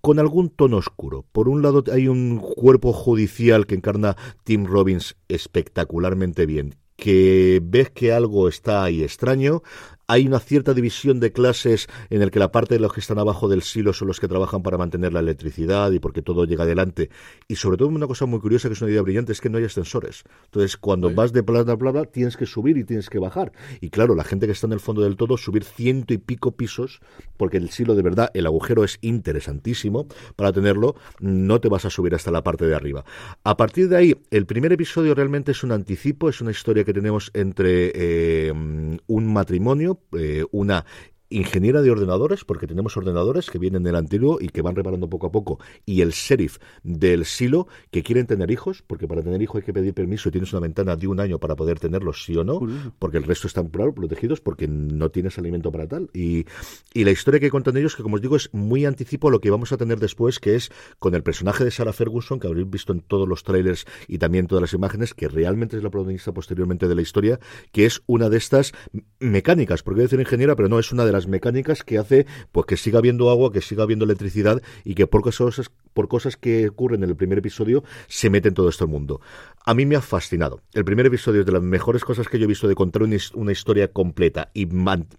con 0.00 0.18
algún 0.18 0.50
tono 0.50 0.76
oscuro. 0.76 1.24
Por 1.32 1.48
un 1.48 1.62
lado 1.62 1.82
hay 1.92 2.08
un 2.08 2.38
cuerpo 2.56 2.92
judicial 2.92 3.66
que 3.66 3.76
encarna 3.76 4.16
Tim 4.42 4.64
Robbins 4.64 5.14
espectacularmente 5.28 6.46
bien. 6.46 6.74
Que 6.96 7.60
ves 7.62 7.90
que 7.90 8.12
algo 8.12 8.48
está 8.48 8.82
ahí 8.82 9.04
extraño, 9.04 9.62
hay 10.08 10.26
una 10.26 10.38
cierta 10.38 10.72
división 10.72 11.20
de 11.20 11.32
clases 11.32 11.88
en 12.10 12.22
el 12.22 12.30
que 12.30 12.38
la 12.38 12.52
parte 12.52 12.74
de 12.74 12.80
los 12.80 12.92
que 12.92 13.00
están 13.00 13.18
abajo 13.18 13.48
del 13.48 13.62
silo 13.62 13.92
son 13.92 14.08
los 14.08 14.20
que 14.20 14.28
trabajan 14.28 14.62
para 14.62 14.78
mantener 14.78 15.12
la 15.12 15.20
electricidad 15.20 15.90
y 15.90 15.98
porque 15.98 16.22
todo 16.22 16.44
llega 16.44 16.64
adelante. 16.64 17.10
Y 17.48 17.56
sobre 17.56 17.76
todo 17.76 17.88
una 17.88 18.06
cosa 18.06 18.26
muy 18.26 18.40
curiosa 18.40 18.68
que 18.68 18.74
es 18.74 18.82
una 18.82 18.90
idea 18.90 19.02
brillante 19.02 19.32
es 19.32 19.40
que 19.40 19.50
no 19.50 19.58
hay 19.58 19.64
ascensores. 19.64 20.24
Entonces, 20.44 20.76
cuando 20.76 21.12
vas 21.12 21.32
de 21.32 21.42
plata 21.42 21.72
a 21.72 21.76
plata, 21.76 22.04
tienes 22.04 22.36
que 22.36 22.46
subir 22.46 22.76
y 22.76 22.84
tienes 22.84 23.10
que 23.10 23.18
bajar. 23.18 23.52
Y 23.80 23.90
claro, 23.90 24.14
la 24.14 24.24
gente 24.24 24.46
que 24.46 24.52
está 24.52 24.66
en 24.66 24.74
el 24.74 24.80
fondo 24.80 25.02
del 25.02 25.16
todo, 25.16 25.36
subir 25.36 25.64
ciento 25.64 26.14
y 26.14 26.18
pico 26.18 26.52
pisos, 26.52 27.00
porque 27.36 27.56
el 27.56 27.70
silo 27.70 27.94
de 27.94 28.02
verdad, 28.02 28.30
el 28.34 28.46
agujero 28.46 28.84
es 28.84 28.98
interesantísimo 29.00 30.06
para 30.36 30.52
tenerlo, 30.52 30.94
no 31.20 31.60
te 31.60 31.68
vas 31.68 31.84
a 31.84 31.90
subir 31.90 32.14
hasta 32.14 32.30
la 32.30 32.42
parte 32.42 32.66
de 32.66 32.74
arriba. 32.74 33.04
A 33.42 33.56
partir 33.56 33.88
de 33.88 33.96
ahí, 33.96 34.16
el 34.30 34.46
primer 34.46 34.72
episodio 34.72 35.14
realmente 35.14 35.52
es 35.52 35.64
un 35.64 35.72
anticipo, 35.72 36.28
es 36.28 36.40
una 36.40 36.50
historia 36.52 36.84
que 36.84 36.92
tenemos 36.92 37.30
entre 37.34 37.92
eh, 37.94 38.52
un 38.52 39.32
matrimonio, 39.32 39.95
eh, 40.12 40.44
una 40.52 40.84
ingeniera 41.28 41.82
de 41.82 41.90
ordenadores, 41.90 42.44
porque 42.44 42.66
tenemos 42.66 42.96
ordenadores 42.96 43.50
que 43.50 43.58
vienen 43.58 43.82
del 43.82 43.96
antiguo 43.96 44.38
y 44.40 44.48
que 44.48 44.62
van 44.62 44.76
reparando 44.76 45.08
poco 45.08 45.26
a 45.26 45.32
poco, 45.32 45.58
y 45.84 46.00
el 46.00 46.10
sheriff 46.10 46.58
del 46.82 47.24
silo, 47.24 47.66
que 47.90 48.02
quieren 48.02 48.26
tener 48.26 48.50
hijos, 48.50 48.82
porque 48.86 49.08
para 49.08 49.22
tener 49.22 49.40
hijos 49.42 49.56
hay 49.56 49.66
que 49.66 49.72
pedir 49.72 49.94
permiso 49.94 50.28
y 50.28 50.32
tienes 50.32 50.52
una 50.52 50.60
ventana 50.60 50.96
de 50.96 51.06
un 51.06 51.20
año 51.20 51.38
para 51.38 51.56
poder 51.56 51.80
tenerlos, 51.80 52.24
sí 52.24 52.36
o 52.36 52.44
no, 52.44 52.60
porque 52.98 53.18
el 53.18 53.24
resto 53.24 53.46
están 53.46 53.68
protegidos 53.68 54.40
porque 54.40 54.68
no 54.68 55.10
tienes 55.10 55.38
alimento 55.38 55.72
para 55.72 55.86
tal. 55.86 56.10
Y, 56.12 56.46
y 56.94 57.04
la 57.04 57.10
historia 57.10 57.40
que 57.40 57.50
cuentan 57.50 57.76
ellos, 57.76 57.96
que 57.96 58.02
como 58.02 58.16
os 58.16 58.22
digo, 58.22 58.36
es 58.36 58.52
muy 58.52 58.84
anticipo 58.84 59.28
a 59.28 59.30
lo 59.30 59.40
que 59.40 59.50
vamos 59.50 59.72
a 59.72 59.76
tener 59.76 59.98
después, 59.98 60.38
que 60.38 60.54
es 60.54 60.70
con 60.98 61.14
el 61.14 61.22
personaje 61.22 61.64
de 61.64 61.70
Sarah 61.70 61.92
Ferguson, 61.92 62.40
que 62.40 62.46
habréis 62.46 62.68
visto 62.68 62.92
en 62.92 63.00
todos 63.00 63.28
los 63.28 63.42
trailers 63.42 63.84
y 64.08 64.18
también 64.18 64.46
todas 64.46 64.62
las 64.62 64.72
imágenes, 64.72 65.14
que 65.14 65.28
realmente 65.28 65.76
es 65.76 65.82
la 65.82 65.90
protagonista 65.90 66.32
posteriormente 66.32 66.88
de 66.88 66.94
la 66.94 67.02
historia, 67.02 67.38
que 67.72 67.86
es 67.86 68.02
una 68.06 68.28
de 68.28 68.36
estas 68.36 68.72
mecánicas, 69.20 69.82
porque 69.82 69.96
voy 69.96 70.02
a 70.02 70.08
decir 70.08 70.20
ingeniera, 70.20 70.56
pero 70.56 70.68
no 70.68 70.78
es 70.78 70.92
una 70.92 71.04
de 71.04 71.12
las 71.16 71.26
mecánicas 71.26 71.82
que 71.82 71.98
hace 71.98 72.26
pues 72.52 72.66
que 72.66 72.76
siga 72.76 72.98
habiendo 72.98 73.30
agua, 73.30 73.52
que 73.52 73.60
siga 73.60 73.82
habiendo 73.82 74.04
electricidad 74.04 74.62
y 74.84 74.94
que 74.94 75.06
por 75.06 75.22
cosas, 75.22 75.70
por 75.92 76.08
cosas 76.08 76.36
que 76.36 76.68
ocurren 76.68 77.02
en 77.02 77.10
el 77.10 77.16
primer 77.16 77.38
episodio 77.38 77.82
se 78.06 78.30
mete 78.30 78.48
en 78.48 78.54
todo 78.54 78.68
este 78.68 78.86
mundo. 78.86 79.20
A 79.64 79.74
mí 79.74 79.86
me 79.86 79.96
ha 79.96 80.00
fascinado. 80.00 80.60
El 80.72 80.84
primer 80.84 81.06
episodio 81.06 81.40
es 81.40 81.46
de 81.46 81.52
las 81.52 81.62
mejores 81.62 82.04
cosas 82.04 82.28
que 82.28 82.38
yo 82.38 82.44
he 82.44 82.48
visto 82.48 82.68
de 82.68 82.74
contar 82.74 83.02
una, 83.02 83.52
historia 83.52 83.88
completa 83.88 84.50
y, 84.54 84.68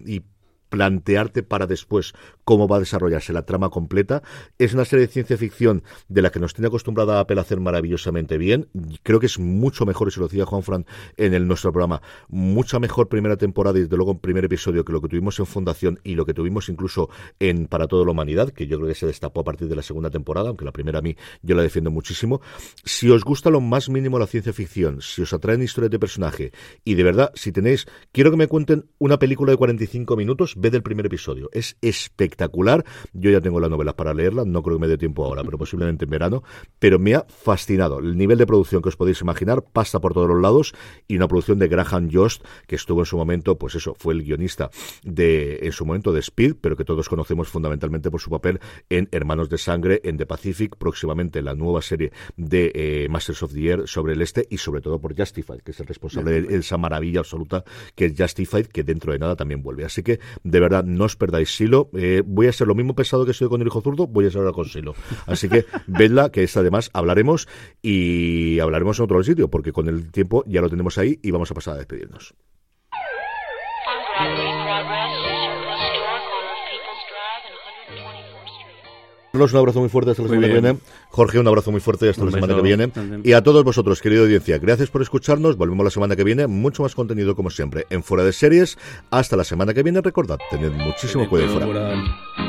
y 0.05 0.23
plantearte 0.69 1.43
para 1.43 1.67
después 1.67 2.13
cómo 2.43 2.67
va 2.67 2.77
a 2.77 2.79
desarrollarse 2.79 3.33
la 3.33 3.45
trama 3.45 3.69
completa. 3.69 4.23
Es 4.57 4.73
una 4.73 4.85
serie 4.85 5.07
de 5.07 5.11
ciencia 5.11 5.37
ficción 5.37 5.83
de 6.07 6.21
la 6.21 6.31
que 6.31 6.39
nos 6.39 6.53
tiene 6.53 6.67
acostumbrada 6.67 7.19
Apple 7.19 7.39
a 7.39 7.41
hacer 7.41 7.59
maravillosamente 7.59 8.37
bien. 8.37 8.69
Creo 9.03 9.19
que 9.19 9.25
es 9.25 9.39
mucho 9.39 9.85
mejor, 9.85 10.07
y 10.07 10.11
se 10.11 10.19
lo 10.19 10.27
decía 10.27 10.45
Juan 10.45 10.63
Fran 10.63 10.85
en 11.17 11.33
el, 11.33 11.47
nuestro 11.47 11.71
programa, 11.71 12.01
mucha 12.29 12.79
mejor 12.79 13.09
primera 13.09 13.37
temporada 13.37 13.77
y 13.77 13.83
desde 13.83 13.97
luego 13.97 14.19
primer 14.19 14.45
episodio 14.45 14.85
que 14.85 14.93
lo 14.93 15.01
que 15.01 15.09
tuvimos 15.09 15.39
en 15.39 15.45
Fundación 15.45 15.99
y 16.03 16.15
lo 16.15 16.25
que 16.25 16.33
tuvimos 16.33 16.69
incluso 16.69 17.09
en 17.39 17.67
Para 17.67 17.87
toda 17.87 18.05
la 18.05 18.11
humanidad, 18.11 18.49
que 18.51 18.67
yo 18.67 18.77
creo 18.77 18.89
que 18.89 18.95
se 18.95 19.05
destapó 19.05 19.41
a 19.41 19.43
partir 19.43 19.67
de 19.67 19.75
la 19.75 19.81
segunda 19.81 20.09
temporada, 20.09 20.49
aunque 20.49 20.65
la 20.65 20.71
primera 20.71 20.99
a 20.99 21.01
mí 21.01 21.15
yo 21.41 21.55
la 21.55 21.63
defiendo 21.63 21.91
muchísimo. 21.91 22.41
Si 22.83 23.09
os 23.09 23.23
gusta 23.23 23.49
lo 23.49 23.61
más 23.61 23.89
mínimo 23.89 24.19
la 24.19 24.27
ciencia 24.27 24.53
ficción, 24.53 25.01
si 25.01 25.21
os 25.21 25.33
atraen 25.33 25.61
historias 25.61 25.91
de 25.91 25.99
personaje 25.99 26.51
y 26.83 26.95
de 26.95 27.03
verdad, 27.03 27.31
si 27.35 27.51
tenéis, 27.51 27.87
quiero 28.11 28.31
que 28.31 28.37
me 28.37 28.47
cuenten 28.47 28.85
una 28.99 29.19
película 29.19 29.51
de 29.51 29.57
45 29.57 30.15
minutos, 30.15 30.55
ve 30.57 30.69
del 30.69 30.83
primer 30.83 31.05
episodio. 31.05 31.49
Es 31.53 31.77
espectacular. 31.81 32.83
Yo 33.13 33.31
ya 33.31 33.41
tengo 33.41 33.59
las 33.59 33.69
novelas 33.69 33.93
para 33.95 34.13
leerla, 34.13 34.43
no 34.45 34.63
creo 34.63 34.77
que 34.77 34.81
me 34.81 34.87
dé 34.87 34.97
tiempo 34.97 35.25
ahora, 35.25 35.43
pero 35.43 35.57
posiblemente 35.57 36.05
en 36.05 36.11
verano. 36.11 36.43
Pero 36.79 36.99
me 36.99 37.15
ha 37.15 37.25
fascinado. 37.27 37.99
El 37.99 38.17
nivel 38.17 38.37
de 38.37 38.45
producción 38.45 38.81
que 38.81 38.89
os 38.89 38.95
podéis 38.95 39.21
imaginar 39.21 39.63
pasa 39.63 39.99
por 39.99 40.13
todos 40.13 40.27
los 40.27 40.41
lados 40.41 40.73
y 41.07 41.15
una 41.15 41.27
producción 41.27 41.59
de 41.59 41.67
Graham 41.67 42.09
Jost, 42.11 42.43
que 42.67 42.75
estuvo 42.75 43.01
en 43.01 43.05
su 43.05 43.17
momento, 43.17 43.57
pues 43.57 43.75
eso, 43.75 43.95
fue 43.97 44.13
el 44.13 44.23
guionista 44.23 44.69
de, 45.03 45.59
en 45.61 45.71
su 45.71 45.85
momento 45.85 46.11
de 46.11 46.19
Speed, 46.19 46.55
pero 46.61 46.75
que 46.75 46.85
todos 46.85 47.09
conocemos 47.09 47.47
fundamentalmente 47.47 48.11
por 48.11 48.21
su 48.21 48.29
papel 48.29 48.59
en 48.89 49.07
Hermanos 49.11 49.49
de 49.49 49.57
Sangre, 49.57 50.01
en 50.03 50.17
The 50.17 50.25
Pacific, 50.25 50.75
próximamente 50.77 51.41
la 51.41 51.55
nueva 51.55 51.81
serie 51.81 52.11
de 52.35 52.71
eh, 52.73 53.07
Masters 53.09 53.43
of 53.43 53.53
the 53.53 53.67
Air 53.67 53.87
sobre 53.87 54.13
el 54.13 54.21
este 54.21 54.47
y 54.49 54.57
sobre 54.57 54.81
todo 54.81 54.99
por 54.99 55.15
Justified, 55.17 55.61
que 55.61 55.71
es 55.71 55.79
el 55.79 55.87
responsable 55.87 56.41
de 56.41 56.57
esa 56.57 56.77
maravilla 56.77 57.19
absoluta 57.19 57.63
que 57.95 58.05
es 58.05 58.13
Justified, 58.17 58.67
que 58.67 58.83
dentro 58.83 59.13
de 59.13 59.19
nada 59.19 59.35
también 59.35 59.61
vuelve. 59.61 59.85
Así 59.85 60.03
que 60.03 60.19
de 60.49 60.59
verdad, 60.59 60.83
no 60.83 61.05
os 61.05 61.15
perdáis 61.15 61.55
Silo. 61.55 61.89
Eh, 61.93 62.23
voy 62.25 62.47
a 62.47 62.53
ser 62.53 62.67
lo 62.67 62.75
mismo 62.75 62.95
pesado 62.95 63.25
que 63.25 63.33
soy 63.33 63.49
con 63.49 63.61
el 63.61 63.67
hijo 63.67 63.81
zurdo, 63.81 64.07
voy 64.07 64.25
a 64.25 64.31
ser 64.31 64.39
ahora 64.39 64.53
con 64.53 64.65
Silo. 64.65 64.95
Así 65.25 65.49
que 65.49 65.65
vedla, 65.87 66.29
que 66.29 66.43
esta 66.43 66.61
además 66.61 66.89
hablaremos 66.93 67.47
y 67.81 68.59
hablaremos 68.59 68.99
en 68.99 69.05
otro 69.05 69.23
sitio, 69.23 69.49
porque 69.49 69.71
con 69.71 69.87
el 69.87 70.11
tiempo 70.11 70.43
ya 70.47 70.61
lo 70.61 70.69
tenemos 70.69 70.97
ahí 70.97 71.19
y 71.21 71.31
vamos 71.31 71.51
a 71.51 71.53
pasar 71.53 71.75
a 71.75 71.77
despedirnos. 71.77 72.33
Un 79.45 79.59
abrazo 79.59 79.79
muy 79.79 79.89
fuerte 79.89 80.11
hasta 80.11 80.23
la 80.23 80.29
semana 80.29 80.47
que 80.47 80.53
viene. 80.53 80.77
Jorge, 81.09 81.39
un 81.39 81.47
abrazo 81.47 81.71
muy 81.71 81.81
fuerte 81.81 82.09
hasta 82.09 82.25
la 82.25 82.31
semana 82.31 82.55
que 82.55 82.61
viene. 82.61 82.91
Y 83.23 83.33
a 83.33 83.41
todos 83.41 83.63
vosotros, 83.63 84.01
querida 84.01 84.21
audiencia, 84.21 84.57
gracias 84.57 84.89
por 84.89 85.01
escucharnos. 85.01 85.57
Volvemos 85.57 85.83
la 85.83 85.91
semana 85.91 86.15
que 86.15 86.23
viene. 86.23 86.47
Mucho 86.47 86.83
más 86.83 86.95
contenido, 86.95 87.35
como 87.35 87.49
siempre, 87.49 87.85
en 87.89 88.03
Fuera 88.03 88.23
de 88.23 88.33
Series. 88.33 88.77
Hasta 89.11 89.35
la 89.35 89.43
semana 89.43 89.73
que 89.73 89.83
viene. 89.83 90.01
Recordad, 90.01 90.37
tened 90.49 90.71
muchísimo 90.71 91.27
cuidado 91.27 91.59
fuera. 91.59 92.46